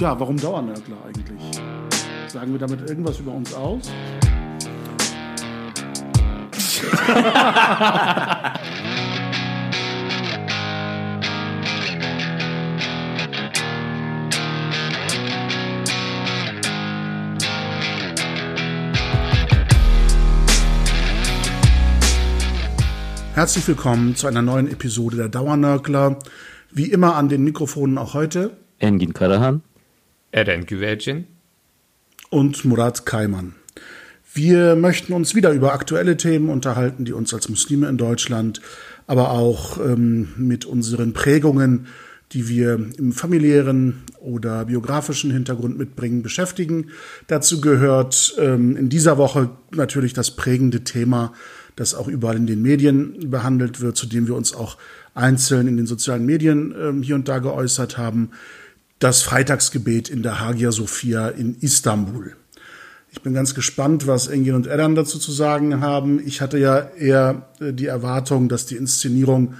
Ja, 0.00 0.18
warum 0.20 0.36
Dauernörgler 0.36 0.96
eigentlich? 1.04 1.60
Sagen 2.28 2.52
wir 2.52 2.60
damit 2.60 2.88
irgendwas 2.88 3.18
über 3.18 3.32
uns 3.32 3.52
aus? 3.52 3.82
Herzlich 23.34 23.66
willkommen 23.66 24.14
zu 24.14 24.28
einer 24.28 24.42
neuen 24.42 24.70
Episode 24.70 25.16
der 25.16 25.28
Dauernörgler. 25.28 26.20
Wie 26.70 26.86
immer 26.86 27.16
an 27.16 27.28
den 27.28 27.42
Mikrofonen 27.42 27.98
auch 27.98 28.14
heute. 28.14 28.56
Engin 28.78 29.12
Karahan. 29.12 29.62
Eren 30.30 30.66
Güvercin. 30.66 31.26
Und 32.30 32.64
Murat 32.64 33.06
Kaiman. 33.06 33.54
Wir 34.34 34.76
möchten 34.76 35.14
uns 35.14 35.34
wieder 35.34 35.52
über 35.52 35.72
aktuelle 35.72 36.18
Themen 36.18 36.50
unterhalten, 36.50 37.06
die 37.06 37.12
uns 37.12 37.32
als 37.32 37.48
Muslime 37.48 37.88
in 37.88 37.96
Deutschland, 37.96 38.60
aber 39.06 39.30
auch 39.30 39.78
ähm, 39.78 40.28
mit 40.36 40.66
unseren 40.66 41.14
Prägungen, 41.14 41.86
die 42.32 42.46
wir 42.46 42.74
im 42.98 43.12
familiären 43.12 44.02
oder 44.20 44.66
biografischen 44.66 45.30
Hintergrund 45.30 45.78
mitbringen, 45.78 46.22
beschäftigen. 46.22 46.90
Dazu 47.26 47.62
gehört 47.62 48.34
ähm, 48.38 48.76
in 48.76 48.90
dieser 48.90 49.16
Woche 49.16 49.48
natürlich 49.70 50.12
das 50.12 50.36
prägende 50.36 50.84
Thema, 50.84 51.32
das 51.74 51.94
auch 51.94 52.06
überall 52.06 52.36
in 52.36 52.46
den 52.46 52.60
Medien 52.60 53.30
behandelt 53.30 53.80
wird, 53.80 53.96
zu 53.96 54.06
dem 54.06 54.26
wir 54.26 54.34
uns 54.34 54.54
auch 54.54 54.76
einzeln 55.14 55.68
in 55.68 55.78
den 55.78 55.86
sozialen 55.86 56.26
Medien 56.26 56.74
ähm, 56.78 57.02
hier 57.02 57.14
und 57.14 57.28
da 57.28 57.38
geäußert 57.38 57.96
haben, 57.96 58.30
das 58.98 59.22
Freitagsgebet 59.22 60.08
in 60.08 60.22
der 60.22 60.40
Hagia 60.40 60.72
Sophia 60.72 61.28
in 61.28 61.56
Istanbul. 61.60 62.34
Ich 63.10 63.22
bin 63.22 63.32
ganz 63.32 63.54
gespannt, 63.54 64.06
was 64.06 64.26
Engin 64.26 64.54
und 64.54 64.66
Erdem 64.66 64.94
dazu 64.94 65.18
zu 65.18 65.32
sagen 65.32 65.80
haben. 65.80 66.20
Ich 66.24 66.42
hatte 66.42 66.58
ja 66.58 66.78
eher 66.78 67.48
äh, 67.60 67.72
die 67.72 67.86
Erwartung, 67.86 68.48
dass 68.48 68.66
die 68.66 68.76
Inszenierung 68.76 69.54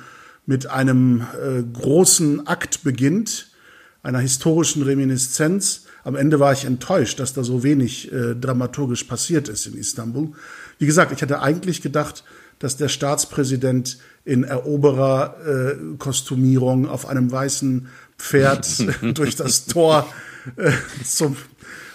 mit 0.45 0.67
einem 0.67 1.21
äh, 1.21 1.63
großen 1.63 2.47
Akt 2.47 2.83
beginnt, 2.83 3.49
einer 4.03 4.21
historischen 4.21 4.83
Reminiszenz. 4.83 5.87
Am 6.05 6.15
Ende 6.15 6.39
war 6.41 6.53
ich 6.53 6.65
enttäuscht, 6.65 7.21
dass 7.21 7.35
da 7.35 7.43
so 7.43 7.63
wenig 7.63 8.13
äh, 8.13 8.35
dramaturgisch 8.35 9.05
passiert 9.05 9.49
ist 9.49 9.67
in 9.67 9.79
Istanbul. 9.79 10.33
Wie 10.79 10.87
gesagt, 10.87 11.13
ich 11.13 11.23
hatte 11.23 11.41
eigentlich 11.43 11.83
gedacht, 11.83 12.25
dass 12.59 12.77
der 12.77 12.89
Staatspräsident 12.89 13.99
in 14.25 14.43
Eroberer-Kostümierung 14.45 16.89
auf 16.89 17.07
einem 17.07 17.31
weißen 17.31 17.89
Pferd 18.19 18.67
durch 19.17 19.37
das 19.37 19.67
Tor 19.67 20.13
äh, 20.57 20.73
zum, 21.05 21.37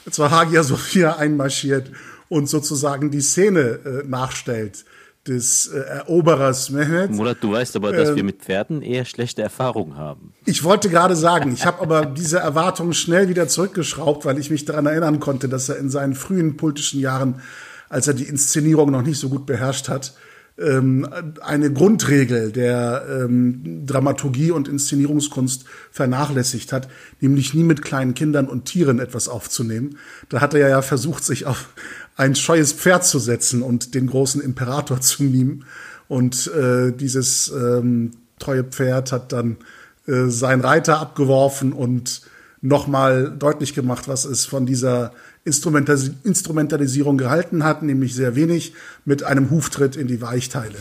zur 0.09 0.31
Hagia 0.31 0.63
Sophia 0.63 1.17
einmarschiert 1.17 1.91
und 2.29 2.47
sozusagen 2.47 3.11
die 3.11 3.21
Szene 3.21 3.79
äh, 3.85 4.07
nachstellt 4.07 4.85
des 5.27 5.67
äh, 5.67 5.79
Eroberers 5.79 6.69
Mehmet. 6.69 7.11
Murat, 7.11 7.37
du 7.39 7.53
weißt 7.53 7.77
aber, 7.77 7.93
dass 7.93 8.09
ähm, 8.09 8.15
wir 8.17 8.23
mit 8.23 8.41
Pferden 8.41 8.81
eher 8.81 9.05
schlechte 9.05 9.41
Erfahrungen 9.41 9.95
haben. 9.95 10.33
Ich 10.45 10.63
wollte 10.63 10.89
gerade 10.89 11.15
sagen, 11.15 11.53
ich 11.53 11.65
habe 11.65 11.81
aber 11.81 12.05
diese 12.05 12.39
Erwartungen 12.39 12.93
schnell 12.93 13.29
wieder 13.29 13.47
zurückgeschraubt, 13.47 14.25
weil 14.25 14.37
ich 14.37 14.49
mich 14.49 14.65
daran 14.65 14.85
erinnern 14.85 15.21
konnte, 15.21 15.47
dass 15.47 15.69
er 15.69 15.77
in 15.77 15.89
seinen 15.89 16.15
frühen 16.15 16.57
politischen 16.57 16.99
Jahren, 16.99 17.41
als 17.87 18.07
er 18.07 18.15
die 18.15 18.25
Inszenierung 18.25 18.91
noch 18.91 19.03
nicht 19.03 19.17
so 19.17 19.29
gut 19.29 19.45
beherrscht 19.45 19.87
hat, 19.87 20.13
ähm, 20.57 21.07
eine 21.41 21.73
Grundregel 21.73 22.51
der 22.51 23.05
ähm, 23.09 23.85
Dramaturgie 23.85 24.51
und 24.51 24.67
Inszenierungskunst 24.67 25.65
vernachlässigt 25.91 26.71
hat, 26.71 26.87
nämlich 27.19 27.53
nie 27.53 27.63
mit 27.63 27.81
kleinen 27.81 28.13
Kindern 28.13 28.47
und 28.47 28.65
Tieren 28.65 28.99
etwas 28.99 29.27
aufzunehmen. 29.27 29.97
Da 30.29 30.41
hat 30.41 30.53
er 30.53 30.69
ja 30.69 30.81
versucht, 30.81 31.23
sich 31.23 31.45
auf 31.45 31.69
ein 32.15 32.35
scheues 32.35 32.73
Pferd 32.73 33.03
zu 33.03 33.19
setzen 33.19 33.63
und 33.63 33.95
den 33.95 34.07
großen 34.07 34.41
Imperator 34.41 35.01
zu 35.01 35.23
mimen. 35.23 35.65
Und 36.07 36.47
äh, 36.53 36.91
dieses 36.91 37.51
ähm, 37.51 38.11
treue 38.37 38.63
Pferd 38.63 39.11
hat 39.11 39.31
dann 39.31 39.57
äh, 40.05 40.27
seinen 40.27 40.61
Reiter 40.61 40.99
abgeworfen 40.99 41.73
und 41.73 42.21
nochmal 42.61 43.35
deutlich 43.37 43.73
gemacht, 43.73 44.07
was 44.07 44.25
es 44.25 44.45
von 44.45 44.65
dieser 44.65 45.13
Instrumentalis 45.45 46.11
Instrumentalisierung 46.23 47.17
gehalten 47.17 47.65
hat, 47.65 47.83
nämlich 47.83 48.15
sehr 48.15 48.35
wenig 48.35 48.73
mit 49.03 49.23
einem 49.23 49.51
Huftritt 49.51 49.97
in 49.97 50.07
die 50.07 50.21
Weichteile. 50.21 50.77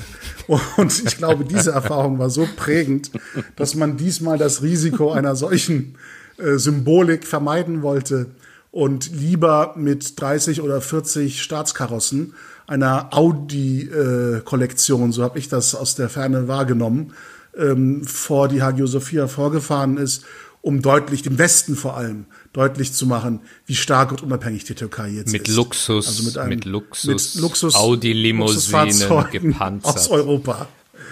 Und 0.77 1.03
ich 1.05 1.17
glaube, 1.17 1.45
diese 1.45 1.73
Erfahrung 1.73 2.19
war 2.19 2.31
so 2.31 2.47
prägend, 2.56 3.11
dass 3.56 3.75
man 3.75 3.97
diesmal 3.97 4.39
das 4.39 4.62
Risiko 4.62 5.11
einer 5.11 5.34
solchen 5.34 5.97
äh, 6.39 6.59
Symbolik 6.59 7.27
vermeiden 7.27 7.83
wollte 7.83 8.27
und 8.71 9.11
lieber 9.12 9.75
mit 9.77 10.21
30 10.21 10.61
oder 10.61 10.81
40 10.81 11.43
Staatskarossen 11.43 12.34
einer 12.67 13.12
Audi-Kollektion, 13.12 15.11
äh, 15.11 15.12
so 15.12 15.25
habe 15.25 15.39
ich 15.39 15.49
das 15.49 15.75
aus 15.75 15.94
der 15.94 16.09
Ferne 16.09 16.47
wahrgenommen, 16.49 17.12
ähm, 17.56 18.05
vor 18.05 18.49
die 18.49 18.62
Hagio 18.62 18.87
Sophia 18.87 19.27
vorgefahren 19.27 19.99
ist 19.99 20.25
um 20.62 20.81
deutlich, 20.81 21.23
dem 21.23 21.39
Westen 21.39 21.75
vor 21.75 21.97
allem, 21.97 22.27
deutlich 22.53 22.93
zu 22.93 23.06
machen, 23.06 23.41
wie 23.67 23.75
stark 23.75 24.12
und 24.12 24.23
unabhängig 24.23 24.65
die 24.65 24.75
Türkei 24.75 25.09
jetzt 25.09 25.33
mit 25.33 25.49
ist. 25.49 25.55
Luxus, 25.55 26.06
also 26.06 26.23
mit, 26.23 26.39
einem, 26.39 26.49
mit 26.50 26.65
Luxus, 26.65 27.34
mit 27.34 27.43
Luxus, 27.43 27.75
Audi-Limousinen 27.75 29.31
gepanzert. 29.31 29.97
Aus 29.97 30.09
Europa. 30.09 30.69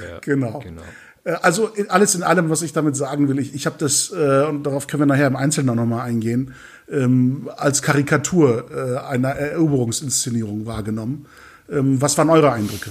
Ja, 0.08 0.18
genau. 0.20 0.60
genau. 0.60 0.82
Äh, 1.24 1.32
also 1.42 1.70
alles 1.88 2.14
in 2.14 2.22
allem, 2.22 2.48
was 2.48 2.62
ich 2.62 2.72
damit 2.72 2.96
sagen 2.96 3.28
will, 3.28 3.40
ich, 3.40 3.54
ich 3.54 3.66
habe 3.66 3.76
das, 3.78 4.12
äh, 4.12 4.44
und 4.44 4.62
darauf 4.62 4.86
können 4.86 5.02
wir 5.02 5.06
nachher 5.06 5.26
im 5.26 5.36
Einzelnen 5.36 5.76
nochmal 5.76 6.06
eingehen, 6.06 6.54
ähm, 6.88 7.50
als 7.56 7.82
Karikatur 7.82 8.70
äh, 8.70 8.98
einer 9.06 9.30
Eroberungsinszenierung 9.30 10.66
wahrgenommen. 10.66 11.26
Ähm, 11.68 12.00
was 12.00 12.16
waren 12.18 12.30
eure 12.30 12.52
Eindrücke? 12.52 12.90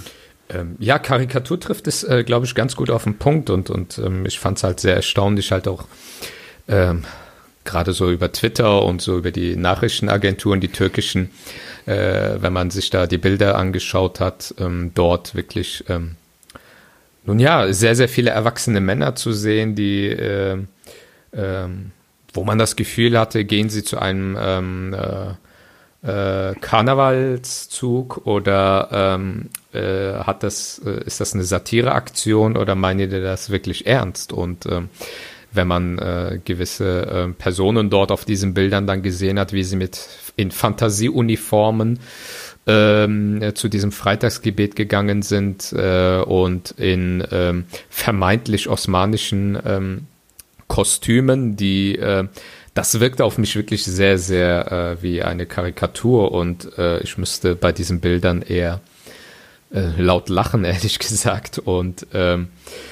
Ähm, 0.50 0.76
ja, 0.80 1.00
Karikatur 1.00 1.60
trifft 1.60 1.88
es, 1.88 2.04
äh, 2.04 2.24
glaube 2.24 2.46
ich, 2.46 2.56
ganz 2.56 2.76
gut 2.76 2.90
auf 2.90 3.04
den 3.04 3.18
Punkt 3.18 3.50
und, 3.50 3.70
und 3.70 3.98
ähm, 4.00 4.26
ich 4.26 4.40
fand 4.40 4.58
es 4.58 4.64
halt 4.64 4.80
sehr 4.80 4.96
erstaunlich, 4.96 5.52
halt 5.52 5.68
auch 5.68 5.86
ähm, 6.70 7.04
gerade 7.66 7.94
so 7.94 8.10
über 8.10 8.32
Twitter 8.32 8.84
und 8.84 9.02
so 9.02 9.18
über 9.18 9.32
die 9.32 9.56
Nachrichtenagenturen, 9.56 10.60
die 10.60 10.70
türkischen, 10.70 11.30
äh, 11.86 12.38
wenn 12.40 12.54
man 12.54 12.72
sich 12.72 12.90
da 12.90 13.06
die 13.06 13.18
Bilder 13.18 13.58
angeschaut 13.58 14.20
hat, 14.20 14.56
ähm, 14.58 14.92
dort 14.96 15.36
wirklich, 15.36 15.84
ähm, 15.90 16.16
nun 17.26 17.40
ja, 17.40 17.72
sehr, 17.74 17.96
sehr 17.96 18.10
viele 18.10 18.32
erwachsene 18.32 18.80
Männer 18.80 19.16
zu 19.16 19.34
sehen, 19.34 19.76
die, 19.76 20.08
äh, 20.08 20.54
äh, 21.32 21.68
wo 22.34 22.44
man 22.44 22.58
das 22.58 22.76
Gefühl 22.76 23.20
hatte, 23.20 23.46
gehen 23.46 23.70
sie 23.70 23.84
zu 23.84 24.00
einem 24.00 24.38
ähm, 24.40 24.94
äh, 24.94 25.34
äh, 26.02 26.56
Karnevalszug 26.56 28.26
oder 28.26 28.90
ähm, 28.92 29.50
äh, 29.74 30.14
hat 30.14 30.44
das, 30.44 30.78
ist 30.80 31.20
das 31.20 31.34
eine 31.34 31.44
Satireaktion 31.44 32.56
oder 32.56 32.76
meinen 32.76 33.12
ihr 33.12 33.22
das 33.22 33.50
wirklich 33.50 33.86
ernst? 33.86 34.32
Und 34.32 34.66
ähm, 34.66 34.90
wenn 35.52 35.68
man 35.68 35.98
äh, 35.98 36.40
gewisse 36.44 37.06
äh, 37.30 37.34
Personen 37.34 37.90
dort 37.90 38.12
auf 38.12 38.26
diesen 38.26 38.54
Bildern 38.54 38.88
dann 38.88 39.02
gesehen 39.02 39.40
hat, 39.40 39.54
wie 39.54 39.64
sie 39.64 39.76
mit 39.76 40.08
in 40.36 40.52
Fantasieuniformen 40.52 42.00
ähm, 42.68 43.42
äh, 43.42 43.54
zu 43.54 43.68
diesem 43.68 43.92
Freitagsgebet 43.92 44.76
gegangen 44.76 45.22
sind 45.22 45.74
äh, 45.74 46.22
und 46.22 46.72
in 46.72 47.24
ähm, 47.32 47.66
vermeintlich 47.90 48.70
osmanischen 48.70 49.58
ähm, 49.66 50.08
Kostümen, 50.68 51.56
die 51.56 51.98
äh, 51.98 52.28
das 52.76 53.00
wirkt 53.00 53.22
auf 53.22 53.38
mich 53.38 53.56
wirklich 53.56 53.84
sehr, 53.84 54.18
sehr 54.18 54.72
äh, 54.72 55.04
wie 55.04 55.24
eine 55.24 55.46
Karikatur 55.46 56.32
und 56.32 56.78
äh, 56.78 57.00
ich 57.02 57.18
müsste 57.18 57.56
bei 57.56 57.72
diesen 57.72 58.00
Bildern 58.00 58.42
eher 58.42 58.80
äh, 59.74 60.02
laut 60.02 60.30
lachen, 60.30 60.64
ehrlich 60.66 61.00
gesagt. 61.00 61.60
Und 61.60 62.08
ähm, 62.14 62.44
äh, 62.44 62.89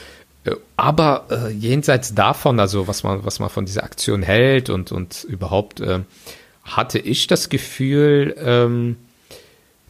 aber 0.76 1.26
äh, 1.30 1.52
jenseits 1.52 2.14
davon, 2.14 2.60
also 2.60 2.88
was 2.88 3.04
man, 3.04 3.26
was 3.26 3.40
man 3.40 3.50
von 3.50 3.66
dieser 3.66 3.84
Aktion 3.84 4.22
hält 4.22 4.70
und, 4.70 4.92
und 4.92 5.24
überhaupt, 5.24 5.80
äh, 5.80 6.00
hatte 6.64 7.00
ich 7.00 7.28
das 7.28 7.50
Gefühl, 7.50 8.36
ähm, 8.40 8.98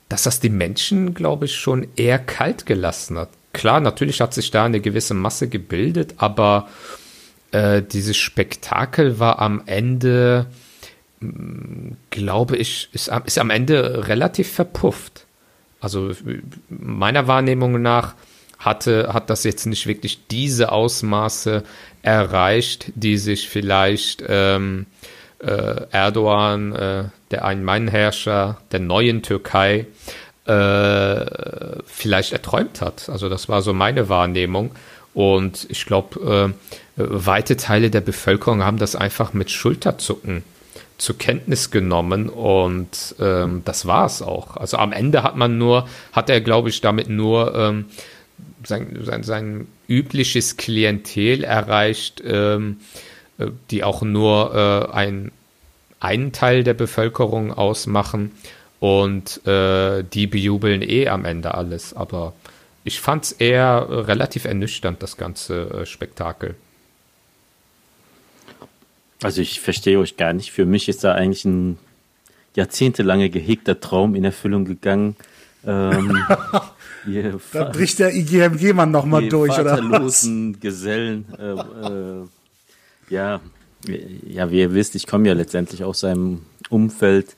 dass 0.10 0.24
das 0.24 0.40
die 0.40 0.50
Menschen, 0.50 1.14
glaube 1.14 1.46
ich, 1.46 1.56
schon 1.56 1.88
eher 1.96 2.20
kalt 2.20 2.66
gelassen 2.66 3.18
hat. 3.18 3.30
Klar, 3.54 3.80
natürlich 3.80 4.22
hat 4.22 4.34
sich 4.34 4.52
da 4.52 4.66
eine 4.66 4.80
gewisse 4.80 5.14
Masse 5.14 5.50
gebildet, 5.50 6.16
aber 6.18 6.70
äh, 7.52 7.82
dieses 7.82 8.18
Spektakel 8.18 9.20
war 9.20 9.40
am 9.40 9.64
Ende, 9.66 10.46
mm, 11.20 11.94
glaube 12.10 12.58
ich, 12.58 12.90
ist, 12.94 13.12
ist 13.26 13.40
am 13.40 13.50
Ende 13.50 14.08
relativ 14.08 14.52
verpufft. 14.52 15.26
Also 15.80 16.12
meiner 16.70 17.28
Wahrnehmung 17.28 17.82
nach 17.82 18.16
hatte, 18.60 19.14
hat 19.14 19.30
das 19.30 19.44
jetzt 19.44 19.66
nicht 19.66 19.88
wirklich 19.88 20.28
diese 20.28 20.72
Ausmaße 20.72 21.64
erreicht, 22.02 22.92
die 22.96 23.18
sich 23.18 23.50
vielleicht 23.50 24.24
ähm, 24.28 24.86
äh, 25.40 25.86
Erdogan, 25.92 26.74
äh, 26.74 27.04
der 27.32 27.46
Ein-Mann-Herrscher 27.46 28.58
der 28.72 28.80
neuen 28.80 29.22
Türkei, 29.22 29.86
äh, 30.46 31.26
vielleicht 31.86 32.32
erträumt 32.32 32.82
hat. 32.82 33.10
Also 33.10 33.30
das 33.30 33.50
war 33.50 33.62
so 33.62 33.74
meine 33.74 34.10
Wahrnehmung. 34.10 34.72
Und 35.14 35.68
ich 35.70 35.86
glaube, 35.86 36.54
äh, 36.56 36.94
weite 36.96 37.58
Teile 37.58 37.90
der 37.90 38.02
Bevölkerung 38.02 38.64
haben 38.64 38.78
das 38.78 38.96
einfach 38.96 39.34
mit 39.34 39.52
Schulterzucken 39.52 40.44
zur 40.98 41.18
Kenntnis 41.18 41.70
genommen 41.70 42.28
und 42.28 43.16
ähm, 43.20 43.62
das 43.66 43.86
war 43.86 44.06
es 44.08 44.22
auch. 44.22 44.58
Also 44.58 44.78
am 44.78 44.92
Ende 44.92 45.22
hat 45.22 45.36
man 45.36 45.58
nur, 45.58 45.88
hat 46.12 46.30
er, 46.30 46.42
glaube 46.42 46.70
ich, 46.70 46.82
damit 46.82 47.08
nur 47.10 47.54
ähm, 47.56 47.86
sein, 48.64 49.00
sein, 49.04 49.24
sein 49.24 49.68
übliches 49.88 50.58
Klientel 50.58 51.44
erreicht, 51.44 52.22
ähm, 52.26 52.78
äh, 53.38 53.48
die 53.72 53.84
auch 53.84 54.02
nur 54.02 54.54
äh, 54.92 54.94
ein, 54.94 55.32
einen 56.00 56.32
Teil 56.32 56.64
der 56.64 56.74
Bevölkerung 56.74 57.54
ausmachen 57.54 58.32
und 58.80 59.46
äh, 59.48 60.04
die 60.04 60.28
bejubeln 60.28 60.82
eh 60.82 61.08
am 61.08 61.26
Ende 61.26 61.56
alles. 61.56 61.94
Aber 61.94 62.34
ich 62.84 63.02
fand 63.02 63.26
es 63.26 63.32
eher 63.34 63.88
relativ 63.90 64.46
ernüchternd, 64.46 65.02
das 65.02 65.18
ganze 65.18 65.70
äh, 65.70 65.86
Spektakel. 65.86 66.56
Also 69.24 69.42
ich 69.42 69.60
verstehe 69.60 70.00
euch 70.00 70.16
gar 70.16 70.34
nicht. 70.34 70.52
Für 70.52 70.66
mich 70.66 70.88
ist 70.90 71.04
da 71.04 71.14
eigentlich 71.14 71.46
ein 71.46 71.80
jahrzehntelange 72.56 73.30
gehegter 73.30 73.80
Traum 73.80 74.16
in 74.16 74.24
Erfüllung 74.24 74.66
gegangen. 74.66 75.16
Ähm, 75.66 76.24
da 77.54 77.64
bricht 77.66 78.00
der 78.00 78.14
IGMG-Mann 78.14 78.92
nochmal 78.92 79.28
durch, 79.30 79.58
oder 79.58 79.78
was? 79.92 80.30
Gesellen. 80.60 81.26
Äh, 81.38 81.52
äh, 81.52 82.26
ja, 83.10 83.42
ja, 84.28 84.52
wie 84.52 84.60
ihr 84.60 84.74
wisst, 84.74 84.96
ich 84.96 85.08
komme 85.08 85.28
ja 85.28 85.34
letztendlich 85.34 85.84
aus 85.84 86.04
einem 86.04 86.42
Umfeld, 86.70 87.36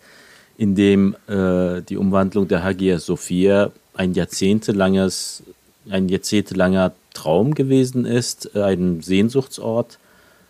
in 0.57 0.75
dem 0.75 1.15
äh, 1.27 1.81
die 1.81 1.97
Umwandlung 1.97 2.47
der 2.47 2.63
Hagia 2.63 2.99
Sophia 2.99 3.71
ein 3.93 4.13
jahrzehntelanges, 4.13 5.43
ein 5.89 6.09
jahrzehntelanger 6.09 6.93
Traum 7.13 7.53
gewesen 7.53 8.05
ist, 8.05 8.55
ein 8.55 9.01
Sehnsuchtsort. 9.01 9.99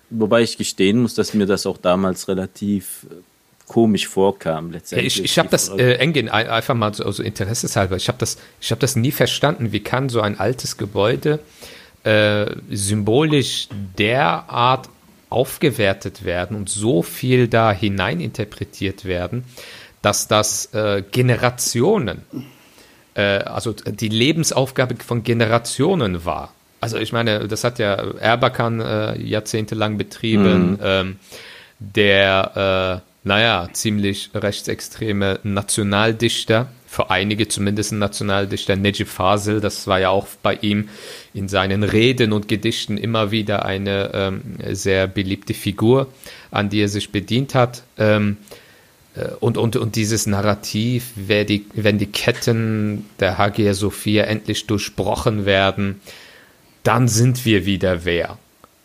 Wobei 0.09 0.41
ich 0.41 0.57
gestehen 0.57 1.01
muss, 1.01 1.13
dass 1.13 1.33
mir 1.33 1.45
das 1.45 1.65
auch 1.65 1.77
damals 1.77 2.27
relativ 2.27 3.05
komisch 3.69 4.09
vorkam 4.09 4.71
letztendlich. 4.71 5.15
Ja, 5.15 5.23
ich 5.23 5.31
ich 5.31 5.39
habe 5.39 5.47
das 5.47 5.69
äh, 5.69 5.93
Engin 5.93 6.27
einfach 6.27 6.75
mal 6.75 6.93
so 6.93 7.05
also 7.05 7.23
interesseshalber. 7.23 7.95
Ich 7.95 8.09
habe 8.09 8.17
das 8.17 8.37
ich 8.59 8.71
habe 8.71 8.81
das 8.81 8.97
nie 8.97 9.11
verstanden. 9.11 9.71
Wie 9.71 9.79
kann 9.79 10.09
so 10.09 10.19
ein 10.19 10.37
altes 10.37 10.75
Gebäude 10.75 11.39
äh, 12.03 12.47
symbolisch 12.69 13.69
derart 13.97 14.89
aufgewertet 15.29 16.25
werden 16.25 16.57
und 16.57 16.69
so 16.69 17.03
viel 17.03 17.47
da 17.47 17.71
hineininterpretiert 17.71 19.05
werden, 19.05 19.43
dass 20.01 20.27
das 20.27 20.73
äh, 20.73 21.03
Generationen, 21.11 22.23
äh, 23.13 23.21
also 23.21 23.73
die 23.73 24.09
Lebensaufgabe 24.09 24.95
von 25.05 25.23
Generationen 25.23 26.25
war. 26.25 26.53
Also 26.81 26.97
ich 26.97 27.11
meine, 27.11 27.47
das 27.47 27.63
hat 27.63 27.77
ja 27.79 27.93
Erbakan 27.93 28.79
äh, 28.79 29.21
jahrzehntelang 29.21 29.97
betrieben, 29.97 30.71
mhm. 30.71 30.79
ähm, 30.81 31.15
der, 31.79 33.03
äh, 33.03 33.08
naja, 33.23 33.67
ziemlich 33.73 34.31
rechtsextreme 34.33 35.39
Nationaldichter, 35.43 36.69
für 36.87 37.11
einige 37.11 37.47
zumindest 37.47 37.91
ein 37.91 37.99
Nationaldichter, 37.99 38.75
Nejib 38.75 39.07
Fasil, 39.07 39.61
das 39.61 39.85
war 39.85 39.99
ja 39.99 40.09
auch 40.09 40.25
bei 40.41 40.55
ihm 40.55 40.89
in 41.35 41.47
seinen 41.47 41.83
Reden 41.83 42.33
und 42.33 42.47
Gedichten 42.47 42.97
immer 42.97 43.29
wieder 43.29 43.63
eine 43.63 44.09
ähm, 44.13 44.41
sehr 44.71 45.05
beliebte 45.05 45.53
Figur, 45.53 46.07
an 46.49 46.69
die 46.69 46.81
er 46.81 46.87
sich 46.87 47.11
bedient 47.11 47.53
hat. 47.53 47.83
Ähm, 47.97 48.37
äh, 49.15 49.27
und, 49.39 49.57
und, 49.57 49.75
und 49.75 49.95
dieses 49.95 50.25
Narrativ, 50.25 51.11
die, 51.15 51.65
wenn 51.73 51.99
die 51.99 52.07
Ketten 52.07 53.05
der 53.19 53.37
Hagia 53.37 53.75
Sophia 53.75 54.23
endlich 54.23 54.65
durchbrochen 54.65 55.45
werden, 55.45 56.01
dann 56.81 57.07
sind 57.07 57.45
wir 57.45 57.67
wieder 57.67 58.03
wer. 58.03 58.39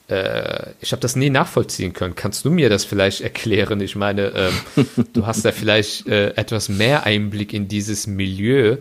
Äh, 0.09 0.71
ich 0.81 0.93
habe 0.93 1.01
das 1.01 1.17
nie 1.17 1.31
nachvollziehen 1.31 1.93
können. 1.93 2.15
Kannst 2.15 2.45
du 2.45 2.51
mir 2.51 2.69
das 2.69 2.85
vielleicht 2.85 3.21
erklären? 3.21 3.81
Ich 3.81 3.97
meine, 3.97 4.33
ähm, 4.77 4.87
du 5.13 5.27
hast 5.27 5.45
da 5.45 5.53
vielleicht 5.53 6.07
äh, 6.07 6.35
etwas 6.37 6.69
mehr 6.69 7.05
Einblick 7.05 7.53
in 7.53 7.69
dieses 7.69 8.07
Milieu, 8.07 8.77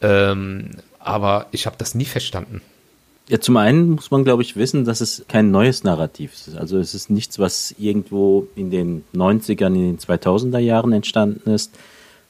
ähm, 0.00 0.70
aber 1.00 1.46
ich 1.50 1.66
habe 1.66 1.76
das 1.78 1.94
nie 1.94 2.04
verstanden. 2.04 2.62
Ja, 3.28 3.40
zum 3.40 3.58
einen 3.58 3.90
muss 3.90 4.10
man, 4.10 4.24
glaube 4.24 4.42
ich, 4.42 4.56
wissen, 4.56 4.86
dass 4.86 5.02
es 5.02 5.24
kein 5.28 5.50
neues 5.50 5.84
Narrativ 5.84 6.32
ist. 6.32 6.56
Also 6.56 6.78
es 6.78 6.94
ist 6.94 7.10
nichts, 7.10 7.38
was 7.38 7.74
irgendwo 7.78 8.46
in 8.56 8.70
den 8.70 9.04
90ern, 9.14 9.66
in 9.66 9.96
den 9.96 9.98
2000er 9.98 10.58
Jahren 10.58 10.92
entstanden 10.92 11.50
ist, 11.50 11.74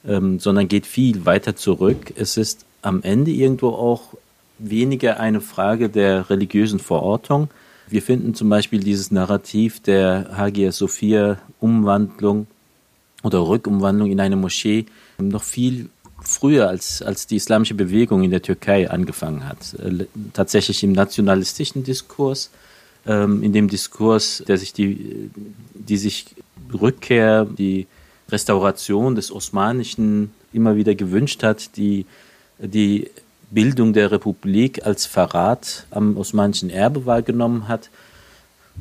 ähm, 0.05 0.41
sondern 0.41 0.67
geht 0.67 0.87
viel 0.87 1.25
weiter 1.25 1.55
zurück. 1.55 2.13
Es 2.17 2.37
ist 2.37 2.65
am 2.83 3.03
Ende 3.03 3.31
irgendwo 3.31 3.69
auch 3.69 4.15
weniger 4.59 5.21
eine 5.21 5.41
Frage 5.41 5.89
der 5.89 6.31
religiösen 6.31 6.81
Verortung. 6.81 7.49
Wir 7.91 8.03
finden 8.03 8.35
zum 8.35 8.49
Beispiel 8.49 8.81
dieses 8.81 9.11
Narrativ 9.11 9.81
der 9.81 10.31
Hagia 10.37 10.73
Sophia 10.73 11.39
Umwandlung 11.61 12.47
oder 13.23 13.47
Rückumwandlung 13.47 14.11
in 14.11 14.21
eine 14.21 14.37
Moschee 14.37 14.87
noch 15.19 15.43
viel 15.43 15.89
früher 16.21 16.69
als, 16.69 17.03
als 17.03 17.27
die 17.27 17.37
islamische 17.37 17.75
Bewegung 17.75 18.23
in 18.23 18.31
der 18.31 18.43
Türkei 18.43 18.91
angefangen 18.91 19.49
hat. 19.49 19.75
Äh, 19.75 20.07
tatsächlich 20.33 20.83
im 20.83 20.93
nationalistischen 20.93 21.85
Diskurs, 21.85 22.51
ähm, 23.07 23.43
in 23.43 23.53
dem 23.53 23.69
Diskurs, 23.69 24.43
der 24.47 24.59
sich 24.59 24.73
die, 24.73 25.31
die 25.75 25.97
sich 25.97 26.27
Rückkehr, 26.73 27.45
die 27.47 27.87
Restauration 28.31 29.15
des 29.15 29.33
Osmanischen 29.33 30.33
immer 30.53 30.77
wieder 30.77 30.95
gewünscht 30.95 31.43
hat, 31.43 31.77
die, 31.77 32.05
die 32.59 33.11
Bildung 33.51 33.93
der 33.93 34.11
Republik 34.11 34.85
als 34.85 35.07
Verrat 35.07 35.87
am 35.91 36.17
osmanischen 36.17 36.71
Erbe 36.71 37.07
wahrgenommen 37.07 37.69
hat 37.69 37.91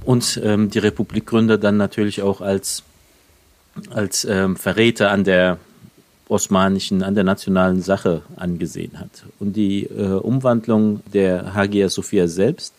und 0.04 0.40
ähm, 0.44 0.70
die 0.70 0.80
Republikgründer 0.80 1.58
dann 1.58 1.78
natürlich 1.78 2.22
auch 2.22 2.42
als, 2.42 2.84
als 3.90 4.26
ähm, 4.26 4.56
Verräter 4.56 5.12
an 5.12 5.24
der 5.24 5.58
osmanischen, 6.30 7.04
an 7.04 7.16
der 7.16 7.24
nationalen 7.24 7.82
Sache 7.82 8.22
angesehen 8.36 9.00
hat. 9.00 9.26
Und 9.40 9.56
die 9.56 9.84
äh, 9.84 10.04
Umwandlung 10.04 11.02
der 11.14 11.54
Hagia 11.54 11.88
Sophia 11.90 12.28
selbst, 12.28 12.74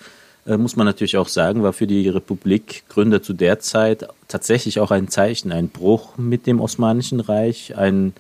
äh, 0.47 0.57
muss 0.57 0.77
man 0.77 0.87
natürlich 0.87 1.17
auch 1.17 1.29
sagen, 1.29 1.63
war 1.63 1.73
für 1.73 1.87
die 1.87 2.09
Republikgründer 2.09 3.23
zu 3.23 3.33
der 3.33 3.59
Zeit 3.61 4.07
tatsächlich 4.29 4.81
auch 4.81 4.91
ein 4.91 5.09
Zeichen, 5.09 5.53
ein 5.53 5.69
Bruch 5.69 6.19
mit 6.19 6.47
dem 6.47 6.61
Osmanischen 6.61 7.21
Reich, 7.21 7.77
ein, 7.77 8.13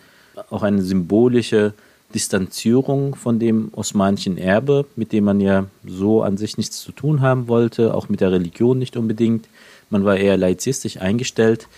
auch 0.51 0.63
eine 0.63 0.83
symbolische 0.83 1.75
Distanzierung 2.15 3.15
von 3.15 3.39
dem 3.39 3.69
osmanischen 3.73 4.39
Erbe, 4.39 4.87
mit 4.97 5.13
dem 5.13 5.25
man 5.25 5.41
ja 5.41 5.67
so 5.87 6.23
an 6.23 6.39
sich 6.39 6.57
nichts 6.57 6.81
zu 6.81 6.93
tun 6.93 7.21
haben 7.21 7.49
wollte, 7.49 7.95
auch 7.95 8.09
mit 8.09 8.21
der 8.21 8.33
Religion 8.33 8.79
nicht 8.79 8.97
unbedingt. 8.97 9.47
Man 9.91 10.05
war 10.05 10.17
eher 10.17 10.37
laizistisch 10.37 10.99
eingestellt. 10.99 11.69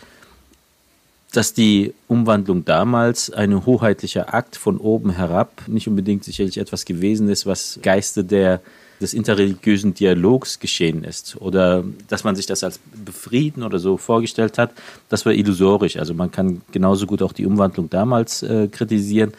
Dass 1.33 1.55
die 1.55 1.95
Umwandlung 2.09 2.65
damals 2.65 3.31
ein 3.31 3.65
hoheitlicher 3.65 4.35
Akt 4.35 4.57
von 4.57 4.79
oben 4.79 5.11
herab 5.11 5.63
nicht 5.69 5.87
unbedingt 5.87 6.25
sicherlich 6.25 6.59
etwas 6.59 6.85
gewesen 6.85 7.29
ist, 7.29 7.47
was 7.47 7.79
Geiste 7.83 8.25
der, 8.25 8.61
des 9.01 9.15
interreligiösen 9.15 9.95
Dialogs 9.95 10.59
geschehen 10.59 11.05
ist 11.05 11.37
oder 11.41 11.85
dass 12.09 12.25
man 12.25 12.35
sich 12.35 12.47
das 12.47 12.65
als 12.65 12.81
befrieden 13.05 13.63
oder 13.63 13.79
so 13.79 13.97
vorgestellt 13.97 14.59
hat, 14.59 14.73
das 15.09 15.25
war 15.25 15.33
illusorisch. 15.33 15.97
Also 15.99 16.15
man 16.15 16.33
kann 16.33 16.63
genauso 16.73 17.07
gut 17.07 17.23
auch 17.23 17.33
die 17.33 17.47
Umwandlung 17.47 17.89
damals 17.89 18.43
äh, 18.43 18.67
kritisieren 18.67 19.33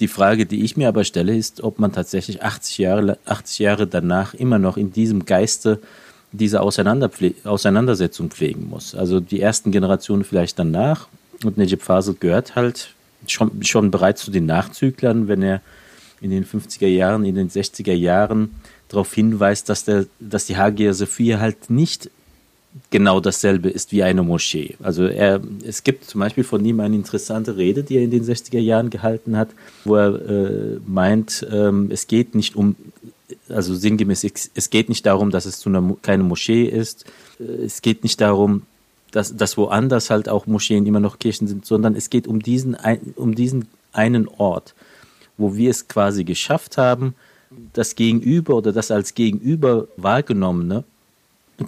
die 0.00 0.08
Frage, 0.08 0.46
die 0.46 0.64
ich 0.64 0.76
mir 0.76 0.88
aber 0.88 1.04
stelle, 1.04 1.36
ist, 1.36 1.62
ob 1.62 1.78
man 1.78 1.92
tatsächlich 1.92 2.42
80 2.42 2.78
Jahre, 2.78 3.18
80 3.26 3.58
Jahre 3.60 3.86
danach 3.86 4.34
immer 4.34 4.58
noch 4.58 4.76
in 4.76 4.92
diesem 4.92 5.24
Geiste 5.24 5.80
diese 6.32 6.60
Auseinandersetzung 6.60 8.30
pflegen 8.30 8.68
muss. 8.68 8.94
Also 8.94 9.20
die 9.20 9.40
ersten 9.40 9.70
Generationen 9.70 10.24
vielleicht 10.24 10.58
danach 10.58 11.06
und 11.44 11.58
Nejib 11.58 11.82
Fasel 11.82 12.16
gehört 12.18 12.56
halt 12.56 12.94
schon, 13.28 13.62
schon 13.62 13.90
bereits 13.90 14.24
zu 14.24 14.32
den 14.32 14.46
Nachzüglern, 14.46 15.28
wenn 15.28 15.42
er 15.42 15.60
in 16.20 16.30
den 16.30 16.44
50er 16.44 16.86
Jahren, 16.86 17.24
in 17.24 17.36
den 17.36 17.50
60er 17.50 17.92
Jahren 17.92 18.56
darauf 18.88 19.14
hinweist, 19.14 19.68
dass, 19.68 19.84
der, 19.84 20.06
dass 20.18 20.46
die 20.46 20.56
Hagia 20.56 20.92
Sophia 20.92 21.38
halt 21.38 21.70
nicht 21.70 22.10
genau 22.90 23.20
dasselbe 23.20 23.68
ist 23.68 23.92
wie 23.92 24.02
eine 24.02 24.22
Moschee. 24.22 24.76
Also 24.82 25.04
er, 25.04 25.40
es 25.64 25.84
gibt 25.84 26.04
zum 26.04 26.20
Beispiel 26.20 26.44
von 26.44 26.64
ihm 26.64 26.80
eine 26.80 26.96
interessante 26.96 27.56
Rede, 27.56 27.82
die 27.82 27.96
er 27.96 28.02
in 28.02 28.10
den 28.10 28.24
60er 28.24 28.58
Jahren 28.58 28.90
gehalten 28.90 29.36
hat, 29.36 29.50
wo 29.84 29.96
er 29.96 30.14
äh, 30.28 30.80
meint, 30.86 31.46
ähm, 31.50 31.88
es 31.90 32.06
geht 32.06 32.34
nicht 32.34 32.56
um, 32.56 32.74
also 33.48 33.74
sinngemäß, 33.74 34.24
es 34.54 34.70
geht 34.70 34.88
nicht 34.88 35.06
darum, 35.06 35.30
dass 35.30 35.46
es 35.46 35.58
zu 35.58 35.68
einer, 35.68 35.96
keine 36.02 36.24
Moschee 36.24 36.64
ist, 36.64 37.04
äh, 37.38 37.64
es 37.64 37.80
geht 37.80 38.02
nicht 38.02 38.20
darum, 38.20 38.62
dass, 39.12 39.36
dass 39.36 39.56
woanders 39.56 40.10
halt 40.10 40.28
auch 40.28 40.46
Moscheen 40.46 40.86
immer 40.86 41.00
noch 41.00 41.20
Kirchen 41.20 41.46
sind, 41.46 41.64
sondern 41.64 41.94
es 41.94 42.10
geht 42.10 42.26
um 42.26 42.40
diesen, 42.40 42.76
um 43.14 43.36
diesen 43.36 43.68
einen 43.92 44.26
Ort, 44.26 44.74
wo 45.36 45.54
wir 45.54 45.70
es 45.70 45.86
quasi 45.86 46.24
geschafft 46.24 46.76
haben, 46.76 47.14
das 47.72 47.94
Gegenüber 47.94 48.56
oder 48.56 48.72
das 48.72 48.90
als 48.90 49.14
Gegenüber 49.14 49.86
wahrgenommene 49.96 50.82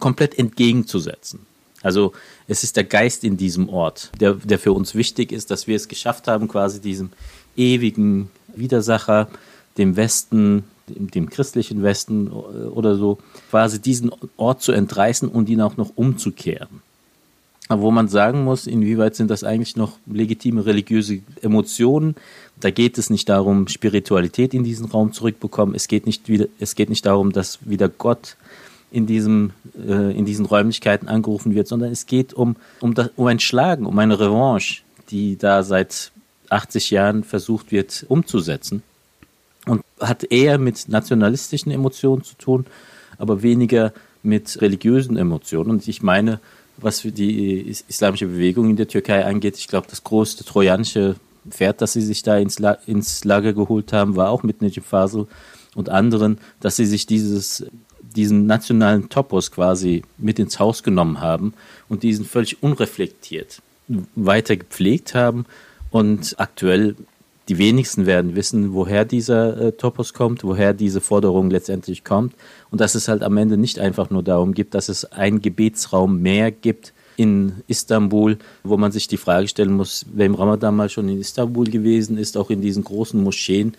komplett 0.00 0.38
entgegenzusetzen. 0.38 1.40
Also 1.83 2.12
es 2.49 2.64
ist 2.64 2.76
der 2.76 2.85
Geist 2.85 3.23
in 3.23 3.37
diesem 3.37 3.69
Ort, 3.69 4.11
der, 4.21 4.35
der 4.35 4.59
für 4.59 4.73
uns 4.73 4.95
wichtig 4.95 5.31
ist, 5.31 5.50
dass 5.50 5.66
wir 5.66 5.76
es 5.76 5.88
geschafft 5.88 6.26
haben, 6.26 6.49
quasi 6.49 6.81
diesem 6.81 7.11
ewigen 7.57 8.31
Widersacher, 8.55 9.28
dem 9.78 9.97
Westen, 9.97 10.64
dem, 10.88 11.11
dem 11.11 11.31
christlichen 11.31 11.83
Westen 11.83 12.28
oder 12.28 12.97
so, 12.97 13.19
quasi 13.50 13.81
diesen 13.81 14.11
Ort 14.37 14.62
zu 14.62 14.73
entreißen 14.73 15.28
und 15.28 15.49
ihn 15.49 15.61
auch 15.61 15.76
noch 15.76 15.93
umzukehren. 15.95 16.83
wo 17.69 17.90
man 17.90 18.09
sagen 18.09 18.45
muss, 18.45 18.66
inwieweit 18.66 19.16
sind 19.16 19.31
das 19.31 19.45
eigentlich 19.45 19.76
noch 19.76 19.93
legitime 20.07 20.66
religiöse 20.66 21.21
Emotionen. 21.43 22.14
Da 22.61 22.71
geht 22.71 22.97
es 22.97 23.11
nicht 23.11 23.28
darum, 23.28 23.69
Spiritualität 23.69 24.55
in 24.55 24.64
diesen 24.64 24.87
Raum 24.87 25.12
zurückbekommen. 25.12 25.75
Es 25.75 25.88
geht 25.88 26.07
nicht 26.07 26.28
wieder, 26.28 26.47
es 26.59 26.75
geht 26.75 26.90
nicht 26.90 27.05
darum, 27.05 27.33
dass 27.33 27.59
wieder 27.69 27.88
Gott 27.88 28.37
in, 28.90 29.07
diesem, 29.07 29.52
äh, 29.76 30.16
in 30.16 30.25
diesen 30.25 30.47
Räumlichkeiten 30.47 31.09
angerufen 31.09 31.55
wird, 31.55 31.69
sondern 31.69 31.93
es 31.93 32.07
geht 32.07 32.35
um, 32.35 32.57
um, 32.81 32.95
das, 32.95 33.11
um 33.16 33.26
ein 33.26 33.40
Schlagen, 33.40 33.87
um 33.87 33.99
eine 33.99 34.19
Revanche, 34.19 34.83
die 35.11 35.37
da 35.37 35.62
seit 35.62 36.12
80 36.50 36.90
Jahren 36.90 37.25
versucht 37.25 37.73
wird 37.73 38.05
umzusetzen. 38.09 38.83
Und 39.66 39.83
hat 40.00 40.25
eher 40.25 40.59
mit 40.59 40.88
nationalistischen 40.88 41.73
Emotionen 41.73 42.23
zu 42.23 42.37
tun, 42.37 42.66
aber 43.19 43.43
weniger 43.43 43.93
mit 44.23 44.61
religiösen 44.61 45.16
Emotionen. 45.16 45.71
Und 45.71 45.88
ich 45.88 46.02
meine, 46.02 46.40
was 46.76 47.00
die 47.02 47.69
islamische 47.88 48.26
Bewegung 48.26 48.71
in 48.71 48.76
der 48.76 48.87
Türkei 48.87 49.25
angeht, 49.25 49.57
ich 49.57 49.66
glaube, 49.66 49.88
das 49.90 50.05
größte 50.05 50.45
trojanische 50.45 51.16
Pferd, 51.49 51.81
das 51.81 51.95
sie 51.95 52.02
sich 52.02 52.23
da 52.23 52.37
ins, 52.37 52.59
La 52.59 52.73
ins 52.87 53.25
Lager 53.25 53.52
geholt 53.52 53.93
haben, 53.93 54.16
war 54.16 54.31
auch 54.31 54.43
mit 54.43 54.62
Najib 54.62 54.85
Fasel 54.85 55.26
und 55.75 55.88
anderen, 55.88 56.38
dass 56.61 56.76
sie 56.76 56.87
sich 56.87 57.07
dieses 57.07 57.66
diesen 58.17 58.47
nationalen 58.47 59.09
Topos 59.09 59.51
quasi 59.51 60.03
mit 60.19 60.39
ins 60.39 60.59
Haus 60.59 60.83
genommen 60.83 61.21
haben 61.21 61.55
und 61.89 62.03
diesen 62.03 62.25
völlig 62.25 62.63
unreflektiert 62.63 63.61
weiter 64.15 64.57
gepflegt 64.57 65.15
haben. 65.15 65.47
Und 65.91 66.35
aktuell 66.39 66.97
die 67.49 67.59
wenigsten 67.59 68.07
werden 68.07 68.35
wissen, 68.35 68.75
woher 68.75 69.05
dieser 69.05 69.57
äh, 69.59 69.73
Topos 69.73 70.13
kommt, 70.13 70.43
woher 70.43 70.75
diese 70.75 71.01
Forderung 71.01 71.49
letztendlich 71.49 72.03
kommt. 72.03 72.35
Und 72.71 72.81
dass 72.81 72.95
es 72.95 73.09
halt 73.09 73.23
am 73.23 73.37
Ende 73.37 73.57
nicht 73.57 73.79
einfach 73.79 74.11
nur 74.11 74.23
darum 74.23 74.53
gibt, 74.53 74.75
dass 74.75 74.89
es 74.89 75.05
einen 75.05 75.41
Gebetsraum 75.41 76.21
mehr 76.21 76.51
gibt 76.51 76.93
in 77.17 77.63
Istanbul, 77.67 78.37
wo 78.63 78.77
man 78.77 78.93
sich 78.93 79.09
die 79.09 79.17
Frage 79.17 79.49
stellen 79.49 79.73
muss, 79.73 80.05
wer 80.13 80.27
im 80.27 80.35
Ramadan 80.35 80.77
mal 80.77 80.91
schon 80.91 81.09
in 81.09 81.21
Istanbul 81.21 81.67
gewesen 81.67 82.19
ist, 82.19 82.37
auch 82.37 82.51
in 82.51 82.61
diesen 82.61 82.85
großen 82.85 83.23
Moscheen 83.23 83.75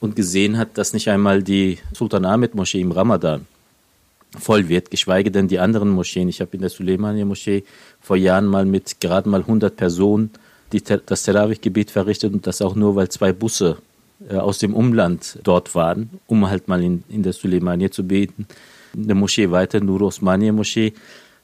und 0.00 0.16
gesehen 0.16 0.58
hat, 0.58 0.76
dass 0.76 0.92
nicht 0.92 1.08
einmal 1.08 1.42
die 1.42 1.78
Sultan 1.94 2.26
Ahmed 2.26 2.54
Moschee 2.54 2.80
im 2.80 2.92
Ramadan 2.92 3.46
voll 4.38 4.68
wird, 4.68 4.90
geschweige 4.90 5.30
denn 5.30 5.48
die 5.48 5.58
anderen 5.58 5.90
Moscheen. 5.90 6.28
Ich 6.28 6.40
habe 6.40 6.50
in 6.54 6.60
der 6.60 6.70
Suleimania 6.70 7.24
Moschee 7.24 7.64
vor 8.00 8.16
Jahren 8.16 8.46
mal 8.46 8.64
mit 8.64 9.00
gerade 9.00 9.28
mal 9.28 9.40
100 9.40 9.76
Personen 9.76 10.30
die, 10.72 10.82
das 10.82 11.22
Terawih-Gebet 11.22 11.90
verrichtet 11.90 12.32
und 12.32 12.46
das 12.46 12.60
auch 12.62 12.74
nur, 12.74 12.96
weil 12.96 13.08
zwei 13.08 13.32
Busse 13.32 13.78
äh, 14.28 14.36
aus 14.36 14.58
dem 14.58 14.74
Umland 14.74 15.38
dort 15.42 15.74
waren, 15.74 16.10
um 16.26 16.48
halt 16.48 16.68
mal 16.68 16.82
in, 16.82 17.04
in 17.08 17.22
der 17.22 17.32
Suleimania 17.32 17.90
zu 17.90 18.06
beten. 18.06 18.46
In 18.94 19.06
der 19.06 19.16
Moschee 19.16 19.50
weiter, 19.50 19.80
Nur 19.80 20.02
Osmania 20.02 20.52
Moschee, 20.52 20.92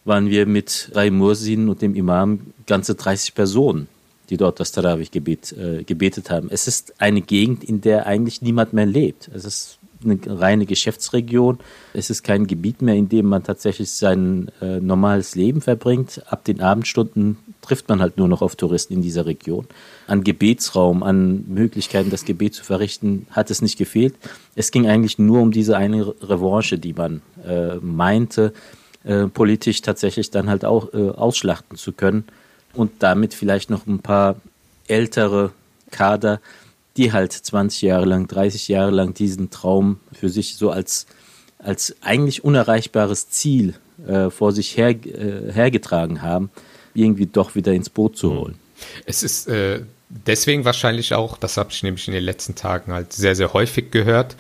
waren 0.05 0.31
wir 0.31 0.47
mit 0.47 0.91
drei 0.93 1.11
Mursin 1.11 1.69
und 1.69 1.81
dem 1.83 1.95
Imam 1.95 2.41
ganze 2.67 2.95
30 2.95 3.35
Personen, 3.35 3.89
die 4.31 4.37
dort 4.37 4.59
das 4.59 4.73
Tarawih-Gebet 4.73 5.53
äh, 5.53 5.85
gebetet 5.85 6.31
haben. 6.31 6.49
Es 6.51 6.67
ist 6.67 7.01
eine 7.01 7.21
Gegend, 7.21 7.63
in 7.63 7.81
der 7.81 8.07
eigentlich 8.07 8.43
niemand 8.43 8.73
mehr 8.73 8.87
lebt. 8.87 9.31
Es 9.33 9.45
ist 9.45 9.79
eine 10.05 10.19
reine 10.27 10.67
Geschäftsregion. 10.67 11.59
Es 11.93 12.11
ist 12.11 12.23
kein 12.23 12.47
Gebiet 12.47 12.83
mehr, 12.83 12.95
in 12.95 13.09
dem 13.09 13.27
man 13.27 13.43
tatsächlich 13.43 13.93
sein 13.93 14.51
äh, 14.61 14.81
normales 14.81 15.35
Leben 15.35 15.61
verbringt. 15.61 16.23
Ab 16.27 16.45
den 16.45 16.61
Abendstunden 16.61 17.39
trifft 17.61 17.89
man 17.89 18.01
halt 18.01 18.19
nur 18.19 18.29
noch 18.29 18.43
auf 18.43 18.57
Touristen 18.57 18.95
in 18.95 19.03
dieser 19.03 19.27
Region. 19.27 19.67
An 20.07 20.25
Gebetsraum, 20.25 21.03
an 21.03 21.45
Möglichkeiten, 21.49 22.11
das 22.11 22.25
Gebet 22.25 22.55
zu 22.55 22.65
verrichten, 22.65 23.27
hat 23.31 23.51
es 23.51 23.63
nicht 23.63 23.79
gefehlt. 23.79 24.15
Es 24.55 24.71
ging 24.71 24.87
eigentlich 24.87 25.19
nur 25.19 25.41
um 25.41 25.53
diese 25.53 25.77
eine 25.77 26.15
Revanche, 26.23 26.79
die 26.79 26.93
man 26.93 27.23
äh, 27.47 27.77
meinte, 27.77 28.53
äh, 29.05 29.27
politisch 29.27 29.83
tatsächlich 29.83 30.31
dann 30.31 30.49
halt 30.49 30.65
auch 30.65 30.93
äh, 30.95 31.11
ausschlachten 31.11 31.77
zu 31.77 31.93
können 31.93 32.25
und 32.75 32.91
damit 33.01 33.35
vielleicht 33.35 33.71
noch 33.71 33.87
ein 33.87 34.01
paar 34.01 34.37
ältere 34.87 35.53
Kader 35.91 36.41
die 36.97 37.13
halt 37.13 37.33
20 37.33 37.83
Jahre 37.83 38.05
lang, 38.05 38.27
30 38.29 38.69
Jahre 38.69 38.91
lang 38.91 39.15
diesen 39.15 39.51
Traum 39.51 40.01
für 40.13 40.29
sich 40.29 40.57
so 40.57 40.71
als, 40.71 41.07
als 41.59 41.97
eigentlich 42.01 42.45
unerreichbares 42.45 43.31
Ziel 43.31 43.75
äh, 44.07 44.31
vor 44.31 44.53
sich 44.53 44.77
her, 44.77 44.91
äh, 44.91 45.53
hergetragen 45.53 46.23
haben, 46.23 46.51
irgendwie 46.95 47.27
doch 47.27 47.55
wieder 47.55 47.73
ins 47.73 47.91
Boot 47.91 48.17
zu 48.17 48.33
holen. 48.33 48.59
Es 49.07 49.23
ist 49.23 49.49
äh, 49.49 49.83
deswegen 50.09 50.65
wahrscheinlich 50.65 51.15
auch, 51.15 51.39
das 51.39 51.57
habe 51.57 51.71
ich 51.71 51.83
nämlich 51.83 52.09
in 52.09 52.15
den 52.15 52.25
letzten 52.25 52.55
Tagen 52.55 52.93
halt 52.93 53.13
sehr, 53.13 53.35
sehr 53.35 53.53
häufig 53.53 53.91
gehört, 53.91 54.37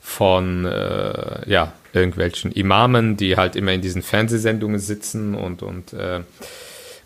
von 0.00 0.66
äh, 0.66 1.50
ja, 1.50 1.72
irgendwelchen 1.94 2.52
Imamen, 2.52 3.16
die 3.16 3.36
halt 3.36 3.56
immer 3.56 3.72
in 3.72 3.80
diesen 3.80 4.02
Fernsehsendungen 4.02 4.78
sitzen 4.78 5.34
und, 5.34 5.62
und 5.62 5.94
äh, 5.94 6.20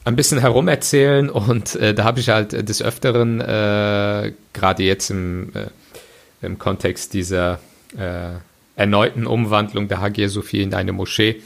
ein 0.08 0.16
bisschen 0.16 0.38
herumerzählen 0.38 1.28
und 1.28 1.76
äh, 1.76 1.92
da 1.92 2.04
habe 2.04 2.20
ich 2.20 2.30
halt 2.30 2.68
des 2.68 2.82
Öfteren, 2.82 3.40
äh, 3.40 4.32
gerade 4.54 4.82
jetzt 4.82 5.10
im, 5.10 5.52
äh, 5.54 5.66
im 6.40 6.58
Kontext 6.58 7.12
dieser 7.12 7.60
äh, 7.96 8.30
erneuten 8.74 9.26
Umwandlung 9.26 9.88
der 9.88 10.00
Hagia 10.00 10.28
Sophie 10.28 10.62
in 10.62 10.72
eine 10.72 10.92
Moschee, 10.92 11.42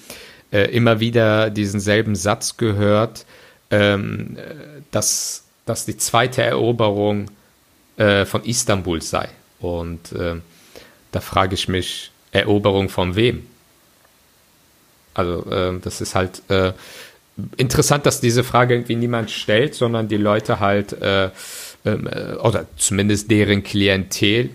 äh, 0.53 0.71
immer 0.71 1.01
wieder 1.01 1.51
diesen 1.51 1.81
selben 1.81 2.15
Satz 2.15 2.57
gehört, 2.57 3.27
ähm, 3.71 4.37
dass, 4.93 5.45
dass 5.67 5.85
die 5.85 5.97
zweite 5.97 6.43
Eroberung 6.43 7.33
äh, 7.97 8.25
von 8.25 8.45
Istanbul 8.45 9.03
sei. 9.03 9.29
Und 9.59 10.13
da 11.13 11.21
frage 11.21 11.55
ich 11.55 11.69
mich, 11.69 12.11
Eroberung 12.33 12.89
von 12.89 13.15
wem? 13.15 13.47
Also 15.15 15.79
das 15.81 16.01
ist 16.01 16.17
halt 16.17 16.43
interessant, 17.57 18.07
dass 18.07 18.21
diese 18.21 18.45
Frage 18.45 18.75
irgendwie 18.75 18.97
niemand 18.97 19.31
stellt, 19.31 19.75
sondern 19.75 20.09
die 20.09 20.17
Leute 20.17 20.61
halt, 20.61 20.93
äh, 21.01 21.31
ähm, 21.85 22.07
äh, 22.07 22.35
oder 22.35 22.67
zumindest 22.77 23.31
deren 23.31 23.63
Klientel, 23.63 24.51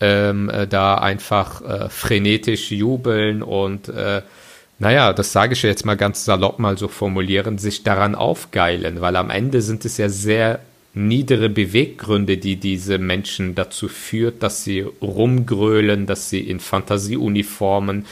ähm, 0.00 0.50
äh, 0.50 0.66
da 0.66 0.96
einfach 0.96 1.62
äh, 1.62 1.88
frenetisch 1.88 2.70
jubeln 2.70 3.42
und, 3.42 3.88
äh, 3.88 4.22
naja, 4.78 5.12
das 5.12 5.32
sage 5.32 5.52
ich 5.52 5.62
jetzt 5.62 5.86
mal 5.86 5.96
ganz 5.96 6.24
salopp 6.24 6.58
mal 6.58 6.76
so 6.76 6.88
formulieren, 6.88 7.58
sich 7.58 7.84
daran 7.84 8.14
aufgeilen, 8.14 9.00
weil 9.00 9.14
am 9.16 9.30
Ende 9.30 9.62
sind 9.62 9.84
es 9.84 9.98
ja 9.98 10.08
sehr 10.08 10.60
niedere 10.94 11.48
Beweggründe, 11.48 12.38
die 12.38 12.56
diese 12.56 12.98
Menschen 12.98 13.54
dazu 13.54 13.88
führt, 13.88 14.42
dass 14.42 14.64
sie 14.64 14.80
rumgrölen, 14.80 16.06
dass 16.06 16.30
sie 16.30 16.40
in 16.40 16.60
Fantasieuniformen 16.60 18.06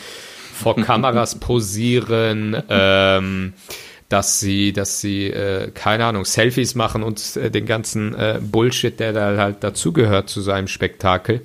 vor 0.54 0.76
Kameras 0.84 1.38
posieren, 1.38 2.60
ähm, 2.68 3.54
dass 4.12 4.40
sie, 4.40 4.74
dass 4.74 5.00
sie, 5.00 5.28
äh, 5.28 5.70
keine 5.70 6.04
Ahnung, 6.04 6.26
Selfies 6.26 6.74
machen 6.74 7.02
und 7.02 7.36
äh, 7.36 7.50
den 7.50 7.64
ganzen 7.64 8.14
äh, 8.14 8.40
Bullshit, 8.42 9.00
der 9.00 9.14
da 9.14 9.36
halt 9.38 9.64
dazugehört 9.64 10.28
zu 10.28 10.42
seinem 10.42 10.68
Spektakel. 10.68 11.40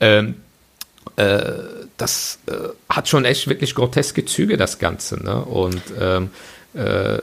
Ähm, 0.00 0.34
äh, 1.14 1.52
das 1.96 2.40
äh, 2.46 2.54
hat 2.88 3.08
schon 3.08 3.24
echt 3.24 3.46
wirklich 3.48 3.76
groteske 3.76 4.24
Züge, 4.24 4.56
das 4.56 4.80
Ganze. 4.80 5.22
Ne? 5.22 5.44
Und 5.44 5.82
ähm, 6.00 6.30
äh, 6.74 7.18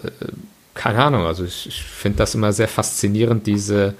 keine 0.74 1.04
Ahnung, 1.04 1.25
also 1.25 1.44
ich, 1.44 1.68
ich 1.68 1.84
finde 1.84 2.20
das 2.20 2.34
immer 2.34 2.54
sehr 2.54 2.70
faszinierend, 2.70 3.48
diese 3.48 3.96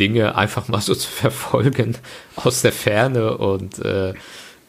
Dinge 0.00 0.36
einfach 0.36 0.68
mal 0.68 0.80
so 0.80 0.94
zu 0.94 1.10
verfolgen 1.10 1.98
aus 2.36 2.62
der 2.62 2.72
Ferne 2.72 3.36
und 3.36 3.78
äh, 3.80 4.14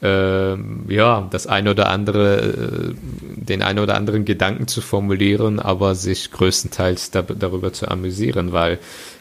ja, 0.02 1.28
das 1.32 1.48
eine 1.48 1.72
oder 1.72 1.90
andere, 1.90 2.40
äh, 2.42 2.96
den 3.36 3.62
ein 3.62 3.80
oder 3.80 3.96
anderen 3.96 4.26
Gedanken 4.26 4.68
zu 4.68 4.82
formulieren, 4.82 5.60
aber 5.60 5.96
sich 5.96 6.32
größtenteils 6.32 7.12
da, 7.12 7.22
darüber 7.22 7.74
zu 7.74 7.88
amüsieren, 7.88 8.52
weil 8.52 8.80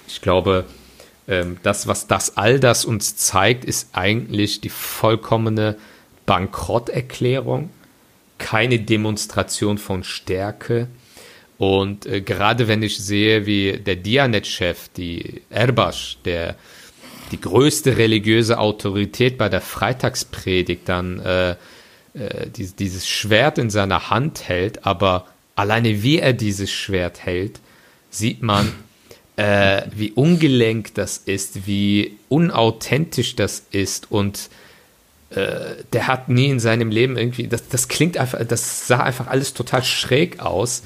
ich 0.08 0.20
glaube, 0.20 0.64
äh, 1.26 1.44
das, 1.62 1.86
was 1.86 2.06
das 2.06 2.36
all 2.36 2.60
das 2.60 2.84
uns 2.84 3.16
zeigt, 3.16 3.64
ist 3.64 3.90
eigentlich 3.92 4.60
die 4.60 4.68
vollkommene 4.68 5.76
Bankrotterklärung, 6.26 7.70
keine 8.38 8.80
Demonstration 8.80 9.78
von 9.78 10.04
Stärke. 10.04 10.88
Und 11.56 12.06
äh, 12.06 12.20
gerade 12.20 12.68
wenn 12.68 12.82
ich 12.82 12.98
sehe, 12.98 13.46
wie 13.46 13.78
der 13.78 13.96
Dianet-Chef, 13.96 14.88
die 14.96 15.42
Erbasch, 15.50 16.18
der 16.24 16.56
die 17.30 17.40
größte 17.40 17.96
religiöse 17.96 18.58
Autorität 18.58 19.38
bei 19.38 19.48
der 19.48 19.60
Freitagspredigt 19.60 20.88
dann 20.88 21.20
äh, 21.20 21.56
äh, 22.14 22.48
die, 22.48 22.66
dieses 22.66 23.08
Schwert 23.08 23.58
in 23.58 23.70
seiner 23.70 24.10
Hand 24.10 24.48
hält, 24.48 24.86
aber 24.86 25.26
alleine 25.56 26.02
wie 26.02 26.18
er 26.18 26.32
dieses 26.32 26.70
Schwert 26.70 27.24
hält, 27.24 27.60
sieht 28.10 28.42
man, 28.42 28.72
äh, 29.36 29.82
wie 29.94 30.12
ungelenk 30.12 30.94
das 30.94 31.18
ist, 31.18 31.66
wie 31.66 32.16
unauthentisch 32.28 33.34
das 33.34 33.64
ist 33.72 34.10
und 34.12 34.48
äh, 35.30 35.74
der 35.92 36.06
hat 36.06 36.28
nie 36.28 36.46
in 36.46 36.60
seinem 36.60 36.90
Leben 36.90 37.16
irgendwie, 37.16 37.48
das, 37.48 37.68
das 37.68 37.88
klingt 37.88 38.16
einfach, 38.16 38.44
das 38.46 38.86
sah 38.86 39.00
einfach 39.00 39.26
alles 39.26 39.54
total 39.54 39.82
schräg 39.82 40.40
aus. 40.40 40.82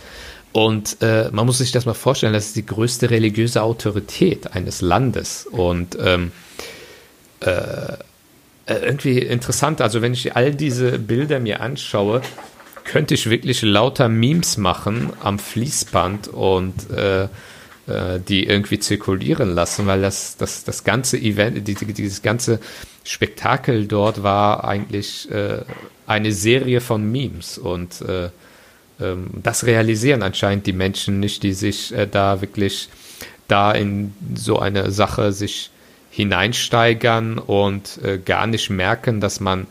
Und 0.52 0.98
äh, 1.02 1.30
man 1.30 1.46
muss 1.46 1.58
sich 1.58 1.72
das 1.72 1.86
mal 1.86 1.94
vorstellen, 1.94 2.32
das 2.32 2.46
ist 2.46 2.56
die 2.56 2.66
größte 2.66 3.10
religiöse 3.10 3.62
Autorität 3.62 4.54
eines 4.54 4.80
Landes. 4.80 5.46
Und 5.46 5.96
ähm, 6.00 6.32
äh, 7.40 7.92
äh, 8.68 8.74
irgendwie 8.84 9.18
interessant, 9.18 9.80
also 9.80 10.02
wenn 10.02 10.12
ich 10.12 10.36
all 10.36 10.54
diese 10.54 10.98
Bilder 10.98 11.40
mir 11.40 11.60
anschaue, 11.60 12.22
könnte 12.84 13.14
ich 13.14 13.28
wirklich 13.28 13.62
lauter 13.62 14.08
Memes 14.08 14.56
machen 14.56 15.12
am 15.20 15.38
Fließband 15.38 16.28
und 16.28 16.90
äh, 16.90 17.24
äh, 17.24 18.20
die 18.26 18.46
irgendwie 18.46 18.78
zirkulieren 18.78 19.54
lassen, 19.54 19.86
weil 19.86 20.02
das, 20.02 20.36
das, 20.36 20.64
das 20.64 20.84
ganze 20.84 21.18
Event, 21.18 21.66
die, 21.66 21.74
dieses 21.74 22.22
ganze 22.22 22.60
Spektakel 23.04 23.86
dort 23.86 24.22
war 24.22 24.64
eigentlich 24.64 25.30
äh, 25.30 25.62
eine 26.06 26.32
Serie 26.32 26.80
von 26.80 27.10
Memes 27.10 27.58
und 27.58 28.02
ähm, 29.00 29.28
das 29.42 29.64
realisieren 29.64 30.22
anscheinend 30.22 30.66
die 30.66 30.72
Menschen 30.72 31.20
nicht, 31.20 31.42
die 31.42 31.52
sich 31.52 31.94
äh, 31.94 32.06
da 32.06 32.40
wirklich 32.40 32.88
da 33.48 33.72
in 33.72 34.12
so 34.34 34.58
eine 34.58 34.90
Sache 34.90 35.32
sich 35.32 35.70
hineinsteigern 36.10 37.38
und 37.38 37.98
äh, 38.02 38.18
gar 38.18 38.46
nicht 38.46 38.70
merken, 38.70 39.20
dass 39.20 39.40
man 39.40 39.66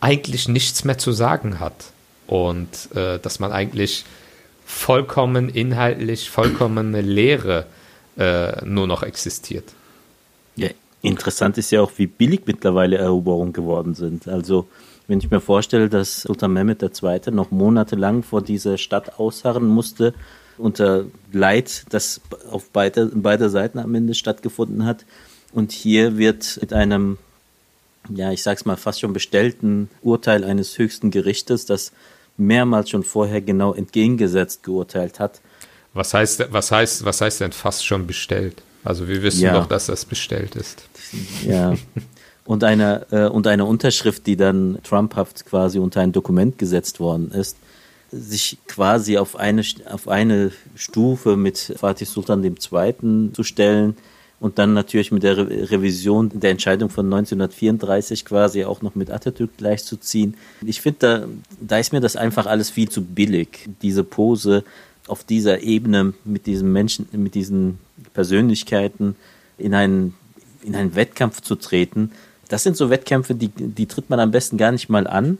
eigentlich 0.00 0.48
nichts 0.48 0.84
mehr 0.84 0.98
zu 0.98 1.12
sagen 1.12 1.60
hat 1.60 1.92
und 2.26 2.94
äh, 2.94 3.18
dass 3.18 3.38
man 3.40 3.52
eigentlich 3.52 4.04
vollkommen 4.64 5.48
inhaltlich, 5.48 6.30
vollkommene 6.30 7.00
Leere 7.00 7.66
äh, 8.18 8.64
nur 8.64 8.86
noch 8.86 9.02
existiert. 9.02 9.64
Ja, 10.56 10.68
interessant 11.02 11.58
ist 11.58 11.70
ja 11.70 11.80
auch, 11.80 11.92
wie 11.96 12.06
billig 12.06 12.42
mittlerweile 12.46 12.98
Eroberungen 12.98 13.52
geworden 13.52 13.94
sind. 13.94 14.28
Also 14.28 14.68
wenn 15.08 15.18
ich 15.18 15.30
mir 15.30 15.40
vorstelle, 15.40 15.88
dass 15.88 16.22
Sultan 16.22 16.52
Mehmed 16.52 16.82
II. 16.82 17.20
noch 17.30 17.50
monatelang 17.50 18.22
vor 18.22 18.42
dieser 18.42 18.78
Stadt 18.78 19.18
ausharren 19.18 19.66
musste, 19.66 20.14
unter 20.58 21.04
Leid, 21.32 21.84
das 21.90 22.20
auf 22.50 22.70
beider, 22.70 23.06
beider 23.06 23.48
Seiten 23.48 23.78
am 23.78 23.94
Ende 23.94 24.14
stattgefunden 24.14 24.84
hat. 24.84 25.04
Und 25.52 25.72
hier 25.72 26.18
wird 26.18 26.58
mit 26.60 26.72
einem, 26.72 27.18
ja, 28.08 28.32
ich 28.32 28.42
sag's 28.42 28.64
mal, 28.64 28.76
fast 28.76 29.00
schon 29.00 29.12
bestellten 29.12 29.90
Urteil 30.02 30.44
eines 30.44 30.78
höchsten 30.78 31.10
Gerichtes, 31.10 31.66
das 31.66 31.92
mehrmals 32.36 32.90
schon 32.90 33.02
vorher 33.02 33.40
genau 33.40 33.74
entgegengesetzt 33.74 34.62
geurteilt 34.62 35.20
hat. 35.20 35.40
Was 35.94 36.14
heißt, 36.14 36.46
was 36.50 36.70
heißt, 36.70 37.04
was 37.04 37.20
heißt 37.20 37.40
denn 37.40 37.52
fast 37.52 37.86
schon 37.86 38.06
bestellt? 38.06 38.62
Also 38.84 39.08
wir 39.08 39.22
wissen 39.22 39.42
ja. 39.42 39.52
doch, 39.52 39.66
dass 39.66 39.86
das 39.86 40.04
bestellt 40.04 40.56
ist. 40.56 40.88
Ja. 41.46 41.74
Und 42.44 42.64
eine, 42.64 43.06
äh, 43.10 43.28
und 43.28 43.46
eine 43.46 43.64
Unterschrift, 43.64 44.26
die 44.26 44.36
dann 44.36 44.78
trumphaft 44.82 45.46
quasi 45.46 45.78
unter 45.78 46.00
ein 46.00 46.12
Dokument 46.12 46.58
gesetzt 46.58 46.98
worden 46.98 47.30
ist, 47.30 47.56
sich 48.10 48.58
quasi 48.66 49.16
auf 49.16 49.36
eine, 49.36 49.62
auf 49.90 50.08
eine 50.08 50.50
Stufe 50.74 51.36
mit 51.36 51.74
Fatih 51.76 52.04
Sultan 52.04 52.44
II. 52.44 53.32
zu 53.32 53.42
stellen 53.42 53.96
und 54.42 54.58
dann 54.58 54.74
natürlich 54.74 55.12
mit 55.12 55.22
der 55.22 55.36
Re 55.38 55.70
Revision 55.70 56.30
der 56.34 56.50
Entscheidung 56.50 56.90
von 56.90 57.06
1934 57.06 58.24
quasi 58.24 58.64
auch 58.64 58.82
noch 58.82 58.96
mit 58.96 59.08
Atatürk 59.08 59.56
gleichzuziehen. 59.56 60.34
Ich 60.66 60.80
finde, 60.80 60.98
da, 60.98 61.26
da 61.60 61.78
ist 61.78 61.92
mir 61.92 62.00
das 62.00 62.16
einfach 62.16 62.46
alles 62.46 62.68
viel 62.68 62.88
zu 62.88 63.02
billig, 63.02 63.68
diese 63.82 64.02
Pose 64.02 64.64
auf 65.06 65.22
dieser 65.22 65.62
Ebene 65.62 66.12
mit 66.24 66.46
diesen 66.46 66.72
Menschen, 66.72 67.06
mit 67.12 67.36
diesen 67.36 67.78
Persönlichkeiten 68.14 69.14
in 69.58 69.74
einen, 69.74 70.14
in 70.64 70.74
einen 70.74 70.96
Wettkampf 70.96 71.40
zu 71.40 71.54
treten. 71.54 72.10
Das 72.52 72.64
sind 72.64 72.76
so 72.76 72.90
Wettkämpfe, 72.90 73.34
die, 73.34 73.48
die 73.48 73.86
tritt 73.86 74.10
man 74.10 74.20
am 74.20 74.30
besten 74.30 74.58
gar 74.58 74.72
nicht 74.72 74.90
mal 74.90 75.06
an, 75.06 75.38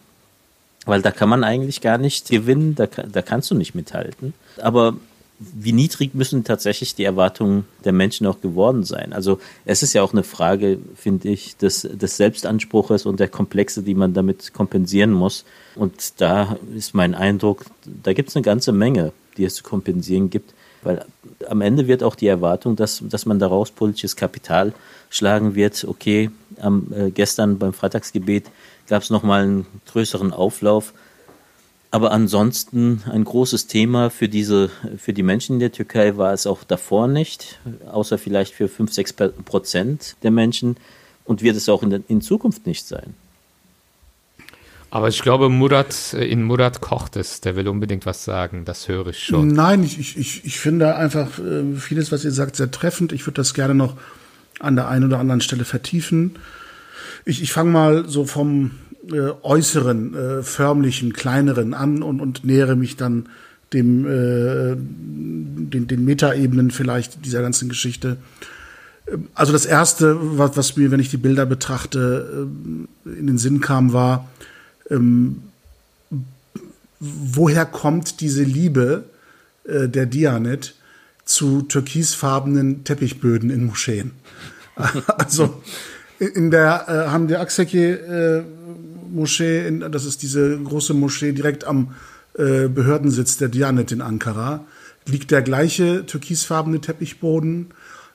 weil 0.86 1.02
da 1.02 1.10
kann 1.10 1.28
man 1.28 1.44
eigentlich 1.44 1.82
gar 1.82 1.98
nicht 1.98 2.30
gewinnen, 2.30 2.74
da, 2.74 2.86
da 2.86 3.20
kannst 3.20 3.50
du 3.50 3.54
nicht 3.54 3.74
mithalten. 3.74 4.32
Aber 4.62 4.94
wie 5.38 5.72
niedrig 5.74 6.14
müssen 6.14 6.42
tatsächlich 6.42 6.94
die 6.94 7.04
Erwartungen 7.04 7.66
der 7.84 7.92
Menschen 7.92 8.26
auch 8.26 8.40
geworden 8.40 8.84
sein? 8.84 9.12
Also 9.12 9.40
es 9.66 9.82
ist 9.82 9.92
ja 9.92 10.02
auch 10.02 10.14
eine 10.14 10.22
Frage, 10.22 10.78
finde 10.96 11.28
ich, 11.28 11.54
des, 11.58 11.82
des 11.82 12.16
Selbstanspruches 12.16 13.04
und 13.04 13.20
der 13.20 13.28
Komplexe, 13.28 13.82
die 13.82 13.94
man 13.94 14.14
damit 14.14 14.54
kompensieren 14.54 15.12
muss. 15.12 15.44
Und 15.74 16.18
da 16.22 16.56
ist 16.74 16.94
mein 16.94 17.14
Eindruck, 17.14 17.66
da 17.84 18.14
gibt 18.14 18.30
es 18.30 18.36
eine 18.36 18.42
ganze 18.42 18.72
Menge, 18.72 19.12
die 19.36 19.44
es 19.44 19.56
zu 19.56 19.64
kompensieren 19.64 20.30
gibt. 20.30 20.54
Weil 20.82 21.04
am 21.48 21.60
Ende 21.60 21.86
wird 21.86 22.02
auch 22.02 22.14
die 22.14 22.26
Erwartung, 22.26 22.76
dass, 22.76 23.02
dass 23.08 23.26
man 23.26 23.38
daraus 23.38 23.70
politisches 23.70 24.16
Kapital 24.16 24.72
schlagen 25.10 25.54
wird. 25.54 25.84
Okay, 25.84 26.30
am, 26.60 26.92
äh, 26.92 27.10
gestern 27.10 27.58
beim 27.58 27.72
Freitagsgebet 27.72 28.46
gab 28.88 29.02
es 29.02 29.10
nochmal 29.10 29.42
einen 29.42 29.66
größeren 29.86 30.32
Auflauf 30.32 30.92
aber 31.92 32.10
ansonsten 32.10 33.02
ein 33.04 33.22
großes 33.22 33.66
Thema 33.66 34.08
für 34.08 34.26
diese, 34.26 34.70
für 34.96 35.12
die 35.12 35.22
Menschen 35.22 35.56
in 35.56 35.60
der 35.60 35.72
Türkei 35.72 36.16
war 36.16 36.32
es 36.32 36.46
auch 36.46 36.64
davor 36.64 37.06
nicht, 37.06 37.60
außer 37.86 38.16
vielleicht 38.16 38.54
für 38.54 38.66
5, 38.66 38.90
6 38.90 39.12
Prozent 39.44 40.16
der 40.22 40.30
Menschen 40.30 40.78
und 41.26 41.42
wird 41.42 41.54
es 41.54 41.68
auch 41.68 41.82
in, 41.82 42.02
in 42.08 42.22
Zukunft 42.22 42.66
nicht 42.66 42.86
sein. 42.86 43.12
Aber 44.94 45.08
ich 45.08 45.22
glaube, 45.22 45.48
Murat, 45.48 46.12
in 46.12 46.42
Murat 46.42 46.82
kocht 46.82 47.16
es. 47.16 47.40
Der 47.40 47.56
will 47.56 47.66
unbedingt 47.66 48.04
was 48.04 48.24
sagen. 48.24 48.66
Das 48.66 48.88
höre 48.88 49.06
ich 49.06 49.24
schon. 49.24 49.48
Nein, 49.48 49.82
ich, 49.84 50.18
ich, 50.18 50.44
ich 50.44 50.60
finde 50.60 50.96
einfach 50.96 51.38
äh, 51.38 51.76
vieles, 51.76 52.12
was 52.12 52.26
ihr 52.26 52.30
sagt, 52.30 52.56
sehr 52.56 52.70
treffend. 52.70 53.10
Ich 53.14 53.26
würde 53.26 53.36
das 53.36 53.54
gerne 53.54 53.74
noch 53.74 53.96
an 54.60 54.76
der 54.76 54.88
einen 54.88 55.06
oder 55.06 55.18
anderen 55.18 55.40
Stelle 55.40 55.64
vertiefen. 55.64 56.36
Ich, 57.24 57.42
ich 57.42 57.54
fange 57.54 57.70
mal 57.70 58.06
so 58.06 58.26
vom 58.26 58.72
äh, 59.10 59.30
äußeren, 59.40 60.14
äh, 60.14 60.42
förmlichen, 60.42 61.14
kleineren 61.14 61.72
an 61.72 62.02
und, 62.02 62.20
und 62.20 62.44
nähere 62.44 62.76
mich 62.76 62.96
dann 62.96 63.30
dem 63.72 64.04
äh, 64.04 64.76
den, 64.76 65.86
den 65.86 66.04
Metaebenen 66.04 66.70
vielleicht 66.70 67.24
dieser 67.24 67.40
ganzen 67.40 67.70
Geschichte. 67.70 68.18
Ähm, 69.10 69.28
also 69.32 69.52
das 69.52 69.64
erste, 69.64 70.18
was, 70.38 70.54
was 70.58 70.76
mir, 70.76 70.90
wenn 70.90 71.00
ich 71.00 71.08
die 71.08 71.16
Bilder 71.16 71.46
betrachte, 71.46 72.46
äh, 73.06 73.18
in 73.18 73.26
den 73.26 73.38
Sinn 73.38 73.62
kam, 73.62 73.94
war, 73.94 74.28
ähm, 74.90 75.42
woher 77.00 77.66
kommt 77.66 78.20
diese 78.20 78.42
Liebe 78.42 79.04
äh, 79.64 79.88
der 79.88 80.06
Dianet 80.06 80.74
zu 81.24 81.62
türkisfarbenen 81.62 82.84
Teppichböden 82.84 83.50
in 83.50 83.66
Moscheen? 83.66 84.12
also 85.18 85.62
in 86.18 86.50
der 86.50 86.86
äh, 86.88 87.10
haben 87.10 87.28
der 87.28 87.40
Akseki 87.40 87.84
äh, 87.84 88.42
Moschee, 89.10 89.66
in, 89.66 89.80
das 89.80 90.04
ist 90.04 90.22
diese 90.22 90.58
große 90.58 90.94
Moschee 90.94 91.32
direkt 91.32 91.64
am 91.64 91.94
äh, 92.34 92.68
Behördensitz 92.68 93.36
der 93.36 93.48
Dianet 93.48 93.92
in 93.92 94.00
Ankara, 94.00 94.64
liegt 95.06 95.30
der 95.30 95.42
gleiche 95.42 96.06
türkisfarbene 96.06 96.80
Teppichboden. 96.80 97.68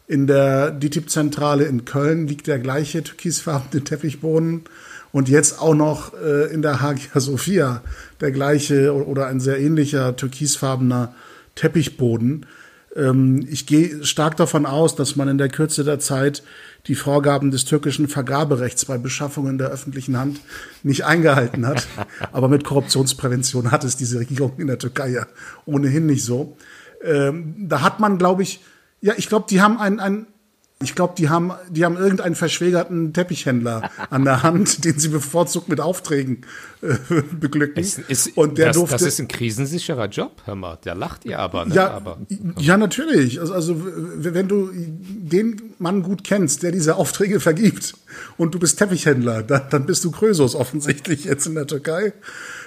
In 0.08 0.26
der 0.26 0.72
DITIB-Zentrale 0.72 1.66
in 1.66 1.84
Köln 1.84 2.28
liegt 2.28 2.48
der 2.48 2.60
gleiche 2.60 3.04
türkisfarbene 3.04 3.84
Teppichboden. 3.84 4.64
Und 5.12 5.30
jetzt 5.30 5.62
auch 5.62 5.74
noch 5.74 6.14
äh, 6.14 6.54
in 6.54 6.62
der 6.62 6.82
Hagia 6.82 7.20
Sophia 7.20 7.82
der 8.22 8.32
gleiche 8.32 8.94
oder 8.94 9.28
ein 9.28 9.40
sehr 9.40 9.60
ähnlicher 9.60 10.16
türkisfarbener 10.16 11.14
Teppichboden. 11.56 12.46
Ähm, 12.96 13.46
ich 13.50 13.66
gehe 13.66 14.04
stark 14.04 14.38
davon 14.38 14.66
aus, 14.66 14.96
dass 14.96 15.16
man 15.16 15.28
in 15.28 15.38
der 15.38 15.50
Kürze 15.50 15.84
der 15.84 16.00
Zeit 16.00 16.44
die 16.88 16.96
Vorgaben 16.96 17.52
des 17.52 17.66
türkischen 17.66 18.08
Vergaberechts 18.08 18.86
bei 18.86 18.98
Beschaffungen 18.98 19.58
der 19.58 19.70
öffentlichen 19.70 20.18
Hand 20.18 20.40
nicht 20.84 21.06
eingehalten 21.06 21.66
hat. 21.68 21.88
Aber 22.32 22.48
mit 22.48 22.64
Korruptionsprävention 22.64 23.72
hat 23.72 23.84
es 23.84 23.98
diese 23.98 24.20
Regierung 24.20 24.54
in 24.58 24.68
der 24.68 24.80
Türkei 24.80 25.10
ja 25.10 25.28
ohnehin 25.66 26.06
nicht 26.06 26.24
so. 26.24 26.58
Ähm, 27.04 27.68
da 27.70 27.82
hat 27.82 28.00
man, 28.00 28.18
glaube 28.18 28.44
ich, 28.44 28.62
ja, 29.02 29.14
ich 29.18 29.30
glaube, 29.30 29.46
die 29.50 29.62
haben 29.62 29.78
ein, 29.78 30.00
ein 30.00 30.28
ich 30.80 30.94
glaube, 30.94 31.16
die 31.18 31.30
haben, 31.30 31.54
die 31.72 31.86
haben 31.86 31.98
irgendeinen 31.98 32.36
verschwägerten 32.36 33.12
Teppichhändler 33.12 33.90
an 34.12 34.26
der 34.26 34.44
Hand, 34.44 34.84
den 34.86 35.00
sie 35.00 35.10
bevorzugt 35.10 35.70
mit 35.70 35.82
Aufträgen 35.82 36.46
äh, 36.82 36.96
beglücken. 37.40 37.82
Es, 37.82 37.98
ist, 37.98 38.38
und 38.38 38.60
der 38.60 38.68
das, 38.68 38.76
durfte, 38.76 38.96
das 38.96 39.02
ist 39.02 39.20
ein 39.20 39.28
krisensicherer 39.28 40.08
Job, 40.08 40.44
hör 40.46 40.54
mal. 40.54 40.78
Der 40.86 40.94
lacht 40.94 41.26
ihr 41.26 41.40
aber, 41.40 41.66
ne? 41.66 41.74
Ja, 41.74 41.90
aber, 41.90 42.20
ja 42.60 42.78
natürlich. 42.78 43.40
Also, 43.40 43.54
also 43.54 43.76
wenn 43.84 44.48
du 44.48 44.70
den 44.72 45.74
Mann 45.80 46.04
gut 46.04 46.24
kennst, 46.24 46.62
der 46.62 46.72
diese 46.72 46.96
Aufträge 46.96 47.40
vergibt, 47.40 47.96
und 48.38 48.54
du 48.54 48.60
bist 48.60 48.78
Teppichhändler, 48.78 49.44
dann, 49.44 49.64
dann 49.70 49.86
bist 49.86 50.04
du 50.04 50.12
Krösus 50.12 50.56
offensichtlich 50.56 51.26
jetzt 51.26 51.48
in 51.48 51.56
der 51.56 51.68
Türkei, 51.68 52.14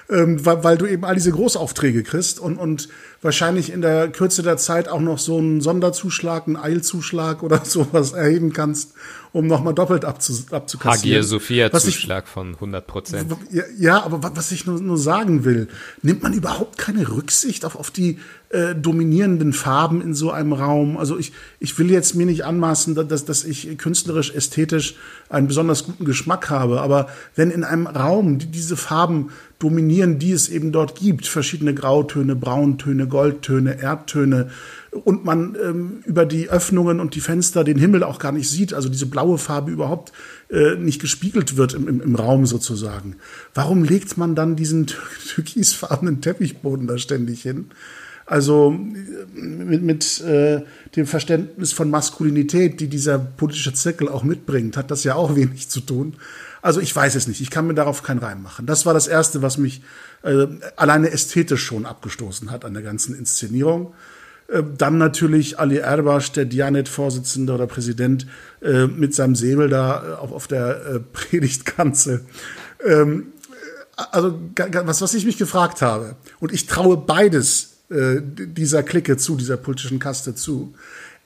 ähm, 0.09 0.45
weil, 0.45 0.63
weil 0.63 0.77
du 0.77 0.85
eben 0.85 1.05
all 1.05 1.15
diese 1.15 1.31
Großaufträge 1.31 2.03
kriegst 2.03 2.39
und, 2.39 2.57
und 2.57 2.89
wahrscheinlich 3.21 3.71
in 3.71 3.81
der 3.81 4.09
Kürze 4.09 4.41
der 4.43 4.57
Zeit 4.57 4.87
auch 4.87 4.99
noch 4.99 5.19
so 5.19 5.37
einen 5.37 5.61
Sonderzuschlag, 5.61 6.47
einen 6.47 6.57
Eilzuschlag 6.57 7.43
oder 7.43 7.61
sowas 7.65 8.13
erheben 8.13 8.53
kannst, 8.53 8.93
um 9.31 9.47
nochmal 9.47 9.73
doppelt 9.73 10.03
abzu, 10.03 10.33
abzukassieren. 10.51 11.19
Hagia 11.19 11.23
Sophia 11.23 11.71
Zuschlag 11.71 12.25
ich, 12.25 12.31
von 12.31 12.55
100 12.55 12.85
Prozent. 12.87 13.35
Ja, 13.51 13.63
ja, 13.77 14.03
aber 14.03 14.35
was 14.35 14.51
ich 14.51 14.65
nur, 14.65 14.79
nur 14.81 14.97
sagen 14.97 15.45
will, 15.45 15.67
nimmt 16.01 16.23
man 16.23 16.33
überhaupt 16.33 16.77
keine 16.77 17.09
Rücksicht 17.09 17.63
auf, 17.63 17.75
auf 17.75 17.91
die 17.91 18.19
äh, 18.49 18.75
dominierenden 18.75 19.53
Farben 19.53 20.01
in 20.01 20.13
so 20.13 20.31
einem 20.31 20.51
Raum? 20.51 20.97
Also 20.97 21.17
ich, 21.17 21.31
ich 21.59 21.77
will 21.79 21.89
jetzt 21.91 22.15
mir 22.15 22.25
nicht 22.25 22.43
anmaßen, 22.43 22.95
dass, 23.07 23.23
dass 23.23 23.43
ich 23.45 23.77
künstlerisch, 23.77 24.33
ästhetisch 24.33 24.95
einen 25.29 25.47
besonders 25.47 25.85
guten 25.85 26.03
Geschmack 26.03 26.49
habe, 26.49 26.81
aber 26.81 27.07
wenn 27.35 27.51
in 27.51 27.63
einem 27.63 27.87
Raum 27.87 28.39
diese 28.39 28.75
Farben 28.75 29.29
dominieren, 29.61 30.19
die 30.19 30.31
es 30.31 30.49
eben 30.49 30.71
dort 30.71 30.95
gibt. 30.95 31.27
Verschiedene 31.27 31.73
Grautöne, 31.73 32.35
Brauntöne, 32.35 33.07
Goldtöne, 33.07 33.79
Erdtöne. 33.81 34.49
Und 34.91 35.23
man 35.23 35.55
ähm, 35.63 35.99
über 36.05 36.25
die 36.25 36.49
Öffnungen 36.49 36.99
und 36.99 37.15
die 37.15 37.21
Fenster 37.21 37.63
den 37.63 37.77
Himmel 37.77 38.03
auch 38.03 38.19
gar 38.19 38.31
nicht 38.31 38.49
sieht, 38.49 38.73
also 38.73 38.89
diese 38.89 39.05
blaue 39.05 39.37
Farbe 39.37 39.71
überhaupt 39.71 40.11
äh, 40.49 40.75
nicht 40.75 40.99
gespiegelt 40.99 41.55
wird 41.57 41.73
im, 41.73 41.87
im, 41.87 42.01
im 42.01 42.15
Raum 42.15 42.45
sozusagen. 42.45 43.15
Warum 43.53 43.83
legt 43.83 44.17
man 44.17 44.35
dann 44.35 44.55
diesen 44.55 44.87
türkisfarbenen 44.87 46.21
Teppichboden 46.21 46.87
da 46.87 46.97
ständig 46.97 47.43
hin? 47.43 47.67
Also 48.25 48.77
mit, 49.33 49.81
mit 49.81 50.21
äh, 50.21 50.61
dem 50.95 51.05
Verständnis 51.05 51.73
von 51.73 51.89
Maskulinität, 51.89 52.79
die 52.79 52.87
dieser 52.87 53.19
politische 53.19 53.73
Zirkel 53.73 54.07
auch 54.07 54.23
mitbringt, 54.23 54.77
hat 54.77 54.89
das 54.89 55.03
ja 55.03 55.15
auch 55.15 55.35
wenig 55.35 55.69
zu 55.69 55.81
tun. 55.81 56.13
Also 56.61 56.79
ich 56.79 56.95
weiß 56.95 57.15
es 57.15 57.27
nicht. 57.27 57.41
Ich 57.41 57.49
kann 57.49 57.67
mir 57.67 57.73
darauf 57.73 58.03
keinen 58.03 58.19
Reim 58.19 58.41
machen. 58.41 58.65
Das 58.65 58.85
war 58.85 58.93
das 58.93 59.07
Erste, 59.07 59.41
was 59.41 59.57
mich 59.57 59.81
äh, 60.23 60.47
alleine 60.75 61.11
ästhetisch 61.11 61.63
schon 61.63 61.85
abgestoßen 61.85 62.51
hat 62.51 62.65
an 62.65 62.73
der 62.73 62.83
ganzen 62.83 63.15
Inszenierung. 63.15 63.93
Äh, 64.51 64.63
dann 64.77 64.97
natürlich 64.97 65.59
Ali 65.59 65.77
Erbasch, 65.77 66.31
der 66.31 66.45
Dianet-Vorsitzende 66.45 67.53
oder 67.53 67.67
Präsident, 67.67 68.27
äh, 68.61 68.87
mit 68.87 69.15
seinem 69.15 69.35
Säbel 69.35 69.69
da 69.69 70.03
äh, 70.03 70.13
auf, 70.13 70.47
der 70.47 71.01
Predigtkanzel. 71.13 72.25
Ähm, 72.85 73.27
also 73.95 74.39
was, 74.57 75.01
was 75.01 75.13
ich 75.13 75.25
mich 75.25 75.37
gefragt 75.37 75.81
habe, 75.81 76.15
und 76.39 76.51
ich 76.51 76.65
traue 76.65 76.97
beides 76.97 77.67
dieser 77.93 78.83
Clique 78.83 79.17
zu, 79.17 79.35
dieser 79.35 79.57
politischen 79.57 79.99
Kaste 79.99 80.33
zu. 80.33 80.73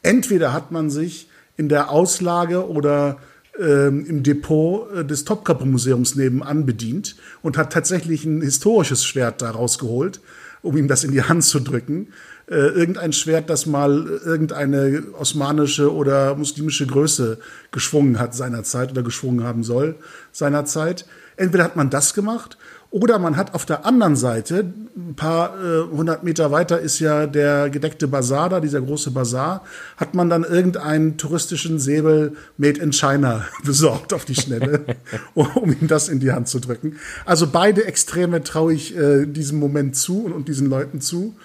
Entweder 0.02 0.52
hat 0.52 0.71
man 0.71 0.89
sich 0.89 1.30
in 1.58 1.69
der 1.69 1.91
Auslage 1.91 2.67
oder 2.67 3.19
ähm, 3.59 4.05
im 4.05 4.23
Depot 4.23 4.91
äh, 4.91 5.05
des 5.05 5.25
Topkapi-Museums 5.25 6.15
nebenan 6.15 6.65
bedient 6.65 7.15
und 7.41 7.57
hat 7.57 7.73
tatsächlich 7.73 8.25
ein 8.25 8.41
historisches 8.41 9.05
Schwert 9.05 9.41
da 9.41 9.51
rausgeholt, 9.51 10.19
um 10.61 10.77
ihm 10.77 10.87
das 10.87 11.03
in 11.03 11.11
die 11.11 11.23
Hand 11.23 11.43
zu 11.43 11.59
drücken. 11.59 12.07
Äh, 12.47 12.55
irgendein 12.55 13.13
Schwert, 13.13 13.49
das 13.49 13.65
mal 13.65 14.05
irgendeine 14.23 15.03
osmanische 15.17 15.93
oder 15.93 16.35
muslimische 16.35 16.85
Größe 16.85 17.39
geschwungen 17.71 18.19
hat 18.19 18.35
seinerzeit 18.35 18.91
oder 18.91 19.03
geschwungen 19.03 19.43
haben 19.43 19.63
soll 19.63 19.95
seinerzeit. 20.31 21.05
Entweder 21.37 21.63
hat 21.63 21.75
man 21.75 21.89
das 21.89 22.13
gemacht 22.13 22.57
oder 22.91 23.19
man 23.19 23.36
hat 23.36 23.54
auf 23.54 23.65
der 23.65 23.86
anderen 23.86 24.15
Seite, 24.15 24.74
ein 24.95 25.15
paar 25.15 25.54
äh, 25.62 25.84
hundert 25.91 26.24
Meter 26.24 26.52
weiter 26.52 26.80
ist 26.80 27.00
ja 27.00 27.28
der 27.28 27.69
gedeckte 27.69 28.08
Bazar 28.08 28.50
da, 28.50 28.60
dieser 28.60 28.82
große 28.82 29.12
Bazar, 29.12 29.63
hat 29.98 30.13
man 30.13 30.30
dann 30.30 30.43
irgendeinen 30.43 31.17
touristischen 31.17 31.80
Säbel 31.80 32.38
made 32.58 32.80
in 32.80 32.93
China 32.93 33.45
besorgt 33.63 34.13
auf 34.13 34.26
die 34.26 34.36
Schnelle, 34.36 34.86
um 35.34 35.71
ihm 35.71 35.88
das 35.88 36.08
in 36.08 36.19
die 36.19 36.32
Hand 36.32 36.48
zu 36.48 36.60
drücken. 36.60 36.98
Also 37.26 37.48
beide 37.48 37.86
Extreme 37.86 38.43
traue 38.43 38.74
ich 38.74 38.95
äh, 38.95 39.26
diesem 39.26 39.60
Moment 39.60 39.95
zu 39.95 40.24
und, 40.24 40.32
und 40.32 40.48
diesen 40.48 40.69
Leuten 40.69 41.02
zu. 41.02 41.36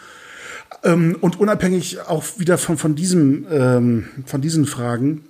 Ähm, 0.84 1.16
und 1.20 1.40
unabhängig 1.40 2.00
auch 2.02 2.24
wieder 2.36 2.58
von, 2.58 2.78
von, 2.78 2.94
diesem, 2.94 3.46
ähm, 3.50 4.08
von 4.24 4.40
diesen 4.40 4.66
Fragen, 4.66 5.24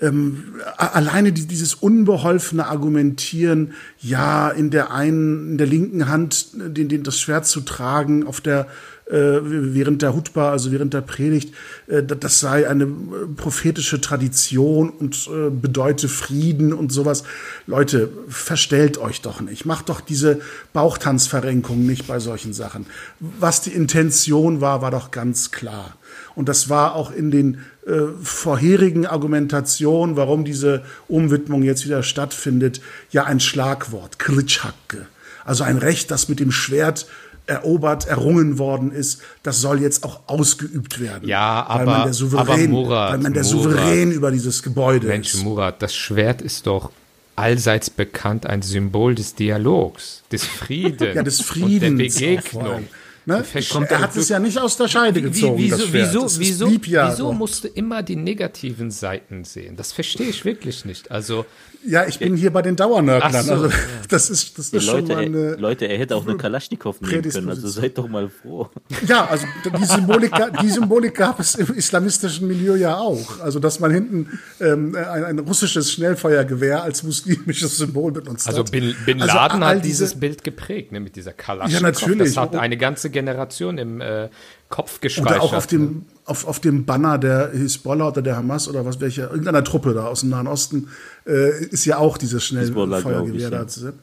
ähm, 0.00 0.54
alleine 0.76 1.32
die, 1.32 1.46
dieses 1.46 1.74
unbeholfene 1.74 2.66
Argumentieren, 2.66 3.72
ja, 3.98 4.48
in 4.50 4.70
der 4.70 4.92
einen, 4.92 5.52
in 5.52 5.58
der 5.58 5.66
linken 5.66 6.08
Hand 6.08 6.48
den, 6.54 6.88
den 6.88 7.02
das 7.02 7.18
Schwert 7.18 7.46
zu 7.46 7.60
tragen, 7.60 8.26
auf 8.26 8.40
der 8.40 8.66
äh, 9.10 9.40
während 9.42 10.02
der 10.02 10.14
Hutba, 10.14 10.50
also 10.50 10.70
während 10.70 10.94
der 10.94 11.00
Predigt, 11.00 11.52
äh, 11.88 12.02
das 12.02 12.40
sei 12.40 12.68
eine 12.68 12.84
äh, 12.84 12.88
prophetische 13.36 14.00
Tradition 14.00 14.88
und 14.88 15.28
äh, 15.28 15.50
bedeute 15.50 16.08
Frieden 16.08 16.72
und 16.72 16.92
sowas. 16.92 17.24
Leute, 17.66 18.10
verstellt 18.28 18.98
euch 18.98 19.20
doch 19.20 19.40
nicht. 19.40 19.66
Macht 19.66 19.88
doch 19.88 20.00
diese 20.00 20.40
Bauchtanzverrenkung 20.72 21.84
nicht 21.84 22.06
bei 22.06 22.20
solchen 22.20 22.52
Sachen. 22.52 22.86
Was 23.18 23.60
die 23.62 23.72
Intention 23.72 24.60
war, 24.60 24.80
war 24.80 24.92
doch 24.92 25.10
ganz 25.10 25.50
klar. 25.50 25.96
Und 26.36 26.48
das 26.48 26.68
war 26.68 26.94
auch 26.94 27.12
in 27.12 27.30
den 27.30 27.58
äh, 27.86 27.92
vorherigen 28.22 29.06
Argumentationen, 29.06 30.16
warum 30.16 30.44
diese 30.44 30.82
Umwidmung 31.08 31.62
jetzt 31.62 31.84
wieder 31.84 32.02
stattfindet, 32.02 32.80
ja 33.10 33.24
ein 33.24 33.40
Schlagwort, 33.40 34.18
Kritschhacke. 34.18 35.06
Also 35.44 35.64
ein 35.64 35.78
Recht, 35.78 36.10
das 36.10 36.28
mit 36.28 36.40
dem 36.40 36.52
Schwert 36.52 37.06
erobert, 37.46 38.06
errungen 38.06 38.58
worden 38.58 38.92
ist, 38.92 39.22
das 39.42 39.60
soll 39.60 39.80
jetzt 39.80 40.04
auch 40.04 40.20
ausgeübt 40.26 41.00
werden. 41.00 41.28
Ja, 41.28 41.66
aber, 41.66 41.86
weil 41.86 41.86
man 41.86 42.04
der 42.04 42.12
Souverän, 42.12 42.70
Murat, 42.70 43.12
weil 43.12 43.18
man 43.18 43.32
der 43.32 43.42
Murat, 43.44 43.62
Souverän 43.62 44.12
über 44.12 44.30
dieses 44.30 44.62
Gebäude 44.62 45.08
Mensch, 45.08 45.34
ist. 45.34 45.42
Murat, 45.42 45.82
das 45.82 45.94
Schwert 45.94 46.42
ist 46.42 46.66
doch 46.66 46.90
allseits 47.36 47.90
bekannt 47.90 48.46
ein 48.46 48.62
Symbol 48.62 49.14
des 49.14 49.34
Dialogs, 49.34 50.22
des 50.30 50.44
Friedens, 50.60 51.14
Ja, 51.14 51.22
des 51.22 51.40
Friedens 51.40 51.90
und 51.92 51.98
der 51.98 52.04
Begegnung. 52.04 52.88
Ne? 53.30 53.44
Kommt 53.70 53.90
Er 53.90 54.00
hat 54.00 54.16
es 54.16 54.28
ja 54.28 54.38
nicht 54.38 54.58
aus 54.58 54.76
der 54.76 54.88
Scheide 54.88 55.22
gezogen. 55.22 55.56
Wie, 55.58 55.68
das 55.68 55.78
wieso, 55.80 55.88
Schwert. 55.90 56.08
wieso, 56.08 56.22
Das 56.22 56.38
wieso, 56.40 56.66
blieb 56.66 56.86
ja 56.88 57.10
wieso 57.10 57.32
musst 57.32 57.64
du 57.64 57.68
immer 57.68 58.02
die 58.02 58.16
negativen 58.16 58.90
Seiten 58.90 59.44
sehen? 59.44 59.76
Das 59.76 59.92
verstehe 59.92 60.28
ich 60.28 60.44
wirklich 60.44 60.84
nicht. 60.84 61.10
Also, 61.10 61.46
Ja, 61.86 62.06
ich 62.06 62.18
bin 62.18 62.36
hier 62.36 62.52
bei 62.52 62.60
den 62.62 62.76
Dauernörglern. 62.76 63.32
So, 63.44 63.52
also, 63.52 63.66
ja. 63.68 63.72
das 64.10 64.28
ist, 64.28 64.58
das 64.58 64.70
Ja, 64.72 64.78
ist 64.78 64.84
schon 64.84 64.94
Leute, 65.06 65.14
mal 65.14 65.20
er, 65.20 65.26
eine. 65.26 65.54
Leute, 65.56 65.84
er 65.86 65.98
hätte 65.98 66.14
auch 66.16 66.26
eine 66.26 66.36
Kalaschnikow 66.36 67.00
nehmen 67.00 67.22
können, 67.30 67.48
also 67.48 67.68
seid 67.68 67.96
doch 67.96 68.06
mal 68.08 68.28
froh. 68.28 68.68
Ja, 69.06 69.26
also 69.26 69.46
die 69.78 69.84
Symbolik, 69.84 70.32
die 70.62 70.68
Symbolik 70.68 71.14
gab 71.14 71.40
es 71.40 71.54
im 71.54 71.72
islamistischen 71.74 72.48
Milieu 72.48 72.74
ja 72.74 72.96
auch. 72.98 73.40
Also 73.40 73.60
dass 73.60 73.80
man 73.80 73.90
hinten 73.92 74.38
ähm, 74.60 74.94
ein, 74.94 75.24
ein 75.24 75.38
russisches 75.38 75.90
Schnellfeuergewehr 75.92 76.82
als 76.82 77.02
muslimisches 77.02 77.76
Symbol 77.78 78.12
benutzt 78.12 78.46
also 78.48 78.60
hat. 78.60 78.70
Bin, 78.72 78.94
Bin 79.06 79.22
Also 79.22 79.34
Laden 79.34 79.62
all 79.62 79.76
hat 79.76 79.84
diese- 79.84 80.04
dieses 80.04 80.20
Bild 80.20 80.44
geprägt, 80.44 80.92
ne, 80.92 81.00
mit 81.00 81.16
dieser 81.16 81.32
Kalaschnikow. 81.32 81.80
Ja, 81.80 81.86
natürlich. 81.86 82.34
Das 82.34 82.36
hat 82.36 82.56
eine 82.56 82.76
ganze 82.76 83.10
Generation 83.26 83.78
im 83.78 84.00
äh, 84.00 84.28
Kopf 84.68 85.00
gespeichert. 85.00 85.36
Oder 85.36 85.42
auch 85.42 85.52
auf 85.52 85.70
ne? 85.70 85.78
dem, 85.78 86.06
auf, 86.24 86.46
auf 86.46 86.60
dem 86.60 86.84
Banner 86.84 87.18
der 87.18 87.50
Hisbollah 87.52 88.08
oder 88.08 88.22
der 88.22 88.36
Hamas 88.36 88.68
oder 88.68 88.84
was, 88.84 89.00
welche, 89.00 89.22
irgendeiner 89.22 89.64
Truppe 89.64 89.94
da 89.94 90.06
aus 90.06 90.20
dem 90.20 90.30
Nahen 90.30 90.46
Osten, 90.46 90.88
äh, 91.26 91.64
ist 91.66 91.84
ja 91.84 91.98
auch 91.98 92.18
dieses 92.18 92.44
Schnellfeuergewehr 92.44 93.50
da 93.50 93.66
zu 93.66 93.80
sehen. 93.80 93.98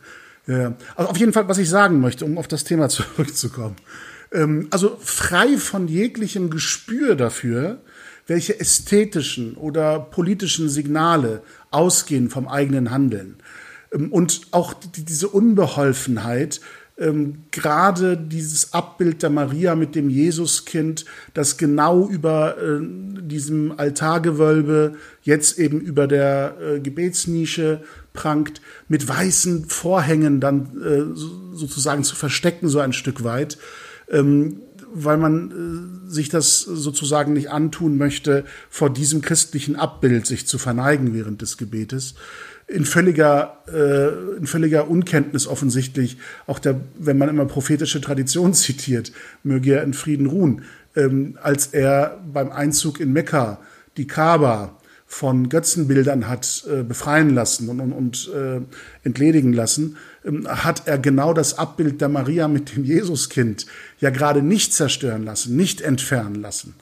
Ja, 0.48 0.58
ja. 0.58 0.74
Also 0.96 1.12
auf 1.12 1.18
jeden 1.18 1.34
Fall, 1.34 1.48
was 1.48 1.58
ich 1.58 1.70
sagen 1.70 2.00
möchte, 2.00 2.26
um 2.26 2.38
auf 2.38 2.48
das 2.48 2.64
Thema 2.64 2.90
zurückzukommen. 2.90 3.76
Ähm, 4.32 4.68
also 4.72 4.98
frei 5.00 5.58
von 5.58 5.88
jeglichem 5.88 6.50
Gespür 6.50 7.16
dafür, 7.16 7.80
welche 8.28 8.60
ästhetischen 8.60 9.56
oder 9.56 10.00
politischen 10.00 10.70
Signale 10.70 11.42
ausgehen 11.72 12.30
vom 12.30 12.48
eigenen 12.48 12.92
Handeln. 12.92 13.38
Ähm, 13.92 14.12
Und 14.12 14.42
auch 14.52 14.74
die, 14.74 15.06
diese 15.06 15.30
Unbeholfenheit, 15.30 16.62
ähm, 16.98 17.44
gerade 17.52 18.18
dieses 18.18 18.74
Abbild 18.74 19.22
der 19.22 19.30
Maria 19.30 19.76
mit 19.76 19.94
dem 19.96 20.10
Jesuskind, 20.10 21.06
das 21.34 21.58
genau 21.58 22.08
über 22.08 22.58
äh, 22.58 22.80
diesem 23.22 23.78
Altargewölbe, 23.78 24.96
jetzt 25.22 25.60
eben 25.60 25.80
über 25.80 26.08
der 26.08 26.56
äh, 26.60 26.80
Gebetsnische 26.80 27.82
prangt, 28.14 28.62
mit 28.88 29.08
weißen 29.08 29.66
Vorhängen 29.66 30.40
dann 30.40 30.82
äh, 30.82 31.16
so, 31.16 31.54
sozusagen 31.54 32.04
zu 32.04 32.16
verstecken, 32.16 32.68
so 32.68 32.80
ein 32.80 32.94
Stück 32.94 33.24
weit. 33.24 33.58
Ähm, 34.10 34.62
weil 34.94 35.18
man 35.18 36.08
äh, 36.08 36.10
sich 36.10 36.30
das 36.30 36.62
sozusagen 36.62 37.34
nicht 37.34 37.52
antun 37.52 37.98
möchte, 37.98 38.46
vor 38.70 38.90
diesem 38.90 39.22
christlichen 39.22 39.76
Abbild 39.76 40.26
sich 40.26 40.48
zu 40.48 40.58
verneigen 40.58 41.14
während 41.14 41.42
des 41.42 41.58
Gebetes. 41.58 42.16
In 42.68 42.84
völliger, 42.84 43.64
äh, 43.74 44.38
in 44.38 44.46
völliger 44.46 44.90
Unkenntnis 44.90 45.48
offensichtlich, 45.48 46.18
auch 46.48 46.60
der, 46.60 46.82
wenn 46.98 47.18
man 47.18 47.30
immer 47.30 47.46
prophetische 47.46 48.02
Tradition 48.02 48.54
zitiert, 48.54 49.12
möge 49.44 49.76
er 49.76 49.84
in 49.84 49.94
Frieden 49.94 50.28
ruhen, 50.28 50.64
ähm, 50.96 51.38
als 51.42 51.68
er 51.68 52.20
beim 52.32 52.52
Einzug 52.52 53.00
in 53.00 53.14
Mekka 53.14 53.60
die 53.96 54.08
Kaaba 54.08 54.78
von 55.10 55.48
Götzenbildern 55.48 56.28
hat 56.28 56.66
äh, 56.70 56.84
befreien 56.84 57.34
lassen 57.34 57.70
und, 57.70 57.80
und, 57.80 57.94
und 57.94 58.30
äh, 58.36 58.60
entledigen 59.04 59.54
lassen, 59.54 59.96
ähm, 60.26 60.46
hat 60.48 60.86
er 60.86 60.98
genau 60.98 61.34
das 61.34 61.58
Abbild 61.58 62.02
der 62.02 62.10
Maria 62.10 62.50
mit 62.50 62.76
dem 62.76 62.84
Jesuskind 62.84 63.66
ja 64.00 64.10
gerade 64.10 64.42
nicht 64.42 64.74
zerstören 64.74 65.24
lassen, 65.24 65.56
nicht 65.56 65.80
entfernen 65.80 66.36
lassen. 66.36 66.76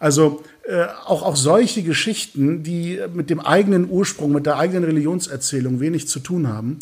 Also 0.00 0.42
äh, 0.66 0.86
auch, 1.04 1.22
auch 1.22 1.36
solche 1.36 1.82
Geschichten, 1.82 2.62
die 2.62 2.98
mit 3.12 3.28
dem 3.28 3.38
eigenen 3.38 3.88
Ursprung, 3.88 4.32
mit 4.32 4.46
der 4.46 4.56
eigenen 4.56 4.84
Religionserzählung 4.84 5.78
wenig 5.78 6.08
zu 6.08 6.20
tun 6.20 6.48
haben 6.48 6.78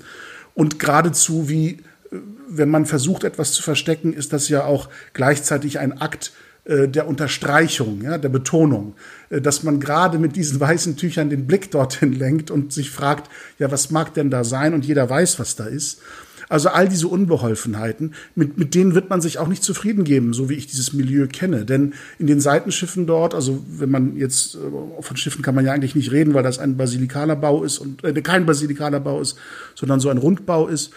und 0.54 0.78
geradezu 0.78 1.48
wie, 1.48 1.70
äh, 2.12 2.16
wenn 2.48 2.70
man 2.70 2.86
versucht, 2.86 3.24
etwas 3.24 3.52
zu 3.52 3.62
verstecken, 3.62 4.12
ist 4.12 4.32
das 4.32 4.48
ja 4.48 4.64
auch 4.64 4.88
gleichzeitig 5.14 5.80
ein 5.80 6.00
Akt 6.00 6.32
äh, 6.64 6.86
der 6.86 7.08
Unterstreichung, 7.08 8.02
ja, 8.02 8.18
der 8.18 8.28
Betonung, 8.28 8.94
äh, 9.30 9.40
dass 9.40 9.64
man 9.64 9.80
gerade 9.80 10.18
mit 10.18 10.36
diesen 10.36 10.60
weißen 10.60 10.96
Tüchern 10.96 11.28
den 11.28 11.48
Blick 11.48 11.72
dorthin 11.72 12.12
lenkt 12.12 12.52
und 12.52 12.72
sich 12.72 12.92
fragt, 12.92 13.28
ja, 13.58 13.72
was 13.72 13.90
mag 13.90 14.14
denn 14.14 14.30
da 14.30 14.44
sein? 14.44 14.74
Und 14.74 14.84
jeder 14.84 15.10
weiß, 15.10 15.40
was 15.40 15.56
da 15.56 15.64
ist. 15.64 16.00
Also 16.48 16.70
all 16.70 16.88
diese 16.88 17.08
Unbeholfenheiten, 17.08 18.14
mit, 18.34 18.58
mit 18.58 18.74
denen 18.74 18.94
wird 18.94 19.10
man 19.10 19.20
sich 19.20 19.38
auch 19.38 19.48
nicht 19.48 19.62
zufrieden 19.62 20.04
geben, 20.04 20.32
so 20.32 20.48
wie 20.48 20.54
ich 20.54 20.66
dieses 20.66 20.92
Milieu 20.92 21.26
kenne. 21.26 21.64
Denn 21.64 21.94
in 22.18 22.26
den 22.26 22.40
Seitenschiffen 22.40 23.06
dort, 23.06 23.34
also 23.34 23.64
wenn 23.68 23.90
man 23.90 24.16
jetzt, 24.16 24.54
äh, 24.54 25.02
von 25.02 25.16
Schiffen 25.16 25.42
kann 25.42 25.54
man 25.54 25.66
ja 25.66 25.72
eigentlich 25.72 25.94
nicht 25.94 26.10
reden, 26.10 26.34
weil 26.34 26.42
das 26.42 26.58
ein 26.58 26.76
basilikaler 26.76 27.36
Bau 27.36 27.64
ist 27.64 27.78
und 27.78 28.02
äh, 28.04 28.20
kein 28.22 28.46
basilikaler 28.46 29.00
Bau 29.00 29.20
ist, 29.20 29.36
sondern 29.74 30.00
so 30.00 30.08
ein 30.08 30.18
Rundbau 30.18 30.68
ist, 30.68 30.92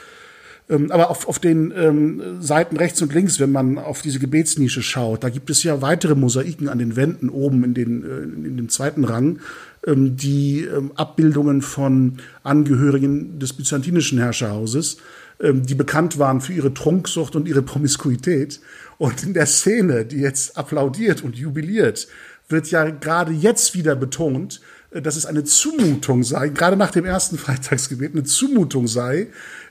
Ähm, 0.72 0.92
aber 0.92 1.10
auf, 1.10 1.28
auf 1.28 1.40
den 1.40 1.74
ähm, 1.76 2.22
Seiten 2.40 2.78
rechts 2.78 3.02
und 3.02 3.14
links, 3.14 3.40
wenn 3.40 3.52
man 3.52 3.78
auf 3.78 4.02
diese 4.02 4.20
Gebetsnische 4.20 4.82
schaut, 4.82 5.24
da 5.24 5.30
gibt 5.30 5.50
es 5.50 5.64
ja 5.64 5.82
weitere 5.82 6.16
Mosaiken 6.16 6.70
an 6.70 6.80
den 6.80 6.96
Wänden 6.96 7.30
oben 7.30 7.64
in, 7.64 7.74
den, 7.74 8.04
äh, 8.04 8.48
in 8.48 8.58
dem 8.58 8.70
zweiten 8.70 9.04
Rang, 9.04 9.40
ähm, 9.86 10.16
die 10.16 10.62
ähm, 10.64 10.92
Abbildungen 10.96 11.62
von 11.62 12.18
Angehörigen 12.44 13.40
des 13.40 13.54
byzantinischen 13.54 14.20
Herrscherhauses, 14.20 14.98
die 15.42 15.76
bekannt 15.76 16.20
waren 16.20 16.42
für 16.42 16.54
ihre 16.54 16.74
Trunksucht 16.74 17.36
und 17.36 17.48
ihre 17.48 17.62
Promiskuität. 17.62 18.60
Und 18.98 19.24
in 19.24 19.34
der 19.34 19.48
Szene, 19.48 20.06
die 20.06 20.20
jetzt 20.20 20.58
applaudiert 20.58 21.24
und 21.24 21.36
jubiliert, 21.36 22.08
wird 22.48 22.70
ja 22.70 22.90
gerade 22.90 23.32
jetzt 23.32 23.74
wieder 23.74 23.96
betont, 23.96 24.62
dass 24.92 25.16
es 25.16 25.26
eine 25.26 25.46
Zumutung 25.46 26.24
sei, 26.24 26.50
gerade 26.50 26.76
nach 26.76 26.92
dem 26.92 27.06
ersten 27.06 27.38
Freitagsgebet, 27.38 28.12
eine 28.12 28.24
Zumutung 28.24 28.88
sei, 28.88 29.28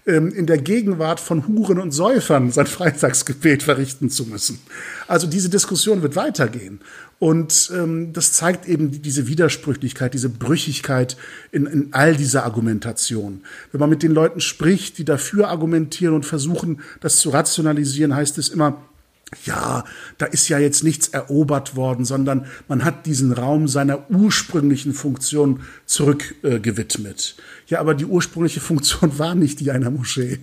ähm, 0.07 0.33
in 0.33 0.47
der 0.47 0.57
Gegenwart 0.57 1.21
von 1.21 1.47
Huren 1.47 1.79
und 1.79 1.93
Säufern 1.93 2.51
sein 2.51 2.67
Freitagsgebet 2.67 3.63
verrichten 3.63 4.09
zu 4.09 4.25
müssen. 4.25 4.59
Also 5.09 5.27
diese 5.27 5.51
Diskussion 5.51 6.01
wird 6.01 6.17
weitergehen. 6.17 6.81
Und 7.19 7.71
ähm, 7.75 8.15
das 8.15 8.33
zeigt 8.33 8.67
eben 8.67 9.03
diese 9.03 9.27
Widersprüchlichkeit, 9.27 10.15
diese 10.15 10.31
Brüchigkeit 10.31 11.19
in, 11.53 11.67
in 11.67 11.89
all 11.93 12.17
dieser 12.17 12.45
Argumentation. 12.45 13.43
Wenn 13.73 13.81
man 13.81 13.91
mit 13.91 14.03
den 14.03 14.13
Leuten 14.13 14.41
spricht, 14.41 14.97
die 14.97 15.05
dafür 15.05 15.49
argumentieren 15.49 16.15
und 16.15 16.25
versuchen, 16.25 16.81
das 17.01 17.19
zu 17.19 17.29
rationalisieren, 17.29 18.15
heißt 18.15 18.39
es 18.39 18.49
immer, 18.49 18.81
ja, 19.45 19.85
da 20.19 20.27
ist 20.27 20.49
ja 20.49 20.59
jetzt 20.59 20.83
nichts 20.83 21.09
erobert 21.09 21.77
worden, 21.77 22.05
sondern 22.05 22.47
man 22.69 22.85
hat 22.85 23.07
diesen 23.07 23.33
Raum 23.33 23.69
seiner 23.69 24.11
ursprünglichen 24.11 24.93
Funktion 24.93 25.61
zurückgewidmet. 25.87 27.37
Äh, 27.39 27.71
ja, 27.71 27.81
aber 27.81 27.95
die 27.95 28.07
ursprüngliche 28.07 28.61
Funktion 28.61 29.19
war 29.19 29.35
nicht 29.35 29.61
die 29.61 29.71
einer 29.71 29.91
Moschee. 29.91 30.41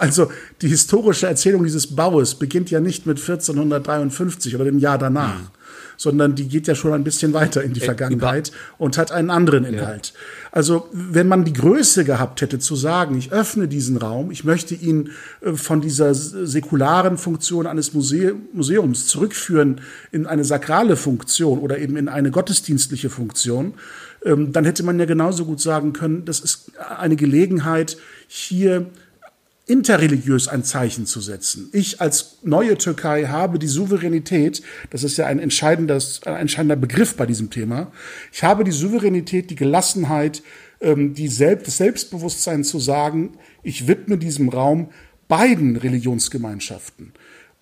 Also 0.00 0.32
die 0.60 0.68
historische 0.68 1.28
Erzählung 1.28 1.62
dieses 1.62 1.94
Baues 1.94 2.34
beginnt 2.34 2.70
ja 2.72 2.80
nicht 2.80 3.06
mit 3.06 3.20
1453 3.20 4.56
oder 4.56 4.64
dem 4.64 4.80
Jahr 4.80 4.98
danach. 4.98 5.38
Mhm 5.38 5.61
sondern 6.02 6.34
die 6.34 6.48
geht 6.48 6.66
ja 6.66 6.74
schon 6.74 6.92
ein 6.92 7.04
bisschen 7.04 7.32
weiter 7.32 7.62
in 7.62 7.74
die 7.74 7.80
äh, 7.80 7.84
Vergangenheit 7.84 8.50
und 8.76 8.98
hat 8.98 9.12
einen 9.12 9.30
anderen 9.30 9.64
Inhalt. 9.64 10.08
Ja. 10.08 10.48
Also 10.50 10.88
wenn 10.92 11.28
man 11.28 11.44
die 11.44 11.52
Größe 11.52 12.04
gehabt 12.04 12.40
hätte 12.40 12.58
zu 12.58 12.74
sagen, 12.74 13.16
ich 13.16 13.30
öffne 13.30 13.68
diesen 13.68 13.96
Raum, 13.98 14.32
ich 14.32 14.42
möchte 14.42 14.74
ihn 14.74 15.10
äh, 15.42 15.52
von 15.52 15.80
dieser 15.80 16.12
säkularen 16.12 17.18
Funktion 17.18 17.68
eines 17.68 17.92
Museums 17.94 19.06
zurückführen 19.06 19.80
in 20.10 20.26
eine 20.26 20.44
sakrale 20.44 20.96
Funktion 20.96 21.60
oder 21.60 21.78
eben 21.78 21.96
in 21.96 22.08
eine 22.08 22.32
gottesdienstliche 22.32 23.08
Funktion, 23.08 23.74
ähm, 24.24 24.52
dann 24.52 24.64
hätte 24.64 24.82
man 24.82 24.98
ja 24.98 25.04
genauso 25.04 25.44
gut 25.44 25.60
sagen 25.60 25.92
können, 25.92 26.24
das 26.24 26.40
ist 26.40 26.72
eine 26.98 27.14
Gelegenheit, 27.14 27.96
hier 28.26 28.86
interreligiös 29.66 30.48
ein 30.48 30.64
Zeichen 30.64 31.06
zu 31.06 31.20
setzen. 31.20 31.70
Ich 31.72 32.00
als 32.00 32.38
neue 32.42 32.76
Türkei 32.76 33.26
habe 33.26 33.58
die 33.58 33.68
Souveränität, 33.68 34.62
das 34.90 35.04
ist 35.04 35.16
ja 35.16 35.26
ein, 35.26 35.38
entscheidender, 35.38 35.98
ein 36.24 36.34
entscheidender 36.34 36.76
Begriff 36.76 37.16
bei 37.16 37.26
diesem 37.26 37.50
Thema, 37.50 37.92
ich 38.32 38.42
habe 38.42 38.64
die 38.64 38.72
Souveränität, 38.72 39.50
die 39.50 39.56
Gelassenheit, 39.56 40.42
ähm, 40.80 41.14
die 41.14 41.28
Selbst, 41.28 41.68
das 41.68 41.76
Selbstbewusstsein 41.76 42.64
zu 42.64 42.80
sagen, 42.80 43.38
ich 43.62 43.86
widme 43.86 44.18
diesem 44.18 44.48
Raum 44.48 44.88
beiden 45.28 45.76
Religionsgemeinschaften 45.76 47.12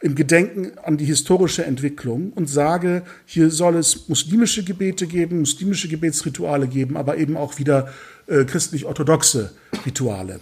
im 0.01 0.15
Gedenken 0.15 0.79
an 0.83 0.97
die 0.97 1.05
historische 1.05 1.65
Entwicklung 1.65 2.33
und 2.33 2.49
sage, 2.49 3.03
hier 3.27 3.51
soll 3.51 3.77
es 3.77 4.09
muslimische 4.09 4.65
Gebete 4.65 5.07
geben, 5.07 5.41
muslimische 5.41 5.89
Gebetsrituale 5.89 6.69
geben, 6.69 6.97
aber 6.97 7.19
eben 7.19 7.37
auch 7.37 7.59
wieder 7.59 7.93
äh, 8.27 8.45
christlich-orthodoxe 8.45 9.53
Rituale. 9.85 10.41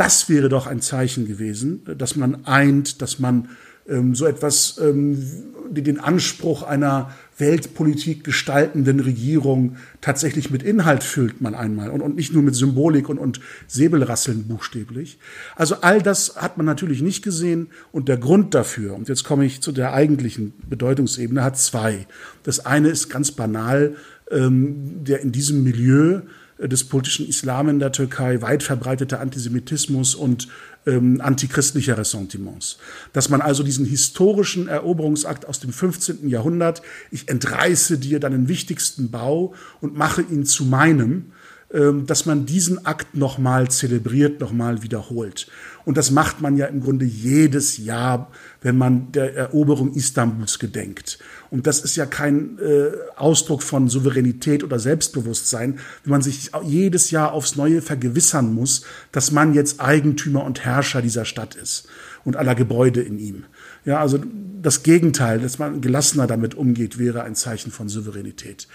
Das 0.00 0.30
wäre 0.30 0.48
doch 0.48 0.66
ein 0.66 0.80
Zeichen 0.80 1.28
gewesen, 1.28 1.82
dass 1.98 2.16
man 2.16 2.46
eint, 2.46 3.02
dass 3.02 3.18
man 3.18 3.50
ähm, 3.86 4.14
so 4.14 4.24
etwas, 4.24 4.80
ähm, 4.82 5.22
den 5.68 6.00
Anspruch 6.00 6.62
einer 6.62 7.10
Weltpolitik 7.36 8.24
gestaltenden 8.24 9.00
Regierung 9.00 9.76
tatsächlich 10.00 10.50
mit 10.50 10.62
Inhalt 10.62 11.04
füllt 11.04 11.42
man 11.42 11.54
einmal 11.54 11.90
und, 11.90 12.00
und 12.00 12.16
nicht 12.16 12.32
nur 12.32 12.42
mit 12.42 12.54
Symbolik 12.54 13.10
und, 13.10 13.18
und 13.18 13.42
Säbelrasseln 13.66 14.48
buchstäblich. 14.48 15.18
Also 15.54 15.82
all 15.82 16.00
das 16.00 16.36
hat 16.36 16.56
man 16.56 16.64
natürlich 16.64 17.02
nicht 17.02 17.22
gesehen 17.22 17.66
und 17.92 18.08
der 18.08 18.16
Grund 18.16 18.54
dafür, 18.54 18.94
und 18.94 19.10
jetzt 19.10 19.24
komme 19.24 19.44
ich 19.44 19.60
zu 19.60 19.70
der 19.70 19.92
eigentlichen 19.92 20.54
Bedeutungsebene, 20.66 21.44
hat 21.44 21.58
zwei. 21.58 22.06
Das 22.42 22.64
eine 22.64 22.88
ist 22.88 23.10
ganz 23.10 23.32
banal, 23.32 23.96
ähm, 24.30 25.04
der 25.04 25.20
in 25.20 25.30
diesem 25.30 25.62
Milieu 25.62 26.22
des 26.68 26.84
politischen 26.84 27.26
Islam 27.26 27.68
in 27.68 27.78
der 27.78 27.92
Türkei, 27.92 28.42
weit 28.42 28.62
verbreiteter 28.62 29.20
Antisemitismus 29.20 30.14
und 30.14 30.48
ähm, 30.86 31.20
antichristlicher 31.20 31.96
Ressentiments. 31.96 32.78
Dass 33.12 33.28
man 33.28 33.40
also 33.40 33.62
diesen 33.62 33.86
historischen 33.86 34.68
Eroberungsakt 34.68 35.46
aus 35.46 35.60
dem 35.60 35.72
15. 35.72 36.28
Jahrhundert, 36.28 36.82
ich 37.10 37.28
entreiße 37.28 37.98
dir 37.98 38.20
deinen 38.20 38.48
wichtigsten 38.48 39.10
Bau 39.10 39.54
und 39.80 39.96
mache 39.96 40.22
ihn 40.22 40.44
zu 40.44 40.64
meinem, 40.64 41.32
ähm, 41.72 42.06
dass 42.06 42.26
man 42.26 42.46
diesen 42.46 42.84
Akt 42.84 43.14
nochmal 43.14 43.70
zelebriert, 43.70 44.40
nochmal 44.40 44.82
wiederholt. 44.82 45.46
Und 45.84 45.96
das 45.96 46.10
macht 46.10 46.40
man 46.40 46.56
ja 46.56 46.66
im 46.66 46.80
Grunde 46.80 47.04
jedes 47.04 47.78
Jahr, 47.78 48.30
wenn 48.60 48.76
man 48.76 49.12
der 49.12 49.36
Eroberung 49.36 49.94
Istanbuls 49.94 50.58
gedenkt. 50.58 51.18
Und 51.50 51.66
das 51.66 51.80
ist 51.80 51.96
ja 51.96 52.06
kein 52.06 52.58
äh, 52.58 52.92
Ausdruck 53.16 53.62
von 53.62 53.88
Souveränität 53.88 54.62
oder 54.62 54.78
Selbstbewusstsein, 54.78 55.80
wenn 56.04 56.10
man 56.10 56.22
sich 56.22 56.50
jedes 56.64 57.10
Jahr 57.10 57.32
aufs 57.32 57.56
Neue 57.56 57.82
vergewissern 57.82 58.54
muss, 58.54 58.82
dass 59.10 59.32
man 59.32 59.52
jetzt 59.52 59.80
Eigentümer 59.80 60.44
und 60.44 60.64
Herrscher 60.64 61.02
dieser 61.02 61.24
Stadt 61.24 61.56
ist 61.56 61.88
und 62.24 62.36
aller 62.36 62.54
Gebäude 62.54 63.00
in 63.00 63.18
ihm. 63.18 63.44
Ja, 63.84 63.98
also 63.98 64.20
das 64.62 64.82
Gegenteil, 64.82 65.40
dass 65.40 65.58
man 65.58 65.80
gelassener 65.80 66.26
damit 66.26 66.54
umgeht, 66.54 66.98
wäre 66.98 67.22
ein 67.22 67.34
Zeichen 67.34 67.72
von 67.72 67.88
Souveränität. 67.88 68.68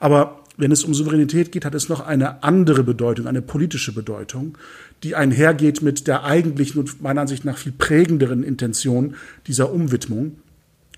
Aber 0.00 0.40
wenn 0.56 0.70
es 0.70 0.84
um 0.84 0.94
Souveränität 0.94 1.52
geht, 1.52 1.64
hat 1.64 1.74
es 1.74 1.88
noch 1.88 2.00
eine 2.00 2.42
andere 2.42 2.84
Bedeutung, 2.84 3.26
eine 3.26 3.42
politische 3.42 3.92
Bedeutung, 3.92 4.56
die 5.02 5.16
einhergeht 5.16 5.82
mit 5.82 6.06
der 6.06 6.24
eigentlichen 6.24 6.80
und 6.80 7.02
meiner 7.02 7.22
Ansicht 7.22 7.44
nach 7.44 7.58
viel 7.58 7.72
prägenderen 7.72 8.44
Intention 8.44 9.16
dieser 9.46 9.72
Umwidmung. 9.72 10.36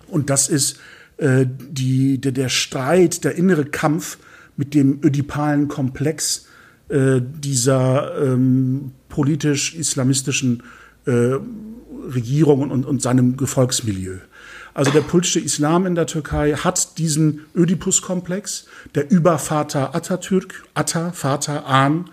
Und 0.09 0.29
das 0.29 0.49
ist 0.49 0.79
äh, 1.16 1.46
die, 1.46 2.20
der, 2.20 2.33
der 2.33 2.48
Streit, 2.48 3.24
der 3.24 3.37
innere 3.37 3.64
Kampf 3.64 4.18
mit 4.57 4.74
dem 4.74 5.00
ödipalen 5.03 5.68
Komplex 5.68 6.46
äh, 6.88 7.20
dieser 7.20 8.20
ähm, 8.22 8.92
politisch-islamistischen 9.09 10.62
äh, 11.07 11.37
Regierung 12.12 12.70
und, 12.70 12.85
und 12.85 13.00
seinem 13.00 13.37
Gefolgsmilieu. 13.37 14.18
Also 14.74 14.90
der 14.90 15.03
politische 15.03 15.40
Islam 15.40 15.87
in 15.87 15.94
der 15.94 16.07
Türkei 16.07 16.55
hat 16.55 16.98
diesen 16.98 17.46
Ödipus-Komplex, 17.55 18.66
der 18.94 19.11
Übervater 19.11 19.94
Atatürk, 19.94 20.64
Atta, 20.74 21.12
Vater 21.12 21.66
An, 21.66 22.11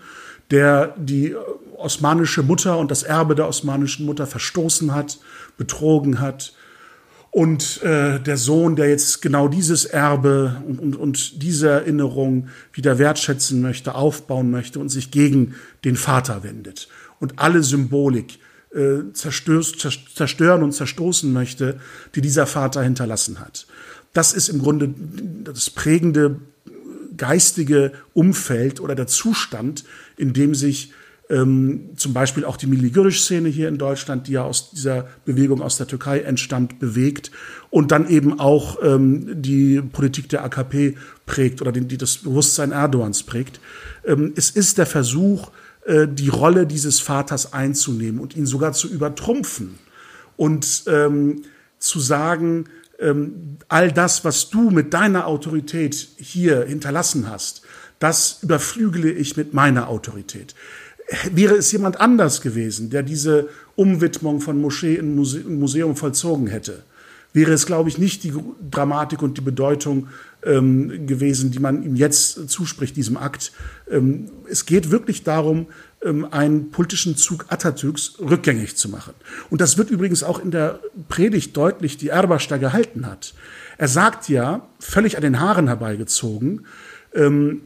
der 0.52 0.94
die 0.96 1.34
osmanische 1.76 2.42
Mutter 2.44 2.78
und 2.78 2.90
das 2.90 3.02
Erbe 3.02 3.34
der 3.34 3.48
osmanischen 3.48 4.06
Mutter 4.06 4.26
verstoßen 4.26 4.94
hat, 4.94 5.18
betrogen 5.56 6.20
hat, 6.20 6.54
und 7.32 7.82
äh, 7.82 8.20
der 8.20 8.36
Sohn, 8.36 8.76
der 8.76 8.90
jetzt 8.90 9.22
genau 9.22 9.48
dieses 9.48 9.86
Erbe 9.86 10.62
und, 10.68 10.78
und, 10.78 10.96
und 10.96 11.42
diese 11.42 11.70
Erinnerung 11.70 12.48
wieder 12.74 12.98
wertschätzen 12.98 13.62
möchte, 13.62 13.94
aufbauen 13.94 14.50
möchte 14.50 14.78
und 14.78 14.90
sich 14.90 15.10
gegen 15.10 15.54
den 15.82 15.96
Vater 15.96 16.44
wendet 16.44 16.88
und 17.20 17.38
alle 17.38 17.62
Symbolik 17.62 18.38
äh, 18.74 19.12
zerstören 19.14 20.62
und 20.62 20.72
zerstoßen 20.72 21.32
möchte, 21.32 21.80
die 22.14 22.20
dieser 22.20 22.46
Vater 22.46 22.82
hinterlassen 22.82 23.40
hat. 23.40 23.66
Das 24.12 24.34
ist 24.34 24.50
im 24.50 24.60
Grunde 24.60 24.92
das 25.44 25.70
prägende 25.70 26.36
geistige 27.16 27.92
Umfeld 28.12 28.78
oder 28.78 28.94
der 28.94 29.06
Zustand, 29.06 29.84
in 30.18 30.34
dem 30.34 30.54
sich 30.54 30.92
ähm, 31.32 31.90
zum 31.96 32.12
Beispiel 32.12 32.44
auch 32.44 32.58
die 32.58 32.66
Miligürisch-Szene 32.66 33.48
hier 33.48 33.68
in 33.68 33.78
Deutschland, 33.78 34.28
die 34.28 34.32
ja 34.32 34.44
aus 34.44 34.70
dieser 34.70 35.08
Bewegung 35.24 35.62
aus 35.62 35.78
der 35.78 35.86
Türkei 35.86 36.20
entstammt, 36.20 36.78
bewegt 36.78 37.30
und 37.70 37.90
dann 37.90 38.06
eben 38.06 38.38
auch 38.38 38.78
ähm, 38.82 39.40
die 39.42 39.80
Politik 39.80 40.28
der 40.28 40.44
AKP 40.44 40.98
prägt 41.24 41.62
oder 41.62 41.72
den, 41.72 41.88
die 41.88 41.96
das 41.96 42.18
Bewusstsein 42.18 42.70
Erdogans 42.70 43.22
prägt. 43.22 43.60
Ähm, 44.04 44.34
es 44.36 44.50
ist 44.50 44.76
der 44.76 44.84
Versuch, 44.84 45.50
äh, 45.86 46.06
die 46.06 46.28
Rolle 46.28 46.66
dieses 46.66 47.00
Vaters 47.00 47.54
einzunehmen 47.54 48.20
und 48.20 48.36
ihn 48.36 48.46
sogar 48.46 48.74
zu 48.74 48.88
übertrumpfen 48.88 49.78
und 50.36 50.84
ähm, 50.86 51.44
zu 51.78 51.98
sagen, 51.98 52.66
ähm, 52.98 53.56
all 53.68 53.90
das, 53.90 54.22
was 54.26 54.50
du 54.50 54.68
mit 54.68 54.92
deiner 54.92 55.26
Autorität 55.26 55.94
hier 56.18 56.66
hinterlassen 56.66 57.30
hast, 57.30 57.62
das 57.98 58.40
überflügele 58.42 59.10
ich 59.10 59.36
mit 59.38 59.54
meiner 59.54 59.88
Autorität 59.88 60.54
wäre 61.32 61.54
es 61.54 61.72
jemand 61.72 62.00
anders 62.00 62.40
gewesen, 62.40 62.90
der 62.90 63.02
diese 63.02 63.48
Umwidmung 63.76 64.40
von 64.40 64.60
Moschee 64.60 64.96
in 64.96 65.14
Museum 65.14 65.96
vollzogen 65.96 66.46
hätte, 66.46 66.82
wäre 67.32 67.52
es, 67.52 67.66
glaube 67.66 67.88
ich, 67.88 67.98
nicht 67.98 68.24
die 68.24 68.32
Dramatik 68.70 69.22
und 69.22 69.38
die 69.38 69.42
Bedeutung 69.42 70.08
ähm, 70.44 71.06
gewesen, 71.06 71.50
die 71.50 71.58
man 71.58 71.82
ihm 71.82 71.96
jetzt 71.96 72.48
zuspricht, 72.50 72.96
diesem 72.96 73.16
Akt. 73.16 73.52
Ähm, 73.90 74.30
es 74.50 74.66
geht 74.66 74.90
wirklich 74.90 75.22
darum, 75.22 75.66
ähm, 76.02 76.26
einen 76.30 76.70
politischen 76.70 77.16
Zug 77.16 77.46
Atatürks 77.48 78.18
rückgängig 78.20 78.76
zu 78.76 78.88
machen. 78.88 79.14
Und 79.50 79.60
das 79.60 79.78
wird 79.78 79.90
übrigens 79.90 80.22
auch 80.22 80.42
in 80.42 80.50
der 80.50 80.80
Predigt 81.08 81.56
deutlich, 81.56 81.96
die 81.96 82.08
Erbasch 82.08 82.48
da 82.48 82.58
gehalten 82.58 83.06
hat. 83.06 83.34
Er 83.78 83.88
sagt 83.88 84.28
ja, 84.28 84.68
völlig 84.78 85.16
an 85.16 85.22
den 85.22 85.40
Haaren 85.40 85.68
herbeigezogen, 85.68 86.66
ähm, 87.14 87.62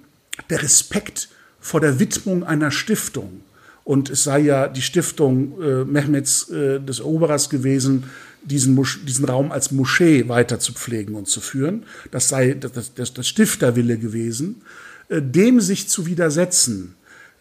der 0.51 0.63
Respekt 0.63 1.29
vor 1.66 1.81
der 1.81 1.98
Widmung 1.98 2.44
einer 2.44 2.70
Stiftung. 2.70 3.40
Und 3.83 4.09
es 4.09 4.22
sei 4.22 4.38
ja 4.38 4.68
die 4.68 4.83
Stiftung 4.83 5.61
äh, 5.61 5.85
Mehmets 5.85 6.48
äh, 6.48 6.79
des 6.81 7.00
Eroberers 7.00 7.50
gewesen, 7.50 8.05
diesen, 8.42 8.81
diesen 9.05 9.24
Raum 9.24 9.50
als 9.50 9.72
Moschee 9.72 10.29
weiter 10.29 10.61
zu 10.61 10.72
pflegen 10.72 11.16
und 11.16 11.26
zu 11.26 11.40
führen. 11.40 11.83
Das 12.12 12.29
sei 12.29 12.55
das, 12.55 12.92
das, 12.94 13.14
das 13.14 13.26
Stifterwille 13.26 13.98
gewesen. 13.98 14.62
Äh, 15.09 15.20
dem 15.22 15.61
sich 15.61 15.88
zu 15.88 16.07
widersetzen, 16.07 16.94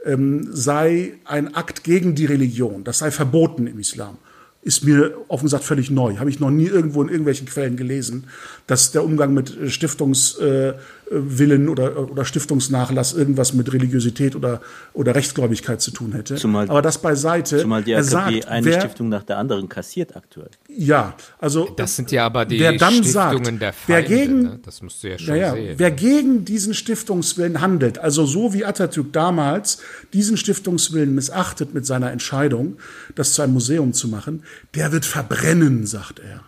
ähm, 0.04 0.50
sei 0.52 1.14
ein 1.26 1.54
Akt 1.54 1.84
gegen 1.84 2.16
die 2.16 2.26
Religion. 2.26 2.84
Das 2.84 3.00
sei 3.00 3.12
verboten 3.12 3.68
im 3.68 3.78
Islam 3.78 4.18
ist 4.66 4.84
mir 4.84 5.16
offen 5.28 5.46
gesagt 5.46 5.64
völlig 5.64 5.92
neu. 5.92 6.18
Habe 6.18 6.32
ich 6.32 6.40
noch 6.40 6.50
nie 6.50 6.66
irgendwo 6.66 7.04
in 7.04 7.10
irgendwelchen 7.10 7.46
Quellen 7.46 7.78
gelesen, 7.78 8.26
dass 8.66 8.92
der 8.92 9.04
Umgang 9.04 9.32
mit 9.32 9.56
Stiftungswillen 9.68 10.74
äh, 10.74 11.05
oder, 11.12 12.12
oder 12.12 12.26
Stiftungsnachlass 12.26 13.14
irgendwas 13.14 13.54
mit 13.54 13.72
Religiosität 13.72 14.36
oder, 14.36 14.62
oder 14.94 15.16
Rechtsgläubigkeit 15.16 15.82
zu 15.82 15.92
tun 15.92 16.14
hätte. 16.14 16.36
Zumal, 16.36 16.70
Aber 16.70 16.82
das 16.82 16.98
beiseite. 16.98 17.60
Zumal 17.60 17.84
die 17.84 17.96
AKP 17.96 18.10
sagt, 18.10 18.48
eine 18.48 18.66
wer, 18.66 18.80
Stiftung 18.80 19.10
nach 19.10 19.24
der 19.24 19.38
anderen 19.38 19.70
kassiert 19.70 20.16
aktuell. 20.16 20.50
Ja, 20.68 21.16
also. 21.40 21.70
Das 21.76 21.96
sind 21.96 22.12
ja 22.12 22.26
aber 22.26 22.46
die 22.46 22.60
wer 22.60 22.74
dann 22.74 22.94
Stiftungen 22.94 23.46
sagt, 23.46 23.62
der 23.62 23.74
Feinde, 23.74 23.76
wer 23.88 24.04
gegen, 24.04 24.42
ne? 24.42 24.60
Das 24.64 24.82
musst 24.82 25.04
du 25.04 25.10
ja 25.10 25.20
schon 25.20 25.36
ja, 25.36 25.54
sehen. 25.54 25.76
Wer 25.78 25.92
gegen 25.92 26.46
diesen 26.46 26.74
Stiftungswillen 26.74 27.62
handelt, 27.62 28.00
also 28.00 28.26
so 28.26 28.54
wie 28.54 28.66
Atatürk 28.66 29.14
damals 29.14 29.80
diesen 30.14 30.38
Stiftungswillen 30.38 31.14
missachtet 31.14 31.74
mit 31.74 31.86
seiner 31.86 32.12
Entscheidung, 32.12 32.78
das 33.16 33.34
zu 33.34 33.42
einem 33.42 33.54
Museum 33.54 33.94
zu 33.94 34.08
machen, 34.08 34.44
der 34.74 34.92
wird 34.92 35.06
verbrennen, 35.06 35.86
sagt 35.86 36.20
er. 36.20 36.42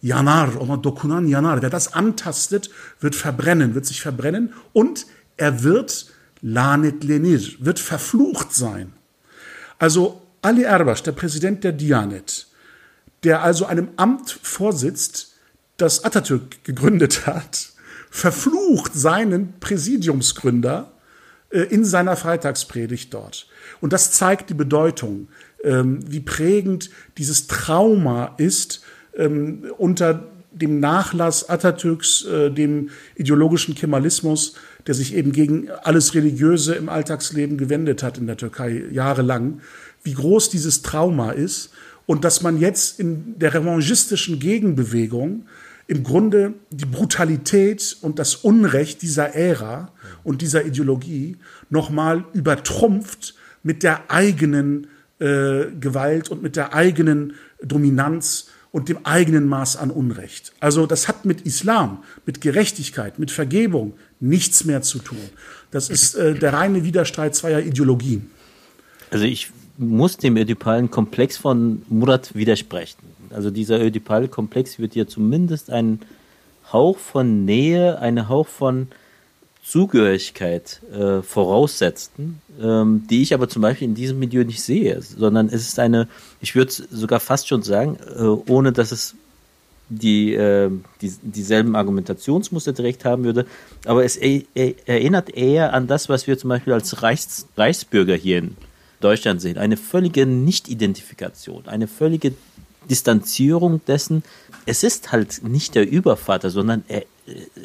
Yanar, 0.00 0.60
oder 0.60 0.76
Dokunan 0.76 1.28
Yanar. 1.28 1.62
Wer 1.62 1.70
das 1.70 1.92
antastet, 1.94 2.70
wird 3.00 3.14
verbrennen, 3.14 3.74
wird 3.74 3.86
sich 3.86 4.00
verbrennen 4.00 4.52
und 4.72 5.06
er 5.36 5.62
wird 5.62 6.06
Lanet 6.42 7.04
Lenir, 7.04 7.40
wird 7.60 7.78
verflucht 7.78 8.54
sein. 8.54 8.92
Also 9.78 10.22
Ali 10.42 10.62
Erbash, 10.62 11.02
der 11.02 11.12
Präsident 11.12 11.64
der 11.64 11.72
Dianet, 11.72 12.46
der 13.24 13.42
also 13.42 13.66
einem 13.66 13.88
Amt 13.96 14.38
vorsitzt, 14.42 15.34
das 15.76 16.04
Atatürk 16.04 16.64
gegründet 16.64 17.26
hat, 17.26 17.70
verflucht 18.10 18.94
seinen 18.94 19.58
Präsidiumsgründer 19.60 20.92
äh, 21.50 21.60
in 21.62 21.84
seiner 21.84 22.16
Freitagspredigt 22.16 23.12
dort. 23.12 23.48
Und 23.80 23.92
das 23.92 24.12
zeigt 24.12 24.48
die 24.48 24.54
Bedeutung 24.54 25.28
ähm, 25.64 26.00
wie 26.06 26.20
prägend 26.20 26.90
dieses 27.18 27.46
Trauma 27.46 28.34
ist 28.38 28.82
ähm, 29.16 29.64
unter 29.78 30.24
dem 30.52 30.80
Nachlass 30.80 31.48
Atatürks, 31.48 32.24
äh, 32.24 32.50
dem 32.50 32.88
ideologischen 33.14 33.74
Kemalismus, 33.74 34.54
der 34.86 34.94
sich 34.94 35.14
eben 35.14 35.32
gegen 35.32 35.70
alles 35.82 36.14
Religiöse 36.14 36.74
im 36.74 36.88
Alltagsleben 36.88 37.58
gewendet 37.58 38.02
hat 38.02 38.18
in 38.18 38.26
der 38.26 38.36
Türkei 38.36 38.84
jahrelang, 38.90 39.60
wie 40.02 40.14
groß 40.14 40.48
dieses 40.50 40.82
Trauma 40.82 41.32
ist 41.32 41.70
und 42.06 42.24
dass 42.24 42.42
man 42.42 42.58
jetzt 42.58 42.98
in 42.98 43.38
der 43.38 43.52
revanchistischen 43.52 44.38
Gegenbewegung 44.38 45.46
im 45.88 46.02
Grunde 46.02 46.54
die 46.70 46.86
Brutalität 46.86 47.96
und 48.00 48.18
das 48.18 48.34
Unrecht 48.36 49.02
dieser 49.02 49.34
Ära 49.34 49.92
und 50.24 50.42
dieser 50.42 50.64
Ideologie 50.64 51.36
nochmal 51.70 52.24
übertrumpft 52.32 53.34
mit 53.62 53.82
der 53.82 54.10
eigenen 54.10 54.88
äh, 55.18 55.66
Gewalt 55.80 56.30
und 56.30 56.42
mit 56.42 56.56
der 56.56 56.74
eigenen 56.74 57.34
Dominanz 57.62 58.48
und 58.76 58.90
dem 58.90 59.06
eigenen 59.06 59.48
Maß 59.48 59.78
an 59.78 59.90
Unrecht. 59.90 60.52
Also 60.60 60.84
das 60.84 61.08
hat 61.08 61.24
mit 61.24 61.40
Islam, 61.40 62.04
mit 62.26 62.42
Gerechtigkeit, 62.42 63.18
mit 63.18 63.30
Vergebung 63.30 63.94
nichts 64.20 64.66
mehr 64.66 64.82
zu 64.82 64.98
tun. 64.98 65.30
Das 65.70 65.88
ist 65.88 66.14
äh, 66.14 66.34
der 66.34 66.52
reine 66.52 66.84
Widerstreit 66.84 67.34
zweier 67.34 67.60
Ideologien. 67.60 68.30
Also 69.10 69.24
ich 69.24 69.50
muss 69.78 70.18
dem 70.18 70.36
ödipalen 70.36 70.90
Komplex 70.90 71.38
von 71.38 71.80
Murat 71.88 72.34
widersprechen. 72.34 72.98
Also 73.30 73.50
dieser 73.50 73.80
ödipale 73.80 74.28
Komplex 74.28 74.78
wird 74.78 74.94
ja 74.94 75.06
zumindest 75.06 75.70
einen 75.70 76.00
Hauch 76.70 76.98
von 76.98 77.46
Nähe, 77.46 77.98
einen 77.98 78.28
Hauch 78.28 78.46
von 78.46 78.88
Zugehörigkeit 79.66 80.80
äh, 80.92 81.22
voraussetzten, 81.22 82.40
ähm, 82.62 83.04
die 83.10 83.22
ich 83.22 83.34
aber 83.34 83.48
zum 83.48 83.62
Beispiel 83.62 83.88
in 83.88 83.96
diesem 83.96 84.20
Milieu 84.20 84.44
nicht 84.44 84.62
sehe, 84.62 85.02
sondern 85.02 85.48
es 85.48 85.66
ist 85.66 85.80
eine, 85.80 86.06
ich 86.40 86.54
würde 86.54 86.70
sogar 86.70 87.18
fast 87.18 87.48
schon 87.48 87.62
sagen, 87.62 87.98
äh, 88.16 88.22
ohne 88.22 88.70
dass 88.70 88.92
es 88.92 89.16
die, 89.88 90.34
äh, 90.34 90.70
die, 91.00 91.12
dieselben 91.20 91.74
Argumentationsmuster 91.74 92.74
direkt 92.74 93.04
haben 93.04 93.24
würde, 93.24 93.44
aber 93.86 94.04
es 94.04 94.16
er, 94.16 94.42
er, 94.54 94.74
erinnert 94.86 95.30
eher 95.30 95.72
an 95.72 95.88
das, 95.88 96.08
was 96.08 96.28
wir 96.28 96.38
zum 96.38 96.50
Beispiel 96.50 96.72
als 96.72 97.02
Reichs, 97.02 97.48
Reichsbürger 97.56 98.14
hier 98.14 98.38
in 98.38 98.56
Deutschland 99.00 99.40
sehen. 99.40 99.58
Eine 99.58 99.76
völlige 99.76 100.26
Nicht-Identifikation, 100.26 101.66
eine 101.66 101.88
völlige 101.88 102.34
Distanzierung 102.88 103.80
dessen. 103.84 104.22
Es 104.64 104.84
ist 104.84 105.10
halt 105.10 105.42
nicht 105.42 105.74
der 105.74 105.90
Übervater, 105.90 106.50
sondern 106.50 106.84
er, 106.86 107.02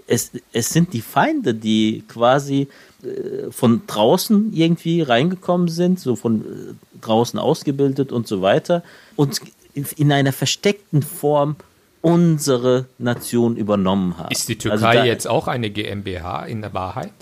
es, 0.07 0.31
es 0.51 0.69
sind 0.69 0.93
die 0.93 1.01
Feinde, 1.01 1.53
die 1.53 2.03
quasi 2.07 2.67
äh, 3.03 3.51
von 3.51 3.83
draußen 3.87 4.53
irgendwie 4.53 5.01
reingekommen 5.01 5.67
sind, 5.67 5.99
so 5.99 6.15
von 6.15 6.41
äh, 6.41 6.73
draußen 7.01 7.39
ausgebildet 7.39 8.11
und 8.11 8.27
so 8.27 8.41
weiter 8.41 8.83
und 9.15 9.41
in 9.73 10.11
einer 10.11 10.33
versteckten 10.33 11.01
Form 11.01 11.55
unsere 12.01 12.85
Nation 12.97 13.55
übernommen 13.55 14.17
haben. 14.17 14.31
Ist 14.31 14.49
die 14.49 14.55
also 14.55 14.69
Türkei 14.69 14.99
also 14.99 15.07
jetzt 15.07 15.27
auch 15.27 15.47
eine 15.47 15.69
GmbH 15.69 16.45
in 16.45 16.61
der 16.61 16.73
Wahrheit? 16.73 17.13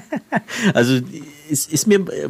also 0.74 1.00
es 1.50 1.66
ist 1.66 1.86
mir 1.86 2.00
äh, 2.00 2.28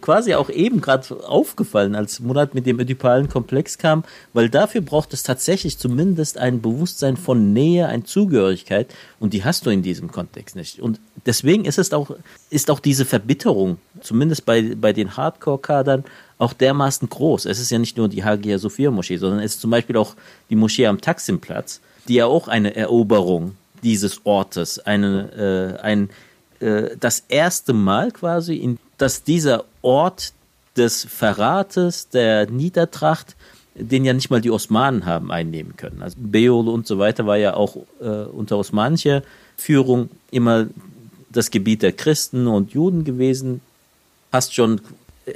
quasi 0.00 0.34
auch 0.34 0.50
eben 0.50 0.80
gerade 0.80 1.26
aufgefallen, 1.26 1.94
als 1.94 2.20
Murat 2.20 2.54
mit 2.54 2.66
dem 2.66 2.78
ödipalen 2.80 3.28
Komplex 3.28 3.78
kam, 3.78 4.04
weil 4.32 4.48
dafür 4.48 4.80
braucht 4.80 5.12
es 5.12 5.22
tatsächlich 5.22 5.78
zumindest 5.78 6.38
ein 6.38 6.60
Bewusstsein 6.60 7.16
von 7.16 7.52
Nähe, 7.52 7.86
ein 7.86 8.04
Zugehörigkeit 8.04 8.92
und 9.20 9.32
die 9.32 9.44
hast 9.44 9.66
du 9.66 9.70
in 9.70 9.82
diesem 9.82 10.10
Kontext 10.10 10.56
nicht. 10.56 10.80
Und 10.80 11.00
deswegen 11.26 11.64
ist 11.64 11.78
es 11.78 11.92
auch, 11.92 12.16
ist 12.50 12.70
auch 12.70 12.80
diese 12.80 13.04
Verbitterung, 13.04 13.78
zumindest 14.00 14.44
bei, 14.46 14.74
bei 14.74 14.92
den 14.92 15.16
Hardcore-Kadern, 15.16 16.04
auch 16.38 16.52
dermaßen 16.52 17.08
groß. 17.08 17.46
Es 17.46 17.60
ist 17.60 17.70
ja 17.70 17.78
nicht 17.78 17.96
nur 17.96 18.08
die 18.08 18.24
Hagia 18.24 18.58
Sophia 18.58 18.90
Moschee, 18.90 19.16
sondern 19.16 19.40
es 19.40 19.54
ist 19.54 19.60
zum 19.60 19.70
Beispiel 19.70 19.96
auch 19.96 20.14
die 20.50 20.56
Moschee 20.56 20.86
am 20.86 21.00
Taksimplatz, 21.00 21.80
die 22.08 22.14
ja 22.14 22.26
auch 22.26 22.48
eine 22.48 22.74
Eroberung 22.74 23.56
dieses 23.82 24.24
Ortes, 24.24 24.78
eine, 24.80 25.76
äh, 25.78 25.82
ein, 25.82 26.10
äh, 26.60 26.96
das 26.98 27.24
erste 27.28 27.72
Mal 27.72 28.10
quasi, 28.10 28.56
in, 28.56 28.78
dass 28.98 29.22
dieser 29.22 29.64
Ort 29.82 30.32
des 30.76 31.04
Verrates, 31.04 32.08
der 32.08 32.50
Niedertracht, 32.50 33.36
den 33.74 34.04
ja 34.04 34.12
nicht 34.12 34.30
mal 34.30 34.40
die 34.40 34.50
Osmanen 34.50 35.04
haben 35.04 35.32
einnehmen 35.32 35.76
können. 35.76 36.02
Also 36.02 36.16
Beol 36.18 36.68
und 36.68 36.86
so 36.86 36.98
weiter 36.98 37.26
war 37.26 37.36
ja 37.36 37.54
auch 37.54 37.76
äh, 38.00 38.06
unter 38.06 38.56
osmanischer 38.58 39.22
Führung 39.56 40.10
immer 40.30 40.66
das 41.30 41.50
Gebiet 41.50 41.82
der 41.82 41.92
Christen 41.92 42.46
und 42.46 42.72
Juden 42.72 43.04
gewesen. 43.04 43.60
Fast 44.30 44.54
schon 44.54 44.80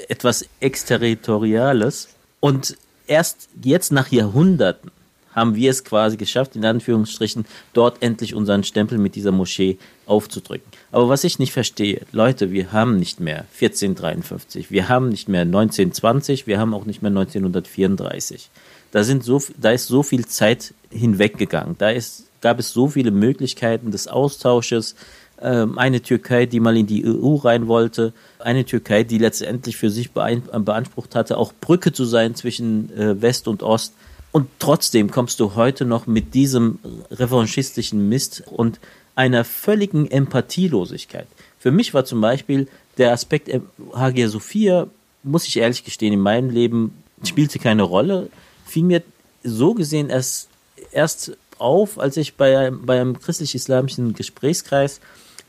etwas 0.08 0.46
Exterritoriales. 0.60 2.08
Und 2.40 2.76
erst 3.06 3.48
jetzt 3.62 3.90
nach 3.90 4.08
Jahrhunderten 4.08 4.90
haben 5.38 5.54
wir 5.54 5.70
es 5.70 5.84
quasi 5.84 6.16
geschafft, 6.16 6.56
in 6.56 6.64
Anführungsstrichen, 6.64 7.46
dort 7.72 8.02
endlich 8.02 8.34
unseren 8.34 8.64
Stempel 8.64 8.98
mit 8.98 9.14
dieser 9.14 9.32
Moschee 9.32 9.78
aufzudrücken. 10.06 10.66
Aber 10.90 11.08
was 11.08 11.24
ich 11.24 11.38
nicht 11.38 11.52
verstehe, 11.52 12.02
Leute, 12.12 12.50
wir 12.50 12.72
haben 12.72 12.96
nicht 12.96 13.20
mehr 13.20 13.46
1453, 13.60 14.70
wir 14.70 14.88
haben 14.88 15.08
nicht 15.08 15.28
mehr 15.28 15.42
1920, 15.42 16.46
wir 16.46 16.58
haben 16.58 16.74
auch 16.74 16.84
nicht 16.84 17.02
mehr 17.02 17.10
1934. 17.10 18.50
Da, 18.90 19.04
sind 19.04 19.22
so, 19.22 19.40
da 19.56 19.70
ist 19.70 19.86
so 19.86 20.02
viel 20.02 20.26
Zeit 20.26 20.74
hinweggegangen. 20.90 21.76
Da 21.78 21.90
ist, 21.90 22.24
gab 22.40 22.58
es 22.58 22.70
so 22.70 22.88
viele 22.88 23.10
Möglichkeiten 23.10 23.90
des 23.90 24.08
Austausches, 24.08 24.94
ähm, 25.40 25.78
eine 25.78 26.02
Türkei, 26.02 26.46
die 26.46 26.60
mal 26.60 26.76
in 26.76 26.86
die 26.86 27.04
EU 27.06 27.36
rein 27.36 27.68
wollte, 27.68 28.12
eine 28.38 28.64
Türkei, 28.64 29.04
die 29.04 29.18
letztendlich 29.18 29.76
für 29.76 29.90
sich 29.90 30.10
beansprucht 30.12 31.14
hatte, 31.14 31.36
auch 31.36 31.52
Brücke 31.60 31.92
zu 31.92 32.04
sein 32.04 32.34
zwischen 32.34 32.90
äh, 32.96 33.20
West 33.20 33.46
und 33.46 33.62
Ost. 33.62 33.94
Und 34.30 34.48
trotzdem 34.58 35.10
kommst 35.10 35.40
du 35.40 35.54
heute 35.54 35.84
noch 35.84 36.06
mit 36.06 36.34
diesem 36.34 36.78
revanchistischen 37.10 38.08
Mist 38.08 38.42
und 38.46 38.78
einer 39.14 39.44
völligen 39.44 40.10
Empathielosigkeit. 40.10 41.26
Für 41.58 41.70
mich 41.70 41.94
war 41.94 42.04
zum 42.04 42.20
Beispiel 42.20 42.68
der 42.98 43.12
Aspekt 43.12 43.48
äh, 43.48 43.60
Hagia 43.94 44.28
Sophia, 44.28 44.86
muss 45.22 45.46
ich 45.46 45.56
ehrlich 45.56 45.84
gestehen, 45.84 46.12
in 46.12 46.20
meinem 46.20 46.50
Leben 46.50 47.02
spielte 47.24 47.58
keine 47.58 47.82
Rolle. 47.82 48.30
Vielmehr 48.64 49.02
so 49.42 49.74
gesehen, 49.74 50.10
es 50.10 50.48
erst 50.92 51.36
auf, 51.58 51.98
als 51.98 52.16
ich 52.16 52.34
bei, 52.34 52.70
bei 52.70 53.00
einem 53.00 53.18
christlich-islamischen 53.18 54.14
Gesprächskreis, 54.14 55.00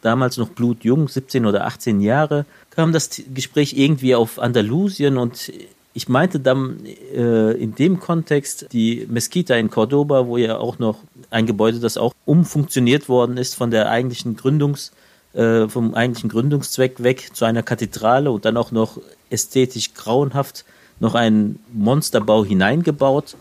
damals 0.02 0.38
noch 0.38 0.50
blutjung, 0.50 1.08
17 1.08 1.46
oder 1.46 1.66
18 1.66 2.02
Jahre, 2.02 2.46
kam 2.72 2.94
das 2.94 3.22
Gespräch 3.34 3.74
irgendwie 3.74 4.16
auf 4.16 4.40
Andalusien 4.40 5.18
und 5.18 5.52
ich 5.94 6.08
meinte 6.08 6.40
dann 6.40 6.86
äh, 6.86 7.52
in 7.54 7.76
dem 7.76 8.00
Kontext 8.00 8.68
die 8.72 9.08
Mesquita 9.10 9.56
in 9.56 9.70
Cordoba, 9.70 10.28
wo 10.28 10.38
ja 10.38 10.58
auch 10.58 10.80
noch 10.80 11.00
ein 11.32 11.46
Gebäude, 11.46 11.80
das 11.80 11.98
auch 11.98 12.14
umfunktioniert 12.26 13.10
worden 13.10 13.38
ist 13.38 13.56
von 13.56 13.72
der 13.72 13.90
eigentlichen 13.90 14.36
Gründungs, 14.36 14.92
äh, 15.34 15.68
vom 15.68 15.96
eigentlichen 15.96 16.30
Gründungszweck 16.30 17.02
weg 17.04 17.32
zu 17.34 17.46
einer 17.46 17.64
Kathedrale 17.64 18.32
und 18.32 18.46
dann 18.46 18.58
auch 18.58 18.72
noch 18.72 19.00
ästhetisch 19.30 19.94
grauenhaft 19.94 20.66
noch 21.00 21.16
einen 21.16 21.60
Monsterbau 21.74 22.46
hineingebaut. 22.46 23.36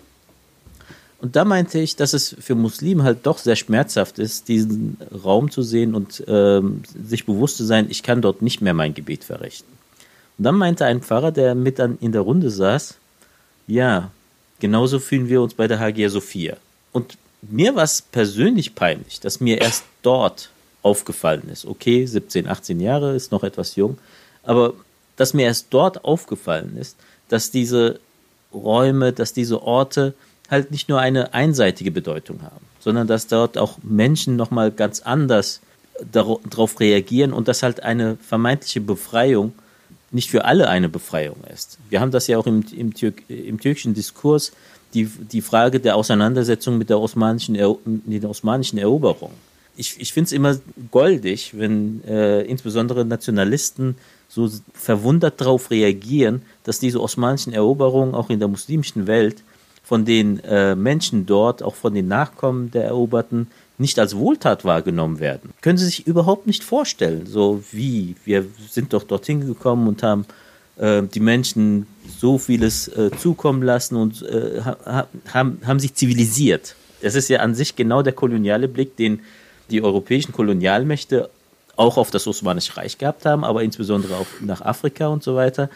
Und 1.20 1.34
da 1.34 1.44
meinte 1.44 1.80
ich, 1.80 1.96
dass 1.96 2.12
es 2.12 2.36
für 2.38 2.54
Muslime 2.54 3.02
halt 3.02 3.26
doch 3.26 3.38
sehr 3.38 3.56
schmerzhaft 3.56 4.20
ist, 4.20 4.48
diesen 4.48 4.96
Raum 5.24 5.50
zu 5.50 5.62
sehen 5.62 5.94
und 5.94 6.22
ähm, 6.28 6.82
sich 7.06 7.26
bewusst 7.26 7.56
zu 7.56 7.64
sein, 7.64 7.86
ich 7.90 8.04
kann 8.04 8.22
dort 8.22 8.40
nicht 8.40 8.60
mehr 8.60 8.74
mein 8.74 8.94
Gebet 8.94 9.24
verrichten. 9.24 9.72
Und 10.38 10.44
dann 10.44 10.56
meinte 10.56 10.84
ein 10.84 11.02
Pfarrer, 11.02 11.32
der 11.32 11.54
mit 11.54 11.80
an, 11.80 11.98
in 12.00 12.12
der 12.12 12.22
Runde 12.22 12.50
saß, 12.50 12.96
ja, 13.66 14.10
genauso 14.60 14.98
fühlen 14.98 15.28
wir 15.28 15.42
uns 15.42 15.54
bei 15.54 15.66
der 15.66 15.80
Hagia 15.80 16.08
Sophia. 16.08 16.56
Und 16.92 17.18
mir 17.42 17.74
war 17.74 17.84
es 17.84 18.02
persönlich 18.02 18.74
peinlich, 18.74 19.20
dass 19.20 19.40
mir 19.40 19.60
erst 19.60 19.84
dort 20.02 20.50
aufgefallen 20.82 21.48
ist. 21.52 21.66
Okay, 21.66 22.06
17, 22.06 22.48
18 22.48 22.80
Jahre 22.80 23.14
ist 23.14 23.32
noch 23.32 23.42
etwas 23.42 23.76
jung, 23.76 23.98
aber 24.44 24.74
dass 25.16 25.34
mir 25.34 25.46
erst 25.46 25.66
dort 25.70 26.04
aufgefallen 26.04 26.76
ist, 26.76 26.96
dass 27.28 27.50
diese 27.50 28.00
Räume, 28.54 29.12
dass 29.12 29.32
diese 29.32 29.62
Orte 29.62 30.14
halt 30.48 30.70
nicht 30.70 30.88
nur 30.88 31.00
eine 31.00 31.34
einseitige 31.34 31.90
Bedeutung 31.90 32.42
haben, 32.42 32.64
sondern 32.80 33.06
dass 33.06 33.26
dort 33.26 33.58
auch 33.58 33.78
Menschen 33.82 34.36
nochmal 34.36 34.70
ganz 34.70 35.00
anders 35.00 35.60
darauf 36.12 36.78
reagieren 36.80 37.32
und 37.32 37.48
dass 37.48 37.62
halt 37.62 37.82
eine 37.82 38.16
vermeintliche 38.16 38.80
Befreiung 38.80 39.52
nicht 40.10 40.30
für 40.30 40.44
alle 40.44 40.68
eine 40.68 40.88
Befreiung 40.88 41.36
ist. 41.52 41.78
Wir 41.90 42.00
haben 42.00 42.10
das 42.10 42.26
ja 42.26 42.38
auch 42.38 42.46
im, 42.46 42.64
im, 42.74 42.94
Türk, 42.94 43.22
im 43.28 43.60
türkischen 43.60 43.94
Diskurs, 43.94 44.52
die, 44.94 45.04
die 45.04 45.42
Frage 45.42 45.80
der 45.80 45.96
Auseinandersetzung 45.96 46.78
mit 46.78 46.88
der 46.88 46.98
osmanischen, 46.98 47.58
mit 47.84 48.22
der 48.22 48.30
osmanischen 48.30 48.78
Eroberung. 48.78 49.32
Ich, 49.76 50.00
ich 50.00 50.12
finde 50.12 50.26
es 50.26 50.32
immer 50.32 50.58
goldig, 50.90 51.52
wenn 51.56 52.02
äh, 52.04 52.42
insbesondere 52.42 53.04
Nationalisten 53.04 53.96
so 54.28 54.50
verwundert 54.72 55.40
darauf 55.40 55.70
reagieren, 55.70 56.42
dass 56.64 56.80
diese 56.80 57.00
osmanischen 57.00 57.52
Eroberungen 57.52 58.14
auch 58.14 58.30
in 58.30 58.38
der 58.38 58.48
muslimischen 58.48 59.06
Welt 59.06 59.42
von 59.84 60.04
den 60.04 60.40
äh, 60.44 60.74
Menschen 60.74 61.26
dort, 61.26 61.62
auch 61.62 61.74
von 61.74 61.94
den 61.94 62.08
Nachkommen 62.08 62.70
der 62.70 62.84
Eroberten, 62.84 63.46
nicht 63.78 63.98
als 63.98 64.16
Wohltat 64.16 64.64
wahrgenommen 64.64 65.20
werden. 65.20 65.52
Können 65.60 65.78
Sie 65.78 65.86
sich 65.86 66.06
überhaupt 66.06 66.46
nicht 66.46 66.64
vorstellen, 66.64 67.26
so 67.26 67.62
wie 67.72 68.16
wir 68.24 68.44
sind 68.68 68.92
doch 68.92 69.04
dorthin 69.04 69.46
gekommen 69.46 69.86
und 69.88 70.02
haben 70.02 70.26
äh, 70.76 71.02
die 71.02 71.20
Menschen 71.20 71.86
so 72.18 72.38
vieles 72.38 72.88
äh, 72.88 73.10
zukommen 73.16 73.62
lassen 73.62 73.96
und 73.96 74.22
äh, 74.22 74.60
haben, 75.32 75.60
haben 75.64 75.78
sich 75.78 75.94
zivilisiert. 75.94 76.74
Das 77.02 77.14
ist 77.14 77.28
ja 77.28 77.40
an 77.40 77.54
sich 77.54 77.76
genau 77.76 78.02
der 78.02 78.12
koloniale 78.12 78.66
Blick, 78.68 78.96
den 78.96 79.20
die 79.70 79.82
europäischen 79.82 80.32
Kolonialmächte 80.32 81.30
auch 81.76 81.96
auf 81.96 82.10
das 82.10 82.26
Osmanische 82.26 82.76
Reich 82.76 82.98
gehabt 82.98 83.24
haben, 83.24 83.44
aber 83.44 83.62
insbesondere 83.62 84.16
auch 84.16 84.26
nach 84.40 84.62
Afrika 84.62 85.06
und 85.06 85.22
so 85.22 85.36
weiter. 85.36 85.70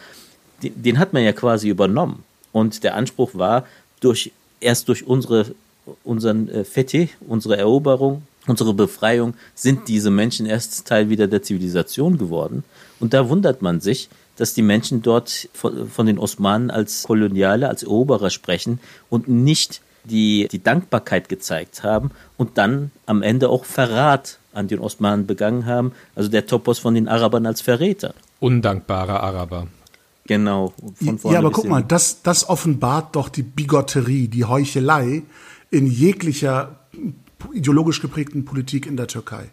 Den, 0.61 0.81
den 0.81 0.99
hat 0.99 1.13
man 1.13 1.23
ja 1.23 1.31
quasi 1.31 1.69
übernommen. 1.69 2.23
Und 2.51 2.83
der 2.83 2.95
Anspruch 2.95 3.31
war, 3.33 3.65
durch, 4.01 4.31
erst 4.59 4.89
durch 4.89 5.07
unsere, 5.07 5.55
unseren 6.03 6.49
äh, 6.49 6.63
Fete, 6.63 7.09
unsere 7.27 7.57
Eroberung, 7.57 8.23
unsere 8.47 8.73
Befreiung, 8.73 9.33
sind 9.55 9.87
diese 9.87 10.11
Menschen 10.11 10.45
erst 10.45 10.87
Teil 10.87 11.09
wieder 11.09 11.27
der 11.27 11.41
Zivilisation 11.41 12.17
geworden. 12.17 12.63
Und 12.99 13.13
da 13.13 13.29
wundert 13.29 13.61
man 13.61 13.81
sich, 13.81 14.09
dass 14.35 14.53
die 14.53 14.61
Menschen 14.61 15.01
dort 15.01 15.49
von, 15.53 15.87
von 15.89 16.05
den 16.05 16.17
Osmanen 16.17 16.71
als 16.71 17.03
Koloniale, 17.03 17.69
als 17.69 17.83
Eroberer 17.83 18.29
sprechen 18.29 18.79
und 19.09 19.27
nicht 19.27 19.81
die, 20.05 20.47
die 20.51 20.61
Dankbarkeit 20.61 21.29
gezeigt 21.29 21.83
haben 21.83 22.11
und 22.37 22.57
dann 22.57 22.91
am 23.05 23.21
Ende 23.21 23.49
auch 23.49 23.65
Verrat 23.65 24.39
an 24.53 24.67
den 24.67 24.79
Osmanen 24.79 25.25
begangen 25.25 25.65
haben. 25.65 25.93
Also 26.15 26.29
der 26.29 26.45
Topos 26.45 26.79
von 26.79 26.95
den 26.95 27.07
Arabern 27.07 27.45
als 27.45 27.61
Verräter. 27.61 28.13
Undankbare 28.39 29.21
Araber. 29.21 29.67
Genau. 30.25 30.73
ja, 31.01 31.39
aber 31.39 31.51
guck 31.51 31.67
mal, 31.67 31.83
das, 31.83 32.21
das 32.21 32.47
offenbart 32.47 33.15
doch 33.15 33.27
die 33.27 33.43
Bigotterie, 33.43 34.29
die 34.29 34.45
Heuchelei 34.45 35.23
in 35.73 35.87
jeglicher 35.87 36.79
ideologisch 37.51 37.99
geprägten 37.99 38.45
Politik 38.45 38.85
in 38.85 38.95
der 38.95 39.07
Türkei. 39.07 39.49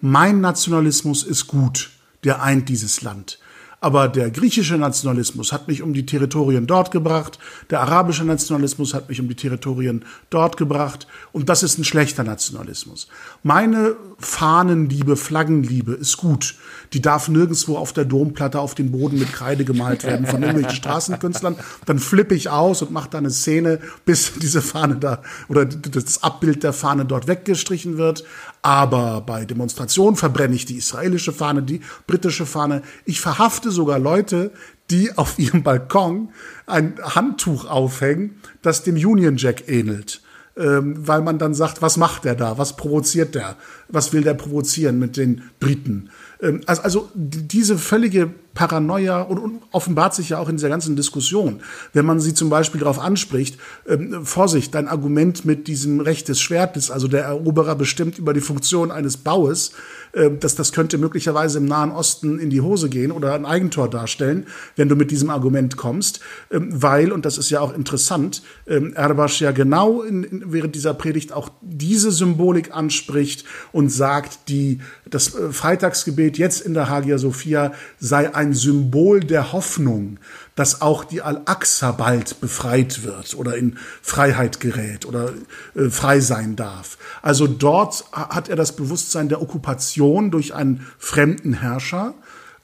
Mein 0.00 0.40
Nationalismus 0.40 1.24
ist 1.24 1.48
gut, 1.48 1.90
der 2.24 2.40
eint 2.40 2.68
dieses 2.68 3.02
Land. 3.02 3.40
Aber 3.80 4.08
der 4.08 4.30
griechische 4.30 4.78
Nationalismus 4.78 5.52
hat 5.52 5.68
mich 5.68 5.82
um 5.82 5.92
die 5.92 6.06
Territorien 6.06 6.66
dort 6.66 6.90
gebracht, 6.90 7.38
der 7.68 7.80
arabische 7.80 8.24
Nationalismus 8.24 8.94
hat 8.94 9.08
mich 9.08 9.20
um 9.20 9.28
die 9.28 9.34
Territorien 9.34 10.04
dort 10.30 10.56
gebracht 10.56 11.06
und 11.32 11.48
das 11.50 11.62
ist 11.62 11.78
ein 11.78 11.84
schlechter 11.84 12.24
Nationalismus. 12.24 13.06
Meine 13.42 13.96
Fahnenliebe, 14.18 15.16
Flaggenliebe 15.16 15.92
ist 15.92 16.16
gut. 16.16 16.54
Die 16.94 17.02
darf 17.02 17.28
nirgendwo 17.28 17.76
auf 17.76 17.92
der 17.92 18.06
Domplatte 18.06 18.60
auf 18.60 18.74
den 18.74 18.92
Boden 18.92 19.18
mit 19.18 19.32
Kreide 19.32 19.64
gemalt 19.64 20.04
werden 20.04 20.26
von 20.26 20.42
irgendwelchen 20.42 20.76
Straßenkünstlern. 20.76 21.56
Dann 21.84 21.98
flippe 21.98 22.34
ich 22.34 22.48
aus 22.48 22.80
und 22.80 22.92
mache 22.92 23.10
da 23.10 23.18
eine 23.18 23.30
Szene, 23.30 23.80
bis 24.06 24.32
diese 24.40 24.62
Fahne 24.62 24.96
da 24.96 25.22
oder 25.48 25.66
das 25.66 26.22
Abbild 26.22 26.62
der 26.62 26.72
Fahne 26.72 27.04
dort 27.04 27.26
weggestrichen 27.28 27.98
wird. 27.98 28.24
Aber 28.62 29.20
bei 29.20 29.44
Demonstrationen 29.44 30.16
verbrenne 30.16 30.56
ich 30.56 30.64
die 30.64 30.76
israelische 30.76 31.32
Fahne, 31.32 31.62
die 31.62 31.82
britische 32.06 32.46
Fahne. 32.46 32.82
Ich 33.04 33.20
verhafte 33.20 33.65
sogar 33.70 33.98
Leute, 33.98 34.52
die 34.90 35.16
auf 35.16 35.38
ihrem 35.38 35.62
Balkon 35.62 36.30
ein 36.66 36.94
Handtuch 37.02 37.66
aufhängen, 37.66 38.40
das 38.62 38.82
dem 38.82 38.96
Union 38.96 39.36
Jack 39.36 39.68
ähnelt. 39.68 40.22
Ähm, 40.58 41.06
weil 41.06 41.20
man 41.20 41.38
dann 41.38 41.52
sagt, 41.52 41.82
was 41.82 41.98
macht 41.98 42.24
der 42.24 42.34
da? 42.34 42.56
Was 42.56 42.76
provoziert 42.76 43.34
der? 43.34 43.56
Was 43.88 44.14
will 44.14 44.22
der 44.22 44.32
provozieren 44.32 44.98
mit 44.98 45.18
den 45.18 45.42
Briten? 45.60 46.08
Ähm, 46.40 46.62
also, 46.64 46.82
also 46.82 47.10
diese 47.14 47.76
völlige 47.76 48.30
Paranoia 48.56 49.20
und, 49.20 49.38
und, 49.38 49.62
offenbart 49.70 50.14
sich 50.14 50.30
ja 50.30 50.38
auch 50.38 50.48
in 50.48 50.56
dieser 50.56 50.70
ganzen 50.70 50.96
Diskussion. 50.96 51.60
Wenn 51.92 52.06
man 52.06 52.18
sie 52.18 52.34
zum 52.34 52.48
Beispiel 52.48 52.80
darauf 52.80 52.98
anspricht, 52.98 53.58
ähm, 53.86 54.24
Vorsicht, 54.24 54.74
dein 54.74 54.88
Argument 54.88 55.44
mit 55.44 55.68
diesem 55.68 56.00
Recht 56.00 56.28
des 56.28 56.40
Schwertes, 56.40 56.90
also 56.90 57.06
der 57.06 57.24
Eroberer 57.24 57.76
bestimmt 57.76 58.18
über 58.18 58.32
die 58.32 58.40
Funktion 58.40 58.90
eines 58.90 59.18
Baues, 59.18 59.72
äh, 60.12 60.30
dass 60.30 60.54
das 60.54 60.72
könnte 60.72 60.96
möglicherweise 60.96 61.58
im 61.58 61.66
Nahen 61.66 61.92
Osten 61.92 62.38
in 62.38 62.48
die 62.48 62.62
Hose 62.62 62.88
gehen 62.88 63.12
oder 63.12 63.34
ein 63.34 63.44
Eigentor 63.44 63.90
darstellen, 63.90 64.46
wenn 64.74 64.88
du 64.88 64.96
mit 64.96 65.10
diesem 65.10 65.28
Argument 65.28 65.76
kommst, 65.76 66.20
ähm, 66.50 66.70
weil, 66.70 67.12
und 67.12 67.26
das 67.26 67.36
ist 67.36 67.50
ja 67.50 67.60
auch 67.60 67.74
interessant, 67.74 68.42
ähm, 68.66 68.94
Erbasch 68.94 69.42
ja 69.42 69.50
genau 69.50 70.00
in, 70.00 70.24
in, 70.24 70.52
während 70.52 70.74
dieser 70.74 70.94
Predigt 70.94 71.32
auch 71.34 71.50
diese 71.60 72.10
Symbolik 72.10 72.74
anspricht 72.74 73.44
und 73.72 73.90
sagt, 73.90 74.48
die, 74.48 74.80
das 75.04 75.34
äh, 75.34 75.52
Freitagsgebet 75.52 76.38
jetzt 76.38 76.62
in 76.62 76.72
der 76.72 76.88
Hagia 76.88 77.18
Sophia 77.18 77.72
sei 77.98 78.34
ein 78.34 78.45
Symbol 78.52 79.20
der 79.20 79.52
Hoffnung, 79.52 80.18
dass 80.54 80.80
auch 80.80 81.04
die 81.04 81.22
Al-Aqsa 81.22 81.92
bald 81.92 82.40
befreit 82.40 83.04
wird 83.04 83.34
oder 83.34 83.56
in 83.56 83.78
Freiheit 84.02 84.60
gerät 84.60 85.04
oder 85.04 85.32
äh, 85.74 85.90
frei 85.90 86.20
sein 86.20 86.56
darf. 86.56 86.98
Also 87.22 87.46
dort 87.46 88.04
hat 88.12 88.48
er 88.48 88.56
das 88.56 88.74
Bewusstsein 88.74 89.28
der 89.28 89.42
Okkupation 89.42 90.30
durch 90.30 90.54
einen 90.54 90.86
fremden 90.98 91.54
Herrscher 91.54 92.14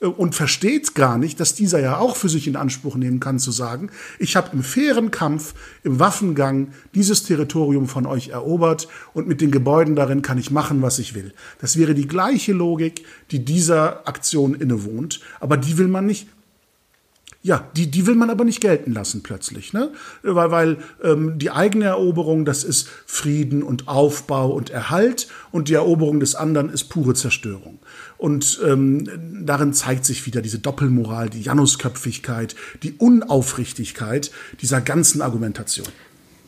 und 0.09 0.35
versteht 0.35 0.95
gar 0.95 1.17
nicht, 1.17 1.39
dass 1.39 1.55
dieser 1.55 1.81
ja 1.81 1.99
auch 1.99 2.17
für 2.17 2.29
sich 2.29 2.49
in 2.49 2.57
Anspruch 2.57 2.97
nehmen 2.97 3.21
kann, 3.21 3.39
zu 3.39 3.53
sagen, 3.53 3.91
ich 4.19 4.35
habe 4.37 4.51
im 4.53 4.63
fairen 4.63 5.11
Kampf, 5.11 5.55
im 5.85 6.01
Waffengang 6.01 6.73
dieses 6.95 7.23
Territorium 7.23 7.87
von 7.87 8.07
euch 8.07 8.31
erobert 8.31 8.89
und 9.15 9.29
mit 9.29 9.41
den 9.41 9.51
Gebäuden 9.51 9.95
darin 9.95 10.23
kann 10.23 10.39
ich 10.39 10.51
machen, 10.51 10.83
was 10.83 10.99
ich 10.99 11.15
will. 11.15 11.33
Das 11.61 11.77
wäre 11.77 11.95
die 11.95 12.09
gleiche 12.09 12.53
Logik, 12.53 13.05
die 13.31 13.45
dieser 13.45 14.09
Aktion 14.09 14.55
innewohnt, 14.55 15.21
aber 15.41 15.57
die 15.57 15.79
will 15.79 15.89
man 15.89 16.07
nicht 16.07 16.27
ja, 17.45 17.69
die, 17.77 17.91
die 17.91 18.07
will 18.07 18.15
man 18.15 18.31
aber 18.31 18.45
nicht 18.45 18.61
gelten 18.61 18.93
lassen 18.93 19.25
plötzlich, 19.25 19.73
ne? 19.73 19.91
Weil, 20.23 20.51
weil 20.53 20.79
ähm, 21.03 21.41
die 21.41 21.51
eigene 21.51 21.87
Eroberung, 21.87 22.45
das 22.45 22.63
ist 22.63 22.89
Frieden 23.05 23.65
und 23.65 23.89
Aufbau 23.89 24.53
und 24.53 24.71
Erhalt 24.71 25.27
und 25.51 25.69
die 25.69 25.75
Eroberung 25.75 26.21
des 26.21 26.37
anderen 26.37 26.71
ist 26.71 26.85
pure 26.85 27.15
Zerstörung. 27.15 27.81
Und 28.23 28.61
ähm, 28.65 29.43
darin 29.45 29.73
zeigt 29.73 30.05
sich 30.05 30.27
wieder 30.27 30.43
diese 30.43 30.61
Doppelmoral, 30.61 31.29
die 31.29 31.43
Janusköpfigkeit, 31.43 32.55
die 32.85 32.93
Unaufrichtigkeit 32.93 34.31
dieser 34.61 34.81
ganzen 34.81 35.23
Argumentation. 35.23 35.89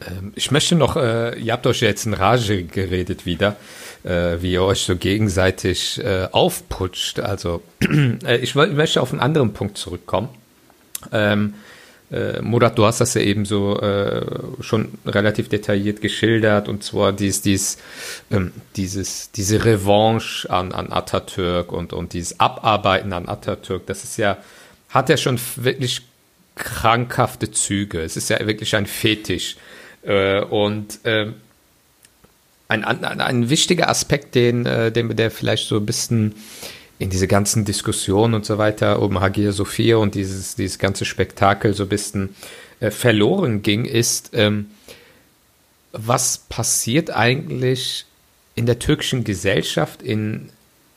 Ähm, 0.09 0.31
ich 0.37 0.53
möchte 0.53 0.77
noch, 0.77 0.95
äh, 0.95 1.37
ihr 1.37 1.53
habt 1.53 1.67
euch 1.67 1.81
jetzt 1.81 2.07
in 2.07 2.15
Rage 2.15 2.63
geredet 2.63 3.27
wieder, 3.27 3.57
äh, 4.05 4.37
wie 4.41 4.53
ihr 4.53 4.63
euch 4.63 4.83
so 4.83 4.95
gegenseitig 4.95 5.99
äh, 5.99 6.29
aufputscht. 6.31 7.19
Also 7.19 7.61
äh, 8.25 8.37
ich 8.37 8.55
möchte 8.55 9.03
auf 9.03 9.11
einen 9.11 9.21
anderen 9.21 9.53
Punkt 9.53 9.77
zurückkommen. 9.77 10.29
Ähm, 11.11 11.55
äh, 12.15 12.41
Murat, 12.41 12.79
du 12.79 12.85
hast 12.85 13.01
das 13.01 13.15
ja 13.15 13.21
eben 13.21 13.45
so 13.45 13.81
äh, 13.81 14.25
schon 14.61 14.93
relativ 15.05 15.49
detailliert 15.49 16.01
geschildert 16.01 16.69
und 16.69 16.85
zwar 16.85 17.13
dies, 17.13 17.43
dies, 17.43 17.79
ähm, 18.31 18.53
dieses, 18.77 19.31
diese 19.33 19.65
Revanche 19.65 20.49
an, 20.49 20.73
an 20.73 20.93
Atatürk 20.93 21.73
und, 21.73 21.93
und 21.93 22.13
dieses 22.13 22.39
Abarbeiten 22.39 23.13
an 23.13 23.29
Atatürk, 23.29 23.87
das 23.87 24.05
ist 24.05 24.17
ja, 24.17 24.39
hat 24.91 25.09
ja 25.09 25.17
schon 25.17 25.41
wirklich 25.57 26.03
krankhafte 26.55 27.51
Züge. 27.51 28.01
Es 28.01 28.17
ist 28.17 28.31
ja 28.31 28.47
wirklich 28.47 28.77
ein 28.77 28.87
Fetisch. 28.87 29.57
Äh, 30.03 30.41
und 30.43 31.05
äh, 31.05 31.33
ein, 32.69 32.85
ein, 32.85 33.21
ein 33.21 33.51
wichtiger 33.51 33.89
Aspekt, 33.89 34.35
den, 34.35 34.67
äh, 34.67 34.93
den 34.93 35.15
der 35.17 35.31
vielleicht 35.31 35.69
so 35.69 35.77
ein 35.77 35.87
bisschen 35.87 36.35
in 37.05 37.11
diese 37.11 37.29
ganzen 37.29 37.67
Diskussionen 37.67 38.33
und 38.33 38.47
so 38.47 38.57
weiter 38.57 39.03
um 39.03 39.21
Hagia 39.21 39.53
Sophia 39.53 39.99
und 39.99 40.15
dieses, 40.15 40.57
dieses 40.57 40.79
ganze 40.79 41.05
Spektakel 41.05 41.75
so 41.75 41.83
ein 41.83 41.91
bisschen 41.91 42.35
äh, 42.81 42.91
verloren 42.91 43.61
ging, 43.61 43.85
ist, 43.85 44.31
ähm, 44.33 44.71
was 45.93 46.39
passiert 46.49 47.11
eigentlich 47.11 48.07
in 48.55 48.65
der 48.65 48.79
türkischen 48.79 49.23
Gesellschaft, 49.23 50.03
in 50.03 50.49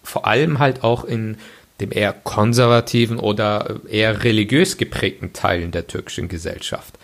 vor 0.01 0.25
allem 0.25 0.59
halt 0.59 0.81
auch 0.81 1.03
in 1.03 1.35
dem 1.81 1.91
eher 1.91 2.13
konservativen 2.13 3.19
oder 3.19 3.81
eher 3.89 4.23
religiös 4.23 4.77
geprägten 4.77 5.33
Teilen 5.33 5.71
der 5.71 5.87
türkischen 5.87 6.29
Gesellschaft. 6.29 6.97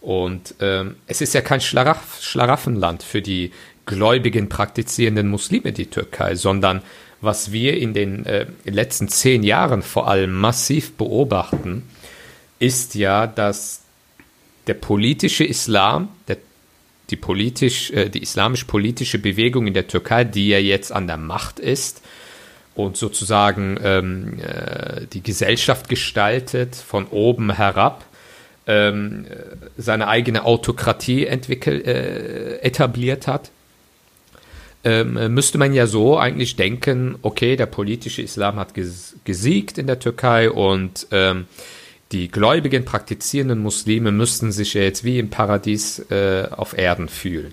Und 0.00 0.54
ähm, 0.60 0.96
es 1.06 1.20
ist 1.20 1.34
ja 1.34 1.42
kein 1.42 1.60
Schlaraff, 1.60 2.22
Schlaraffenland 2.22 3.02
für 3.02 3.20
die 3.20 3.52
gläubigen, 3.84 4.48
praktizierenden 4.48 5.28
Muslime, 5.28 5.72
die 5.72 5.90
Türkei, 5.90 6.36
sondern 6.36 6.80
was 7.26 7.52
wir 7.52 7.76
in 7.76 7.92
den 7.92 8.24
äh, 8.24 8.46
letzten 8.64 9.08
zehn 9.08 9.42
Jahren 9.42 9.82
vor 9.82 10.08
allem 10.08 10.32
massiv 10.32 10.94
beobachten, 10.94 11.82
ist 12.58 12.94
ja, 12.94 13.26
dass 13.26 13.82
der 14.66 14.74
politische 14.74 15.44
Islam, 15.44 16.08
der, 16.28 16.38
die, 17.10 17.16
politisch, 17.16 17.90
äh, 17.90 18.08
die 18.08 18.22
islamisch-politische 18.22 19.18
Bewegung 19.18 19.66
in 19.66 19.74
der 19.74 19.88
Türkei, 19.88 20.24
die 20.24 20.48
ja 20.48 20.58
jetzt 20.58 20.92
an 20.92 21.06
der 21.06 21.18
Macht 21.18 21.58
ist 21.58 22.00
und 22.74 22.96
sozusagen 22.96 23.78
ähm, 23.82 24.38
äh, 24.40 25.06
die 25.12 25.22
Gesellschaft 25.22 25.88
gestaltet 25.88 26.76
von 26.76 27.06
oben 27.08 27.52
herab, 27.52 28.04
ähm, 28.66 29.26
seine 29.76 30.08
eigene 30.08 30.44
Autokratie 30.44 31.26
entwickelt, 31.26 31.86
äh, 31.86 32.58
etabliert 32.58 33.26
hat, 33.26 33.50
ähm, 34.86 35.34
müsste 35.34 35.58
man 35.58 35.74
ja 35.74 35.88
so 35.88 36.16
eigentlich 36.16 36.54
denken, 36.54 37.16
okay, 37.22 37.56
der 37.56 37.66
politische 37.66 38.22
Islam 38.22 38.54
hat 38.54 38.72
gesiegt 39.24 39.78
in 39.78 39.88
der 39.88 39.98
Türkei 39.98 40.48
und 40.48 41.08
ähm, 41.10 41.46
die 42.12 42.28
gläubigen, 42.28 42.84
praktizierenden 42.84 43.58
Muslime 43.58 44.12
müssten 44.12 44.52
sich 44.52 44.74
ja 44.74 44.82
jetzt 44.82 45.02
wie 45.02 45.18
im 45.18 45.28
Paradies 45.28 45.98
äh, 46.10 46.46
auf 46.52 46.78
Erden 46.78 47.08
fühlen. 47.08 47.52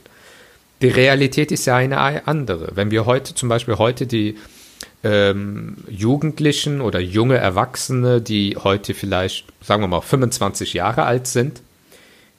Die 0.84 0.89
Realität 0.89 1.51
ist 1.51 1.65
ja 1.65 1.75
eine 1.75 2.27
andere. 2.27 2.75
Wenn 2.75 2.91
wir 2.91 3.07
heute 3.07 3.34
zum 3.34 3.49
Beispiel 3.49 3.79
heute 3.79 4.05
die 4.05 4.38
ähm, 5.03 5.77
Jugendlichen 5.89 6.81
oder 6.81 6.99
junge 6.99 7.38
Erwachsene, 7.38 8.21
die 8.21 8.57
heute 8.63 8.93
vielleicht, 8.93 9.47
sagen 9.59 9.81
wir 9.81 9.88
mal, 9.88 10.01
25 10.01 10.73
Jahre 10.73 11.03
alt 11.05 11.25
sind, 11.25 11.63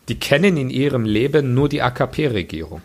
die 0.09 0.20
kennen 0.20 0.57
in 0.57 0.70
ihrem 0.70 1.05
Leben 1.05 1.53
nur 1.53 1.68
die 1.68 1.82
AKP-Regierung. 1.82 2.80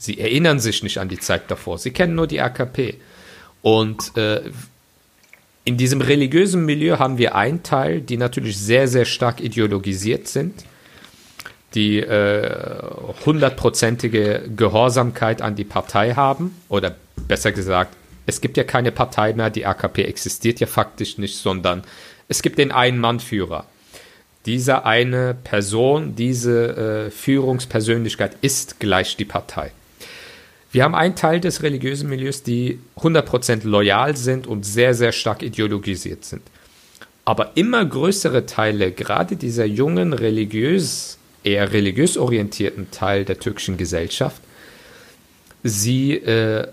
Sie 0.00 0.18
erinnern 0.18 0.60
sich 0.60 0.82
nicht 0.82 0.96
an 0.96 1.10
die 1.10 1.18
Zeit 1.18 1.50
davor. 1.50 1.76
Sie 1.76 1.90
kennen 1.90 2.14
nur 2.14 2.26
die 2.26 2.40
AKP. 2.40 2.94
Und 3.60 4.16
äh, 4.16 4.50
in 5.64 5.76
diesem 5.76 6.00
religiösen 6.00 6.64
Milieu 6.64 6.98
haben 6.98 7.18
wir 7.18 7.34
einen 7.34 7.62
Teil, 7.62 8.00
die 8.00 8.16
natürlich 8.16 8.58
sehr, 8.58 8.88
sehr 8.88 9.04
stark 9.04 9.42
ideologisiert 9.42 10.26
sind, 10.26 10.64
die 11.74 11.98
äh, 11.98 12.82
hundertprozentige 13.26 14.48
Gehorsamkeit 14.56 15.42
an 15.42 15.54
die 15.54 15.64
Partei 15.64 16.14
haben. 16.14 16.56
Oder 16.70 16.96
besser 17.28 17.52
gesagt, 17.52 17.94
es 18.24 18.40
gibt 18.40 18.56
ja 18.56 18.64
keine 18.64 18.92
Partei 18.92 19.34
mehr, 19.34 19.50
die 19.50 19.66
AKP 19.66 20.04
existiert 20.04 20.60
ja 20.60 20.66
faktisch 20.66 21.18
nicht, 21.18 21.36
sondern 21.36 21.82
es 22.26 22.40
gibt 22.40 22.58
den 22.58 22.72
einen 22.72 22.98
Mannführer. 22.98 23.66
Dieser 24.46 24.86
eine 24.86 25.34
Person, 25.34 26.14
diese 26.16 27.08
äh, 27.08 27.10
Führungspersönlichkeit 27.10 28.38
ist 28.40 28.80
gleich 28.80 29.18
die 29.18 29.26
Partei. 29.26 29.72
Wir 30.72 30.84
haben 30.84 30.94
einen 30.94 31.16
Teil 31.16 31.40
des 31.40 31.62
religiösen 31.62 32.08
Milieus, 32.08 32.42
die 32.42 32.78
100% 32.98 33.66
loyal 33.66 34.16
sind 34.16 34.46
und 34.46 34.64
sehr, 34.64 34.94
sehr 34.94 35.12
stark 35.12 35.42
ideologisiert 35.42 36.24
sind. 36.24 36.42
Aber 37.24 37.52
immer 37.56 37.84
größere 37.84 38.46
Teile, 38.46 38.92
gerade 38.92 39.36
dieser 39.36 39.64
jungen, 39.64 40.12
religiös, 40.12 41.18
eher 41.42 41.72
religiös 41.72 42.16
orientierten 42.16 42.90
Teil 42.90 43.24
der 43.24 43.38
türkischen 43.40 43.76
Gesellschaft, 43.76 44.40
sie 45.64 46.14
äh, 46.14 46.68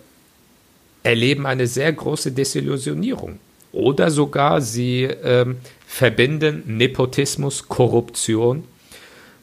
erleben 1.03 1.45
eine 1.45 1.67
sehr 1.67 1.91
große 1.91 2.31
Desillusionierung. 2.31 3.39
Oder 3.71 4.11
sogar 4.11 4.61
sie 4.61 5.03
äh, 5.03 5.45
verbinden 5.87 6.63
Nepotismus, 6.77 7.67
Korruption 7.67 8.63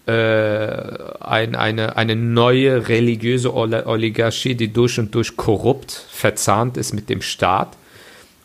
äh, 0.07 0.13
ein, 0.13 1.55
eine, 1.55 1.97
eine 1.97 2.17
neue 2.17 2.89
religiöse 2.89 3.55
Oligarchie, 3.55 4.55
die 4.55 4.73
durch 4.73 4.99
und 4.99 5.15
durch 5.15 5.37
korrupt 5.37 5.93
verzahnt 6.11 6.77
ist 6.77 6.93
mit 6.93 7.09
dem 7.09 7.23
Staat 7.23 7.77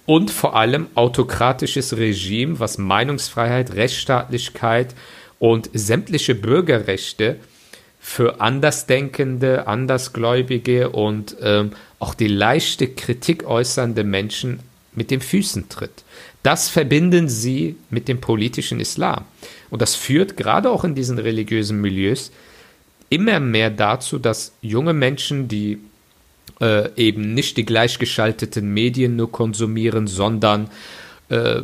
und 0.05 0.31
vor 0.31 0.55
allem 0.55 0.87
autokratisches 0.95 1.97
Regime, 1.97 2.59
was 2.59 2.77
Meinungsfreiheit, 2.77 3.75
Rechtsstaatlichkeit 3.75 4.95
und 5.37 5.69
sämtliche 5.73 6.33
Bürgerrechte 6.33 7.35
für 7.99 8.41
Andersdenkende, 8.41 9.67
Andersgläubige 9.67 10.89
und 10.89 11.35
ähm, 11.41 11.73
auch 11.99 12.13
die 12.13 12.27
leichte 12.27 12.87
Kritik 12.87 13.45
äußernde 13.45 14.03
Menschen 14.03 14.61
mit 14.93 15.11
den 15.11 15.21
Füßen 15.21 15.69
tritt. 15.69 16.03
Das 16.41 16.69
verbinden 16.69 17.29
sie 17.29 17.75
mit 17.89 18.07
dem 18.07 18.19
politischen 18.19 18.79
Islam. 18.79 19.25
Und 19.69 19.81
das 19.81 19.95
führt 19.95 20.37
gerade 20.37 20.69
auch 20.71 20.83
in 20.83 20.95
diesen 20.95 21.19
religiösen 21.19 21.79
Milieus 21.81 22.31
immer 23.09 23.39
mehr 23.39 23.69
dazu, 23.69 24.19
dass 24.19 24.53
junge 24.61 24.93
Menschen, 24.93 25.47
die 25.47 25.79
äh, 26.61 26.89
eben 26.95 27.33
nicht 27.33 27.57
die 27.57 27.65
gleichgeschalteten 27.65 28.73
Medien 28.73 29.15
nur 29.15 29.31
konsumieren, 29.31 30.07
sondern 30.07 30.69
äh, 31.29 31.61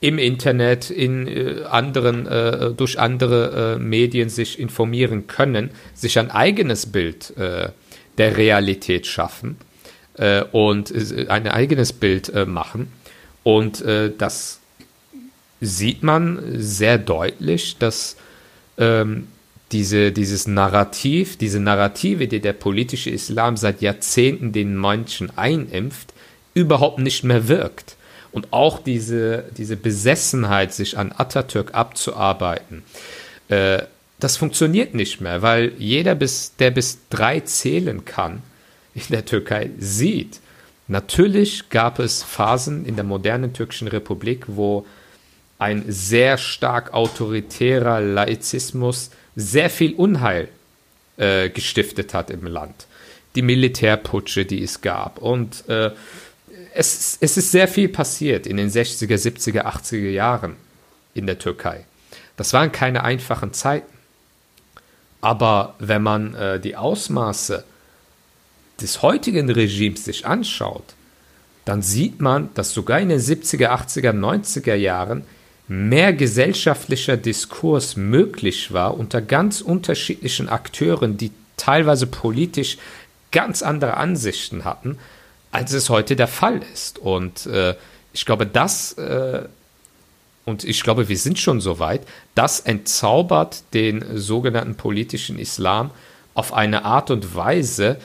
im 0.00 0.18
Internet, 0.18 0.90
in 0.90 1.26
äh, 1.26 1.64
anderen, 1.70 2.26
äh, 2.26 2.70
durch 2.72 2.98
andere 2.98 3.76
äh, 3.76 3.78
Medien 3.78 4.28
sich 4.28 4.58
informieren 4.58 5.26
können, 5.26 5.70
sich 5.94 6.18
ein 6.18 6.30
eigenes 6.30 6.86
Bild 6.86 7.36
äh, 7.36 7.70
der 8.18 8.36
Realität 8.36 9.06
schaffen 9.06 9.56
und 10.52 10.94
ein 11.28 11.46
eigenes 11.46 11.92
Bild 11.92 12.32
machen. 12.46 12.90
Und 13.42 13.84
das 14.16 14.60
sieht 15.60 16.02
man 16.02 16.42
sehr 16.58 16.98
deutlich, 16.98 17.76
dass 17.78 18.16
ähm, 18.78 19.28
diese, 19.72 20.12
dieses 20.12 20.46
Narrativ, 20.46 21.36
diese 21.36 21.60
Narrative, 21.60 22.28
die 22.28 22.40
der 22.40 22.52
politische 22.52 23.10
Islam 23.10 23.56
seit 23.56 23.80
Jahrzehnten 23.82 24.52
den 24.52 24.80
Menschen 24.80 25.36
einimpft, 25.36 26.12
überhaupt 26.54 26.98
nicht 26.98 27.24
mehr 27.24 27.48
wirkt. 27.48 27.96
Und 28.32 28.52
auch 28.52 28.80
diese, 28.82 29.44
diese 29.56 29.76
Besessenheit, 29.76 30.72
sich 30.72 30.98
an 30.98 31.12
Atatürk 31.16 31.74
abzuarbeiten, 31.74 32.82
äh, 33.48 33.82
das 34.18 34.36
funktioniert 34.36 34.94
nicht 34.94 35.20
mehr, 35.20 35.42
weil 35.42 35.72
jeder, 35.78 36.14
bis, 36.14 36.56
der 36.56 36.70
bis 36.70 36.98
drei 37.10 37.40
zählen 37.40 38.04
kann 38.04 38.42
in 38.94 39.02
der 39.10 39.24
Türkei, 39.24 39.70
sieht, 39.78 40.40
natürlich 40.88 41.68
gab 41.70 41.98
es 41.98 42.22
Phasen 42.22 42.86
in 42.86 42.94
der 42.94 43.04
modernen 43.04 43.52
türkischen 43.52 43.88
Republik, 43.88 44.44
wo 44.48 44.86
ein 45.58 45.84
sehr 45.88 46.38
stark 46.38 46.92
autoritärer 46.92 48.00
Laizismus 48.00 49.10
sehr 49.34 49.70
viel 49.70 49.94
Unheil 49.94 50.48
äh, 51.16 51.48
gestiftet 51.48 52.14
hat 52.14 52.30
im 52.30 52.46
Land. 52.46 52.86
Die 53.34 53.42
Militärputsche, 53.42 54.44
die 54.44 54.62
es 54.62 54.80
gab. 54.80 55.18
Und 55.18 55.68
äh, 55.68 55.90
es, 56.74 57.18
es 57.20 57.36
ist 57.36 57.52
sehr 57.52 57.68
viel 57.68 57.88
passiert 57.88 58.46
in 58.46 58.56
den 58.56 58.70
60er, 58.70 59.16
70er, 59.16 59.64
80er 59.64 60.10
Jahren 60.10 60.56
in 61.14 61.26
der 61.26 61.38
Türkei. 61.38 61.84
Das 62.36 62.52
waren 62.52 62.72
keine 62.72 63.02
einfachen 63.04 63.52
Zeiten. 63.52 63.92
Aber 65.22 65.74
wenn 65.78 66.02
man 66.02 66.34
äh, 66.34 66.60
die 66.60 66.76
Ausmaße 66.76 67.64
des 68.80 69.02
heutigen 69.02 69.50
Regimes 69.50 70.04
sich 70.04 70.26
anschaut, 70.26 70.94
dann 71.64 71.82
sieht 71.82 72.20
man, 72.20 72.50
dass 72.54 72.72
sogar 72.72 73.00
in 73.00 73.08
den 73.08 73.20
70er, 73.20 73.70
80er, 73.70 74.12
90er 74.12 74.74
Jahren 74.74 75.24
mehr 75.68 76.12
gesellschaftlicher 76.12 77.16
Diskurs 77.16 77.96
möglich 77.96 78.72
war 78.72 78.96
unter 78.96 79.20
ganz 79.20 79.60
unterschiedlichen 79.60 80.48
Akteuren, 80.48 81.16
die 81.16 81.32
teilweise 81.56 82.06
politisch 82.06 82.78
ganz 83.32 83.62
andere 83.62 83.96
Ansichten 83.96 84.64
hatten, 84.64 84.98
als 85.50 85.72
es 85.72 85.90
heute 85.90 86.16
der 86.16 86.28
Fall 86.28 86.60
ist. 86.72 86.98
Und 86.98 87.46
äh, 87.46 87.74
ich 88.12 88.24
glaube, 88.24 88.46
das 88.46 88.92
äh, 88.94 89.42
und 90.46 90.62
ich 90.62 90.84
glaube, 90.84 91.08
wir 91.08 91.18
sind 91.18 91.40
schon 91.40 91.60
so 91.60 91.80
weit, 91.80 92.02
das 92.36 92.60
entzaubert 92.60 93.64
den 93.74 94.04
sogenannten 94.16 94.76
politischen 94.76 95.40
Islam 95.40 95.90
auf 96.34 96.52
eine 96.54 96.84
Art 96.84 97.10
und 97.10 97.34
Weise, 97.34 97.98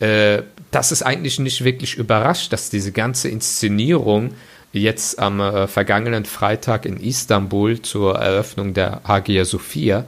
äh, 0.00 0.42
dass 0.72 0.90
es 0.90 1.04
eigentlich 1.04 1.38
nicht 1.38 1.62
wirklich 1.62 1.94
überrascht, 1.94 2.52
dass 2.52 2.70
diese 2.70 2.90
ganze 2.90 3.28
Inszenierung 3.28 4.34
jetzt 4.82 5.18
am 5.18 5.40
äh, 5.40 5.66
vergangenen 5.66 6.24
Freitag 6.24 6.86
in 6.86 6.98
Istanbul 6.98 7.82
zur 7.82 8.16
Eröffnung 8.16 8.74
der 8.74 9.00
Hagia 9.04 9.44
Sophia 9.44 10.04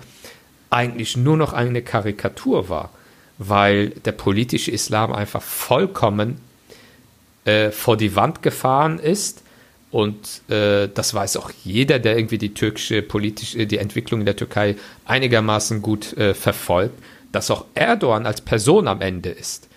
eigentlich 0.71 1.17
nur 1.17 1.37
noch 1.37 1.53
eine 1.53 1.83
Karikatur 1.83 2.69
war, 2.69 2.91
weil 3.39 3.91
der 3.91 4.13
politische 4.13 4.71
Islam 4.71 5.13
einfach 5.13 5.43
vollkommen 5.43 6.41
äh, 7.45 7.71
vor 7.71 7.97
die 7.97 8.15
Wand 8.17 8.43
gefahren 8.43 8.99
ist 8.99 9.43
und 9.91 10.43
äh, 10.51 10.89
das 10.93 11.15
weiß 11.15 11.39
auch 11.39 11.51
jeder, 11.65 11.99
der 11.99 12.17
irgendwie 12.17 12.39
die 12.39 12.53
türkische 12.53 13.01
politische, 13.01 13.67
die 13.67 13.79
Entwicklung 13.79 14.21
in 14.21 14.27
der 14.27 14.37
Türkei 14.37 14.77
einigermaßen 15.07 15.81
gut 15.81 16.17
äh, 16.17 16.35
verfolgt, 16.35 16.99
dass 17.33 17.51
auch 17.51 17.65
Erdogan 17.75 18.27
als 18.27 18.41
Person 18.43 18.87
am 18.87 19.01
Ende 19.01 19.31
ist. 19.31 19.69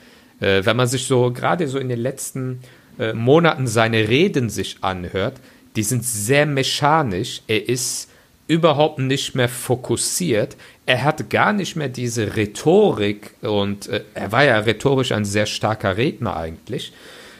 Äh, 0.42 0.66
wenn 0.66 0.76
man 0.76 0.88
sich 0.88 1.06
so 1.06 1.32
gerade 1.32 1.68
so 1.68 1.80
in 1.80 1.88
den 1.88 2.00
letzten 2.00 2.60
äh, 3.02 3.14
Monaten 3.14 3.68
seine 3.68 4.08
Reden 4.08 4.50
sich 4.50 4.78
anhört, 4.82 5.38
die 5.76 5.84
sind 5.84 6.06
sehr 6.06 6.46
mechanisch. 6.46 7.42
Er 7.48 7.68
ist 7.68 8.10
überhaupt 8.48 9.00
nicht 9.00 9.34
mehr 9.34 9.50
fokussiert. 9.50 10.56
Er 10.86 11.04
hat 11.04 11.30
gar 11.30 11.52
nicht 11.52 11.76
mehr 11.76 11.90
diese 11.90 12.36
Rhetorik 12.36 13.34
und 13.42 13.88
äh, 13.88 14.04
er 14.14 14.32
war 14.32 14.44
ja 14.44 14.60
rhetorisch 14.60 15.12
ein 15.14 15.26
sehr 15.26 15.46
starker 15.48 15.98
Redner 15.98 16.38
eigentlich. 16.38 16.94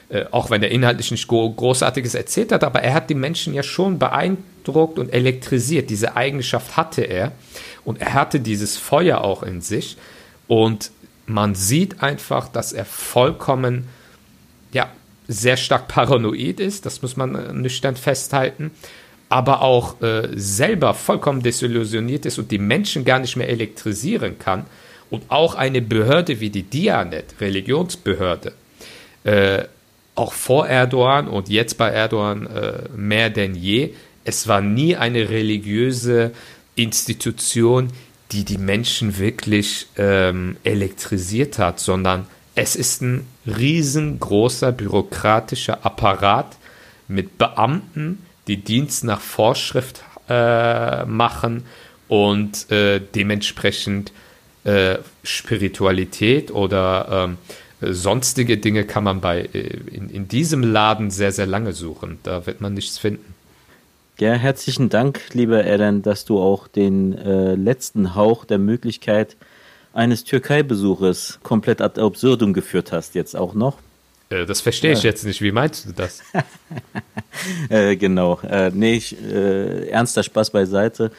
Äh, 0.08 0.24
auch 0.30 0.50
wenn 0.50 0.62
er 0.62 0.70
inhaltlich 0.70 1.10
nicht 1.10 1.28
Großartiges 1.28 2.14
erzählt 2.14 2.50
hat, 2.50 2.64
aber 2.64 2.82
er 2.82 2.94
hat 2.94 3.08
die 3.08 3.14
Menschen 3.14 3.54
ja 3.54 3.62
schon 3.62 3.98
beeindruckt 3.98 4.98
und 4.98 5.12
elektrisiert. 5.12 5.90
Diese 5.90 6.16
Eigenschaft 6.16 6.76
hatte 6.76 7.02
er 7.02 7.32
und 7.84 8.00
er 8.00 8.14
hatte 8.14 8.40
dieses 8.40 8.76
Feuer 8.76 9.20
auch 9.22 9.42
in 9.42 9.60
sich 9.60 9.96
und 10.48 10.90
man 11.26 11.54
sieht 11.54 12.02
einfach, 12.02 12.48
dass 12.48 12.72
er 12.72 12.84
vollkommen, 12.84 13.88
ja, 14.72 14.90
sehr 15.32 15.56
stark 15.56 15.88
paranoid 15.88 16.60
ist, 16.60 16.86
das 16.86 17.02
muss 17.02 17.16
man 17.16 17.34
äh, 17.34 17.52
nüchtern 17.52 17.96
festhalten, 17.96 18.70
aber 19.28 19.62
auch 19.62 20.00
äh, 20.02 20.28
selber 20.34 20.94
vollkommen 20.94 21.42
desillusioniert 21.42 22.26
ist 22.26 22.38
und 22.38 22.50
die 22.50 22.58
Menschen 22.58 23.04
gar 23.04 23.18
nicht 23.18 23.36
mehr 23.36 23.48
elektrisieren 23.48 24.38
kann 24.38 24.66
und 25.10 25.24
auch 25.28 25.54
eine 25.54 25.82
Behörde 25.82 26.40
wie 26.40 26.50
die 26.50 26.62
Dianet, 26.62 27.40
Religionsbehörde, 27.40 28.52
äh, 29.24 29.64
auch 30.14 30.32
vor 30.32 30.68
Erdogan 30.68 31.28
und 31.28 31.48
jetzt 31.48 31.78
bei 31.78 31.88
Erdogan 31.88 32.46
äh, 32.46 32.88
mehr 32.94 33.30
denn 33.30 33.54
je. 33.54 33.94
Es 34.24 34.46
war 34.48 34.60
nie 34.60 34.96
eine 34.96 35.30
religiöse 35.30 36.32
Institution, 36.76 37.88
die 38.32 38.44
die 38.44 38.58
Menschen 38.58 39.18
wirklich 39.18 39.86
ähm, 39.96 40.56
elektrisiert 40.64 41.58
hat, 41.58 41.80
sondern 41.80 42.26
es 42.54 42.76
ist 42.76 43.02
ein 43.02 43.26
riesengroßer 43.46 44.72
bürokratischer 44.72 45.84
Apparat 45.84 46.56
mit 47.08 47.38
Beamten, 47.38 48.24
die 48.46 48.58
Dienst 48.58 49.04
nach 49.04 49.20
Vorschrift 49.20 50.02
äh, 50.28 51.04
machen 51.04 51.64
und 52.08 52.70
äh, 52.70 53.00
dementsprechend 53.14 54.12
äh, 54.64 54.98
Spiritualität 55.22 56.50
oder 56.50 57.26
ähm, 57.26 57.38
sonstige 57.80 58.58
Dinge 58.58 58.84
kann 58.84 59.04
man 59.04 59.20
bei, 59.20 59.42
äh, 59.42 59.78
in, 59.90 60.08
in 60.10 60.28
diesem 60.28 60.62
Laden 60.62 61.10
sehr, 61.10 61.32
sehr 61.32 61.46
lange 61.46 61.72
suchen. 61.72 62.18
Da 62.22 62.46
wird 62.46 62.60
man 62.60 62.74
nichts 62.74 62.98
finden. 62.98 63.34
Ja, 64.20 64.34
herzlichen 64.34 64.88
Dank, 64.88 65.20
lieber 65.32 65.64
Eren, 65.64 66.02
dass 66.02 66.24
du 66.24 66.38
auch 66.38 66.68
den 66.68 67.16
äh, 67.16 67.54
letzten 67.54 68.14
Hauch 68.14 68.44
der 68.44 68.58
Möglichkeit 68.58 69.36
eines 69.92 70.24
Türkei-Besuches 70.24 71.38
komplett 71.42 71.80
ad 71.80 72.00
absurdum 72.00 72.52
geführt 72.52 72.92
hast, 72.92 73.14
jetzt 73.14 73.36
auch 73.36 73.54
noch. 73.54 73.78
Äh, 74.30 74.46
das 74.46 74.60
verstehe 74.60 74.92
ich 74.92 75.02
jetzt 75.02 75.24
nicht. 75.24 75.42
Wie 75.42 75.52
meinst 75.52 75.86
du 75.86 75.92
das? 75.92 76.22
äh, 77.68 77.96
genau. 77.96 78.40
Äh, 78.40 78.70
nee, 78.72 78.94
ich, 78.94 79.16
äh, 79.22 79.88
ernster 79.88 80.22
Spaß 80.22 80.50
beiseite. 80.50 81.12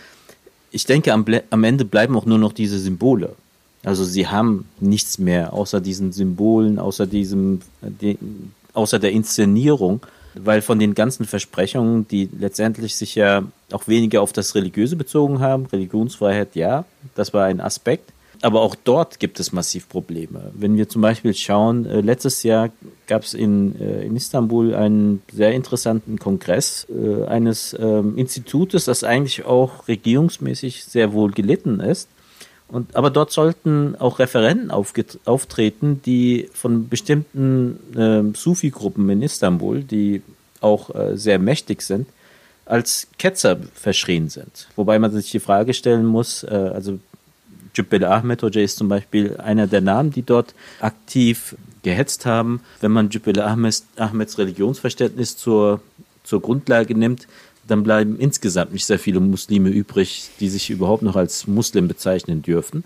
Ich 0.72 0.86
denke, 0.86 1.14
am, 1.14 1.26
am 1.50 1.64
Ende 1.64 1.86
bleiben 1.86 2.18
auch 2.18 2.26
nur 2.26 2.40
noch 2.40 2.54
diese 2.54 2.80
Symbole. 2.80 3.36
Also 3.84 4.06
sie 4.06 4.28
haben 4.28 4.66
nichts 4.80 5.18
mehr 5.18 5.54
außer 5.54 5.82
diesen 5.82 6.14
Symbolen, 6.14 6.80
außer 6.80 7.06
diesem, 7.06 7.62
die, 7.82 8.18
außer 8.74 8.98
der 8.98 9.12
Inszenierung, 9.12 10.00
weil 10.36 10.62
von 10.62 10.80
den 10.80 10.96
ganzen 10.96 11.26
Versprechungen, 11.26 12.08
die 12.08 12.30
letztendlich 12.40 12.96
sich 12.96 13.16
ja 13.16 13.44
auch 13.72 13.88
weniger 13.88 14.22
auf 14.22 14.32
das 14.32 14.56
Religiöse 14.56 14.96
bezogen 14.96 15.42
haben, 15.42 15.66
Religionsfreiheit, 15.66 16.56
ja, 16.56 16.86
das 17.14 17.34
war 17.34 17.46
ein 17.46 17.60
Aspekt, 17.60 18.13
aber 18.44 18.62
auch 18.62 18.76
dort 18.76 19.20
gibt 19.20 19.40
es 19.40 19.52
massiv 19.52 19.90
Probleme. 19.90 20.52
Wenn 20.54 20.78
wir 20.78 20.90
zum 20.90 21.02
Beispiel 21.02 21.34
schauen, 21.34 21.86
äh, 21.86 22.02
letztes 22.02 22.44
Jahr 22.44 22.70
gab 23.08 23.24
es 23.24 23.34
in, 23.34 23.80
äh, 23.80 24.06
in 24.06 24.16
Istanbul 24.16 24.76
einen 24.76 25.22
sehr 25.32 25.54
interessanten 25.54 26.20
Kongress 26.20 26.86
äh, 26.90 27.26
eines 27.26 27.76
ähm, 27.80 28.18
Institutes, 28.18 28.86
das 28.86 29.04
eigentlich 29.04 29.46
auch 29.46 29.88
regierungsmäßig 29.88 30.84
sehr 30.86 31.14
wohl 31.14 31.32
gelitten 31.32 31.80
ist 31.80 32.10
und, 32.74 32.96
aber 32.96 33.12
dort 33.12 33.32
sollten 33.32 33.96
auch 34.00 34.18
Referenten 34.18 34.72
auftreten, 34.72 36.02
die 36.06 36.50
von 36.54 36.90
bestimmten 36.90 37.80
äh, 37.96 38.36
Sufi-Gruppen 38.36 39.08
in 39.12 39.22
Istanbul, 39.22 39.84
die 39.84 40.24
auch 40.60 40.94
äh, 40.96 41.16
sehr 41.16 41.38
mächtig 41.38 41.84
sind, 41.84 42.08
als 42.66 43.10
Ketzer 43.20 43.60
verschrien 43.76 44.30
sind. 44.30 44.70
Wobei 44.76 44.98
man 44.98 45.12
sich 45.12 45.30
die 45.30 45.40
Frage 45.40 45.76
stellen 45.76 46.06
muss, 46.06 46.44
äh, 46.44 46.48
also 46.48 46.98
Jubbel 47.76 48.06
Ahmed 48.06 48.44
Hoja 48.44 48.62
ist 48.62 48.78
zum 48.78 48.88
Beispiel 48.88 49.38
einer 49.38 49.68
der 49.68 49.82
Namen, 49.82 50.12
die 50.12 50.22
dort 50.22 50.54
aktiv 50.80 51.56
gehetzt 51.82 52.26
haben. 52.26 52.62
Wenn 52.82 52.92
man 52.92 53.10
Jubbel 53.10 53.40
Ahmeds, 53.42 53.86
Ahmeds 53.98 54.38
Religionsverständnis 54.38 55.38
zur, 55.38 55.82
zur 56.24 56.42
Grundlage 56.42 56.96
nimmt, 56.96 57.28
dann 57.68 57.84
bleiben 57.84 58.18
insgesamt 58.20 58.74
nicht 58.74 58.86
sehr 58.86 59.00
viele 59.00 59.20
Muslime 59.20 59.70
übrig, 59.70 60.30
die 60.40 60.50
sich 60.50 60.70
überhaupt 60.70 61.04
noch 61.04 61.16
als 61.16 61.48
Muslim 61.48 61.88
bezeichnen 61.88 62.42
dürfen. 62.42 62.84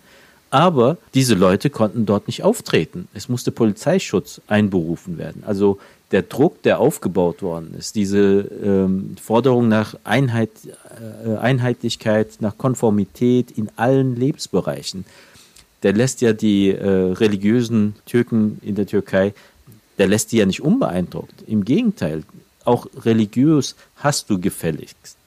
Aber 0.49 0.97
diese 1.13 1.33
Leute 1.33 1.69
konnten 1.69 2.05
dort 2.05 2.27
nicht 2.27 2.43
auftreten. 2.43 3.07
Es 3.13 3.27
musste 3.27 3.51
Polizeischutz 3.51 4.39
einberufen 4.47 5.17
werden. 5.17 5.43
Also 5.45 5.79
der 6.11 6.21
Druck, 6.21 6.61
der 6.63 6.79
aufgebaut 6.79 7.41
worden 7.41 7.73
ist, 7.77 7.95
diese 7.95 8.39
ähm, 8.63 9.15
Forderung 9.21 9.67
nach 9.67 9.95
Einheit, 10.03 10.51
äh, 11.25 11.35
Einheitlichkeit, 11.35 12.37
nach 12.39 12.57
Konformität 12.57 13.51
in 13.51 13.69
allen 13.75 14.15
Lebensbereichen, 14.15 15.05
der 15.83 15.93
lässt 15.93 16.21
ja 16.21 16.33
die 16.33 16.69
äh, 16.69 16.87
religiösen 16.87 17.95
Türken 18.05 18.59
in 18.61 18.75
der 18.75 18.87
Türkei, 18.87 19.33
der 19.97 20.07
lässt 20.07 20.31
die 20.31 20.37
ja 20.37 20.45
nicht 20.45 20.61
unbeeindruckt. 20.61 21.43
Im 21.45 21.65
Gegenteil, 21.65 22.23
auch 22.63 22.87
religiös 23.03 23.75
hast 23.97 24.29
du 24.29 24.39
gefälligst 24.39 25.17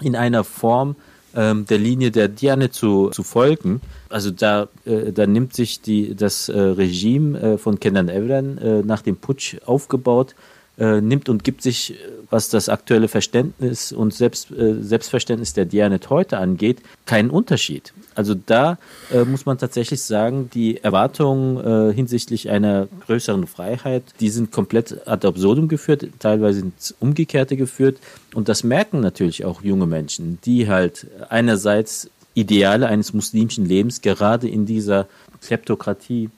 in 0.00 0.16
einer 0.16 0.44
Form 0.44 0.96
ähm, 1.34 1.66
der 1.66 1.78
Linie 1.78 2.10
der 2.10 2.28
Diane 2.28 2.70
zu, 2.70 3.10
zu 3.10 3.22
folgen. 3.22 3.80
Also 4.08 4.30
da, 4.30 4.68
äh, 4.84 5.12
da 5.12 5.26
nimmt 5.26 5.54
sich 5.54 5.80
die, 5.80 6.14
das 6.14 6.48
äh, 6.48 6.58
Regime 6.58 7.38
äh, 7.38 7.58
von 7.58 7.80
Kenan 7.80 8.08
Evren 8.08 8.58
äh, 8.58 8.82
nach 8.82 9.02
dem 9.02 9.16
Putsch 9.16 9.56
aufgebaut 9.64 10.34
äh, 10.82 11.00
nimmt 11.00 11.28
und 11.28 11.44
gibt 11.44 11.62
sich, 11.62 11.94
was 12.28 12.48
das 12.48 12.68
aktuelle 12.68 13.06
Verständnis 13.06 13.92
und 13.92 14.12
Selbst, 14.12 14.50
äh, 14.50 14.82
Selbstverständnis 14.82 15.52
der 15.52 15.64
Dianet 15.64 16.10
heute 16.10 16.38
angeht, 16.38 16.78
keinen 17.06 17.30
Unterschied. 17.30 17.92
Also 18.16 18.34
da 18.34 18.78
äh, 19.12 19.22
muss 19.24 19.46
man 19.46 19.58
tatsächlich 19.58 20.02
sagen, 20.02 20.50
die 20.52 20.82
Erwartungen 20.82 21.90
äh, 21.90 21.94
hinsichtlich 21.94 22.50
einer 22.50 22.88
größeren 23.06 23.46
Freiheit, 23.46 24.02
die 24.18 24.28
sind 24.28 24.50
komplett 24.50 25.06
ad 25.06 25.24
absurdum 25.24 25.68
geführt, 25.68 26.04
teilweise 26.18 26.62
ins 26.62 26.92
Umgekehrte 26.98 27.56
geführt. 27.56 27.98
Und 28.34 28.48
das 28.48 28.64
merken 28.64 28.98
natürlich 28.98 29.44
auch 29.44 29.62
junge 29.62 29.86
Menschen, 29.86 30.38
die 30.44 30.68
halt 30.68 31.06
einerseits 31.28 32.10
Ideale 32.34 32.88
eines 32.88 33.12
muslimischen 33.12 33.66
Lebens 33.66 34.00
gerade 34.00 34.48
in 34.48 34.66
dieser 34.66 35.06
Kleptokratie 35.42 36.30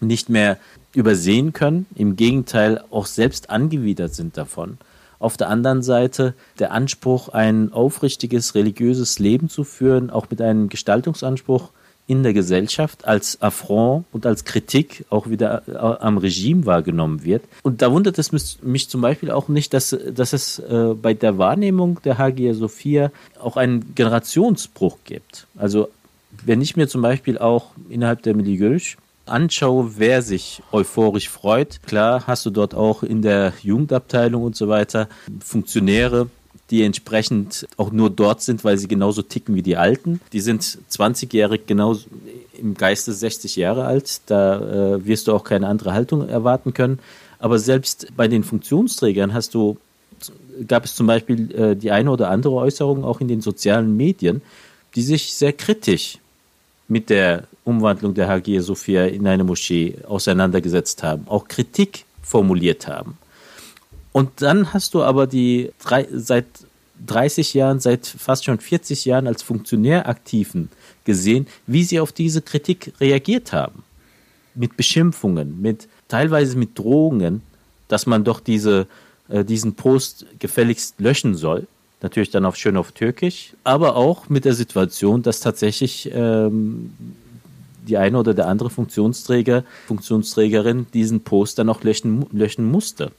nicht 0.00 0.28
mehr 0.28 0.58
übersehen 0.94 1.52
können, 1.52 1.86
im 1.94 2.16
Gegenteil 2.16 2.82
auch 2.90 3.06
selbst 3.06 3.50
angewidert 3.50 4.14
sind 4.14 4.36
davon. 4.36 4.78
Auf 5.18 5.36
der 5.36 5.48
anderen 5.48 5.82
Seite 5.82 6.34
der 6.58 6.72
Anspruch, 6.72 7.28
ein 7.28 7.72
aufrichtiges 7.72 8.54
religiöses 8.54 9.18
Leben 9.18 9.48
zu 9.48 9.64
führen, 9.64 10.10
auch 10.10 10.28
mit 10.30 10.40
einem 10.42 10.68
Gestaltungsanspruch 10.68 11.70
in 12.06 12.22
der 12.22 12.32
Gesellschaft 12.32 13.06
als 13.06 13.42
Affront 13.42 14.04
und 14.12 14.26
als 14.26 14.44
Kritik 14.44 15.04
auch 15.10 15.28
wieder 15.28 15.62
äh, 15.66 15.74
am 15.76 16.18
Regime 16.18 16.64
wahrgenommen 16.64 17.24
wird. 17.24 17.42
Und 17.62 17.82
da 17.82 17.90
wundert 17.90 18.18
es 18.18 18.30
mich, 18.62 18.88
zum 18.88 19.00
Beispiel 19.00 19.30
auch 19.30 19.48
nicht, 19.48 19.74
dass, 19.74 19.96
dass 20.14 20.32
es 20.32 20.60
äh, 20.60 20.94
bei 20.94 21.14
der 21.14 21.38
Wahrnehmung 21.38 22.00
der 22.04 22.18
Hagia 22.18 22.54
Sophia 22.54 23.10
auch 23.40 23.56
einen 23.56 23.94
Generationsbruch 23.94 24.98
gibt. 25.04 25.46
Also 25.56 25.88
wenn 26.44 26.60
ich 26.60 26.76
mir 26.76 26.86
zum 26.86 27.02
Beispiel 27.02 27.38
auch 27.38 27.70
innerhalb 27.88 28.22
der 28.22 28.34
Milieusch 28.34 28.96
anschaue, 29.28 29.92
wer 29.96 30.22
sich 30.22 30.62
euphorisch 30.72 31.28
freut, 31.28 31.80
klar 31.86 32.26
hast 32.26 32.46
du 32.46 32.50
dort 32.50 32.74
auch 32.74 33.02
in 33.02 33.22
der 33.22 33.52
Jugendabteilung 33.62 34.42
und 34.42 34.56
so 34.56 34.68
weiter 34.68 35.08
Funktionäre, 35.44 36.28
die 36.70 36.82
entsprechend 36.82 37.68
auch 37.76 37.92
nur 37.92 38.10
dort 38.10 38.42
sind, 38.42 38.64
weil 38.64 38.76
sie 38.78 38.88
genauso 38.88 39.22
ticken 39.22 39.54
wie 39.54 39.62
die 39.62 39.76
Alten. 39.76 40.20
Die 40.32 40.40
sind 40.40 40.62
20-jährig 40.62 41.62
genau 41.66 41.96
im 42.58 42.74
Geiste 42.74 43.12
60 43.12 43.56
Jahre 43.56 43.84
alt. 43.84 44.20
Da 44.26 44.94
äh, 44.94 45.06
wirst 45.06 45.28
du 45.28 45.32
auch 45.32 45.44
keine 45.44 45.68
andere 45.68 45.92
Haltung 45.92 46.28
erwarten 46.28 46.74
können. 46.74 46.98
Aber 47.38 47.58
selbst 47.58 48.08
bei 48.16 48.28
den 48.28 48.42
Funktionsträgern 48.42 49.32
hast 49.32 49.54
du, 49.54 49.76
gab 50.66 50.84
es 50.84 50.96
zum 50.96 51.06
Beispiel 51.06 51.54
äh, 51.54 51.76
die 51.76 51.92
eine 51.92 52.10
oder 52.10 52.30
andere 52.30 52.54
Äußerung 52.54 53.04
auch 53.04 53.20
in 53.20 53.28
den 53.28 53.42
sozialen 53.42 53.96
Medien, 53.96 54.42
die 54.94 55.02
sich 55.02 55.34
sehr 55.34 55.52
kritisch 55.52 56.18
mit 56.88 57.10
der 57.10 57.44
Umwandlung 57.64 58.14
der 58.14 58.28
Hagia 58.28 58.62
Sophia 58.62 59.06
in 59.06 59.26
eine 59.26 59.44
Moschee 59.44 59.96
auseinandergesetzt 60.06 61.02
haben, 61.02 61.26
auch 61.28 61.48
Kritik 61.48 62.04
formuliert 62.22 62.86
haben. 62.86 63.18
Und 64.12 64.40
dann 64.40 64.72
hast 64.72 64.94
du 64.94 65.02
aber 65.02 65.26
die 65.26 65.72
drei, 65.78 66.06
seit 66.10 66.46
30 67.04 67.54
Jahren, 67.54 67.80
seit 67.80 68.06
fast 68.06 68.44
schon 68.44 68.58
40 68.58 69.04
Jahren 69.04 69.26
als 69.26 69.42
Funktionär 69.42 70.08
aktiven 70.08 70.70
gesehen, 71.04 71.46
wie 71.66 71.84
sie 71.84 72.00
auf 72.00 72.12
diese 72.12 72.40
Kritik 72.40 72.92
reagiert 73.00 73.52
haben. 73.52 73.82
Mit 74.54 74.76
Beschimpfungen, 74.76 75.60
mit 75.60 75.88
teilweise 76.08 76.56
mit 76.56 76.78
Drohungen, 76.78 77.42
dass 77.88 78.06
man 78.06 78.24
doch 78.24 78.40
diese, 78.40 78.86
äh, 79.28 79.44
diesen 79.44 79.74
Post 79.74 80.26
gefälligst 80.38 80.94
löschen 80.98 81.34
soll. 81.34 81.66
Natürlich 82.02 82.30
dann 82.30 82.44
auch 82.44 82.56
schön 82.56 82.76
auf 82.76 82.92
Türkisch, 82.92 83.54
aber 83.64 83.96
auch 83.96 84.28
mit 84.28 84.44
der 84.44 84.54
Situation, 84.54 85.22
dass 85.22 85.40
tatsächlich 85.40 86.10
ähm, 86.12 86.92
die 87.88 87.96
eine 87.96 88.18
oder 88.18 88.34
der 88.34 88.48
andere 88.48 88.68
Funktionsträger, 88.68 89.64
Funktionsträgerin 89.86 90.86
diesen 90.92 91.22
Post 91.22 91.58
dann 91.58 91.68
auch 91.68 91.82
löschen, 91.82 92.26
löschen 92.32 92.70
musste. 92.70 93.12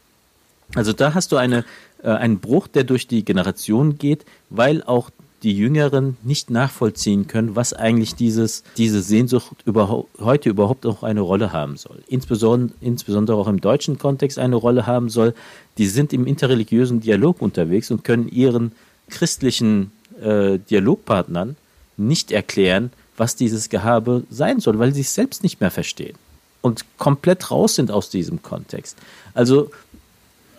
Also 0.75 0.93
da 0.93 1.13
hast 1.13 1.31
du 1.31 1.37
eine, 1.37 1.65
äh, 2.03 2.09
einen 2.09 2.39
Bruch, 2.39 2.67
der 2.67 2.83
durch 2.83 3.07
die 3.07 3.25
Generation 3.25 3.97
geht, 3.97 4.25
weil 4.49 4.83
auch 4.83 5.09
die 5.43 5.55
Jüngeren 5.55 6.17
nicht 6.23 6.49
nachvollziehen 6.49 7.27
können, 7.27 7.55
was 7.55 7.73
eigentlich 7.73 8.15
dieses, 8.15 8.63
diese 8.75 9.01
Sehnsucht 9.01 9.55
überhaupt, 9.65 10.09
heute 10.19 10.49
überhaupt 10.49 10.85
auch 10.85 11.03
eine 11.03 11.21
Rolle 11.21 11.53
haben 11.53 11.77
soll. 11.77 12.03
Insbesondere, 12.07 12.75
insbesondere 12.81 13.37
auch 13.37 13.47
im 13.47 13.61
deutschen 13.61 13.99
Kontext 13.99 14.39
eine 14.39 14.55
Rolle 14.55 14.87
haben 14.87 15.09
soll. 15.09 15.35
Die 15.77 15.87
sind 15.87 16.13
im 16.13 16.25
interreligiösen 16.27 17.01
Dialog 17.01 17.41
unterwegs 17.41 17.91
und 17.91 18.03
können 18.03 18.27
ihren 18.29 18.71
christlichen 19.09 19.91
äh, 20.21 20.59
Dialogpartnern 20.59 21.55
nicht 21.97 22.31
erklären, 22.31 22.91
was 23.15 23.35
dieses 23.35 23.69
Gehabe 23.69 24.23
sein 24.29 24.59
soll, 24.59 24.79
weil 24.79 24.93
sie 24.93 25.01
es 25.01 25.13
selbst 25.13 25.43
nicht 25.43 25.59
mehr 25.59 25.71
verstehen 25.71 26.17
und 26.61 26.85
komplett 26.97 27.49
raus 27.49 27.75
sind 27.75 27.91
aus 27.91 28.09
diesem 28.09 28.41
Kontext. 28.41 28.97
Also 29.33 29.71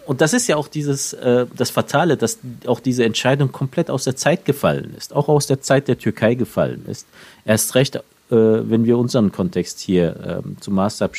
und 0.06 0.22
das 0.22 0.32
ist 0.32 0.46
ja 0.46 0.56
auch 0.56 0.68
dieses, 0.68 1.12
äh, 1.12 1.44
das 1.54 1.68
Fatale, 1.68 2.16
dass 2.16 2.38
auch 2.64 2.80
diese 2.80 3.04
Entscheidung 3.04 3.52
komplett 3.52 3.90
aus 3.90 4.04
der 4.04 4.16
Zeit 4.16 4.46
gefallen 4.46 4.94
ist, 4.96 5.14
auch 5.14 5.28
aus 5.28 5.46
der 5.46 5.60
Zeit 5.60 5.86
der 5.86 5.98
Türkei 5.98 6.34
gefallen 6.34 6.86
ist. 6.88 7.06
Erst 7.44 7.74
recht, 7.74 7.96
äh, 7.96 8.00
wenn 8.30 8.86
wir 8.86 8.96
unseren 8.96 9.32
Kontext 9.32 9.80
hier 9.80 10.42
äh, 10.46 10.60
zum, 10.60 10.76
Maßstab, 10.76 11.14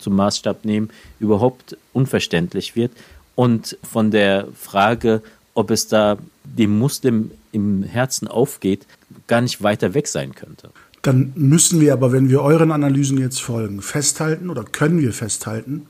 zum 0.00 0.16
Maßstab 0.16 0.64
nehmen, 0.64 0.90
überhaupt 1.20 1.76
unverständlich 1.92 2.74
wird. 2.74 2.90
Und 3.34 3.78
von 3.82 4.10
der 4.10 4.48
Frage, 4.58 5.22
ob 5.54 5.70
es 5.70 5.88
da 5.88 6.18
dem 6.44 6.78
Muslim 6.78 7.30
im 7.52 7.82
Herzen 7.82 8.28
aufgeht, 8.28 8.86
gar 9.26 9.40
nicht 9.40 9.62
weiter 9.62 9.94
weg 9.94 10.08
sein 10.08 10.34
könnte. 10.34 10.70
Dann 11.02 11.32
müssen 11.36 11.80
wir 11.80 11.92
aber, 11.92 12.12
wenn 12.12 12.28
wir 12.30 12.42
euren 12.42 12.72
Analysen 12.72 13.18
jetzt 13.18 13.40
folgen, 13.40 13.82
festhalten 13.82 14.50
oder 14.50 14.64
können 14.64 15.00
wir 15.00 15.12
festhalten, 15.12 15.86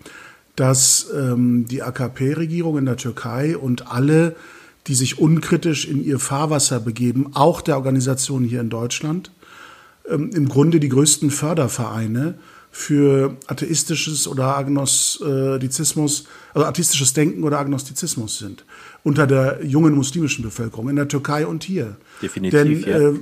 dass 0.57 1.09
ähm, 1.15 1.67
die 1.69 1.83
AKP-Regierung 1.83 2.79
in 2.79 2.87
der 2.87 2.97
Türkei 2.97 3.57
und 3.57 3.91
alle, 3.91 4.37
die 4.87 4.95
sich 4.95 5.19
unkritisch 5.19 5.87
in 5.87 6.05
ihr 6.05 6.19
Fahrwasser 6.19 6.81
begeben, 6.81 7.31
auch 7.35 7.61
der 7.61 7.77
Organisation 7.77 8.45
hier 8.45 8.61
in 8.61 8.71
Deutschland, 8.71 9.31
ähm, 10.09 10.31
im 10.35 10.49
Grunde 10.49 10.81
die 10.81 10.89
größten 10.89 11.31
Fördervereine 11.31 12.35
für 12.77 13.37
atheistisches 13.47 14.27
oder 14.27 14.57
Agnostizismus, 14.57 16.25
also 16.55 16.67
atheistisches 16.67 17.13
Denken 17.13 17.45
oder 17.45 17.61
Agnostizismus 17.61 18.39
sind 18.39 18.65
unter 19.05 19.29
der 19.29 19.65
jungen 19.65 19.95
muslimischen 19.95 20.43
Bevölkerung 20.43 20.89
in 20.89 20.97
der 20.97 21.07
Türkei 21.07 21.47
und 21.47 21.63
hier. 21.63 21.95
Definitiv. 22.21 22.61
Denn, 22.61 22.81
ja. 22.81 23.11
äh, 23.11 23.15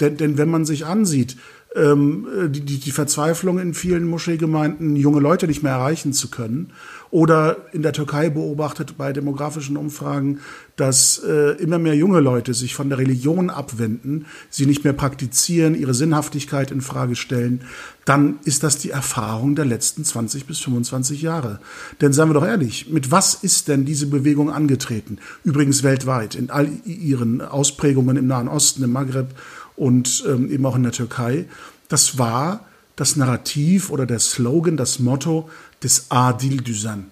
denn, 0.00 0.16
denn 0.16 0.36
wenn 0.36 0.50
man 0.50 0.64
sich 0.64 0.84
ansieht, 0.84 1.36
ähm, 1.76 2.26
die, 2.48 2.62
die, 2.62 2.80
die 2.80 2.90
Verzweiflung 2.90 3.60
in 3.60 3.72
vielen 3.72 4.04
Moscheegemeinden, 4.04 4.96
junge 4.96 5.20
Leute 5.20 5.46
nicht 5.46 5.62
mehr 5.62 5.72
erreichen 5.72 6.12
zu 6.12 6.28
können. 6.28 6.72
Oder 7.12 7.66
in 7.72 7.82
der 7.82 7.92
Türkei 7.92 8.30
beobachtet 8.30 8.96
bei 8.96 9.12
demografischen 9.12 9.76
Umfragen, 9.76 10.40
dass 10.76 11.18
äh, 11.22 11.50
immer 11.62 11.78
mehr 11.78 11.94
junge 11.94 12.20
Leute 12.20 12.54
sich 12.54 12.74
von 12.74 12.88
der 12.88 12.96
Religion 12.96 13.50
abwenden, 13.50 14.24
sie 14.48 14.64
nicht 14.64 14.82
mehr 14.82 14.94
praktizieren, 14.94 15.74
ihre 15.74 15.92
Sinnhaftigkeit 15.92 16.70
in 16.70 16.80
Frage 16.80 17.14
stellen, 17.14 17.64
dann 18.06 18.38
ist 18.44 18.62
das 18.62 18.78
die 18.78 18.88
Erfahrung 18.88 19.54
der 19.56 19.66
letzten 19.66 20.06
20 20.06 20.46
bis 20.46 20.60
25 20.60 21.20
Jahre. 21.20 21.60
Denn 22.00 22.14
seien 22.14 22.30
wir 22.30 22.34
doch 22.34 22.46
ehrlich, 22.46 22.88
mit 22.88 23.10
was 23.10 23.34
ist 23.34 23.68
denn 23.68 23.84
diese 23.84 24.06
Bewegung 24.06 24.50
angetreten? 24.50 25.18
Übrigens 25.44 25.82
weltweit, 25.82 26.34
in 26.34 26.48
all 26.48 26.70
ihren 26.86 27.42
Ausprägungen 27.42 28.16
im 28.16 28.26
Nahen 28.26 28.48
Osten, 28.48 28.84
im 28.84 28.92
Maghreb 28.92 29.34
und 29.76 30.24
ähm, 30.26 30.50
eben 30.50 30.64
auch 30.64 30.76
in 30.76 30.82
der 30.82 30.92
Türkei. 30.92 31.44
Das 31.88 32.16
war 32.16 32.64
das 32.96 33.16
Narrativ 33.16 33.90
oder 33.90 34.06
der 34.06 34.18
Slogan, 34.18 34.78
das 34.78 34.98
Motto 34.98 35.50
des 35.82 36.06
Adil 36.10 36.58
Düzen, 36.58 37.10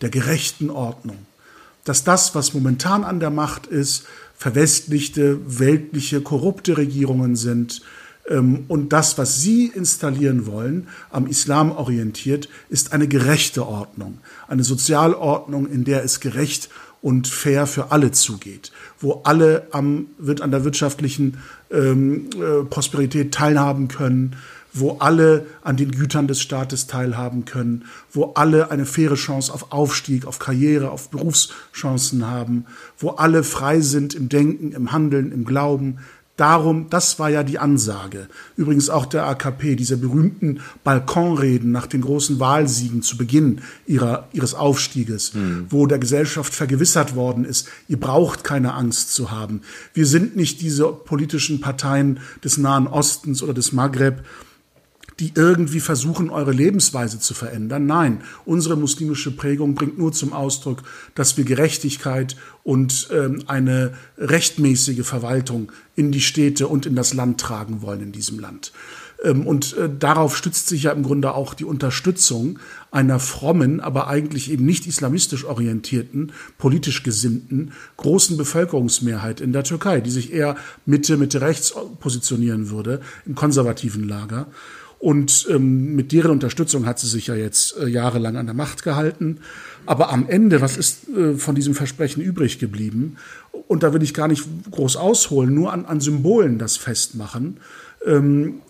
der 0.00 0.10
gerechten 0.10 0.70
Ordnung. 0.70 1.18
Dass 1.84 2.04
das, 2.04 2.34
was 2.34 2.54
momentan 2.54 3.04
an 3.04 3.20
der 3.20 3.30
Macht 3.30 3.66
ist, 3.66 4.04
verwestlichte, 4.36 5.58
weltliche, 5.58 6.20
korrupte 6.20 6.76
Regierungen 6.76 7.36
sind, 7.36 7.82
ähm, 8.28 8.64
und 8.68 8.92
das, 8.92 9.18
was 9.18 9.42
Sie 9.42 9.66
installieren 9.66 10.46
wollen, 10.46 10.88
am 11.10 11.26
Islam 11.26 11.72
orientiert, 11.72 12.48
ist 12.68 12.92
eine 12.92 13.08
gerechte 13.08 13.66
Ordnung, 13.66 14.18
eine 14.48 14.64
Sozialordnung, 14.64 15.70
in 15.70 15.84
der 15.84 16.04
es 16.04 16.20
gerecht 16.20 16.70
und 17.02 17.28
fair 17.28 17.66
für 17.66 17.92
alle 17.92 18.12
zugeht, 18.12 18.72
wo 18.98 19.22
alle 19.24 19.66
am, 19.72 20.06
wird 20.18 20.42
an 20.42 20.50
der 20.50 20.64
wirtschaftlichen 20.64 21.38
ähm, 21.70 22.28
äh, 22.34 22.64
Prosperität 22.64 23.32
teilhaben 23.32 23.88
können, 23.88 24.36
wo 24.72 24.98
alle 24.98 25.46
an 25.62 25.76
den 25.76 25.90
Gütern 25.90 26.28
des 26.28 26.40
Staates 26.40 26.86
teilhaben 26.86 27.44
können, 27.44 27.84
wo 28.12 28.32
alle 28.34 28.70
eine 28.70 28.86
faire 28.86 29.14
Chance 29.16 29.52
auf 29.52 29.72
Aufstieg, 29.72 30.26
auf 30.26 30.38
Karriere, 30.38 30.90
auf 30.90 31.10
Berufschancen 31.10 32.26
haben, 32.26 32.66
wo 32.98 33.10
alle 33.10 33.42
frei 33.42 33.80
sind 33.80 34.14
im 34.14 34.28
Denken, 34.28 34.72
im 34.72 34.92
Handeln, 34.92 35.32
im 35.32 35.44
Glauben, 35.44 35.98
Darum, 36.40 36.86
das 36.88 37.18
war 37.18 37.28
ja 37.28 37.42
die 37.42 37.58
Ansage. 37.58 38.26
Übrigens 38.56 38.88
auch 38.88 39.04
der 39.04 39.26
AKP, 39.26 39.76
diese 39.76 39.98
berühmten 39.98 40.60
Balkonreden 40.84 41.70
nach 41.70 41.86
den 41.86 42.00
großen 42.00 42.40
Wahlsiegen 42.40 43.02
zu 43.02 43.18
Beginn 43.18 43.60
ihrer, 43.86 44.26
ihres 44.32 44.54
Aufstieges, 44.54 45.34
mhm. 45.34 45.66
wo 45.68 45.86
der 45.86 45.98
Gesellschaft 45.98 46.54
vergewissert 46.54 47.14
worden 47.14 47.44
ist, 47.44 47.68
ihr 47.88 48.00
braucht 48.00 48.42
keine 48.42 48.72
Angst 48.72 49.12
zu 49.12 49.30
haben. 49.30 49.60
Wir 49.92 50.06
sind 50.06 50.34
nicht 50.34 50.62
diese 50.62 50.86
politischen 50.86 51.60
Parteien 51.60 52.20
des 52.42 52.56
Nahen 52.56 52.86
Ostens 52.86 53.42
oder 53.42 53.52
des 53.52 53.72
Maghreb, 53.72 54.24
die 55.20 55.32
irgendwie 55.34 55.80
versuchen, 55.80 56.30
eure 56.30 56.52
Lebensweise 56.52 57.20
zu 57.20 57.34
verändern. 57.34 57.86
Nein, 57.86 58.22
unsere 58.46 58.76
muslimische 58.76 59.30
Prägung 59.30 59.74
bringt 59.74 59.98
nur 59.98 60.12
zum 60.12 60.32
Ausdruck, 60.32 60.82
dass 61.14 61.36
wir 61.36 61.44
Gerechtigkeit 61.44 62.36
und 62.64 63.08
ähm, 63.12 63.42
eine 63.46 63.92
rechtmäßige 64.18 65.06
Verwaltung 65.06 65.70
in 65.94 66.10
die 66.10 66.22
Städte 66.22 66.66
und 66.68 66.86
in 66.86 66.96
das 66.96 67.14
Land 67.14 67.40
tragen 67.40 67.82
wollen 67.82 68.00
in 68.00 68.12
diesem 68.12 68.40
Land. 68.40 68.72
Ähm, 69.22 69.46
und 69.46 69.76
äh, 69.76 69.88
darauf 69.98 70.36
stützt 70.36 70.68
sich 70.68 70.84
ja 70.84 70.92
im 70.92 71.02
Grunde 71.02 71.34
auch 71.34 71.54
die 71.54 71.64
Unterstützung 71.64 72.58
einer 72.90 73.20
frommen, 73.20 73.80
aber 73.80 74.08
eigentlich 74.08 74.50
eben 74.50 74.64
nicht 74.64 74.86
islamistisch 74.86 75.44
orientierten, 75.44 76.32
politisch 76.58 77.02
gesinnten, 77.02 77.72
großen 77.98 78.36
Bevölkerungsmehrheit 78.36 79.40
in 79.40 79.52
der 79.52 79.64
Türkei, 79.64 80.00
die 80.00 80.10
sich 80.10 80.32
eher 80.32 80.56
Mitte, 80.86 81.16
Mitte 81.16 81.40
rechts 81.40 81.74
positionieren 82.00 82.70
würde, 82.70 83.00
im 83.26 83.34
konservativen 83.34 84.08
Lager. 84.08 84.46
Und 85.00 85.46
ähm, 85.48 85.96
mit 85.96 86.12
deren 86.12 86.30
Unterstützung 86.30 86.84
hat 86.84 86.98
sie 86.98 87.08
sich 87.08 87.26
ja 87.26 87.34
jetzt 87.34 87.74
äh, 87.78 87.88
jahrelang 87.88 88.36
an 88.36 88.44
der 88.44 88.54
Macht 88.54 88.82
gehalten. 88.82 89.38
Aber 89.86 90.12
am 90.12 90.28
Ende, 90.28 90.60
was 90.60 90.76
ist 90.76 91.08
äh, 91.08 91.34
von 91.36 91.54
diesem 91.54 91.74
Versprechen 91.74 92.22
übrig 92.22 92.58
geblieben? 92.58 93.16
Und 93.66 93.82
da 93.82 93.94
will 93.94 94.02
ich 94.02 94.12
gar 94.12 94.28
nicht 94.28 94.46
groß 94.70 94.96
ausholen, 94.96 95.54
nur 95.54 95.72
an, 95.72 95.86
an 95.86 96.00
Symbolen 96.00 96.58
das 96.58 96.76
festmachen. 96.76 97.56
Ähm, 98.06 98.60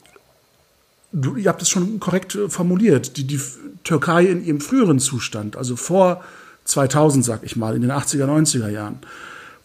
du, 1.10 1.34
ihr 1.34 1.48
habt 1.48 1.62
es 1.62 1.68
schon 1.68 1.98
korrekt 1.98 2.36
äh, 2.36 2.48
formuliert. 2.48 3.16
Die, 3.16 3.24
die 3.24 3.40
Türkei 3.82 4.26
in 4.26 4.44
ihrem 4.44 4.60
früheren 4.60 5.00
Zustand, 5.00 5.56
also 5.56 5.74
vor 5.74 6.22
2000, 6.64 7.24
sag 7.24 7.42
ich 7.42 7.56
mal, 7.56 7.74
in 7.74 7.82
den 7.82 7.90
80er, 7.90 8.26
90er 8.26 8.68
Jahren, 8.68 9.00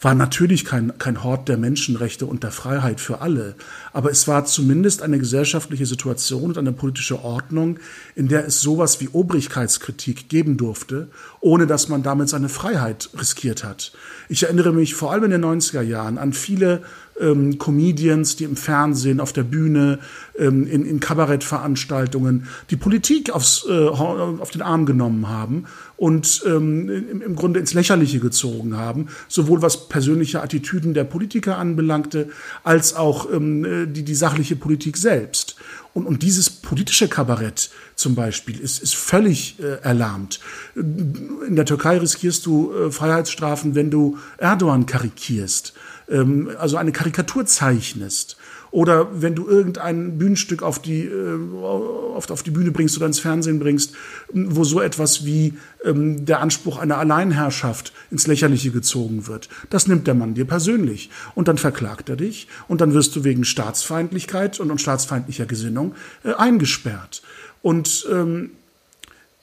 war 0.06 0.14
natürlich 0.14 0.66
kein, 0.66 0.96
kein 1.00 1.24
Hort 1.24 1.50
der 1.50 1.58
Menschenrechte 1.58 2.28
und 2.28 2.44
der 2.44 2.52
Freiheit 2.52 3.02
für 3.02 3.22
alle, 3.22 3.56
aber 3.92 4.12
es 4.12 4.28
war 4.28 4.46
zumindest 4.46 5.02
eine 5.02 5.18
gesellschaftliche 5.18 5.88
Situation 5.88 6.44
und 6.44 6.60
eine 6.60 6.74
politische 6.74 7.24
Ordnung, 7.24 7.80
in 8.14 8.28
der 8.28 8.46
es 8.46 8.62
sowas 8.62 9.02
wie 9.02 9.10
Obrigkeitskritik 9.10 10.30
geben 10.30 10.58
durfte, 10.58 11.10
ohne 11.40 11.66
dass 11.66 11.90
man 11.90 12.04
damit 12.04 12.30
seine 12.30 12.50
Freiheit 12.50 13.10
riskiert 13.20 13.64
hat. 13.64 13.94
Ich 14.30 14.44
erinnere 14.44 14.74
mich 14.74 14.94
vor 14.94 15.12
allem 15.12 15.24
in 15.24 15.32
den 15.32 15.44
90er 15.44 15.82
Jahren 15.82 16.20
an 16.20 16.34
viele 16.34 16.84
ähm, 17.20 17.58
Comedians, 17.58 18.36
die 18.36 18.44
im 18.44 18.56
Fernsehen, 18.56 19.20
auf 19.20 19.34
der 19.34 19.44
Bühne, 19.44 20.00
ähm, 20.38 20.68
in, 20.68 20.86
in 20.86 21.00
Kabarettveranstaltungen 21.00 22.48
die 22.70 22.76
Politik 22.76 23.32
aufs, 23.32 23.66
äh, 23.68 23.88
auf 23.88 24.52
den 24.52 24.62
Arm 24.62 24.86
genommen 24.86 25.30
haben 25.30 25.66
und 25.98 26.44
ähm, 26.46 26.90
im, 27.22 27.36
Grunde 27.36 27.60
ins 27.60 27.74
Lächerliche 27.74 28.20
gezogen 28.20 28.76
haben, 28.76 29.08
sowohl 29.28 29.62
was 29.62 29.88
persönliche 29.88 30.42
Attitüden 30.42 30.94
der 30.94 31.06
Politiker 31.06 31.58
anbelangte, 31.58 32.30
als 32.64 32.96
auch 32.96 33.32
ähm, 33.32 33.94
die, 33.94 34.04
die 34.04 34.16
sachliche 34.16 34.56
Politik 34.56 34.98
selbst. 34.98 35.56
Und, 35.94 36.06
und 36.06 36.24
dieses 36.24 36.50
politische 36.50 37.08
Kabarett 37.08 37.70
zum 37.96 38.16
Beispiel 38.16 38.60
ist, 38.60 38.84
ist 38.84 38.96
völlig 38.96 39.58
äh, 39.60 39.82
erlahmt. 39.82 40.42
In 40.76 41.56
der 41.56 41.64
Türkei 41.64 41.98
riskierst 41.98 42.46
du 42.46 42.74
äh, 42.74 42.92
Freiheitsstrafen, 42.92 43.76
wenn 43.76 43.90
du 43.90 44.18
Erdogan 44.38 44.86
karikierst 44.86 45.74
ähm, 46.10 46.52
also 46.60 46.78
eine 46.78 46.92
Karikatur 46.92 47.46
zeichnest 47.46 48.38
oder 48.76 49.22
wenn 49.22 49.36
du 49.36 49.48
irgendein 49.48 50.18
Bühnenstück 50.18 50.62
auf 50.62 50.82
die, 50.82 51.06
äh, 51.06 51.40
auf, 51.64 52.30
auf 52.30 52.44
die 52.44 52.52
Bühne 52.52 52.72
bringst 52.72 52.98
oder 52.98 53.06
ins 53.06 53.20
Fernsehen 53.20 53.58
bringst, 53.58 53.94
wo 54.34 54.66
so 54.66 54.82
etwas 54.82 55.24
wie 55.24 55.54
ähm, 55.86 56.26
der 56.26 56.42
Anspruch 56.42 56.78
einer 56.78 56.98
Alleinherrschaft 56.98 57.94
ins 58.12 58.28
Lächerliche 58.28 58.72
gezogen 58.72 59.28
wird. 59.28 59.48
Das 59.70 59.88
nimmt 59.88 60.08
der 60.08 60.14
Mann 60.14 60.34
dir 60.34 60.44
persönlich. 60.44 61.10
Und 61.36 61.48
dann 61.48 61.58
verklagt 61.58 62.10
er 62.10 62.18
dich 62.18 62.50
und 62.68 62.82
dann 62.82 62.94
wirst 62.94 63.16
du 63.16 63.24
wegen 63.24 63.46
Staatsfeindlichkeit 63.46 64.60
und, 64.60 64.70
und 64.72 64.82
staatsfeindlicher 64.82 65.46
Gesinnung 65.46 65.96
äh, 66.26 66.34
eingesperrt. 66.34 67.22
Und 67.62 68.06
ähm, 68.12 68.52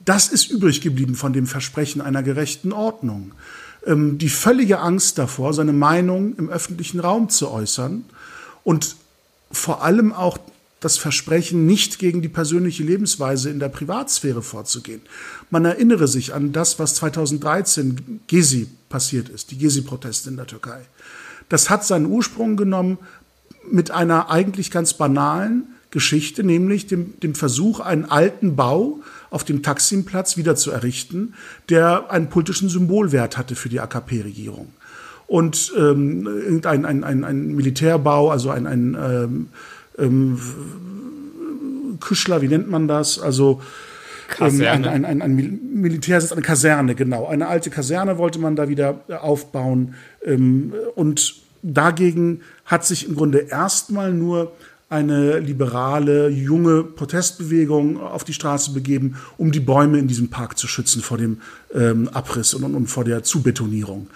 das 0.04 0.28
ist 0.28 0.50
übrig 0.50 0.82
geblieben 0.82 1.14
von 1.14 1.32
dem 1.32 1.46
Versprechen 1.46 2.02
einer 2.02 2.22
gerechten 2.22 2.70
Ordnung 2.72 3.32
ähm, 3.86 4.18
die 4.18 4.28
völlige 4.28 4.78
Angst 4.80 5.18
davor, 5.18 5.54
seine 5.54 5.72
Meinung 5.72 6.36
im 6.36 6.48
öffentlichen 6.48 7.00
Raum 7.00 7.28
zu 7.28 7.50
äußern 7.50 8.04
und 8.64 8.96
vor 9.50 9.82
allem 9.82 10.12
auch 10.12 10.38
das 10.82 10.98
Versprechen, 10.98 11.64
nicht 11.64 11.98
gegen 11.98 12.22
die 12.22 12.28
persönliche 12.28 12.82
Lebensweise 12.82 13.50
in 13.50 13.60
der 13.60 13.68
Privatsphäre 13.68 14.42
vorzugehen. 14.42 15.00
Man 15.48 15.64
erinnere 15.64 16.08
sich 16.08 16.34
an 16.34 16.52
das, 16.52 16.78
was 16.78 16.96
2013 16.96 18.20
Gezi 18.26 18.68
passiert 18.88 19.28
ist, 19.28 19.52
die 19.52 19.58
Gezi-Proteste 19.58 20.30
in 20.30 20.36
der 20.36 20.46
Türkei. 20.48 20.80
Das 21.48 21.70
hat 21.70 21.84
seinen 21.84 22.06
Ursprung 22.06 22.56
genommen 22.56 22.98
mit 23.70 23.92
einer 23.92 24.30
eigentlich 24.30 24.70
ganz 24.72 24.94
banalen 24.94 25.68
Geschichte, 25.92 26.42
nämlich 26.42 26.88
dem, 26.88 27.18
dem 27.20 27.34
Versuch, 27.34 27.78
einen 27.78 28.06
alten 28.06 28.56
Bau 28.56 29.00
auf 29.32 29.44
dem 29.44 29.62
Taksimplatz 29.62 30.36
wieder 30.36 30.54
zu 30.56 30.70
errichten, 30.70 31.34
der 31.70 32.10
einen 32.10 32.28
politischen 32.28 32.68
Symbolwert 32.68 33.38
hatte 33.38 33.56
für 33.56 33.70
die 33.70 33.80
AKP-Regierung. 33.80 34.68
Und 35.26 35.72
ähm, 35.76 36.26
irgendein 36.26 36.84
ein, 36.84 37.02
ein, 37.02 37.24
ein 37.24 37.54
Militärbau, 37.54 38.30
also 38.30 38.50
ein, 38.50 38.66
ein 38.66 38.94
ähm, 39.00 39.48
ähm, 39.98 40.38
Küschler, 42.00 42.42
wie 42.42 42.48
nennt 42.48 42.70
man 42.70 42.88
das? 42.88 43.18
Also 43.18 43.62
ähm, 44.38 44.60
ein, 44.60 44.84
ein, 44.84 45.04
ein, 45.06 45.22
ein 45.22 45.60
Militärsitz, 45.80 46.32
eine 46.32 46.42
Kaserne, 46.42 46.94
genau. 46.94 47.26
Eine 47.26 47.48
alte 47.48 47.70
Kaserne 47.70 48.18
wollte 48.18 48.38
man 48.38 48.54
da 48.54 48.68
wieder 48.68 49.00
aufbauen. 49.22 49.94
Ähm, 50.22 50.74
und 50.94 51.36
dagegen 51.62 52.42
hat 52.66 52.84
sich 52.84 53.08
im 53.08 53.14
Grunde 53.14 53.38
erstmal 53.38 54.12
nur 54.12 54.52
eine 54.92 55.38
liberale, 55.38 56.28
junge 56.28 56.84
Protestbewegung 56.84 57.98
auf 58.00 58.24
die 58.24 58.34
Straße 58.34 58.72
begeben, 58.72 59.16
um 59.38 59.50
die 59.50 59.60
Bäume 59.60 59.98
in 59.98 60.06
diesem 60.06 60.28
Park 60.28 60.58
zu 60.58 60.68
schützen 60.68 61.00
vor 61.00 61.16
dem 61.16 61.38
ähm, 61.74 62.08
Abriss 62.08 62.52
und, 62.52 62.62
und, 62.62 62.74
und 62.74 62.86
vor 62.88 63.04
der 63.04 63.22
Zubetonierung. 63.22 64.08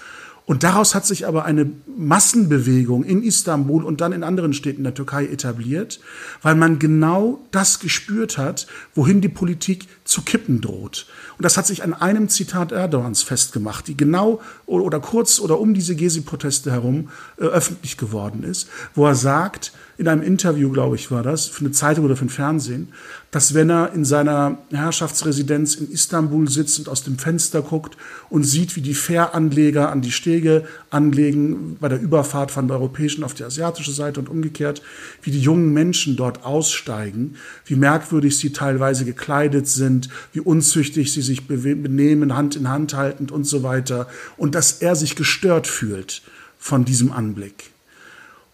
Und 0.44 0.62
daraus 0.62 0.94
hat 0.94 1.04
sich 1.04 1.26
aber 1.26 1.44
eine 1.44 1.68
Massenbewegung 1.86 3.02
in 3.02 3.22
Istanbul 3.22 3.82
und 3.82 4.00
dann 4.00 4.12
in 4.12 4.22
anderen 4.22 4.52
Städten 4.52 4.84
der 4.84 4.94
Türkei 4.94 5.26
etabliert, 5.26 5.98
weil 6.40 6.54
man 6.54 6.78
genau 6.78 7.40
das 7.50 7.80
gespürt 7.80 8.38
hat, 8.38 8.68
wohin 8.94 9.20
die 9.20 9.28
Politik 9.28 9.88
zu 10.06 10.22
kippen 10.22 10.60
droht. 10.60 11.06
Und 11.36 11.44
das 11.44 11.56
hat 11.56 11.66
sich 11.66 11.82
an 11.82 11.92
einem 11.92 12.28
Zitat 12.28 12.72
Erdogans 12.72 13.22
festgemacht, 13.22 13.88
die 13.88 13.96
genau 13.96 14.40
oder 14.64 15.00
kurz 15.00 15.40
oder 15.40 15.60
um 15.60 15.74
diese 15.74 15.94
Gezi-Proteste 15.94 16.70
herum 16.70 17.10
äh, 17.38 17.44
öffentlich 17.44 17.96
geworden 17.98 18.42
ist, 18.42 18.68
wo 18.94 19.06
er 19.06 19.14
sagt, 19.14 19.72
in 19.98 20.08
einem 20.08 20.22
Interview, 20.22 20.70
glaube 20.70 20.96
ich, 20.96 21.10
war 21.10 21.22
das, 21.22 21.46
für 21.46 21.60
eine 21.60 21.72
Zeitung 21.72 22.04
oder 22.04 22.16
für 22.16 22.26
ein 22.26 22.30
Fernsehen, 22.30 22.88
dass 23.30 23.54
wenn 23.54 23.70
er 23.70 23.92
in 23.94 24.04
seiner 24.04 24.58
Herrschaftsresidenz 24.70 25.74
in 25.74 25.90
Istanbul 25.90 26.48
sitzt 26.48 26.78
und 26.78 26.88
aus 26.88 27.02
dem 27.02 27.18
Fenster 27.18 27.62
guckt 27.62 27.96
und 28.28 28.44
sieht, 28.44 28.76
wie 28.76 28.82
die 28.82 28.94
Fähranleger 28.94 29.90
an 29.90 30.02
die 30.02 30.12
Stege 30.12 30.64
anlegen 30.90 31.78
bei 31.80 31.88
der 31.88 32.00
Überfahrt 32.00 32.50
von 32.50 32.68
der 32.68 32.76
europäischen 32.76 33.24
auf 33.24 33.32
die 33.34 33.44
asiatische 33.44 33.92
Seite 33.92 34.20
und 34.20 34.28
umgekehrt, 34.28 34.82
wie 35.22 35.30
die 35.30 35.40
jungen 35.40 35.72
Menschen 35.72 36.16
dort 36.16 36.44
aussteigen, 36.44 37.36
wie 37.64 37.76
merkwürdig 37.76 38.36
sie 38.36 38.52
teilweise 38.52 39.06
gekleidet 39.06 39.66
sind, 39.66 39.95
wie 40.32 40.40
unzüchtig 40.40 41.12
sie 41.12 41.22
sich 41.22 41.46
benehmen, 41.46 42.36
Hand 42.36 42.56
in 42.56 42.68
Hand 42.68 42.94
haltend 42.94 43.32
und 43.32 43.44
so 43.44 43.62
weiter, 43.62 44.08
und 44.36 44.54
dass 44.54 44.80
er 44.82 44.96
sich 44.96 45.16
gestört 45.16 45.66
fühlt 45.66 46.22
von 46.58 46.84
diesem 46.84 47.12
Anblick. 47.12 47.70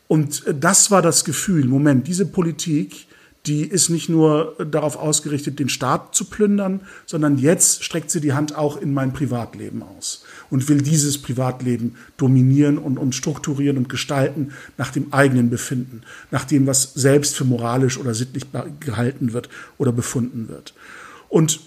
Und 0.09 0.47
äh, 0.47 0.55
das 0.55 0.91
war 0.91 1.03
das 1.03 1.25
Gefühl, 1.25 1.67
Moment, 1.67 2.07
diese 2.07 2.27
Politik, 2.27 3.07
die 3.47 3.63
ist 3.63 3.89
nicht 3.89 4.09
nur 4.09 4.55
darauf 4.71 4.97
ausgerichtet, 4.97 5.59
den 5.59 5.69
Staat 5.69 6.15
zu 6.15 6.27
plündern, 6.27 6.83
sondern 7.07 7.39
jetzt 7.39 7.83
streckt 7.83 8.11
sie 8.11 8.21
die 8.21 8.35
Hand 8.35 8.55
auch 8.55 8.77
in 8.77 8.95
mein 8.95 9.13
Privatleben 9.13 9.83
aus 9.83 10.25
und 10.49 10.69
will 10.69 10.81
dieses 10.81 11.19
Privatleben 11.19 11.97
dominieren 12.17 12.79
und, 12.79 12.99
und 12.99 13.15
strukturieren 13.17 13.79
und 13.79 13.89
gestalten 13.89 14.53
nach 14.79 14.93
dem 14.93 15.13
eigenen 15.13 15.51
Befinden, 15.51 16.03
nach 16.31 16.45
dem, 16.45 16.69
was 16.69 16.95
selbst 16.95 17.35
für 17.35 17.45
moralisch 17.45 17.99
oder 17.99 18.15
sittlich 18.15 18.45
gehalten 18.79 19.33
wird 19.33 19.49
oder 19.77 19.91
befunden 19.91 20.49
wird. 20.49 20.73
Und 21.33 21.61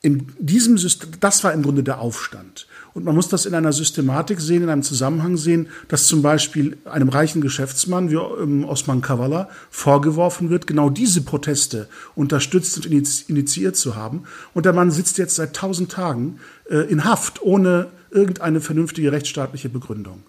in 0.00 0.32
diesem 0.38 0.78
System, 0.78 1.10
das 1.20 1.44
war 1.44 1.52
im 1.52 1.62
Grunde 1.62 1.82
der 1.82 2.00
Aufstand. 2.00 2.66
Und 2.94 3.04
man 3.04 3.14
muss 3.14 3.28
das 3.28 3.44
in 3.44 3.54
einer 3.54 3.74
Systematik 3.74 4.40
sehen, 4.40 4.62
in 4.62 4.70
einem 4.70 4.82
Zusammenhang 4.82 5.36
sehen, 5.36 5.68
dass 5.88 6.06
zum 6.06 6.22
Beispiel 6.22 6.78
einem 6.86 7.10
reichen 7.10 7.42
Geschäftsmann 7.42 8.10
wie 8.10 8.14
ähm, 8.14 8.64
Osman 8.64 9.02
Kavala 9.02 9.50
vorgeworfen 9.70 10.48
wird, 10.48 10.66
genau 10.66 10.88
diese 10.88 11.20
Proteste 11.20 11.88
unterstützt 12.14 12.78
und 12.78 12.86
initiiert 12.86 13.76
zu 13.76 13.96
haben. 13.96 14.24
Und 14.54 14.64
der 14.64 14.72
Mann 14.72 14.90
sitzt 14.90 15.18
jetzt 15.18 15.34
seit 15.34 15.54
tausend 15.54 15.92
Tagen 15.92 16.40
äh, 16.70 16.90
in 16.90 17.04
Haft, 17.04 17.42
ohne 17.42 17.88
irgendeine 18.10 18.62
vernünftige 18.62 19.12
rechtsstaatliche 19.12 19.68
Begründung. 19.68 20.22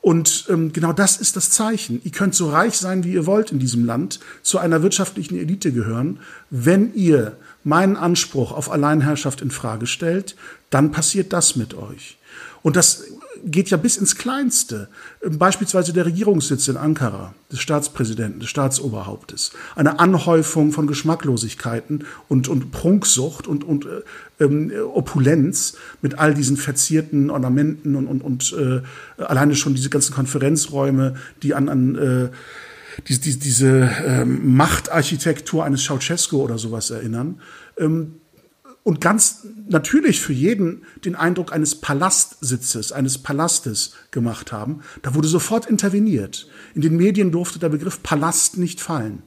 Und 0.00 0.46
ähm, 0.48 0.72
genau 0.72 0.92
das 0.92 1.16
ist 1.16 1.36
das 1.36 1.50
Zeichen. 1.50 2.00
Ihr 2.04 2.12
könnt 2.12 2.34
so 2.34 2.50
reich 2.50 2.78
sein, 2.78 3.04
wie 3.04 3.12
ihr 3.12 3.26
wollt 3.26 3.52
in 3.52 3.58
diesem 3.58 3.84
Land, 3.84 4.20
zu 4.42 4.58
einer 4.58 4.82
wirtschaftlichen 4.82 5.36
Elite 5.36 5.72
gehören. 5.72 6.20
Wenn 6.50 6.94
ihr 6.94 7.36
meinen 7.64 7.96
Anspruch 7.96 8.52
auf 8.52 8.70
Alleinherrschaft 8.70 9.40
in 9.40 9.50
Frage 9.50 9.86
stellt, 9.86 10.36
dann 10.70 10.90
passiert 10.92 11.32
das 11.32 11.56
mit 11.56 11.74
euch. 11.74 12.18
Und 12.62 12.76
das 12.76 13.04
geht 13.44 13.70
ja 13.70 13.76
bis 13.76 13.96
ins 13.96 14.16
Kleinste. 14.16 14.88
Beispielsweise 15.24 15.92
der 15.92 16.06
Regierungssitz 16.06 16.68
in 16.68 16.76
Ankara, 16.76 17.34
des 17.52 17.60
Staatspräsidenten, 17.60 18.40
des 18.40 18.48
Staatsoberhauptes. 18.48 19.52
Eine 19.76 20.00
Anhäufung 20.00 20.72
von 20.72 20.86
Geschmacklosigkeiten 20.86 22.04
und, 22.28 22.48
und 22.48 22.72
Prunksucht 22.72 23.46
und, 23.46 23.64
und 23.64 23.86
äh, 23.86 24.44
ähm, 24.44 24.72
Opulenz 24.92 25.76
mit 26.02 26.18
all 26.18 26.34
diesen 26.34 26.56
verzierten 26.56 27.30
Ornamenten 27.30 27.96
und, 27.96 28.06
und, 28.06 28.22
und 28.22 28.54
äh, 28.58 29.22
alleine 29.22 29.54
schon 29.54 29.74
diese 29.74 29.90
ganzen 29.90 30.14
Konferenzräume, 30.14 31.14
die 31.42 31.54
an, 31.54 31.68
an 31.68 31.94
äh, 31.96 32.28
diese, 33.06 33.20
diese, 33.20 33.38
diese 33.38 33.90
ähm, 34.04 34.56
Machtarchitektur 34.56 35.64
eines 35.64 35.84
Ceausescu 35.84 36.42
oder 36.42 36.58
sowas 36.58 36.90
erinnern. 36.90 37.40
Ähm, 37.78 38.20
und 38.82 39.02
ganz 39.02 39.46
natürlich 39.68 40.20
für 40.20 40.32
jeden 40.32 40.82
den 41.04 41.14
Eindruck 41.14 41.52
eines 41.52 41.74
Palastsitzes, 41.74 42.90
eines 42.90 43.18
Palastes 43.18 43.92
gemacht 44.12 44.50
haben. 44.50 44.80
Da 45.02 45.14
wurde 45.14 45.28
sofort 45.28 45.66
interveniert. 45.66 46.48
In 46.74 46.80
den 46.80 46.96
Medien 46.96 47.30
durfte 47.30 47.58
der 47.58 47.68
Begriff 47.68 48.02
Palast 48.02 48.56
nicht 48.56 48.80
fallen. 48.80 49.22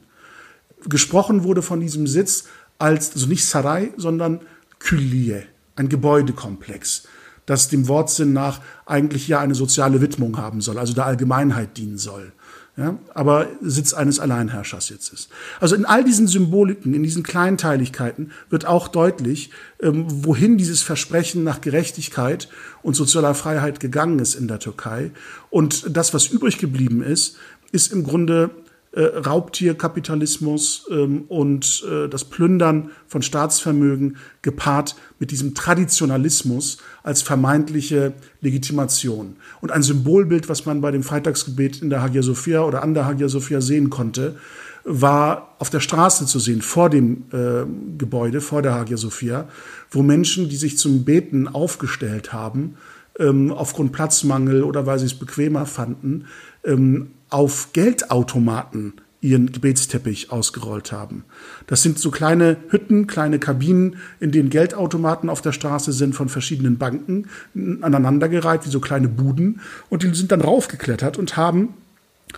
Gesprochen 0.88 1.44
wurde 1.44 1.62
von 1.62 1.78
diesem 1.78 2.08
Sitz 2.08 2.46
als, 2.78 3.12
also 3.14 3.28
nicht 3.28 3.44
Sarai, 3.44 3.92
sondern 3.96 4.40
Külliye, 4.80 5.44
ein 5.76 5.88
Gebäudekomplex, 5.88 7.04
das 7.46 7.68
dem 7.68 7.86
Wortsinn 7.86 8.32
nach 8.32 8.60
eigentlich 8.84 9.28
ja 9.28 9.38
eine 9.38 9.54
soziale 9.54 10.00
Widmung 10.00 10.38
haben 10.38 10.60
soll, 10.60 10.78
also 10.78 10.92
der 10.92 11.06
Allgemeinheit 11.06 11.76
dienen 11.76 11.98
soll. 11.98 12.32
Ja, 12.76 12.98
aber 13.12 13.48
Sitz 13.60 13.92
eines 13.92 14.18
Alleinherrschers 14.18 14.88
jetzt 14.88 15.12
ist. 15.12 15.28
Also 15.60 15.74
in 15.74 15.84
all 15.84 16.04
diesen 16.04 16.26
Symboliken, 16.26 16.94
in 16.94 17.02
diesen 17.02 17.22
Kleinteiligkeiten 17.22 18.32
wird 18.48 18.64
auch 18.64 18.88
deutlich, 18.88 19.50
ähm, 19.82 20.06
wohin 20.08 20.56
dieses 20.56 20.80
Versprechen 20.80 21.44
nach 21.44 21.60
Gerechtigkeit 21.60 22.48
und 22.82 22.94
sozialer 22.94 23.34
Freiheit 23.34 23.78
gegangen 23.78 24.18
ist 24.20 24.34
in 24.34 24.48
der 24.48 24.58
Türkei. 24.58 25.10
Und 25.50 25.94
das, 25.94 26.14
was 26.14 26.28
übrig 26.28 26.56
geblieben 26.56 27.02
ist, 27.02 27.36
ist 27.72 27.92
im 27.92 28.04
Grunde 28.04 28.50
äh, 28.92 29.00
Raubtierkapitalismus 29.02 30.86
ähm, 30.90 31.24
und 31.28 31.84
äh, 31.90 32.08
das 32.08 32.24
Plündern 32.24 32.90
von 33.06 33.22
Staatsvermögen 33.22 34.18
gepaart 34.42 34.96
mit 35.18 35.30
diesem 35.30 35.54
Traditionalismus 35.54 36.78
als 37.02 37.22
vermeintliche 37.22 38.12
Legitimation. 38.40 39.36
Und 39.60 39.72
ein 39.72 39.82
Symbolbild, 39.82 40.48
was 40.48 40.66
man 40.66 40.80
bei 40.80 40.90
dem 40.90 41.02
Freitagsgebet 41.02 41.80
in 41.80 41.90
der 41.90 42.02
Hagia 42.02 42.22
Sophia 42.22 42.64
oder 42.64 42.82
an 42.82 42.92
der 42.92 43.06
Hagia 43.06 43.28
Sophia 43.28 43.60
sehen 43.60 43.88
konnte, 43.88 44.36
war 44.84 45.54
auf 45.58 45.70
der 45.70 45.80
Straße 45.80 46.26
zu 46.26 46.38
sehen, 46.38 46.60
vor 46.60 46.90
dem 46.90 47.24
äh, 47.32 47.64
Gebäude, 47.96 48.40
vor 48.40 48.62
der 48.62 48.74
Hagia 48.74 48.96
Sophia, 48.96 49.48
wo 49.90 50.02
Menschen, 50.02 50.48
die 50.48 50.56
sich 50.56 50.76
zum 50.76 51.04
Beten 51.04 51.48
aufgestellt 51.48 52.32
haben, 52.32 52.76
ähm, 53.18 53.52
aufgrund 53.52 53.92
Platzmangel 53.92 54.62
oder 54.64 54.86
weil 54.86 54.98
sie 54.98 55.06
es 55.06 55.14
bequemer 55.14 55.66
fanden, 55.66 56.26
ähm, 56.64 57.12
auf 57.32 57.72
Geldautomaten 57.72 58.94
ihren 59.22 59.52
Gebetsteppich 59.52 60.32
ausgerollt 60.32 60.90
haben. 60.90 61.24
Das 61.68 61.82
sind 61.82 61.98
so 61.98 62.10
kleine 62.10 62.56
Hütten, 62.68 63.06
kleine 63.06 63.38
Kabinen, 63.38 63.96
in 64.18 64.32
denen 64.32 64.50
Geldautomaten 64.50 65.30
auf 65.30 65.40
der 65.40 65.52
Straße 65.52 65.92
sind 65.92 66.14
von 66.14 66.28
verschiedenen 66.28 66.76
Banken 66.76 67.28
aneinandergereiht, 67.54 68.66
wie 68.66 68.70
so 68.70 68.80
kleine 68.80 69.08
Buden. 69.08 69.60
Und 69.88 70.02
die 70.02 70.12
sind 70.12 70.32
dann 70.32 70.40
raufgeklettert 70.40 71.18
und 71.18 71.36
haben 71.36 71.74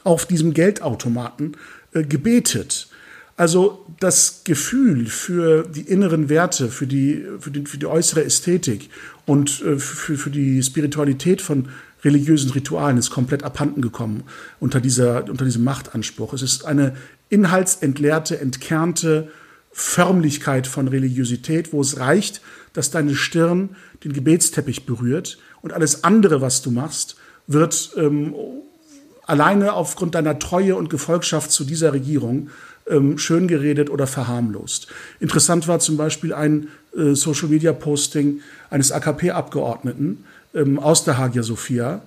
auf 0.04 0.26
diesem 0.26 0.52
Geldautomaten 0.52 1.56
äh, 1.94 2.02
gebetet. 2.04 2.88
Also 3.36 3.84
das 3.98 4.42
Gefühl 4.44 5.06
für 5.06 5.64
die 5.64 5.82
inneren 5.82 6.28
Werte, 6.28 6.68
für 6.68 6.86
die, 6.86 7.24
für 7.40 7.50
die, 7.50 7.64
für 7.66 7.78
die 7.78 7.86
äußere 7.86 8.24
Ästhetik 8.24 8.90
und 9.26 9.62
äh, 9.62 9.78
für, 9.78 10.16
für 10.16 10.30
die 10.30 10.62
Spiritualität 10.62 11.40
von 11.40 11.68
religiösen 12.04 12.50
Ritualen 12.50 12.98
ist 12.98 13.10
komplett 13.10 13.42
abhanden 13.42 13.82
gekommen 13.82 14.24
unter, 14.60 14.80
dieser, 14.80 15.28
unter 15.28 15.44
diesem 15.44 15.64
Machtanspruch. 15.64 16.32
Es 16.32 16.42
ist 16.42 16.64
eine 16.64 16.94
inhaltsentleerte, 17.30 18.38
entkernte 18.38 19.28
Förmlichkeit 19.72 20.66
von 20.66 20.86
Religiosität, 20.86 21.72
wo 21.72 21.80
es 21.80 21.98
reicht, 21.98 22.42
dass 22.74 22.90
deine 22.90 23.14
Stirn 23.14 23.70
den 24.04 24.12
Gebetsteppich 24.12 24.86
berührt 24.86 25.38
und 25.62 25.72
alles 25.72 26.04
andere, 26.04 26.40
was 26.40 26.62
du 26.62 26.70
machst, 26.70 27.16
wird 27.46 27.90
ähm, 27.96 28.34
alleine 29.26 29.72
aufgrund 29.72 30.14
deiner 30.14 30.38
Treue 30.38 30.76
und 30.76 30.90
Gefolgschaft 30.90 31.50
zu 31.50 31.64
dieser 31.64 31.92
Regierung 31.92 32.50
ähm, 32.86 33.18
schön 33.18 33.48
geredet 33.48 33.90
oder 33.90 34.06
verharmlost. 34.06 34.88
Interessant 35.20 35.66
war 35.68 35.78
zum 35.78 35.96
Beispiel 35.96 36.32
ein 36.34 36.68
äh, 36.96 37.14
Social-Media-Posting 37.14 38.40
eines 38.70 38.92
AKP-Abgeordneten, 38.92 40.24
ähm, 40.54 40.78
aus 40.78 41.04
der 41.04 41.18
Hagia 41.18 41.42
Sophia, 41.42 42.02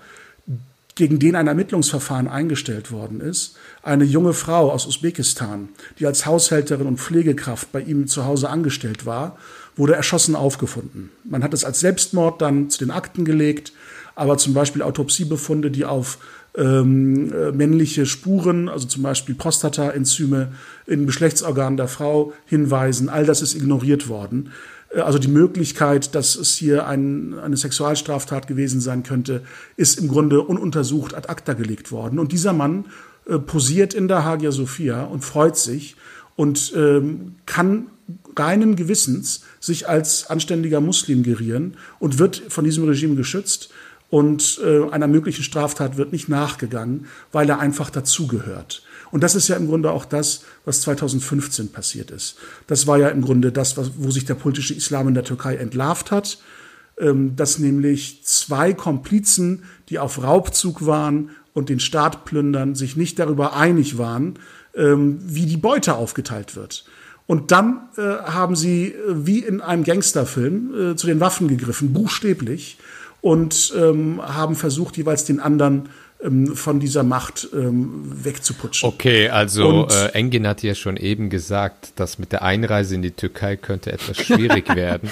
gegen 0.95 1.19
den 1.19 1.35
ein 1.35 1.47
Ermittlungsverfahren 1.47 2.27
eingestellt 2.27 2.91
worden 2.91 3.21
ist. 3.21 3.55
Eine 3.83 4.03
junge 4.03 4.33
Frau 4.33 4.71
aus 4.71 4.87
Usbekistan, 4.87 5.69
die 5.99 6.07
als 6.07 6.25
Haushälterin 6.25 6.87
und 6.87 6.99
Pflegekraft 6.99 7.71
bei 7.71 7.81
ihm 7.81 8.07
zu 8.07 8.25
Hause 8.25 8.49
angestellt 8.49 9.05
war, 9.05 9.37
wurde 9.75 9.93
erschossen 9.93 10.35
aufgefunden. 10.35 11.11
Man 11.23 11.43
hat 11.43 11.53
es 11.53 11.63
als 11.63 11.79
Selbstmord 11.79 12.41
dann 12.41 12.71
zu 12.71 12.79
den 12.79 12.89
Akten 12.89 13.25
gelegt, 13.25 13.73
aber 14.15 14.39
zum 14.39 14.55
Beispiel 14.55 14.81
Autopsiebefunde, 14.81 15.69
die 15.69 15.85
auf 15.85 16.17
ähm, 16.57 17.31
äh, 17.31 17.51
männliche 17.51 18.07
Spuren, 18.07 18.67
also 18.67 18.87
zum 18.87 19.03
Beispiel 19.03 19.35
Prostataenzyme 19.35 20.53
in 20.87 21.05
Geschlechtsorganen 21.05 21.77
der 21.77 21.87
Frau 21.87 22.33
hinweisen, 22.47 23.09
all 23.09 23.25
das 23.25 23.43
ist 23.43 23.53
ignoriert 23.53 24.09
worden. 24.09 24.51
Äh, 24.93 24.99
also 24.99 25.19
die 25.19 25.27
Möglichkeit, 25.27 26.15
dass 26.15 26.35
es 26.35 26.55
hier 26.55 26.88
ein, 26.88 27.38
eine 27.39 27.57
Sexualstraftat 27.57 28.47
gewesen 28.47 28.81
sein 28.81 29.03
könnte, 29.03 29.43
ist 29.75 29.99
im 29.99 30.07
Grunde 30.07 30.41
ununtersucht 30.41 31.13
ad 31.13 31.29
acta 31.29 31.53
gelegt 31.53 31.91
worden. 31.91 32.19
Und 32.19 32.31
dieser 32.31 32.53
Mann 32.53 32.85
äh, 33.27 33.39
posiert 33.39 33.93
in 33.93 34.07
der 34.07 34.23
Hagia 34.23 34.51
Sophia 34.51 35.03
und 35.03 35.23
freut 35.23 35.57
sich 35.57 35.95
und 36.35 36.73
ähm, 36.75 37.35
kann 37.45 37.88
reinen 38.38 38.75
Gewissens 38.75 39.41
sich 39.59 39.89
als 39.89 40.29
anständiger 40.29 40.79
Muslim 40.79 41.23
gerieren 41.23 41.75
und 41.99 42.19
wird 42.19 42.43
von 42.49 42.63
diesem 42.63 42.85
Regime 42.85 43.15
geschützt 43.15 43.69
und 44.09 44.61
äh, 44.63 44.89
einer 44.89 45.07
möglichen 45.07 45.43
Straftat 45.43 45.97
wird 45.97 46.13
nicht 46.13 46.29
nachgegangen, 46.29 47.07
weil 47.31 47.49
er 47.49 47.59
einfach 47.59 47.89
dazugehört. 47.89 48.83
Und 49.11 49.23
das 49.23 49.35
ist 49.35 49.47
ja 49.47 49.55
im 49.55 49.67
Grunde 49.67 49.91
auch 49.91 50.05
das, 50.05 50.43
was 50.65 50.81
2015 50.81 51.71
passiert 51.71 52.11
ist. 52.11 52.37
Das 52.67 52.87
war 52.87 52.97
ja 52.97 53.09
im 53.09 53.21
Grunde 53.21 53.51
das, 53.51 53.75
wo 53.97 54.11
sich 54.11 54.25
der 54.25 54.35
politische 54.35 54.73
Islam 54.73 55.07
in 55.07 55.13
der 55.13 55.23
Türkei 55.23 55.55
entlarvt 55.55 56.11
hat, 56.11 56.39
ähm, 56.99 57.35
dass 57.35 57.59
nämlich 57.59 58.23
zwei 58.23 58.73
Komplizen, 58.73 59.63
die 59.89 59.99
auf 59.99 60.21
Raubzug 60.21 60.85
waren 60.85 61.31
und 61.53 61.69
den 61.69 61.79
Staat 61.79 62.25
plündern, 62.25 62.75
sich 62.75 62.97
nicht 62.97 63.19
darüber 63.19 63.55
einig 63.55 63.97
waren, 63.97 64.39
ähm, 64.75 65.19
wie 65.21 65.45
die 65.45 65.57
Beute 65.57 65.95
aufgeteilt 65.95 66.55
wird. 66.55 66.85
Und 67.25 67.51
dann 67.51 67.89
äh, 67.97 68.01
haben 68.01 68.55
sie 68.55 68.93
äh, 68.93 68.95
wie 69.25 69.39
in 69.39 69.61
einem 69.61 69.83
Gangsterfilm 69.83 70.91
äh, 70.91 70.95
zu 70.95 71.07
den 71.07 71.19
Waffen 71.19 71.47
gegriffen, 71.47 71.93
buchstäblich, 71.93 72.77
und 73.21 73.73
ähm, 73.75 74.21
haben 74.21 74.55
versucht, 74.55 74.95
jeweils 74.95 75.25
den 75.25 75.39
anderen 75.39 75.89
von 76.55 76.80
dieser 76.80 77.03
Macht 77.03 77.47
ähm, 77.53 78.03
wegzuputschen. 78.24 78.89
Okay, 78.89 79.30
also 79.30 79.88
äh, 79.88 80.09
Engin 80.13 80.47
hat 80.47 80.63
ja 80.63 80.74
schon 80.74 80.97
eben 80.97 81.30
gesagt, 81.30 81.91
dass 81.95 82.18
mit 82.18 82.32
der 82.32 82.41
Einreise 82.41 82.95
in 82.95 83.03
die 83.03 83.11
Türkei 83.11 83.55
könnte 83.55 83.91
etwas 83.93 84.18
schwierig 84.18 84.68
werden. 84.76 85.11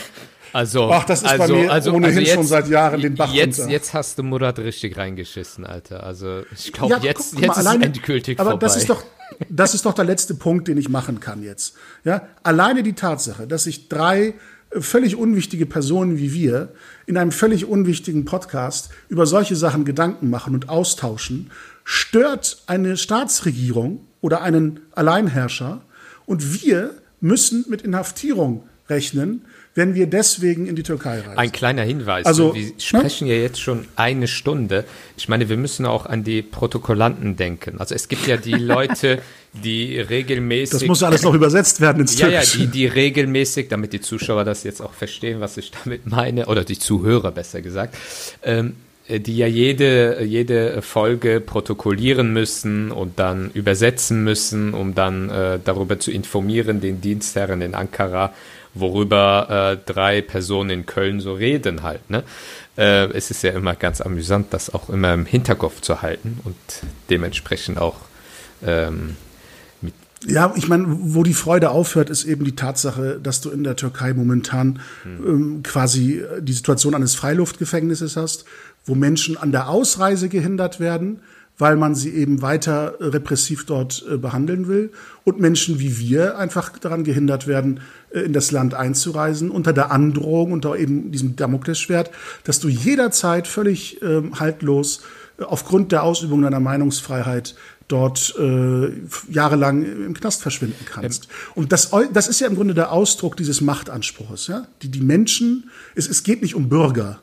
Also, 0.51 0.89
Ach, 0.91 1.03
das 1.06 1.22
ist 1.22 1.28
also, 1.28 1.53
bei 1.53 1.62
mir 1.62 1.72
also, 1.72 1.91
ohnehin 1.91 2.06
also 2.06 2.20
jetzt, 2.22 2.34
schon 2.34 2.47
seit 2.47 2.70
Jahren 2.70 3.01
den 3.01 3.16
Bach 3.16 3.32
jetzt, 3.34 3.60
runter. 3.60 3.72
Jetzt 3.72 3.93
hast 3.93 4.18
du 4.18 4.24
Murat 4.24 4.58
richtig 4.58 4.97
reingeschissen, 4.97 5.66
Alter. 5.66 6.03
Also 6.03 6.43
ich 6.56 6.72
glaube, 6.72 6.93
Ja, 6.93 6.99
jetzt, 7.01 7.32
guck 7.34 7.41
mal, 7.41 7.47
jetzt 7.47 7.58
ist 7.58 7.68
alleine- 7.68 7.80
es 7.84 7.86
endgültig 7.88 8.39
aber 8.39 8.51
vorbei. 8.51 8.66
das 8.66 8.78
ist 8.78 8.89
doch 8.89 9.03
das 9.49 9.74
ist 9.74 9.86
doch 9.86 9.93
der 9.93 10.06
letzte 10.06 10.34
Punkt, 10.36 10.68
den 10.68 10.78
ich 10.78 10.88
machen 10.88 11.20
kann 11.20 11.43
jetzt. 11.43 11.76
Ja, 12.03 12.28
alleine 12.43 12.84
die 12.84 12.93
Tatsache, 12.93 13.47
dass 13.47 13.64
sich 13.66 13.89
drei 13.89 14.34
völlig 14.72 15.16
unwichtige 15.16 15.66
Personen 15.66 16.18
wie 16.18 16.34
wir 16.34 16.70
in 17.05 17.18
einem 17.18 17.32
völlig 17.32 17.66
unwichtigen 17.66 18.26
Podcast 18.26 18.89
über 19.09 19.26
solche 19.26 19.55
Sachen 19.55 19.86
Gedanken 19.86 20.30
machen 20.30 20.53
und 20.53 20.70
austauschen, 20.70 21.51
stört 21.84 22.63
eine 22.68 22.97
Staatsregierung 22.97 24.05
oder 24.22 24.41
einen 24.41 24.82
Alleinherrscher 24.91 25.82
und 26.26 26.63
wir 26.63 26.95
müssen 27.22 27.66
mit 27.70 27.82
Inhaftierung 27.84 28.63
rechnen, 28.89 29.45
wenn 29.76 29.93
wir 29.93 30.07
deswegen 30.07 30.67
in 30.67 30.78
die 30.78 30.84
Türkei 30.84 31.19
reisen. 31.19 31.38
Ein 31.38 31.51
kleiner 31.51 31.84
Hinweis. 31.84 32.26
Also, 32.26 32.55
wir 32.55 32.71
sprechen 32.78 33.28
ja 33.28 33.36
jetzt 33.36 33.59
schon 33.59 33.86
eine 33.97 34.28
Stunde. 34.28 34.86
Ich 35.17 35.28
meine, 35.28 35.49
wir 35.49 35.57
müssen 35.57 35.86
auch 35.86 36.05
an 36.05 36.23
die 36.23 36.41
Protokollanten 36.41 37.36
denken. 37.36 37.80
Also 37.80 37.93
es 37.93 38.07
gibt 38.07 38.26
ja 38.26 38.38
die 38.38 38.53
Leute, 38.53 39.21
die 39.53 39.99
regelmäßig. 39.99 40.80
das 40.80 40.88
muss 40.88 41.03
alles 41.03 41.23
noch 41.23 41.34
übersetzt 41.34 41.82
werden 41.82 42.01
ins 42.01 42.17
ja, 42.19 42.30
ja, 42.30 42.39
Türkische. 42.39 42.59
die, 42.59 42.67
die 42.67 42.86
regelmäßig, 42.88 43.67
damit 43.67 43.91
die 43.91 43.99
Zuschauer 43.99 44.45
das 44.45 44.63
jetzt 44.63 44.82
auch 44.82 44.93
verstehen, 44.93 45.41
was 45.41 45.57
ich 45.57 45.71
damit 45.84 46.07
meine, 46.07 46.45
oder 46.45 46.63
die 46.63 46.80
Zuhörer 46.80 47.32
besser 47.32 47.61
gesagt, 47.61 47.97
ähm, 48.43 48.78
äh, 49.07 49.19
die 49.19 49.36
ja 49.36 49.47
jede, 49.47 50.23
jede 50.23 50.82
Folge 50.82 51.41
protokollieren 51.41 52.32
müssen 52.32 52.91
und 52.91 53.19
dann 53.19 53.51
übersetzen 53.53 54.23
müssen, 54.23 54.73
um 54.73 54.95
dann 54.95 55.30
äh, 55.30 55.59
darüber 55.63 55.99
zu 55.99 56.11
informieren, 56.11 56.80
den 56.80 57.01
Dienstherren 57.01 57.61
in 57.61 57.76
Ankara, 57.76 58.34
worüber 58.76 59.78
äh, 59.88 59.91
drei 59.91 60.21
Personen 60.21 60.69
in 60.69 60.86
Köln 60.86 61.19
so 61.19 61.34
reden 61.34 61.82
halt. 61.82 62.09
Ne? 62.09 62.23
Äh, 62.78 63.09
es 63.13 63.32
ist 63.32 63.41
ja 63.41 63.51
immer 63.51 63.73
ganz 63.73 64.01
amüsant, 64.01 64.47
das 64.53 64.73
auch 64.73 64.89
immer 64.89 65.13
im 65.13 65.26
Hinterkopf 65.26 65.82
zu 65.82 66.01
halten 66.01 66.39
und 66.43 66.55
dementsprechend 67.09 67.78
auch 67.78 67.95
ähm, 68.65 69.15
Ja, 70.28 70.53
ich 70.55 70.67
meine, 70.67 70.86
wo 70.88 71.23
die 71.23 71.34
Freude 71.34 71.71
aufhört, 71.71 72.09
ist 72.09 72.26
eben 72.26 72.45
die 72.45 72.55
Tatsache, 72.55 73.19
dass 73.21 73.41
du 73.41 73.49
in 73.49 73.63
der 73.63 73.76
Türkei 73.76 74.13
momentan 74.13 74.80
ähm, 75.05 75.61
quasi 75.63 76.23
die 76.41 76.53
Situation 76.53 76.95
eines 76.95 77.15
Freiluftgefängnisses 77.15 78.17
hast, 78.17 78.45
wo 78.86 78.93
Menschen 78.93 79.38
an 79.38 79.51
der 79.51 79.69
Ausreise 79.69 80.30
gehindert 80.30 80.80
werden, 80.80 81.21
weil 81.58 81.78
man 81.78 81.95
sie 81.95 82.12
eben 82.12 82.41
weiter 82.41 82.95
äh, 82.99 83.06
repressiv 83.06 83.66
dort 83.66 84.06
äh, 84.10 84.18
behandeln 84.18 84.68
will 84.68 84.91
und 85.24 85.39
Menschen 85.39 85.80
wie 85.80 85.99
wir 85.99 86.38
einfach 86.38 86.78
daran 86.78 87.03
gehindert 87.03 87.47
werden, 87.47 87.80
äh, 88.12 88.22
in 88.22 88.34
das 88.34 88.51
Land 88.51 88.74
einzureisen, 88.74 89.49
unter 89.49 89.74
der 89.74 89.91
Androhung, 89.91 90.51
unter 90.51 90.76
eben 90.78 91.12
diesem 91.12 91.36
Damoklesschwert, 91.36 92.12
dass 92.43 92.60
du 92.60 92.68
jederzeit 92.68 93.47
völlig 93.47 94.01
ähm, 94.01 94.39
haltlos 94.39 95.01
aufgrund 95.39 95.91
der 95.91 96.03
Ausübung 96.03 96.41
deiner 96.43 96.62
Meinungsfreiheit 96.62 97.56
dort 97.88 98.34
äh, 98.39 98.89
jahrelang 99.30 99.84
im 99.84 100.14
Knast 100.14 100.41
verschwinden 100.41 100.86
kannst. 100.86 101.28
Und 101.53 101.72
das, 101.72 101.91
das 102.14 102.28
ist 102.28 102.39
ja 102.39 102.47
im 102.47 102.56
Grunde 102.56 102.74
der 102.74 102.91
Ausdruck 102.91 103.38
dieses 103.38 103.62
Machtanspruchs. 103.62 104.47
Ja? 104.47 104.66
Die, 104.82 104.89
die 104.89 105.01
Menschen, 105.01 105.70
es, 105.93 106.08
es 106.08 106.24
geht 106.24 106.41
nicht 106.41 106.56
um 106.56 106.70
Bürger, 106.70 107.22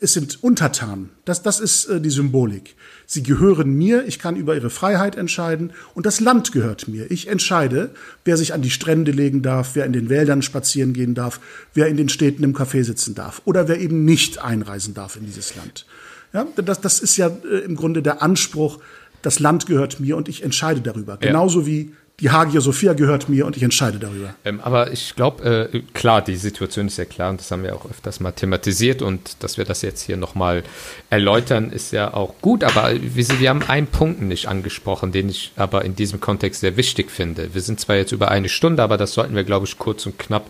es 0.00 0.12
sind 0.12 0.42
Untertanen. 0.42 1.10
Das, 1.24 1.42
das 1.42 1.60
ist 1.60 1.86
äh, 1.86 2.00
die 2.00 2.10
Symbolik. 2.10 2.74
Sie 3.06 3.22
gehören 3.22 3.74
mir, 3.74 4.06
ich 4.06 4.18
kann 4.18 4.36
über 4.36 4.54
ihre 4.54 4.70
Freiheit 4.70 5.16
entscheiden 5.16 5.72
und 5.94 6.06
das 6.06 6.20
Land 6.20 6.52
gehört 6.52 6.88
mir. 6.88 7.10
Ich 7.10 7.28
entscheide, 7.28 7.90
wer 8.24 8.36
sich 8.36 8.54
an 8.54 8.62
die 8.62 8.70
Strände 8.70 9.12
legen 9.12 9.42
darf, 9.42 9.74
wer 9.74 9.84
in 9.84 9.92
den 9.92 10.08
Wäldern 10.08 10.42
spazieren 10.42 10.92
gehen 10.92 11.14
darf, 11.14 11.40
wer 11.74 11.86
in 11.88 11.96
den 11.96 12.08
Städten 12.08 12.42
im 12.42 12.54
Café 12.54 12.84
sitzen 12.84 13.14
darf 13.14 13.42
oder 13.44 13.68
wer 13.68 13.78
eben 13.80 14.04
nicht 14.04 14.38
einreisen 14.38 14.94
darf 14.94 15.16
in 15.16 15.26
dieses 15.26 15.54
Land. 15.54 15.86
Ja, 16.32 16.46
das, 16.56 16.80
das 16.80 17.00
ist 17.00 17.16
ja 17.16 17.28
äh, 17.28 17.58
im 17.58 17.76
Grunde 17.76 18.02
der 18.02 18.22
Anspruch, 18.22 18.80
das 19.22 19.38
Land 19.38 19.66
gehört 19.66 20.00
mir 20.00 20.16
und 20.16 20.28
ich 20.28 20.42
entscheide 20.42 20.80
darüber. 20.80 21.12
Ja. 21.14 21.28
Genauso 21.28 21.66
wie 21.66 21.94
die 22.20 22.30
Hagia 22.30 22.60
Sophia 22.60 22.92
gehört 22.92 23.28
mir 23.28 23.44
und 23.44 23.56
ich 23.56 23.62
entscheide 23.64 23.98
darüber. 23.98 24.34
Ähm, 24.44 24.60
aber 24.60 24.92
ich 24.92 25.16
glaube, 25.16 25.70
äh, 25.72 25.80
klar, 25.94 26.22
die 26.22 26.36
Situation 26.36 26.86
ist 26.86 26.96
ja 26.96 27.04
klar 27.04 27.30
und 27.30 27.40
das 27.40 27.50
haben 27.50 27.64
wir 27.64 27.74
auch 27.74 27.90
öfters 27.90 28.20
mal 28.20 28.30
thematisiert 28.30 29.02
und 29.02 29.42
dass 29.42 29.58
wir 29.58 29.64
das 29.64 29.82
jetzt 29.82 30.02
hier 30.02 30.16
nochmal 30.16 30.62
erläutern, 31.10 31.70
ist 31.70 31.90
ja 31.92 32.14
auch 32.14 32.34
gut. 32.40 32.62
Aber 32.62 32.92
wir, 32.92 33.40
wir 33.40 33.50
haben 33.50 33.62
einen 33.62 33.88
Punkt 33.88 34.22
nicht 34.22 34.46
angesprochen, 34.46 35.10
den 35.10 35.28
ich 35.28 35.52
aber 35.56 35.84
in 35.84 35.96
diesem 35.96 36.20
Kontext 36.20 36.60
sehr 36.60 36.76
wichtig 36.76 37.10
finde. 37.10 37.52
Wir 37.52 37.62
sind 37.62 37.80
zwar 37.80 37.96
jetzt 37.96 38.12
über 38.12 38.30
eine 38.30 38.48
Stunde, 38.48 38.84
aber 38.84 38.96
das 38.96 39.12
sollten 39.12 39.34
wir, 39.34 39.44
glaube 39.44 39.66
ich, 39.66 39.76
kurz 39.78 40.06
und 40.06 40.16
knapp 40.16 40.46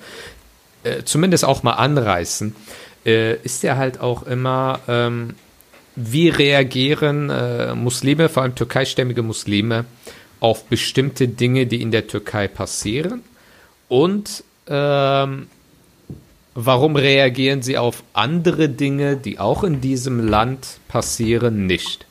äh, 0.82 1.02
zumindest 1.04 1.46
auch 1.46 1.62
mal 1.62 1.72
anreißen. 1.72 2.54
Äh, 3.06 3.36
ist 3.36 3.62
ja 3.62 3.76
halt 3.76 4.00
auch 4.00 4.24
immer, 4.24 4.80
ähm, 4.86 5.34
wie 5.96 6.28
reagieren 6.28 7.30
äh, 7.30 7.74
Muslime, 7.74 8.28
vor 8.28 8.42
allem 8.42 8.54
türkeistämmige 8.54 9.22
Muslime, 9.22 9.86
auf 10.44 10.66
bestimmte 10.66 11.26
Dinge, 11.26 11.64
die 11.64 11.80
in 11.80 11.90
der 11.90 12.06
Türkei 12.06 12.48
passieren 12.48 13.22
und 13.88 14.44
ähm, 14.68 15.46
warum 16.54 16.96
reagieren 16.96 17.62
sie 17.62 17.78
auf 17.78 18.02
andere 18.12 18.68
Dinge, 18.68 19.16
die 19.16 19.38
auch 19.38 19.64
in 19.64 19.80
diesem 19.80 20.20
Land 20.28 20.80
passieren, 20.86 21.66
nicht. 21.66 22.04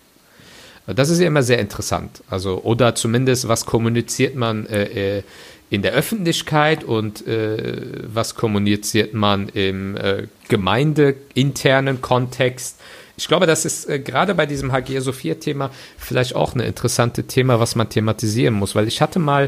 Das 0.88 1.12
ist 1.12 1.20
ja 1.20 1.28
immer 1.28 1.44
sehr 1.44 1.60
interessant. 1.60 2.24
Also, 2.28 2.64
oder 2.64 2.96
zumindest, 2.96 3.48
was 3.48 3.68
kommuniziert 3.68 4.34
man 4.34 4.66
äh, 4.66 5.18
äh 5.18 5.24
in 5.70 5.82
der 5.82 5.94
Öffentlichkeit 5.94 6.84
und 6.84 7.26
äh, 7.26 7.82
was 8.04 8.36
kommuniziert 8.36 9.14
man 9.16 9.50
im 9.50 9.96
äh, 9.96 10.28
gemeindeinternen 10.48 12.00
Kontext 12.00 12.80
ich 13.24 13.30
glaube, 13.30 13.48
das 13.48 13.64
ist 13.64 13.90
äh, 13.90 14.00
gerade 14.00 14.36
bei 14.36 14.46
diesem 14.46 14.74
Hagia 14.74 15.00
Sophia-Thema 15.00 15.72
vielleicht 15.98 16.36
auch 16.36 16.56
ein 16.56 16.60
interessantes 16.60 17.26
Thema, 17.28 17.58
was 17.58 17.74
man 17.78 17.88
thematisieren 17.88 18.54
muss, 18.54 18.76
weil 18.76 18.86
ich 18.86 19.02
hatte 19.02 19.18
mal 19.18 19.48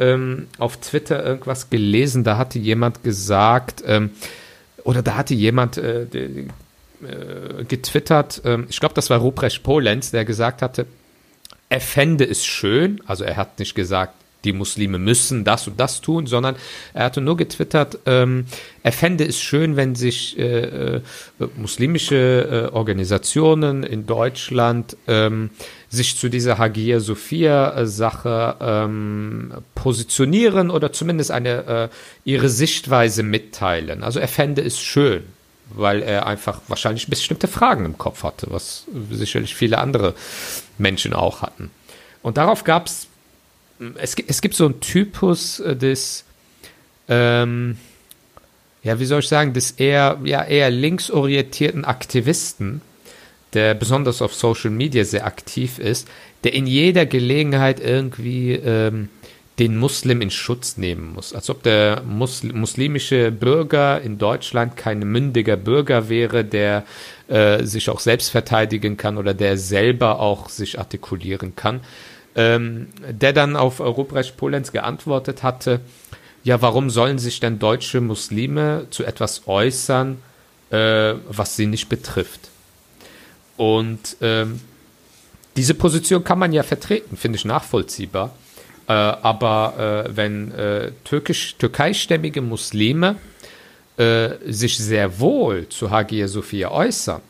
ähm, 0.00 0.48
auf 0.58 0.78
Twitter 0.78 1.24
irgendwas 1.24 1.70
gelesen, 1.70 2.24
da 2.24 2.36
hatte 2.36 2.58
jemand 2.58 3.04
gesagt, 3.04 3.84
ähm, 3.86 4.10
oder 4.82 5.02
da 5.02 5.14
hatte 5.14 5.34
jemand 5.34 5.76
äh, 5.76 6.02
äh, 6.02 6.48
getwittert, 7.68 8.42
ähm, 8.44 8.66
ich 8.68 8.80
glaube, 8.80 8.96
das 8.96 9.08
war 9.08 9.20
Ruprecht 9.20 9.62
Polenz, 9.62 10.10
der 10.10 10.24
gesagt 10.24 10.60
hatte, 10.60 10.86
er 11.68 11.80
fände 11.80 12.28
es 12.28 12.44
schön, 12.44 13.00
also 13.06 13.22
er 13.22 13.36
hat 13.36 13.60
nicht 13.60 13.76
gesagt, 13.76 14.14
die 14.44 14.52
Muslime 14.52 14.98
müssen 14.98 15.44
das 15.44 15.68
und 15.68 15.78
das 15.78 16.00
tun, 16.00 16.26
sondern 16.26 16.56
er 16.94 17.04
hatte 17.04 17.20
nur 17.20 17.36
getwittert, 17.36 17.98
ähm, 18.06 18.46
er 18.82 18.92
fände 18.92 19.24
es 19.24 19.40
schön, 19.40 19.76
wenn 19.76 19.94
sich 19.94 20.38
äh, 20.38 20.96
äh, 20.96 21.00
muslimische 21.56 22.70
äh, 22.72 22.74
Organisationen 22.74 23.82
in 23.82 24.06
Deutschland 24.06 24.96
ähm, 25.06 25.50
sich 25.88 26.16
zu 26.16 26.28
dieser 26.28 26.58
Hagia 26.58 27.00
Sophia-Sache 27.00 28.56
ähm, 28.60 29.52
positionieren 29.74 30.70
oder 30.70 30.92
zumindest 30.92 31.30
eine 31.30 31.66
äh, 31.66 31.88
ihre 32.24 32.48
Sichtweise 32.48 33.22
mitteilen. 33.22 34.02
Also 34.02 34.18
er 34.18 34.28
fände 34.28 34.62
es 34.62 34.80
schön, 34.80 35.22
weil 35.70 36.02
er 36.02 36.26
einfach 36.26 36.60
wahrscheinlich 36.68 37.08
bestimmte 37.08 37.46
Fragen 37.46 37.84
im 37.84 37.98
Kopf 37.98 38.24
hatte, 38.24 38.48
was 38.50 38.86
sicherlich 39.10 39.54
viele 39.54 39.78
andere 39.78 40.14
Menschen 40.78 41.12
auch 41.12 41.42
hatten. 41.42 41.70
Und 42.22 42.36
darauf 42.36 42.64
gab 42.64 42.86
es 42.86 43.08
es, 43.98 44.14
es 44.26 44.40
gibt 44.40 44.54
so 44.54 44.66
einen 44.66 44.80
Typus 44.80 45.60
äh, 45.60 45.76
des, 45.76 46.24
ähm, 47.08 47.76
ja, 48.82 48.98
wie 48.98 49.04
soll 49.04 49.20
ich 49.20 49.28
sagen, 49.28 49.52
des 49.52 49.72
eher, 49.72 50.18
ja, 50.24 50.44
eher 50.44 50.70
linksorientierten 50.70 51.84
Aktivisten, 51.84 52.80
der 53.54 53.74
besonders 53.74 54.22
auf 54.22 54.34
Social 54.34 54.70
Media 54.70 55.04
sehr 55.04 55.26
aktiv 55.26 55.78
ist, 55.78 56.08
der 56.44 56.54
in 56.54 56.66
jeder 56.66 57.06
Gelegenheit 57.06 57.80
irgendwie 57.80 58.52
ähm, 58.52 59.08
den 59.58 59.76
Muslim 59.76 60.22
in 60.22 60.30
Schutz 60.30 60.78
nehmen 60.78 61.12
muss. 61.12 61.34
Als 61.34 61.50
ob 61.50 61.62
der 61.62 62.02
Musl 62.02 62.52
muslimische 62.52 63.30
Bürger 63.30 64.00
in 64.00 64.18
Deutschland 64.18 64.76
kein 64.76 65.00
mündiger 65.00 65.56
Bürger 65.56 66.08
wäre, 66.08 66.44
der 66.44 66.84
äh, 67.28 67.62
sich 67.64 67.90
auch 67.90 68.00
selbst 68.00 68.30
verteidigen 68.30 68.96
kann 68.96 69.18
oder 69.18 69.34
der 69.34 69.58
selber 69.58 70.20
auch 70.20 70.48
sich 70.48 70.78
artikulieren 70.78 71.54
kann 71.54 71.80
ähm, 72.34 72.88
der 73.08 73.32
dann 73.32 73.56
auf 73.56 73.80
Ruprecht 73.80 74.36
Polenz 74.36 74.72
geantwortet 74.72 75.42
hatte, 75.42 75.80
ja, 76.44 76.60
warum 76.60 76.90
sollen 76.90 77.18
sich 77.18 77.40
denn 77.40 77.58
deutsche 77.58 78.00
Muslime 78.00 78.86
zu 78.90 79.04
etwas 79.04 79.42
äußern, 79.46 80.18
äh, 80.70 81.14
was 81.28 81.56
sie 81.56 81.66
nicht 81.66 81.88
betrifft? 81.88 82.50
Und 83.56 84.16
ähm, 84.20 84.60
diese 85.56 85.74
Position 85.74 86.24
kann 86.24 86.38
man 86.38 86.52
ja 86.52 86.62
vertreten, 86.62 87.16
finde 87.16 87.36
ich 87.36 87.44
nachvollziehbar. 87.44 88.34
Äh, 88.88 88.92
aber 88.92 90.06
äh, 90.08 90.16
wenn 90.16 90.50
äh, 90.52 90.92
türkisch, 91.04 91.56
türkeistämmige 91.56 92.40
Muslime 92.40 93.16
äh, 93.96 94.30
sich 94.46 94.78
sehr 94.78 95.20
wohl 95.20 95.68
zu 95.68 95.90
Hagia 95.90 96.26
Sophia 96.26 96.70
äußern, 96.70 97.20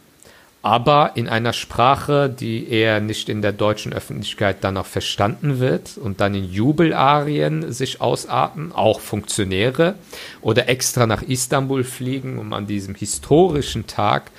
aber 0.63 1.13
in 1.17 1.29
einer 1.29 1.53
Sprache, 1.53 2.31
die 2.31 2.69
eher 2.69 3.01
nicht 3.01 3.29
in 3.29 3.43
der 3.43 3.53
deutschen 3.53 3.93
Öffentlichkeit 3.93 4.63
dann 4.63 4.77
auch 4.77 4.87
verstanden 4.87 5.59
wird 5.59 5.99
und 5.99 6.21
dann 6.21 6.37
in 6.37 6.45
Jubelarien 6.45 7.73
sich 7.73 8.01
ausarten, 8.01 8.71
auch 8.73 9.01
Funktionäre 9.01 9.97
oder 10.41 10.69
extra 10.69 11.07
nach 11.07 11.23
Istanbul 11.23 11.83
fliegen, 11.83 12.39
um 12.39 12.53
an 12.53 12.69
diesem 12.69 12.95
historischen 12.95 13.89
Tag 13.89 14.31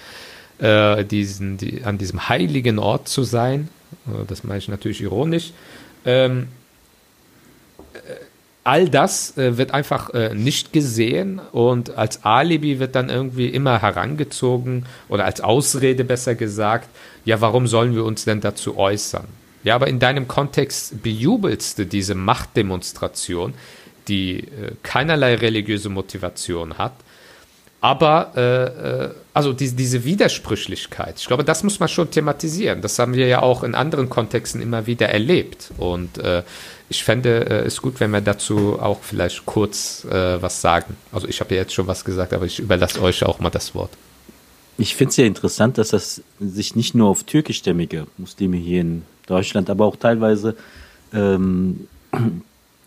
äh, 0.60 1.04
diesen, 1.04 1.58
die, 1.58 1.84
an 1.84 1.98
diesem 1.98 2.30
heiligen 2.30 2.80
Ort 2.80 3.10
zu 3.10 3.24
sein. 3.24 3.68
Äh, 4.08 4.26
das 4.26 4.46
meine 4.46 4.60
ich 4.60 4.70
natürlich 4.70 5.02
ironisch. 5.02 5.52
Ähm, 6.06 6.48
all 8.64 8.90
das 8.90 9.38
äh, 9.38 9.58
wird 9.58 9.72
einfach 9.72 10.12
äh, 10.12 10.34
nicht 10.34 10.72
gesehen 10.72 11.40
und 11.52 11.98
als 11.98 12.24
Alibi 12.24 12.80
wird 12.80 12.96
dann 12.96 13.10
irgendwie 13.10 13.48
immer 13.48 13.82
herangezogen 13.82 14.86
oder 15.10 15.26
als 15.26 15.42
Ausrede 15.42 16.04
besser 16.04 16.36
gesagt, 16.36 16.90
ja, 17.26 17.42
warum 17.42 17.68
sollen 17.68 17.96
wir 17.96 18.06
uns 18.06 18.26
denn 18.26 18.42
dazu 18.42 18.78
äußern? 18.78 19.28
Ja, 19.64 19.76
aber 19.76 19.88
in 19.88 20.00
deinem 20.00 20.28
Kontext 20.28 21.02
bejubelst 21.04 21.80
du 21.80 21.86
diese 21.86 22.16
Machtdemonstration, 22.16 23.54
die 24.08 24.40
äh, 24.40 24.72
keinerlei 24.84 25.36
religiöse 25.36 25.90
Motivation 25.90 26.78
hat 26.78 26.94
aber 27.84 28.32
äh, 28.38 29.04
äh, 29.04 29.10
also 29.34 29.52
die, 29.52 29.70
diese 29.76 30.06
Widersprüchlichkeit, 30.06 31.20
ich 31.20 31.28
glaube, 31.28 31.44
das 31.44 31.64
muss 31.64 31.82
man 31.82 31.90
schon 31.90 32.10
thematisieren. 32.10 32.82
Das 32.82 32.98
haben 32.98 33.14
wir 33.14 33.28
ja 33.28 33.42
auch 33.42 33.62
in 33.62 33.76
anderen 33.76 34.10
Kontexten 34.10 34.62
immer 34.62 34.88
wieder 34.88 35.10
erlebt. 35.10 35.72
Und 35.78 36.18
äh, 36.18 36.44
ich 36.88 37.04
fände 37.04 37.46
äh, 37.46 37.66
es 37.66 37.82
gut, 37.82 38.00
wenn 38.00 38.12
wir 38.12 38.22
dazu 38.22 38.80
auch 38.80 39.02
vielleicht 39.02 39.46
kurz 39.46 40.06
äh, 40.06 40.42
was 40.42 40.62
sagen. 40.62 40.96
Also 41.12 41.28
ich 41.28 41.42
habe 41.42 41.56
ja 41.56 41.62
jetzt 41.62 41.74
schon 41.74 41.86
was 41.86 42.06
gesagt, 42.06 42.32
aber 42.32 42.46
ich 42.46 42.60
überlasse 42.60 43.02
euch 43.02 43.26
auch 43.26 43.42
mal 43.42 43.50
das 43.50 43.76
Wort. 43.76 43.92
Ich 44.78 44.96
finde 44.96 45.10
es 45.10 45.18
ja 45.18 45.26
interessant, 45.26 45.78
dass 45.78 45.90
das 45.90 46.22
sich 46.40 46.78
nicht 46.78 46.96
nur 46.96 47.10
auf 47.10 47.26
türkischstämmige 47.26 48.08
Muslime 48.16 48.56
hier 48.56 48.80
in 48.80 49.02
Deutschland, 49.28 49.70
aber 49.70 49.84
auch 49.84 49.98
teilweise 49.98 50.56
ähm, 51.14 51.90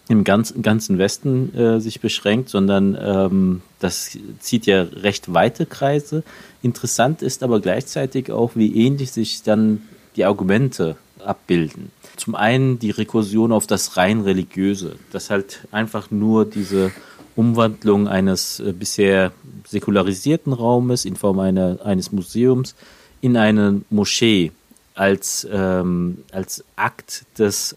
im 0.08 0.24
ganzen, 0.24 0.62
ganzen 0.62 0.98
Westen 0.98 1.54
äh, 1.54 1.80
sich 1.80 2.00
beschränkt, 2.00 2.48
sondern 2.48 2.96
ähm, 3.00 3.62
das 3.80 4.16
zieht 4.38 4.66
ja 4.66 4.82
recht 4.82 5.32
weite 5.34 5.66
Kreise. 5.66 6.22
Interessant 6.62 7.22
ist 7.22 7.42
aber 7.42 7.60
gleichzeitig 7.60 8.30
auch, 8.30 8.52
wie 8.54 8.86
ähnlich 8.86 9.10
sich 9.12 9.42
dann 9.42 9.82
die 10.14 10.24
Argumente 10.24 10.96
abbilden. 11.24 11.90
Zum 12.16 12.34
einen 12.34 12.78
die 12.78 12.90
Rekursion 12.90 13.52
auf 13.52 13.66
das 13.66 13.96
rein 13.96 14.20
religiöse, 14.20 14.96
dass 15.10 15.30
halt 15.30 15.66
einfach 15.72 16.10
nur 16.10 16.44
diese 16.44 16.92
Umwandlung 17.34 18.08
eines 18.08 18.60
äh, 18.60 18.72
bisher 18.72 19.32
säkularisierten 19.66 20.52
Raumes 20.52 21.04
in 21.04 21.16
Form 21.16 21.40
einer, 21.40 21.78
eines 21.84 22.12
Museums 22.12 22.74
in 23.20 23.36
eine 23.36 23.82
Moschee 23.90 24.52
als, 24.94 25.46
ähm, 25.50 26.24
als 26.32 26.64
Akt 26.76 27.24
des, 27.38 27.76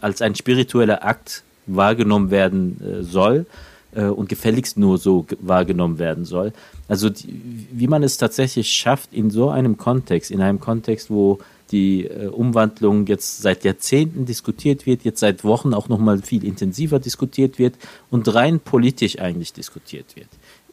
als 0.00 0.22
ein 0.22 0.36
spiritueller 0.36 1.04
Akt 1.04 1.42
wahrgenommen 1.76 2.30
werden 2.30 2.80
äh, 2.80 3.02
soll 3.02 3.46
äh, 3.92 4.04
und 4.04 4.28
gefälligst 4.28 4.78
nur 4.78 4.98
so 4.98 5.26
wahrgenommen 5.40 5.98
werden 5.98 6.24
soll. 6.24 6.52
Also 6.88 7.10
die, 7.10 7.66
wie 7.72 7.88
man 7.88 8.02
es 8.02 8.16
tatsächlich 8.16 8.70
schafft, 8.70 9.12
in 9.12 9.30
so 9.30 9.48
einem 9.50 9.76
Kontext, 9.76 10.30
in 10.30 10.40
einem 10.40 10.60
Kontext, 10.60 11.10
wo 11.10 11.38
die 11.70 12.06
äh, 12.06 12.26
Umwandlung 12.26 13.06
jetzt 13.06 13.42
seit 13.42 13.64
Jahrzehnten 13.64 14.26
diskutiert 14.26 14.86
wird, 14.86 15.04
jetzt 15.04 15.20
seit 15.20 15.44
Wochen 15.44 15.74
auch 15.74 15.88
nochmal 15.88 16.18
viel 16.18 16.44
intensiver 16.44 16.98
diskutiert 16.98 17.58
wird 17.58 17.76
und 18.10 18.32
rein 18.34 18.60
politisch 18.60 19.18
eigentlich 19.18 19.52
diskutiert 19.52 20.16
wird. 20.16 20.28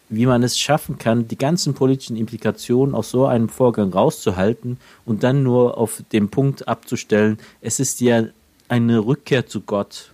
wie 0.10 0.26
man 0.26 0.42
es 0.42 0.58
schaffen 0.58 0.98
kann, 0.98 1.28
die 1.28 1.38
ganzen 1.38 1.74
politischen 1.74 2.16
Implikationen 2.16 2.96
aus 2.96 3.12
so 3.12 3.26
einem 3.26 3.50
Vorgang 3.50 3.92
rauszuhalten 3.92 4.78
und 5.06 5.24
dann 5.24 5.44
nur 5.44 5.78
auf 5.78 6.02
den 6.14 6.30
Punkt 6.30 6.68
abzustellen, 6.68 7.38
es 7.62 7.80
ist 7.80 8.00
ja 8.00 8.24
eine 8.70 9.06
Rückkehr 9.06 9.48
zu 9.48 9.62
Gott. 9.62 10.14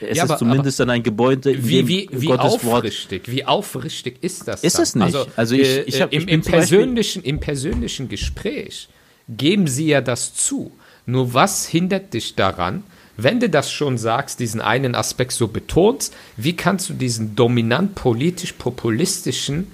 Es 0.00 0.16
Ja, 0.18 0.24
ist 0.24 0.30
aber- 0.30 0.38
zumindest 0.38 0.78
dann 0.80 0.90
ein 0.90 1.02
Gebäude, 1.02 1.52
in 1.52 1.66
Wie, 1.66 1.88
wie, 1.88 2.08
wie 2.12 2.26
Gottes 2.26 2.64
Wort 2.64 2.84
aufrichtig, 2.84 3.22
wie 3.26 3.44
aufrichtig 3.44 4.18
ist 4.20 4.46
das? 4.48 4.62
Ist 4.62 4.76
dann? 4.76 4.82
es 4.82 4.94
nicht. 4.94 5.16
Also 5.36 5.54
ich- 5.54 5.68
äh, 5.68 5.82
ich 5.82 6.00
hab- 6.02 6.12
im, 6.12 6.22
ich 6.22 6.28
im, 6.28 6.40
Beispiel- 6.40 6.52
persönlichen, 6.58 7.22
Im 7.22 7.40
persönlichen 7.40 8.08
Gespräch 8.08 8.88
geben 9.28 9.66
sie 9.66 9.86
ja 9.88 10.00
das 10.00 10.34
zu. 10.34 10.72
Nur 11.06 11.32
was 11.34 11.66
hindert 11.66 12.12
dich 12.14 12.34
daran, 12.34 12.82
wenn 13.16 13.40
du 13.40 13.48
das 13.48 13.72
schon 13.72 13.96
sagst, 13.96 14.40
diesen 14.40 14.60
einen 14.60 14.94
Aspekt 14.94 15.32
so 15.32 15.48
betonst, 15.48 16.12
wie 16.36 16.54
kannst 16.54 16.90
du 16.90 16.92
diesen 16.94 17.34
dominant 17.34 17.94
politisch-populistischen 17.94 19.68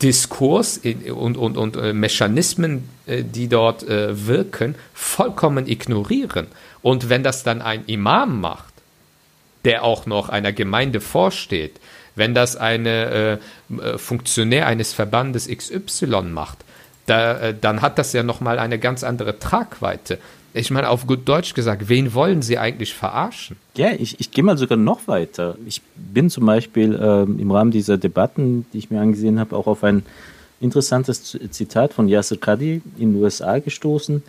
Diskurs 0.00 0.78
und, 0.78 1.36
und, 1.36 1.56
und 1.56 1.76
äh, 1.76 1.92
Mechanismen, 1.92 2.88
äh, 3.06 3.22
die 3.24 3.48
dort 3.48 3.82
äh, 3.88 4.26
wirken, 4.26 4.74
vollkommen 4.94 5.66
ignorieren? 5.68 6.46
Und 6.82 7.08
wenn 7.08 7.22
das 7.22 7.42
dann 7.42 7.62
ein 7.62 7.84
Imam 7.86 8.40
macht, 8.40 8.71
der 9.64 9.84
auch 9.84 10.06
noch 10.06 10.28
einer 10.28 10.52
Gemeinde 10.52 11.00
vorsteht, 11.00 11.80
wenn 12.14 12.34
das 12.34 12.56
eine 12.56 13.38
äh, 13.70 13.74
äh, 13.74 13.98
Funktionär 13.98 14.66
eines 14.66 14.92
Verbandes 14.92 15.48
XY 15.48 16.22
macht, 16.22 16.58
da, 17.06 17.38
äh, 17.38 17.54
dann 17.58 17.82
hat 17.82 17.98
das 17.98 18.12
ja 18.12 18.22
nochmal 18.22 18.58
eine 18.58 18.78
ganz 18.78 19.04
andere 19.04 19.38
Tragweite. 19.38 20.18
Ich 20.54 20.70
meine, 20.70 20.90
auf 20.90 21.06
gut 21.06 21.26
Deutsch 21.26 21.54
gesagt, 21.54 21.88
wen 21.88 22.12
wollen 22.12 22.42
sie 22.42 22.58
eigentlich 22.58 22.92
verarschen? 22.92 23.56
Ja, 23.74 23.92
ich, 23.92 24.20
ich 24.20 24.30
gehe 24.30 24.44
mal 24.44 24.58
sogar 24.58 24.76
noch 24.76 25.08
weiter. 25.08 25.56
Ich 25.66 25.80
bin 25.96 26.28
zum 26.28 26.44
Beispiel 26.44 26.98
ähm, 27.02 27.38
im 27.38 27.50
Rahmen 27.50 27.70
dieser 27.70 27.96
Debatten, 27.96 28.66
die 28.72 28.78
ich 28.78 28.90
mir 28.90 29.00
angesehen 29.00 29.40
habe, 29.40 29.56
auch 29.56 29.66
auf 29.66 29.82
ein 29.82 30.04
interessantes 30.60 31.38
Zitat 31.50 31.94
von 31.94 32.06
Yasser 32.06 32.36
Qadi 32.36 32.82
in 32.98 33.14
den 33.14 33.22
USA 33.22 33.58
gestoßen, 33.58 34.22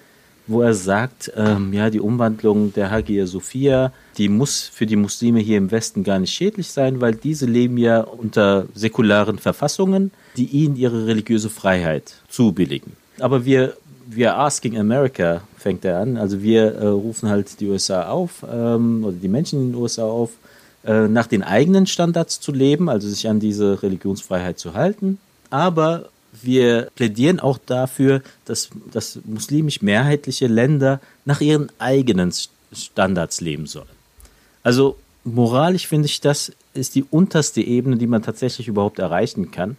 wo 0.48 0.62
er 0.62 0.74
sagt, 0.74 1.32
ähm, 1.36 1.72
ja, 1.74 1.90
die 1.90 2.00
Umwandlung 2.00 2.74
der 2.74 2.92
Hagia 2.92 3.26
Sophia, 3.26 3.94
die 4.18 4.30
muss 4.30 4.62
für 4.62 4.86
die 4.86 4.96
Muslime 4.96 5.40
hier 5.40 5.58
im 5.58 5.72
Westen 5.72 6.04
gar 6.04 6.20
nicht 6.20 6.34
schädlich 6.34 6.70
sein, 6.70 7.02
weil 7.02 7.16
diese 7.16 7.46
leben 7.46 7.78
ja 7.78 8.02
unter 8.02 8.66
säkularen 8.76 9.40
Verfassungen, 9.40 10.12
die 10.36 10.46
ihnen 10.46 10.76
ihre 10.76 11.08
religiöse 11.08 11.50
Freiheit 11.50 12.16
zubilligen. 12.30 12.94
Aber 13.20 13.46
wir, 13.46 13.78
wir 14.08 14.38
asking 14.38 14.78
America, 14.78 15.42
fängt 15.58 15.86
er 15.86 16.00
an, 16.00 16.18
also 16.18 16.42
wir 16.42 16.74
äh, 16.76 16.88
rufen 16.88 17.30
halt 17.30 17.60
die 17.60 17.68
USA 17.70 18.08
auf, 18.10 18.46
ähm, 18.52 19.06
oder 19.06 19.16
die 19.16 19.30
Menschen 19.30 19.62
in 19.62 19.72
den 19.72 19.82
USA 19.82 20.04
auf, 20.04 20.32
äh, 20.86 21.08
nach 21.08 21.28
den 21.28 21.44
eigenen 21.44 21.88
Standards 21.88 22.42
zu 22.42 22.52
leben, 22.52 22.90
also 22.90 23.08
sich 23.08 23.30
an 23.30 23.40
diese 23.40 23.82
Religionsfreiheit 23.82 24.60
zu 24.60 24.74
halten. 24.74 25.20
Aber 25.50 26.10
wir 26.46 26.90
plädieren 26.96 27.40
auch 27.40 27.58
dafür, 27.58 28.22
dass, 28.46 28.70
dass 28.92 29.20
muslimisch 29.26 29.82
mehrheitliche 29.82 30.48
Länder 30.48 31.00
nach 31.26 31.42
ihren 31.42 31.70
eigenen 31.80 32.32
Standards 32.72 33.42
leben 33.42 33.66
sollen. 33.66 33.88
Also 34.64 34.98
moralisch 35.24 35.88
finde 35.88 36.08
ich, 36.08 36.22
das 36.22 36.52
ist 36.74 36.96
die 36.96 37.04
unterste 37.04 37.62
Ebene, 37.62 37.98
die 37.98 38.08
man 38.08 38.24
tatsächlich 38.24 38.68
überhaupt 38.68 39.00
erreichen 39.00 39.52
kann 39.52 39.78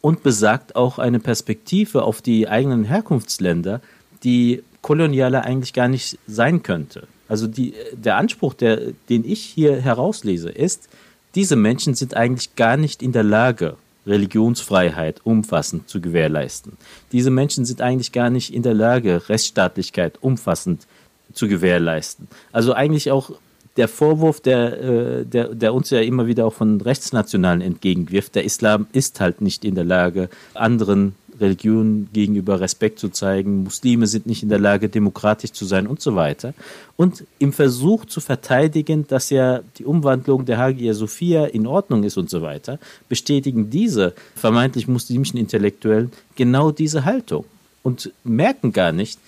und 0.00 0.22
besagt 0.22 0.76
auch 0.76 0.98
eine 0.98 1.20
Perspektive 1.20 2.02
auf 2.02 2.20
die 2.20 2.48
eigenen 2.48 2.84
Herkunftsländer, 2.84 3.80
die 4.22 4.62
kolonialer 4.82 5.44
eigentlich 5.44 5.72
gar 5.72 5.88
nicht 5.88 6.18
sein 6.26 6.62
könnte. 6.62 7.06
Also 7.28 7.46
die, 7.46 7.74
der 7.92 8.16
Anspruch, 8.16 8.54
der, 8.54 8.92
den 9.08 9.24
ich 9.24 9.40
hier 9.40 9.80
herauslese, 9.80 10.50
ist, 10.50 10.88
diese 11.34 11.56
Menschen 11.56 11.94
sind 11.94 12.14
eigentlich 12.14 12.54
gar 12.54 12.76
nicht 12.76 13.02
in 13.02 13.12
der 13.12 13.22
Lage, 13.22 13.76
Religionsfreiheit 14.06 15.20
umfassend 15.24 15.88
zu 15.88 16.00
gewährleisten. 16.00 16.74
Diese 17.12 17.30
Menschen 17.30 17.64
sind 17.64 17.80
eigentlich 17.80 18.12
gar 18.12 18.30
nicht 18.30 18.52
in 18.52 18.62
der 18.62 18.74
Lage, 18.74 19.28
Rechtsstaatlichkeit 19.28 20.18
umfassend 20.20 20.86
zu 21.32 21.48
gewährleisten. 21.48 22.28
Also 22.52 22.72
eigentlich 22.72 23.10
auch 23.10 23.30
der 23.76 23.88
Vorwurf, 23.88 24.40
der, 24.40 24.80
äh, 24.80 25.24
der, 25.24 25.54
der 25.54 25.74
uns 25.74 25.90
ja 25.90 26.00
immer 26.00 26.26
wieder 26.26 26.46
auch 26.46 26.52
von 26.52 26.80
Rechtsnationalen 26.80 27.60
entgegenwirft, 27.60 28.34
der 28.34 28.44
Islam 28.44 28.86
ist 28.92 29.20
halt 29.20 29.40
nicht 29.40 29.64
in 29.64 29.74
der 29.74 29.84
Lage, 29.84 30.28
anderen 30.54 31.16
Religionen 31.40 32.08
gegenüber 32.12 32.60
Respekt 32.60 32.98
zu 32.98 33.08
zeigen, 33.08 33.64
Muslime 33.64 34.06
sind 34.06 34.26
nicht 34.26 34.42
in 34.42 34.48
der 34.48 34.58
Lage, 34.58 34.88
demokratisch 34.88 35.52
zu 35.52 35.64
sein 35.64 35.86
und 35.86 36.00
so 36.00 36.14
weiter. 36.14 36.54
Und 36.96 37.24
im 37.38 37.52
Versuch 37.52 38.04
zu 38.04 38.20
verteidigen, 38.20 39.06
dass 39.08 39.30
ja 39.30 39.60
die 39.78 39.84
Umwandlung 39.84 40.44
der 40.44 40.58
Hagia 40.58 40.94
Sophia 40.94 41.46
in 41.46 41.66
Ordnung 41.66 42.04
ist 42.04 42.16
und 42.16 42.30
so 42.30 42.42
weiter, 42.42 42.78
bestätigen 43.08 43.70
diese 43.70 44.14
vermeintlich 44.36 44.88
muslimischen 44.88 45.38
Intellektuellen 45.38 46.12
genau 46.36 46.70
diese 46.70 47.04
Haltung 47.04 47.44
und 47.82 48.12
merken 48.24 48.72
gar 48.72 48.92
nicht, 48.92 49.18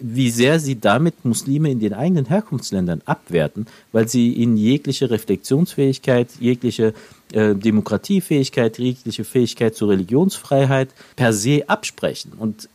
wie 0.00 0.30
sehr 0.30 0.58
sie 0.60 0.80
damit 0.80 1.24
Muslime 1.24 1.70
in 1.70 1.78
den 1.78 1.92
eigenen 1.92 2.26
Herkunftsländern 2.26 3.02
abwerten, 3.04 3.66
weil 3.92 4.08
sie 4.08 4.32
ihnen 4.32 4.56
jegliche 4.56 5.10
Reflexionsfähigkeit, 5.10 6.28
jegliche 6.40 6.94
äh, 7.32 7.54
Demokratiefähigkeit, 7.54 8.78
jegliche 8.78 9.24
Fähigkeit 9.24 9.74
zur 9.74 9.90
Religionsfreiheit 9.90 10.90
per 11.16 11.32
se 11.32 11.64
absprechen. 11.68 12.32
Und, 12.38 12.68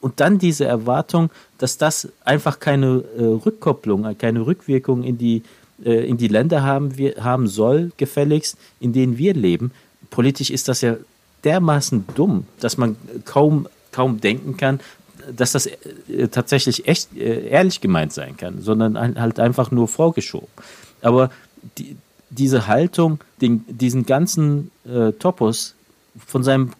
und 0.00 0.20
dann 0.20 0.38
diese 0.38 0.64
Erwartung, 0.64 1.30
dass 1.58 1.78
das 1.78 2.08
einfach 2.24 2.60
keine 2.60 3.04
äh, 3.16 3.22
Rückkopplung, 3.22 4.16
keine 4.18 4.46
Rückwirkung 4.46 5.02
in 5.02 5.18
die, 5.18 5.42
äh, 5.84 6.06
in 6.08 6.16
die 6.16 6.28
Länder 6.28 6.62
haben, 6.62 6.96
wir, 6.98 7.16
haben 7.24 7.46
soll, 7.48 7.92
gefälligst, 7.96 8.56
in 8.80 8.92
denen 8.92 9.18
wir 9.18 9.34
leben. 9.34 9.72
Politisch 10.10 10.50
ist 10.50 10.68
das 10.68 10.80
ja 10.80 10.96
dermaßen 11.44 12.04
dumm, 12.14 12.46
dass 12.60 12.76
man 12.76 12.96
kaum, 13.24 13.68
kaum 13.92 14.20
denken 14.20 14.56
kann, 14.56 14.80
dass 15.34 15.52
das 15.52 15.66
äh, 15.66 16.28
tatsächlich 16.30 16.86
echt 16.86 17.16
äh, 17.16 17.48
ehrlich 17.48 17.80
gemeint 17.80 18.12
sein 18.12 18.36
kann, 18.36 18.60
sondern 18.60 19.18
halt 19.18 19.40
einfach 19.40 19.70
nur 19.70 19.88
vorgeschoben. 19.88 20.48
Aber 21.02 21.30
die, 21.78 21.96
diese 22.34 22.66
Haltung, 22.66 23.20
den, 23.40 23.64
diesen 23.68 24.06
ganzen 24.06 24.70
äh, 24.86 25.12
Topos 25.12 25.74
von 26.26 26.42
seinem 26.42 26.72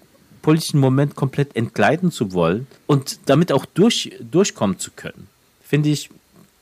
politischen 0.42 0.78
Moment 0.78 1.14
komplett 1.14 1.56
entgleiten 1.56 2.10
zu 2.10 2.32
wollen 2.32 2.66
und 2.86 3.18
damit 3.26 3.50
auch 3.50 3.64
durch, 3.64 4.12
durchkommen 4.20 4.78
zu 4.78 4.90
können, 4.94 5.28
finde 5.64 5.88
ich, 5.88 6.10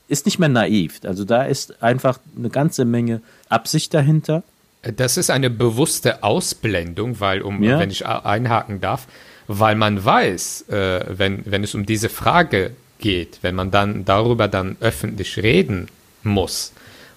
ist 0.09 0.27
nicht 0.27 0.39
mehr 0.39 0.48
naiv. 0.48 1.01
Also 1.05 1.24
da 1.24 1.43
ist 1.43 1.82
einfach 1.82 2.19
eine 2.36 2.51
ganze 2.51 2.85
Menge 2.85 3.20
Absicht 3.48 3.93
dahinter. 3.94 4.43
Das 4.82 5.16
ist 5.16 5.31
eine 5.31 5.51
bewusste 5.51 6.23
Ausblendung, 6.23 7.20
weil, 7.20 7.43
um, 7.43 7.62
Ja. 7.62 7.78
wenn 7.78 7.90
ich 7.90 8.06
einhaken 8.06 8.81
darf, 8.81 9.06
weil 9.48 9.74
man 9.74 10.05
weiß, 10.05 10.69
äh, 10.69 11.05
wenn, 11.09 11.43
wenn 11.47 11.64
es 11.64 11.74
um 11.74 11.86
diese 11.86 12.09
Frage 12.09 12.73
geht, 12.98 13.39
wenn 13.43 13.55
man 13.55 13.70
dann 13.70 14.05
darüber 14.05 14.48
dann 14.48 14.77
öffentlich 14.81 15.39
reden 15.39 15.89
muss 16.23 16.73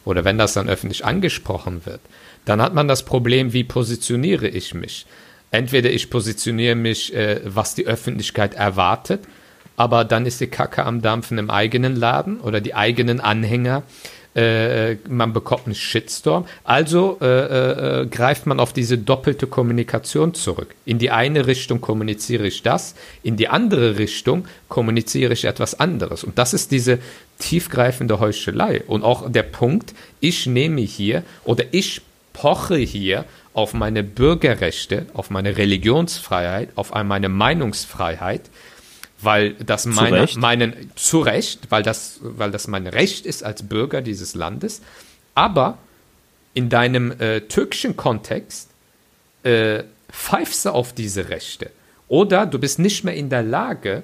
oder 0.05 0.23
wenn 0.23 0.37
das 0.37 0.53
dann 0.53 0.69
öffentlich 0.69 1.03
angesprochen 1.03 1.85
wird, 1.85 1.99
dann 2.45 2.61
hat 2.61 2.73
man 2.73 2.87
das 2.87 3.03
Problem, 3.03 3.53
wie 3.53 3.63
positioniere 3.63 4.47
ich 4.47 4.73
mich? 4.73 5.05
Entweder 5.51 5.91
ich 5.91 6.09
positioniere 6.09 6.75
mich, 6.75 7.13
äh, 7.13 7.41
was 7.43 7.75
die 7.75 7.87
Öffentlichkeit 7.87 8.53
erwartet, 8.53 9.21
aber 9.77 10.05
dann 10.05 10.25
ist 10.25 10.39
die 10.39 10.47
Kacke 10.47 10.85
am 10.85 11.01
Dampfen 11.01 11.37
im 11.37 11.49
eigenen 11.49 11.95
Laden 11.95 12.39
oder 12.39 12.61
die 12.61 12.75
eigenen 12.75 13.19
Anhänger 13.19 13.83
äh, 14.35 14.97
man 15.07 15.33
bekommt 15.33 15.65
einen 15.65 15.75
Shitstorm. 15.75 16.45
Also 16.63 17.17
äh, 17.21 17.25
äh, 17.25 18.01
äh, 18.01 18.05
greift 18.07 18.45
man 18.45 18.59
auf 18.59 18.73
diese 18.73 18.97
doppelte 18.97 19.47
Kommunikation 19.47 20.33
zurück. 20.33 20.75
In 20.85 20.99
die 20.99 21.11
eine 21.11 21.47
Richtung 21.47 21.81
kommuniziere 21.81 22.45
ich 22.45 22.61
das, 22.61 22.95
in 23.23 23.37
die 23.37 23.47
andere 23.47 23.97
Richtung 23.97 24.45
kommuniziere 24.67 25.33
ich 25.33 25.45
etwas 25.45 25.79
anderes. 25.79 26.23
Und 26.23 26.37
das 26.37 26.53
ist 26.53 26.71
diese 26.71 26.99
tiefgreifende 27.39 28.19
Heuchelei. 28.19 28.83
Und 28.85 29.03
auch 29.03 29.29
der 29.31 29.43
Punkt, 29.43 29.93
ich 30.19 30.45
nehme 30.45 30.81
hier 30.81 31.23
oder 31.45 31.63
ich 31.71 32.01
poche 32.33 32.77
hier 32.77 33.25
auf 33.53 33.73
meine 33.73 34.03
Bürgerrechte, 34.03 35.05
auf 35.13 35.29
meine 35.29 35.57
Religionsfreiheit, 35.57 36.69
auf 36.75 36.93
meine 36.93 37.29
Meinungsfreiheit, 37.29 38.41
weil 39.25 39.53
das 39.53 39.85
meine, 39.85 40.21
Recht. 40.21 40.37
meinen 40.37 40.91
zu 40.95 41.19
Recht, 41.19 41.69
weil 41.69 41.83
das, 41.83 42.19
weil 42.21 42.51
das 42.51 42.67
mein 42.67 42.87
Recht 42.87 43.25
ist 43.25 43.43
als 43.43 43.63
Bürger 43.63 44.01
dieses 44.01 44.35
Landes. 44.35 44.81
Aber 45.33 45.77
in 46.53 46.69
deinem 46.69 47.11
äh, 47.19 47.41
türkischen 47.41 47.97
Kontext 47.97 48.69
äh, 49.43 49.83
pfeifst 50.09 50.65
du 50.65 50.69
auf 50.69 50.93
diese 50.93 51.29
Rechte. 51.29 51.71
Oder 52.07 52.45
du 52.45 52.59
bist 52.59 52.79
nicht 52.79 53.03
mehr 53.03 53.15
in 53.15 53.29
der 53.29 53.43
Lage, 53.43 54.03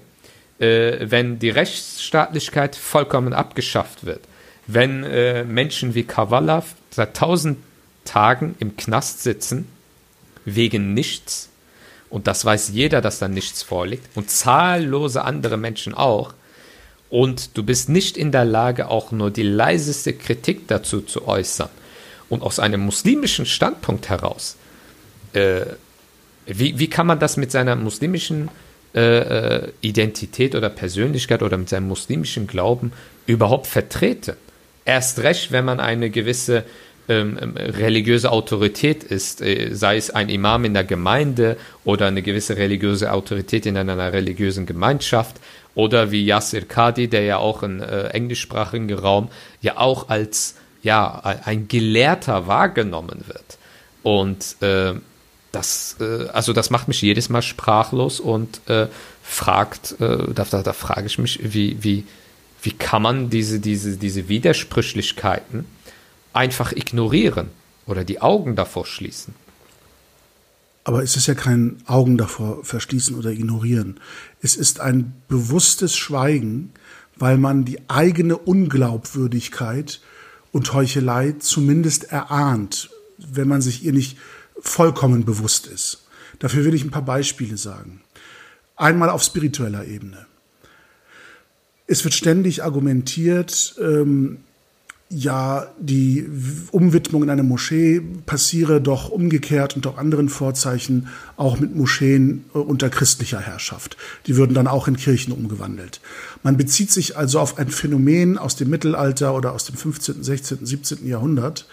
äh, 0.60 0.98
wenn 1.02 1.40
die 1.40 1.50
Rechtsstaatlichkeit 1.50 2.76
vollkommen 2.76 3.34
abgeschafft 3.34 4.06
wird, 4.06 4.22
wenn 4.68 5.04
äh, 5.04 5.44
Menschen 5.44 5.96
wie 5.96 6.04
Kavala 6.04 6.64
seit 6.90 7.16
tausend 7.16 7.58
Tagen 8.06 8.56
im 8.60 8.76
Knast 8.76 9.24
sitzen, 9.24 9.68
wegen 10.46 10.94
nichts, 10.94 11.51
und 12.12 12.28
das 12.28 12.46
weiß 12.46 12.70
jeder, 12.70 13.02
dass 13.02 13.18
da 13.18 13.28
nichts 13.28 13.64
vorliegt, 13.64 14.06
und 14.16 14.30
zahllose 14.30 15.24
andere 15.24 15.58
Menschen 15.58 15.96
auch, 15.96 16.36
und 17.10 17.58
du 17.58 17.64
bist 17.64 17.90
nicht 17.90 18.16
in 18.16 18.32
der 18.32 18.46
Lage, 18.46 18.88
auch 18.90 19.12
nur 19.12 19.32
die 19.32 19.44
leiseste 19.44 20.14
Kritik 20.14 20.68
dazu 20.68 21.02
zu 21.02 21.28
äußern. 21.28 21.70
Und 22.30 22.44
aus 22.44 22.60
einem 22.60 22.80
muslimischen 22.80 23.46
Standpunkt 23.46 24.08
heraus 24.08 24.56
äh, 25.34 25.66
wie, 26.46 26.80
wie 26.80 26.90
kann 26.90 27.08
man 27.08 27.20
das 27.20 27.38
mit 27.38 27.52
seiner 27.52 27.76
muslimischen 27.76 28.50
äh, 28.94 29.00
äh, 29.00 29.72
Identität 29.82 30.56
oder 30.56 30.70
Persönlichkeit 30.70 31.44
oder 31.44 31.58
mit 31.58 31.70
seinem 31.70 31.88
muslimischen 31.88 32.48
Glauben 32.48 32.92
überhaupt 33.26 33.68
vertreten? 33.68 34.36
Erst 34.84 35.20
recht, 35.20 35.52
wenn 35.52 35.66
man 35.66 35.80
eine 35.80 36.10
gewisse 36.10 36.64
ähm, 37.12 37.38
ähm, 37.42 37.58
religiöse 37.58 38.32
Autorität 38.32 39.04
ist, 39.04 39.42
äh, 39.42 39.74
sei 39.74 39.98
es 39.98 40.12
ein 40.12 40.30
Imam 40.30 40.64
in 40.64 40.74
der 40.74 40.86
Gemeinde 40.86 41.58
oder 41.84 42.08
eine 42.08 42.22
gewisse 42.22 42.56
religiöse 42.56 43.12
Autorität 43.12 43.66
in 43.66 43.76
einer 43.76 44.14
religiösen 44.14 44.66
Gemeinschaft 44.66 45.36
oder 45.76 46.12
wie 46.12 46.26
Yasser 46.26 46.62
Kadi, 46.62 47.10
der 47.10 47.24
ja 47.24 47.38
auch 47.38 47.64
im 47.64 47.82
äh, 47.82 48.08
englischsprachigen 48.08 48.94
Raum 48.94 49.28
ja 49.62 49.78
auch 49.78 50.08
als 50.08 50.56
ja 50.84 51.22
ein 51.46 51.68
Gelehrter 51.68 52.48
wahrgenommen 52.48 53.26
wird. 53.28 53.58
Und 54.04 54.56
äh, 54.62 54.94
das, 55.52 55.98
äh, 56.00 56.28
also 56.30 56.54
das 56.54 56.70
macht 56.70 56.88
mich 56.88 57.02
jedes 57.02 57.28
Mal 57.30 57.42
sprachlos 57.42 58.20
und 58.20 58.62
äh, 58.70 58.88
fragt, 59.22 60.00
äh, 60.00 60.34
da, 60.34 60.46
da, 60.50 60.64
da 60.64 60.74
frage 60.74 61.08
ich 61.08 61.18
mich, 61.18 61.40
wie, 61.42 61.78
wie, 61.84 62.06
wie 62.64 62.72
kann 62.72 63.02
man 63.02 63.30
diese, 63.30 63.60
diese, 63.60 63.98
diese 63.98 64.30
Widersprüchlichkeiten 64.30 65.66
einfach 66.34 66.72
ignorieren 66.72 67.50
oder 67.86 68.04
die 68.04 68.22
Augen 68.22 68.56
davor 68.56 68.86
schließen? 68.86 69.34
Aber 70.84 71.04
es 71.04 71.16
ist 71.16 71.28
ja 71.28 71.36
kein 71.36 71.78
Augen 71.86 72.18
davor 72.18 72.64
verschließen 72.64 73.16
oder 73.16 73.30
ignorieren. 73.30 74.00
Es 74.42 74.56
ist 74.56 74.80
ein 74.80 75.14
bewusstes 75.28 75.96
Schweigen, 75.96 76.74
weil 77.16 77.38
man 77.38 77.66
die 77.66 77.80
eigene 77.88 78.38
Unglaubwürdigkeit 78.38 80.02
und 80.52 80.74
Heuchelei 80.74 81.36
zumindest 81.38 82.06
erahnt, 82.06 82.90
wenn 83.18 83.48
man 83.48 83.62
sich 83.62 83.84
ihr 83.84 83.94
nicht 83.94 84.18
vollkommen 84.60 85.24
bewusst 85.24 85.68
ist. 85.68 86.08
Dafür 86.40 86.66
will 86.66 86.74
ich 86.74 86.84
ein 86.84 86.92
paar 86.92 87.06
Beispiele 87.06 87.58
sagen. 87.58 88.02
Einmal 88.76 89.12
auf 89.12 89.22
spiritueller 89.22 89.86
Ebene. 89.86 90.26
Es 91.86 92.04
wird 92.04 92.16
ständig 92.16 92.64
argumentiert, 92.64 93.76
ähm, 93.80 94.40
ja, 95.14 95.68
die 95.78 96.26
Umwidmung 96.72 97.24
in 97.24 97.30
eine 97.30 97.44
Moschee 97.44 98.02
passiere 98.26 98.80
doch 98.80 99.10
umgekehrt 99.10 99.76
unter 99.76 99.98
anderen 99.98 100.30
Vorzeichen 100.30 101.08
auch 101.36 101.60
mit 101.60 101.76
Moscheen 101.76 102.46
äh, 102.56 102.60
unter 102.60 102.90
christlicher 102.90 103.40
Herrschaft. 103.40 103.98
Die 104.26 104.38
würden 104.38 104.54
dann 104.54 104.68
auch 104.68 104.88
in 104.88 104.96
Kirchen 104.96 105.34
umgewandelt. 105.34 106.00
Man 106.44 106.56
bezieht 106.56 106.92
sich 106.92 107.18
also 107.18 107.40
auf 107.40 107.58
ein 107.58 107.70
Phänomen 107.70 108.38
aus 108.38 108.56
dem 108.56 108.70
Mittelalter 108.70 109.36
oder 109.36 109.52
aus 109.52 109.66
dem 109.66 109.76
15., 109.76 110.24
16., 110.24 110.66
17. 110.66 111.08
Jahrhundert 111.08 111.68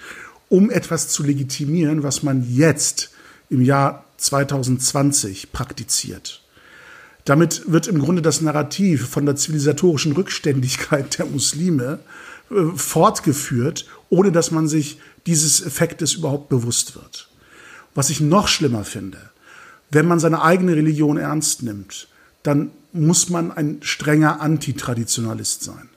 um 0.48 0.70
etwas 0.70 1.08
zu 1.08 1.22
legitimieren, 1.22 2.02
was 2.02 2.22
man 2.22 2.42
jetzt 2.50 3.10
im 3.50 3.60
Jahr 3.60 4.04
2020 4.16 5.52
praktiziert. 5.52 6.42
Damit 7.24 7.70
wird 7.70 7.86
im 7.86 7.98
Grunde 7.98 8.22
das 8.22 8.40
Narrativ 8.40 9.06
von 9.08 9.26
der 9.26 9.36
zivilisatorischen 9.36 10.12
Rückständigkeit 10.12 11.18
der 11.18 11.26
Muslime 11.26 11.98
äh, 12.50 12.76
fortgeführt, 12.76 13.86
ohne 14.08 14.32
dass 14.32 14.50
man 14.50 14.68
sich 14.68 14.98
dieses 15.26 15.64
Effektes 15.64 16.14
überhaupt 16.14 16.48
bewusst 16.48 16.94
wird. 16.94 17.28
Was 17.94 18.10
ich 18.10 18.20
noch 18.20 18.48
schlimmer 18.48 18.84
finde, 18.84 19.18
wenn 19.90 20.06
man 20.06 20.20
seine 20.20 20.42
eigene 20.42 20.76
Religion 20.76 21.16
ernst 21.16 21.62
nimmt, 21.62 22.08
dann 22.42 22.70
muss 22.92 23.28
man 23.28 23.50
ein 23.50 23.78
strenger 23.82 24.40
Antitraditionalist 24.40 25.62
sein. 25.62 25.88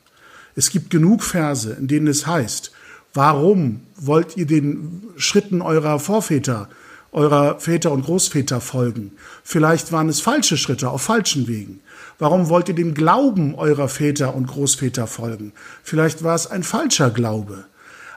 Es 0.56 0.70
gibt 0.70 0.90
genug 0.90 1.24
Verse, 1.24 1.72
in 1.72 1.88
denen 1.88 2.08
es 2.08 2.28
heißt, 2.28 2.72
Warum 3.14 3.82
wollt 3.98 4.38
ihr 4.38 4.46
den 4.46 5.04
Schritten 5.18 5.62
eurer 5.62 6.00
Vorväter, 6.00 6.70
eurer 7.12 7.60
Väter 7.60 7.92
und 7.92 8.06
Großväter 8.06 8.62
folgen? 8.62 9.12
Vielleicht 9.44 9.92
waren 9.92 10.08
es 10.08 10.22
falsche 10.22 10.56
Schritte 10.56 10.90
auf 10.90 11.02
falschen 11.02 11.48
Wegen. 11.48 11.82
Warum 12.22 12.50
wollt 12.50 12.70
ihr 12.70 12.76
dem 12.76 12.94
Glauben 12.94 13.56
eurer 13.56 13.90
Väter 13.90 14.36
und 14.36 14.46
Großväter 14.46 15.08
folgen? 15.08 15.54
Vielleicht 15.82 16.24
war 16.24 16.36
es 16.36 16.46
ein 16.46 16.62
falscher 16.62 17.10
Glaube. 17.10 17.66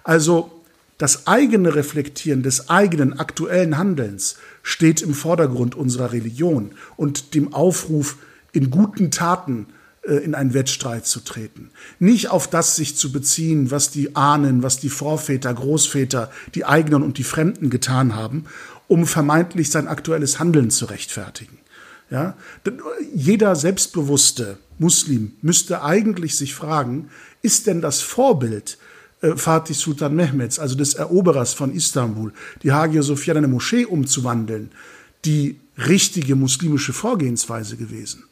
Also 0.03 0.51
das 0.99 1.27
eigene 1.27 1.75
Reflektieren 1.75 2.43
des 2.43 2.69
eigenen 2.69 3.19
aktuellen 3.19 3.79
Handelns 3.79 4.37
steht 4.63 5.01
im 5.01 5.15
Vordergrund 5.15 5.75
unserer 5.75 6.13
Religion 6.13 6.73
und 6.97 7.33
dem 7.35 7.55
Aufruf, 7.55 8.19
in 8.53 8.71
guten 8.71 9.11
Taten 9.11 9.69
äh, 10.03 10.17
in 10.17 10.35
einen 10.35 10.53
Wettstreit 10.53 11.07
zu 11.07 11.21
treten. 11.21 11.71
Nicht 11.99 12.29
auf 12.29 12.47
das 12.47 12.77
sich 12.77 12.99
zu 12.99 13.11
beziehen, 13.11 13.71
was 13.71 13.91
die 13.91 14.15
Ahnen, 14.17 14.63
was 14.63 14.79
die 14.79 14.91
Vorväter, 14.91 15.55
Großväter, 15.55 16.31
die 16.55 16.67
eigenen 16.67 17.03
und 17.03 17.17
die 17.17 17.25
Fremden 17.25 17.71
getan 17.71 18.15
haben, 18.15 18.45
um 18.87 19.07
vermeintlich 19.07 19.71
sein 19.71 19.89
aktuelles 19.89 20.39
Handeln 20.39 20.71
zu 20.71 20.85
rechtfertigen. 20.85 21.64
Ja? 22.15 22.37
Jeder 23.13 23.57
selbstbewusste 23.57 24.59
Muslim 24.79 25.33
müsste 25.43 25.83
eigentlich 25.83 26.37
sich 26.37 26.55
fragen, 26.55 27.11
ist 27.43 27.67
denn 27.67 27.81
das 27.81 28.03
Vorbild 28.03 28.79
äh, 29.21 29.37
Fatih 29.37 29.75
Sultan 29.75 30.15
Mehmeds, 30.15 30.61
also 30.61 30.77
des 30.77 30.95
Eroberers 30.95 31.55
von 31.55 31.75
Istanbul, 31.75 32.33
die 32.63 32.71
Hagia 32.71 33.03
Sophia 33.03 33.33
in 33.33 33.39
eine 33.39 33.49
Moschee 33.49 33.85
umzuwandeln, 33.85 34.71
die 35.25 35.59
richtige 35.77 36.37
muslimische 36.37 36.93
Vorgehensweise 36.93 37.77
gewesen? 37.77 38.23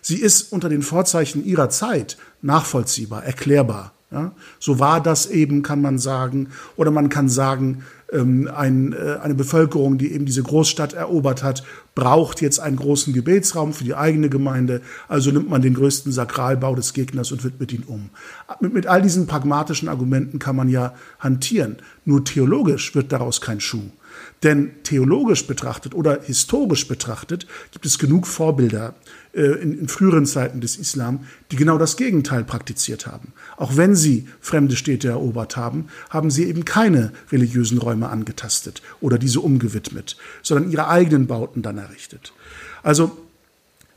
Sie 0.00 0.20
ist 0.20 0.52
unter 0.52 0.68
den 0.68 0.82
Vorzeichen 0.82 1.44
ihrer 1.44 1.68
Zeit 1.68 2.18
nachvollziehbar, 2.42 3.24
erklärbar. 3.24 3.92
Ja? 4.12 4.32
So 4.60 4.78
war 4.78 5.02
das 5.02 5.26
eben, 5.26 5.62
kann 5.62 5.82
man 5.82 5.98
sagen. 5.98 6.50
Oder 6.76 6.92
man 6.92 7.08
kann 7.08 7.28
sagen, 7.28 7.82
ähm, 8.12 8.48
ein, 8.54 8.92
äh, 8.92 9.18
eine 9.22 9.34
Bevölkerung, 9.34 9.98
die 9.98 10.12
eben 10.12 10.26
diese 10.26 10.42
Großstadt 10.42 10.92
erobert 10.92 11.42
hat, 11.42 11.64
braucht 11.94 12.40
jetzt 12.40 12.58
einen 12.58 12.76
großen 12.76 13.12
Gebetsraum 13.12 13.72
für 13.72 13.84
die 13.84 13.94
eigene 13.94 14.28
Gemeinde. 14.28 14.80
Also 15.08 15.30
nimmt 15.30 15.50
man 15.50 15.62
den 15.62 15.74
größten 15.74 16.12
Sakralbau 16.12 16.74
des 16.74 16.94
Gegners 16.94 17.32
und 17.32 17.44
widmet 17.44 17.72
ihn 17.72 17.84
um. 17.86 18.10
Mit, 18.60 18.72
mit 18.72 18.86
all 18.86 19.02
diesen 19.02 19.26
pragmatischen 19.26 19.88
Argumenten 19.88 20.38
kann 20.38 20.56
man 20.56 20.68
ja 20.68 20.94
hantieren. 21.18 21.76
Nur 22.04 22.24
theologisch 22.24 22.94
wird 22.94 23.12
daraus 23.12 23.40
kein 23.40 23.60
Schuh. 23.60 23.90
Denn 24.42 24.72
theologisch 24.82 25.46
betrachtet 25.46 25.94
oder 25.94 26.20
historisch 26.22 26.88
betrachtet 26.88 27.46
gibt 27.70 27.86
es 27.86 27.98
genug 27.98 28.26
Vorbilder 28.26 28.94
in, 29.32 29.78
in, 29.78 29.88
früheren 29.88 30.26
Zeiten 30.26 30.60
des 30.60 30.76
Islam, 30.76 31.20
die 31.50 31.56
genau 31.56 31.78
das 31.78 31.96
Gegenteil 31.96 32.44
praktiziert 32.44 33.06
haben. 33.06 33.32
Auch 33.56 33.76
wenn 33.76 33.94
sie 33.94 34.28
fremde 34.40 34.76
Städte 34.76 35.08
erobert 35.08 35.56
haben, 35.56 35.86
haben 36.10 36.30
sie 36.30 36.44
eben 36.44 36.64
keine 36.64 37.12
religiösen 37.30 37.78
Räume 37.78 38.10
angetastet 38.10 38.82
oder 39.00 39.18
diese 39.18 39.40
umgewidmet, 39.40 40.16
sondern 40.42 40.70
ihre 40.70 40.88
eigenen 40.88 41.26
Bauten 41.26 41.62
dann 41.62 41.78
errichtet. 41.78 42.34
Also 42.82 43.16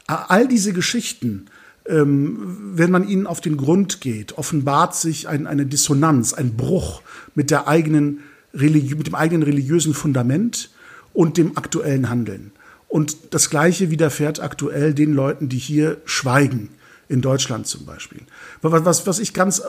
all 0.07 0.48
diese 0.48 0.72
Geschichten, 0.72 1.48
ähm, 1.86 2.72
wenn 2.74 2.91
man 2.91 3.07
ihnen 3.07 3.28
auf 3.28 3.41
den 3.41 3.57
Grund 3.57 4.02
geht, 4.02 4.38
offenbart 4.38 4.95
sich 4.95 5.28
ein, 5.28 5.48
eine 5.48 5.66
Dissonanz, 5.66 6.34
ein 6.34 6.56
Bruch 6.56 7.02
mit 7.34 7.52
der 7.52 7.68
eigenen 7.68 8.22
mit 8.57 9.07
dem 9.07 9.16
eigenen 9.16 9.44
religiösen 9.44 9.94
Fundament 9.94 10.70
und 11.14 11.38
dem 11.38 11.57
aktuellen 11.57 12.10
Handeln. 12.10 12.52
Und 12.96 13.34
das 13.34 13.50
Gleiche 13.50 13.92
widerfährt 13.92 14.40
aktuell 14.40 14.94
den 14.94 15.12
Leuten, 15.12 15.50
die 15.50 15.58
hier 15.58 15.98
schweigen, 16.06 16.70
in 17.10 17.20
Deutschland 17.20 17.68
zum 17.68 17.86
Beispiel. 17.86 18.22
Was, 18.62 19.06
was 19.06 19.20
ich 19.20 19.34
ganz 19.34 19.62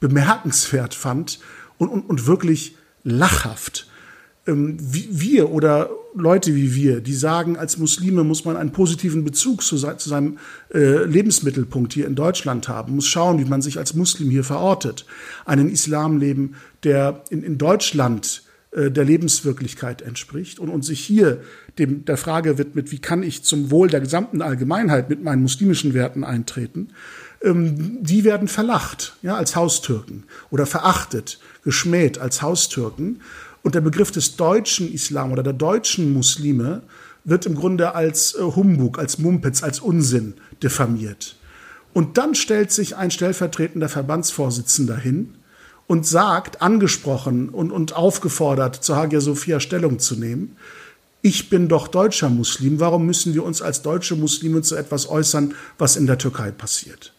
bemerkenswert 0.00 0.94
fand 0.94 1.38
und, 1.76 1.88
und, 1.88 2.08
und 2.08 2.26
wirklich 2.26 2.74
lachhaft, 3.04 3.88
ähm, 4.46 4.78
wir 4.80 5.50
oder 5.50 5.90
Leute 6.14 6.54
wie 6.54 6.74
wir, 6.74 7.02
die 7.02 7.12
sagen, 7.12 7.58
als 7.58 7.76
Muslime 7.76 8.24
muss 8.24 8.46
man 8.46 8.56
einen 8.56 8.72
positiven 8.72 9.22
Bezug 9.22 9.62
zu, 9.62 9.76
zu 9.76 10.08
seinem 10.08 10.38
äh, 10.72 11.04
Lebensmittelpunkt 11.04 11.92
hier 11.92 12.06
in 12.06 12.14
Deutschland 12.14 12.70
haben, 12.70 12.94
muss 12.94 13.06
schauen, 13.06 13.38
wie 13.38 13.44
man 13.44 13.60
sich 13.60 13.76
als 13.76 13.92
Muslim 13.92 14.30
hier 14.30 14.44
verortet, 14.44 15.04
einen 15.44 15.68
Islam 15.70 16.16
leben, 16.16 16.54
der 16.84 17.22
in, 17.28 17.42
in 17.42 17.58
Deutschland 17.58 18.45
der 18.76 19.04
Lebenswirklichkeit 19.04 20.02
entspricht 20.02 20.58
und, 20.58 20.68
und 20.68 20.84
sich 20.84 21.00
hier 21.00 21.40
dem, 21.78 22.04
der 22.04 22.16
Frage 22.16 22.58
widmet, 22.58 22.92
wie 22.92 22.98
kann 22.98 23.22
ich 23.22 23.42
zum 23.42 23.70
Wohl 23.70 23.88
der 23.88 24.00
gesamten 24.00 24.42
Allgemeinheit 24.42 25.08
mit 25.08 25.22
meinen 25.22 25.42
muslimischen 25.42 25.94
Werten 25.94 26.24
eintreten, 26.24 26.88
ähm, 27.42 28.02
die 28.02 28.24
werden 28.24 28.48
verlacht, 28.48 29.16
ja, 29.22 29.36
als 29.36 29.56
Haustürken 29.56 30.24
oder 30.50 30.66
verachtet, 30.66 31.38
geschmäht 31.64 32.18
als 32.18 32.42
Haustürken 32.42 33.20
und 33.62 33.74
der 33.74 33.80
Begriff 33.80 34.10
des 34.10 34.36
deutschen 34.36 34.92
Islam 34.92 35.32
oder 35.32 35.42
der 35.42 35.52
deutschen 35.52 36.12
Muslime 36.12 36.82
wird 37.24 37.46
im 37.46 37.54
Grunde 37.54 37.94
als 37.94 38.34
äh, 38.34 38.42
Humbug, 38.42 38.98
als 38.98 39.18
Mumpitz, 39.18 39.62
als 39.62 39.80
Unsinn 39.80 40.34
diffamiert. 40.62 41.36
Und 41.92 42.18
dann 42.18 42.34
stellt 42.34 42.72
sich 42.72 42.96
ein 42.96 43.10
stellvertretender 43.10 43.88
Verbandsvorsitzender 43.88 44.98
hin 44.98 45.35
und 45.86 46.06
sagt, 46.06 46.62
angesprochen 46.62 47.48
und, 47.48 47.70
und 47.70 47.94
aufgefordert, 47.94 48.76
zur 48.76 48.96
Hagia 48.96 49.20
Sophia 49.20 49.60
Stellung 49.60 49.98
zu 49.98 50.16
nehmen, 50.16 50.56
ich 51.22 51.50
bin 51.50 51.68
doch 51.68 51.88
deutscher 51.88 52.28
Muslim, 52.28 52.78
warum 52.78 53.04
müssen 53.06 53.34
wir 53.34 53.44
uns 53.44 53.60
als 53.60 53.82
deutsche 53.82 54.14
Muslime 54.14 54.62
zu 54.62 54.76
etwas 54.76 55.08
äußern, 55.08 55.54
was 55.78 55.96
in 55.96 56.06
der 56.06 56.18
Türkei 56.18 56.50
passiert? 56.52 57.12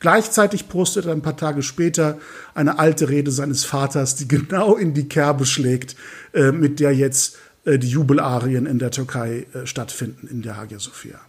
Gleichzeitig 0.00 0.68
postet 0.68 1.06
er 1.06 1.12
ein 1.12 1.22
paar 1.22 1.36
Tage 1.36 1.62
später 1.62 2.18
eine 2.54 2.78
alte 2.78 3.08
Rede 3.08 3.30
seines 3.30 3.64
Vaters, 3.64 4.16
die 4.16 4.28
genau 4.28 4.76
in 4.76 4.94
die 4.94 5.08
Kerbe 5.08 5.46
schlägt, 5.46 5.96
äh, 6.32 6.52
mit 6.52 6.80
der 6.80 6.94
jetzt 6.94 7.36
äh, 7.64 7.78
die 7.78 7.88
Jubelarien 7.88 8.66
in 8.66 8.78
der 8.78 8.90
Türkei 8.90 9.46
äh, 9.54 9.66
stattfinden 9.66 10.28
in 10.28 10.42
der 10.42 10.56
Hagia 10.56 10.78
Sophia. 10.78 11.20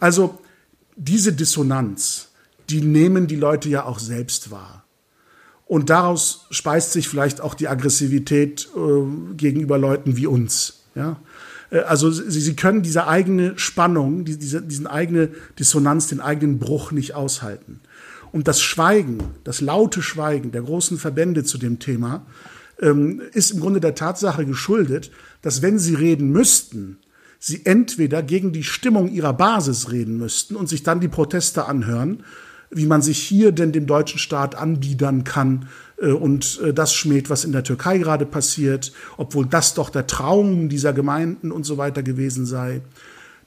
Also 0.00 0.38
diese 0.96 1.32
Dissonanz, 1.32 2.28
die 2.70 2.80
nehmen 2.80 3.26
die 3.26 3.36
Leute 3.36 3.68
ja 3.68 3.84
auch 3.84 3.98
selbst 3.98 4.50
wahr. 4.50 4.83
Und 5.66 5.90
daraus 5.90 6.46
speist 6.50 6.92
sich 6.92 7.08
vielleicht 7.08 7.40
auch 7.40 7.54
die 7.54 7.68
Aggressivität 7.68 8.68
äh, 8.76 9.34
gegenüber 9.34 9.78
Leuten 9.78 10.16
wie 10.16 10.26
uns. 10.26 10.84
Ja? 10.94 11.16
Äh, 11.70 11.80
also 11.80 12.10
sie, 12.10 12.40
sie 12.40 12.56
können 12.56 12.82
diese 12.82 13.06
eigene 13.06 13.58
Spannung, 13.58 14.24
diese, 14.24 14.62
diesen 14.62 14.86
eigene 14.86 15.30
Dissonanz, 15.58 16.08
den 16.08 16.20
eigenen 16.20 16.58
Bruch 16.58 16.92
nicht 16.92 17.14
aushalten. 17.14 17.80
Und 18.32 18.48
das 18.48 18.60
Schweigen, 18.60 19.18
das 19.44 19.60
laute 19.60 20.02
Schweigen 20.02 20.50
der 20.50 20.62
großen 20.62 20.98
Verbände 20.98 21.44
zu 21.44 21.56
dem 21.56 21.78
Thema 21.78 22.26
ähm, 22.80 23.22
ist 23.32 23.52
im 23.52 23.60
Grunde 23.60 23.80
der 23.80 23.94
Tatsache 23.94 24.44
geschuldet, 24.44 25.10
dass 25.40 25.62
wenn 25.62 25.78
sie 25.78 25.94
reden 25.94 26.30
müssten, 26.30 26.98
sie 27.38 27.64
entweder 27.64 28.22
gegen 28.22 28.52
die 28.52 28.64
Stimmung 28.64 29.08
ihrer 29.10 29.34
Basis 29.34 29.92
reden 29.92 30.18
müssten 30.18 30.56
und 30.56 30.68
sich 30.68 30.82
dann 30.82 31.00
die 31.00 31.08
Proteste 31.08 31.66
anhören, 31.66 32.24
wie 32.74 32.86
man 32.86 33.02
sich 33.02 33.18
hier 33.18 33.52
denn 33.52 33.72
dem 33.72 33.86
deutschen 33.86 34.18
Staat 34.18 34.56
anbiedern 34.56 35.24
kann 35.24 35.68
äh, 36.00 36.08
und 36.08 36.60
äh, 36.62 36.74
das 36.74 36.92
schmäht, 36.92 37.30
was 37.30 37.44
in 37.44 37.52
der 37.52 37.64
Türkei 37.64 37.98
gerade 37.98 38.26
passiert, 38.26 38.92
obwohl 39.16 39.46
das 39.46 39.74
doch 39.74 39.90
der 39.90 40.06
Traum 40.06 40.68
dieser 40.68 40.92
Gemeinden 40.92 41.52
und 41.52 41.64
so 41.64 41.78
weiter 41.78 42.02
gewesen 42.02 42.46
sei. 42.46 42.82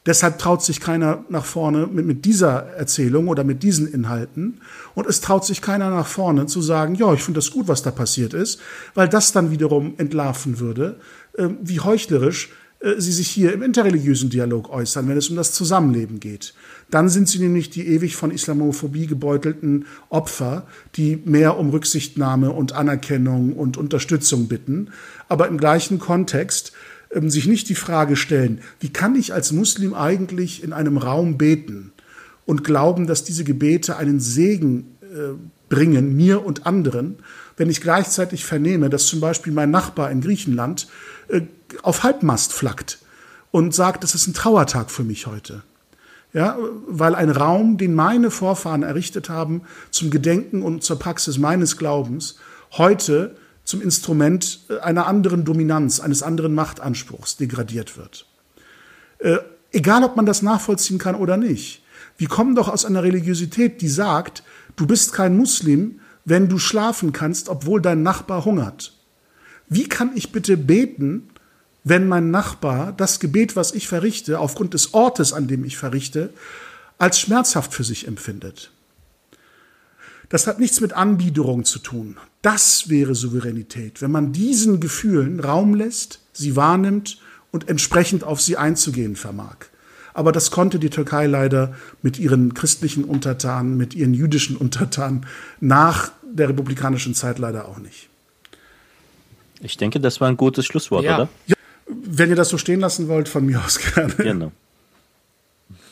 Deshalb 0.06 0.40
traut 0.40 0.64
sich 0.64 0.80
keiner 0.80 1.26
nach 1.28 1.44
vorne 1.44 1.86
mit, 1.86 2.06
mit 2.06 2.24
dieser 2.24 2.68
Erzählung 2.78 3.28
oder 3.28 3.44
mit 3.44 3.62
diesen 3.62 3.91
Inhalten. 3.91 4.62
Und 4.95 5.06
es 5.06 5.20
traut 5.20 5.45
sich 5.45 5.62
keiner 5.62 5.90
nach 5.90 6.08
vorne 6.08 6.45
zu 6.45 6.62
sagen, 6.62 6.95
ja, 6.95 7.14
ich 7.14 7.22
finde 7.22 7.40
das 7.40 7.52
gut, 7.52 7.68
was 7.68 7.84
da 7.84 7.91
passiert 7.91 8.34
ist, 8.34 8.62
weil 8.94 9.10
das 9.10 9.34
dann 9.34 9.52
wiederum 9.52 9.95
entlarven 9.98 10.60
würde, 10.60 10.98
äh, 11.38 11.49
wie 11.62 11.82
heuchlerisch 11.82 12.49
sie 12.99 13.12
sich 13.12 13.28
hier 13.28 13.54
im 13.54 13.64
interreligiösen 13.64 14.30
Dialog 14.30 14.70
äußern, 14.70 15.08
wenn 15.08 15.18
es 15.18 15.30
um 15.30 15.36
das 15.36 15.52
Zusammenleben 15.52 16.20
geht. 16.20 16.54
Dann 16.89 17.09
sind 17.09 17.27
sie 17.27 17.39
nämlich 17.39 17.69
die 17.69 17.88
ewig 17.88 18.15
von 18.15 18.31
Islamophobie 18.31 19.07
gebeutelten 19.07 19.85
Opfer, 20.09 20.68
die 20.95 21.22
mehr 21.26 21.57
um 21.57 21.69
Rücksichtnahme 21.69 22.51
und 22.51 22.72
Anerkennung 22.72 23.53
und 23.53 23.77
Unterstützung 23.77 24.47
bitten, 24.47 24.89
aber 25.27 25.47
im 25.47 25.57
gleichen 25.57 25.99
Kontext 25.99 26.72
ähm, 27.11 27.30
sich 27.30 27.47
nicht 27.47 27.68
die 27.69 27.76
Frage 27.76 28.15
stellen, 28.15 28.61
wie 28.80 28.89
kann 28.89 29.15
ich 29.15 29.34
als 29.34 29.51
Muslim 29.51 29.93
eigentlich 29.93 30.64
in 30.64 30.72
einem 30.72 30.97
Raum 30.97 31.38
beten 31.38 31.91
und 32.45 32.64
glauben, 32.64 33.07
dass 33.07 33.26
diese 33.26 33.43
Gebete 33.43 33.97
einen 33.97 34.22
Segen 34.22 34.97
äh, 35.01 35.34
bringen, 35.69 36.15
mir 36.15 36.45
und 36.45 36.65
anderen, 36.65 37.18
wenn 37.57 37.69
ich 37.69 37.81
gleichzeitig 37.81 38.45
vernehme, 38.45 38.89
dass 38.89 39.07
zum 39.07 39.19
Beispiel 39.19 39.51
mein 39.51 39.72
Nachbar 39.72 40.09
in 40.09 40.22
Griechenland 40.22 40.88
äh, 41.27 41.41
auf 41.81 42.03
Halbmast 42.03 42.53
flackt 42.53 42.99
und 43.51 43.76
sagt, 43.76 44.05
es 44.05 44.15
ist 44.15 44.27
ein 44.27 44.34
Trauertag 44.34 44.89
für 44.89 45.03
mich 45.03 45.27
heute. 45.27 45.64
Ja, 46.38 46.55
weil 46.85 47.15
ein 47.15 47.31
Raum, 47.31 47.80
den 47.80 47.95
meine 47.95 48.30
Vorfahren 48.30 48.84
errichtet 48.84 49.27
haben, 49.27 49.64
zum 49.89 50.11
Gedenken 50.11 50.61
und 50.61 50.84
zur 50.84 50.99
Praxis 50.99 51.39
meines 51.39 51.77
Glaubens, 51.77 52.35
heute 52.73 53.35
zum 53.64 53.81
Instrument 53.81 54.59
äh, 54.69 54.77
einer 54.77 55.07
anderen 55.07 55.45
Dominanz, 55.45 55.99
eines 55.99 56.22
anderen 56.22 56.53
Machtanspruchs 56.53 57.38
degradiert 57.38 57.97
wird. 57.97 58.27
Äh, 59.18 59.38
egal, 59.72 60.03
ob 60.03 60.15
man 60.15 60.27
das 60.27 60.43
nachvollziehen 60.43 60.99
kann 60.99 61.15
oder 61.15 61.38
nicht. 61.38 61.81
Wir 62.19 62.27
kommen 62.27 62.53
doch 62.53 62.68
aus 62.69 62.85
einer 62.85 63.01
Religiosität, 63.01 63.81
die 63.81 63.89
sagt, 63.89 64.43
du 64.76 64.85
bist 64.85 65.14
kein 65.14 65.35
Muslim, 65.35 66.01
wenn 66.23 66.49
du 66.49 66.59
schlafen 66.59 67.14
kannst, 67.14 67.49
obwohl 67.49 67.81
dein 67.81 68.03
Nachbar 68.03 68.45
hungert. 68.45 68.95
Wie 69.69 69.89
kann 69.89 70.11
ich 70.14 70.31
bitte 70.31 70.55
beten, 70.55 71.30
wenn 71.89 72.07
mein 72.07 72.31
Nachbar 72.31 72.93
das 72.93 73.19
Gebet, 73.19 73.55
was 73.55 73.73
ich 73.73 73.88
verrichte, 73.88 74.39
aufgrund 74.39 74.73
des 74.73 74.93
Ortes, 74.93 75.34
an 75.34 75.47
dem 75.47 75.64
ich 75.64 75.77
verrichte, 75.77 76.31
als 76.97 77.19
schmerzhaft 77.19 77.73
für 77.73 77.84
sich 77.84 78.07
empfindet? 78.07 78.72
Das 80.30 80.47
hat 80.47 80.59
nichts 80.59 80.81
mit 80.81 80.93
Anbiederung 80.93 81.64
zu 81.64 81.80
tun. 81.80 82.18
Das 82.41 82.89
wäre 82.89 83.15
Souveränität, 83.15 84.01
wenn 84.01 84.11
man 84.11 84.34
diesen 84.34 84.80
Gefühlen 84.80 85.39
Raum 85.39 85.73
lässt, 85.73 86.19
sie 86.34 86.55
wahrnimmt 86.55 87.19
und 87.51 87.69
entsprechend 87.69 88.23
auf 88.23 88.41
sie 88.41 88.57
einzugehen 88.57 89.15
vermag. 89.15 89.55
Aber 90.14 90.31
das 90.31 90.51
konnte 90.51 90.80
die 90.80 90.89
Türkei 90.89 91.27
leider 91.27 91.76
mit 92.01 92.19
ihren 92.19 92.53
christlichen 92.53 93.03
Untertanen, 93.03 93.77
mit 93.77 93.93
ihren 93.93 94.14
jüdischen 94.14 94.57
Untertanen 94.57 95.26
nach 95.59 96.11
der 96.23 96.49
republikanischen 96.49 97.14
Zeit 97.14 97.39
leider 97.39 97.68
auch 97.68 97.77
nicht. 97.77 98.09
Ich 99.61 99.77
denke, 99.77 99.99
das 99.99 100.19
war 100.19 100.27
ein 100.27 100.38
gutes 100.38 100.65
Schlusswort, 100.65 101.03
ja. 101.03 101.15
oder? 101.15 101.30
Ja, 101.45 101.55
wenn 101.88 102.30
ihr 102.30 102.35
das 102.35 102.49
so 102.49 102.57
stehen 102.57 102.80
lassen 102.80 103.07
wollt, 103.07 103.30
von 103.30 103.45
mir 103.45 103.64
aus 103.64 103.80
gerne. 103.93 104.14
Genau. 104.15 104.51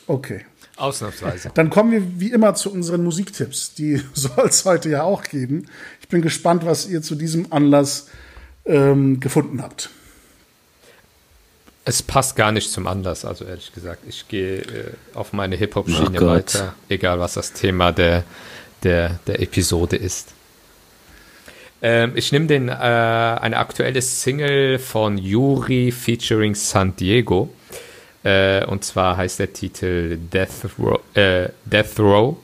Okay. 0.08 0.46
Ausnahmsweise. 0.78 1.52
Dann 1.54 1.70
kommen 1.70 1.92
wir 1.92 2.20
wie 2.20 2.32
immer 2.32 2.54
zu 2.54 2.72
unseren 2.72 3.04
Musiktipps. 3.04 3.74
Die 3.76 4.02
soll 4.14 4.48
es 4.48 4.66
heute 4.66 4.90
ja 4.90 5.04
auch 5.04 5.24
geben. 5.24 5.68
Ich 6.02 6.08
bin 6.10 6.22
gespannt, 6.22 6.66
was 6.66 6.88
ihr 6.88 7.02
zu 7.02 7.16
diesem 7.16 7.52
Anlass 7.52 8.08
ähm, 8.66 9.20
gefunden 9.20 9.62
habt. 9.62 9.90
Es 11.88 12.02
passt 12.02 12.36
gar 12.36 12.52
nicht 12.52 12.72
zum 12.72 12.88
Anlass, 12.88 13.26
also 13.26 13.46
ehrlich 13.46 13.72
gesagt. 13.72 14.04
Ich 14.08 14.28
gehe 14.28 14.58
äh, 14.58 14.92
auf 15.14 15.34
meine 15.34 15.56
Hip-Hop-Schiene 15.56 16.20
Oh 16.22 16.28
weiter, 16.28 16.74
egal 16.90 17.20
was 17.20 17.36
das 17.36 17.54
Thema 17.54 17.92
der, 17.92 18.24
der, 18.84 19.20
der 19.28 19.40
Episode 19.40 19.96
ist. 19.96 20.35
Ähm, 21.82 22.14
ich 22.16 22.32
nehme 22.32 22.48
den, 22.48 22.70
äh, 22.70 22.72
eine 22.72 23.58
aktuelle 23.58 24.02
Single 24.02 24.80
von 24.80 25.18
Yuri 25.18 25.92
featuring 25.92 26.56
San 26.56 26.96
Diego. 26.96 27.50
Äh, 28.24 28.66
und 28.66 28.84
zwar 28.84 29.18
heißt 29.18 29.40
der 29.40 29.54
Titel 29.54 30.18
Death 30.18 30.68
Row. 30.80 31.00
Äh, 31.14 31.50
Death 31.66 32.00
Row. 32.00 32.38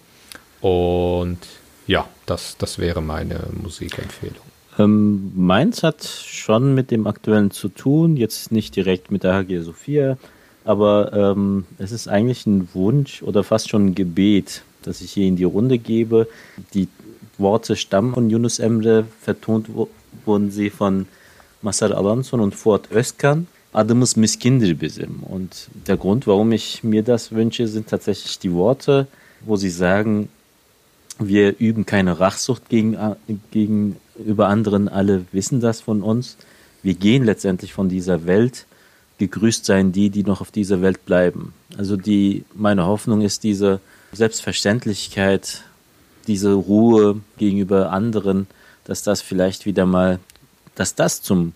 Und 0.61 1.39
ja, 1.87 2.07
das, 2.25 2.55
das 2.57 2.77
wäre 2.77 3.01
meine 3.01 3.39
Musikempfehlung. 3.61 4.51
Ähm, 4.77 5.31
meins 5.35 5.83
hat 5.83 6.05
schon 6.05 6.73
mit 6.73 6.91
dem 6.91 7.07
Aktuellen 7.07 7.51
zu 7.51 7.67
tun, 7.67 8.15
jetzt 8.15 8.51
nicht 8.51 8.75
direkt 8.75 9.11
mit 9.11 9.23
der 9.23 9.33
Hagia 9.33 9.61
Sophia, 9.61 10.17
aber 10.63 11.11
ähm, 11.13 11.65
es 11.77 11.91
ist 11.91 12.07
eigentlich 12.07 12.45
ein 12.45 12.69
Wunsch 12.73 13.21
oder 13.23 13.43
fast 13.43 13.69
schon 13.69 13.87
ein 13.87 13.95
Gebet, 13.95 14.61
das 14.83 15.01
ich 15.01 15.11
hier 15.11 15.27
in 15.27 15.35
die 15.35 15.43
Runde 15.43 15.77
gebe. 15.77 16.27
Die 16.73 16.87
Worte 17.41 17.75
stammen 17.75 18.13
von 18.13 18.29
Yunus 18.29 18.59
Emre, 18.59 19.05
vertont 19.21 19.67
wurden 20.25 20.51
sie 20.51 20.69
von 20.69 21.07
Masar 21.61 21.91
Alanson 21.91 22.39
und 22.39 22.55
Fuat 22.55 22.91
Özkan. 22.91 23.47
Adımız 23.73 24.17
miskindir 24.17 24.81
bizim. 24.81 25.23
Und 25.29 25.69
der 25.87 25.97
Grund, 25.97 26.27
warum 26.27 26.51
ich 26.51 26.83
mir 26.83 27.03
das 27.03 27.31
wünsche, 27.31 27.67
sind 27.67 27.87
tatsächlich 27.87 28.39
die 28.39 28.51
Worte, 28.51 29.07
wo 29.45 29.55
sie 29.55 29.69
sagen, 29.69 30.27
wir 31.19 31.55
üben 31.59 31.85
keine 31.85 32.19
Rachsucht 32.19 32.67
gegen, 32.67 32.97
gegenüber 33.51 34.47
anderen. 34.47 34.89
Alle 34.89 35.25
wissen 35.31 35.61
das 35.61 35.81
von 35.81 36.01
uns. 36.01 36.37
Wir 36.83 36.95
gehen 36.95 37.23
letztendlich 37.23 37.73
von 37.73 37.89
dieser 37.89 38.25
Welt. 38.25 38.65
Gegrüßt 39.19 39.65
seien 39.65 39.91
die, 39.91 40.09
die 40.09 40.23
noch 40.23 40.41
auf 40.41 40.51
dieser 40.51 40.81
Welt 40.81 41.05
bleiben. 41.05 41.53
Also 41.77 41.95
die, 41.95 42.43
meine 42.55 42.87
Hoffnung 42.87 43.21
ist 43.21 43.43
diese 43.43 43.79
Selbstverständlichkeit, 44.13 45.63
diese 46.27 46.53
Ruhe 46.53 47.21
gegenüber 47.37 47.91
anderen, 47.91 48.47
dass 48.85 49.03
das 49.03 49.21
vielleicht 49.21 49.65
wieder 49.65 49.85
mal, 49.85 50.19
dass 50.75 50.95
das 50.95 51.21
zum 51.21 51.53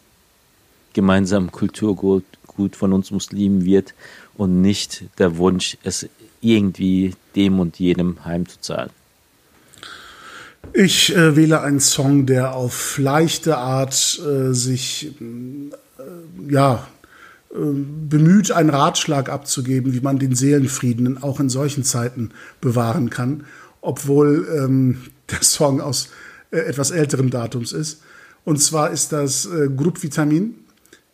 gemeinsamen 0.94 1.52
Kulturgut 1.52 2.24
Gut 2.48 2.78
von 2.78 2.94
uns 2.94 3.12
Muslimen 3.12 3.66
wird 3.66 3.94
und 4.36 4.62
nicht 4.62 5.06
der 5.18 5.36
Wunsch, 5.38 5.78
es 5.84 6.08
irgendwie 6.40 7.14
dem 7.36 7.60
und 7.60 7.80
jenem 7.80 8.24
heimzuzahlen. 8.24 8.92
Ich 10.74 11.16
äh, 11.16 11.36
wähle 11.36 11.62
einen 11.62 11.80
Song, 11.80 12.26
der 12.26 12.56
auf 12.56 12.98
leichte 12.98 13.58
Art 13.58 14.20
äh, 14.26 14.54
sich 14.54 15.12
äh, 15.20 16.54
ja 16.54 16.88
äh, 17.52 17.58
bemüht, 17.58 18.52
einen 18.52 18.70
Ratschlag 18.70 19.30
abzugeben, 19.30 19.94
wie 19.94 20.02
man 20.02 20.18
den 20.18 20.36
Seelenfrieden 20.36 21.22
auch 21.22 21.40
in 21.40 21.50
solchen 21.50 21.84
Zeiten 21.84 22.32
bewahren 22.62 23.10
kann, 23.10 23.46
obwohl 23.86 24.48
ähm, 24.58 25.02
der 25.30 25.44
Song 25.44 25.82
aus 25.82 26.10
äh, 26.52 26.58
etwas 26.60 26.92
älterem 26.92 27.30
Datums 27.30 27.72
ist. 27.72 28.02
Und 28.44 28.62
zwar 28.62 28.92
ist 28.92 29.12
das 29.12 29.46
äh, 29.46 29.70
Grup 29.76 30.02
Vitamin, 30.04 30.56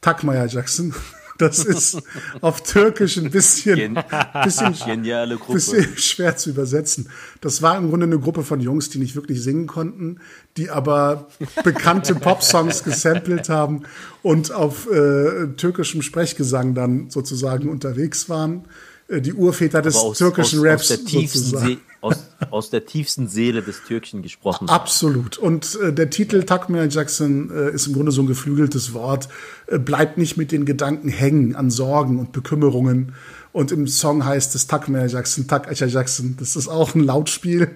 Takmaya 0.01 0.45
Jackson. 0.45 0.93
Das 1.37 1.65
ist 1.65 1.99
auf 2.41 2.61
Türkisch 2.61 3.17
ein 3.17 3.31
bisschen, 3.31 3.97
bisschen 4.43 4.75
Geniale 4.85 5.37
Gruppe. 5.37 5.53
bisschen 5.53 5.97
schwer 5.97 6.37
zu 6.37 6.51
übersetzen. 6.51 7.09
Das 7.39 7.63
war 7.63 7.77
im 7.77 7.89
Grunde 7.89 8.05
eine 8.05 8.19
Gruppe 8.19 8.43
von 8.43 8.61
Jungs, 8.61 8.89
die 8.89 8.99
nicht 8.99 9.15
wirklich 9.15 9.41
singen 9.41 9.65
konnten, 9.65 10.19
die 10.55 10.69
aber 10.69 11.29
bekannte 11.63 12.13
Popsongs 12.19 12.83
gesampelt 12.83 13.49
haben 13.49 13.85
und 14.21 14.51
auf 14.51 14.87
äh, 14.91 15.47
türkischem 15.57 16.03
Sprechgesang 16.03 16.75
dann 16.75 17.09
sozusagen 17.09 17.69
unterwegs 17.69 18.29
waren. 18.29 18.65
Äh, 19.11 19.21
die 19.21 19.33
Urväter 19.33 19.81
des 19.81 19.95
aus, 19.95 20.17
türkischen 20.17 20.59
aus, 20.59 20.65
Raps 20.65 20.81
aus 20.83 20.87
der, 20.87 21.05
tiefsten 21.05 21.57
See, 21.59 21.77
aus, 21.99 22.15
aus 22.49 22.69
der 22.69 22.85
tiefsten 22.85 23.27
Seele 23.27 23.61
des 23.61 23.83
Türkchen 23.83 24.21
gesprochen. 24.21 24.69
Absolut. 24.69 25.37
Und 25.37 25.77
äh, 25.81 25.93
der 25.93 26.09
Titel 26.09 26.43
Takmir 26.43 26.87
Jackson 26.87 27.51
äh, 27.51 27.71
ist 27.71 27.87
im 27.87 27.93
Grunde 27.93 28.11
so 28.11 28.21
ein 28.21 28.27
geflügeltes 28.27 28.93
Wort. 28.93 29.27
Äh, 29.67 29.79
bleibt 29.79 30.17
nicht 30.17 30.37
mit 30.37 30.51
den 30.51 30.65
Gedanken 30.65 31.09
hängen 31.09 31.55
an 31.55 31.69
Sorgen 31.69 32.19
und 32.19 32.31
Bekümmerungen. 32.31 33.13
Und 33.51 33.71
im 33.71 33.87
Song 33.87 34.25
heißt 34.25 34.55
es 34.55 34.67
Takmir 34.67 35.07
Jackson, 35.07 35.47
Tak 35.47 35.69
Acha 35.69 35.85
Jackson. 35.85 36.37
Das 36.39 36.55
ist 36.55 36.69
auch 36.69 36.95
ein 36.95 37.03
Lautspiel. 37.03 37.69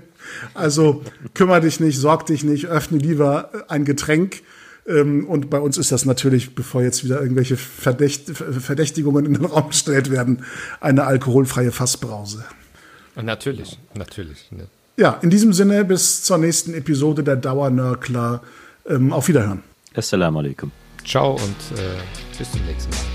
Also 0.53 1.03
kümmere 1.33 1.61
dich 1.61 1.79
nicht, 1.79 1.99
sorg 1.99 2.25
dich 2.25 2.43
nicht, 2.43 2.65
öffne 2.65 2.97
lieber 2.97 3.51
ein 3.67 3.85
Getränk. 3.85 4.41
Ähm, 4.87 5.27
und 5.27 5.49
bei 5.49 5.59
uns 5.59 5.77
ist 5.77 5.91
das 5.91 6.05
natürlich, 6.05 6.55
bevor 6.55 6.83
jetzt 6.83 7.03
wieder 7.03 7.21
irgendwelche 7.21 7.57
Verdächt 7.57 8.29
Verdächtigungen 8.29 9.25
in 9.25 9.33
den 9.33 9.45
Raum 9.45 9.69
gestellt 9.69 10.11
werden, 10.11 10.45
eine 10.79 11.05
alkoholfreie 11.05 11.71
Fassbrause. 11.71 12.45
Natürlich, 13.15 13.79
natürlich. 13.93 14.51
Ne. 14.51 14.67
Ja, 14.97 15.19
in 15.21 15.29
diesem 15.29 15.53
Sinne 15.53 15.85
bis 15.85 16.23
zur 16.23 16.37
nächsten 16.37 16.73
Episode 16.73 17.23
der 17.23 17.35
Dauernörkler. 17.35 18.41
Ähm, 18.87 19.11
auf 19.11 19.27
Wiederhören. 19.27 19.63
Assalamu 19.95 20.39
alaikum. 20.39 20.71
Ciao 21.03 21.31
und 21.33 21.79
äh, 21.79 22.37
bis 22.37 22.51
zum 22.51 22.63
nächsten 22.65 22.91
Mal. 22.91 23.14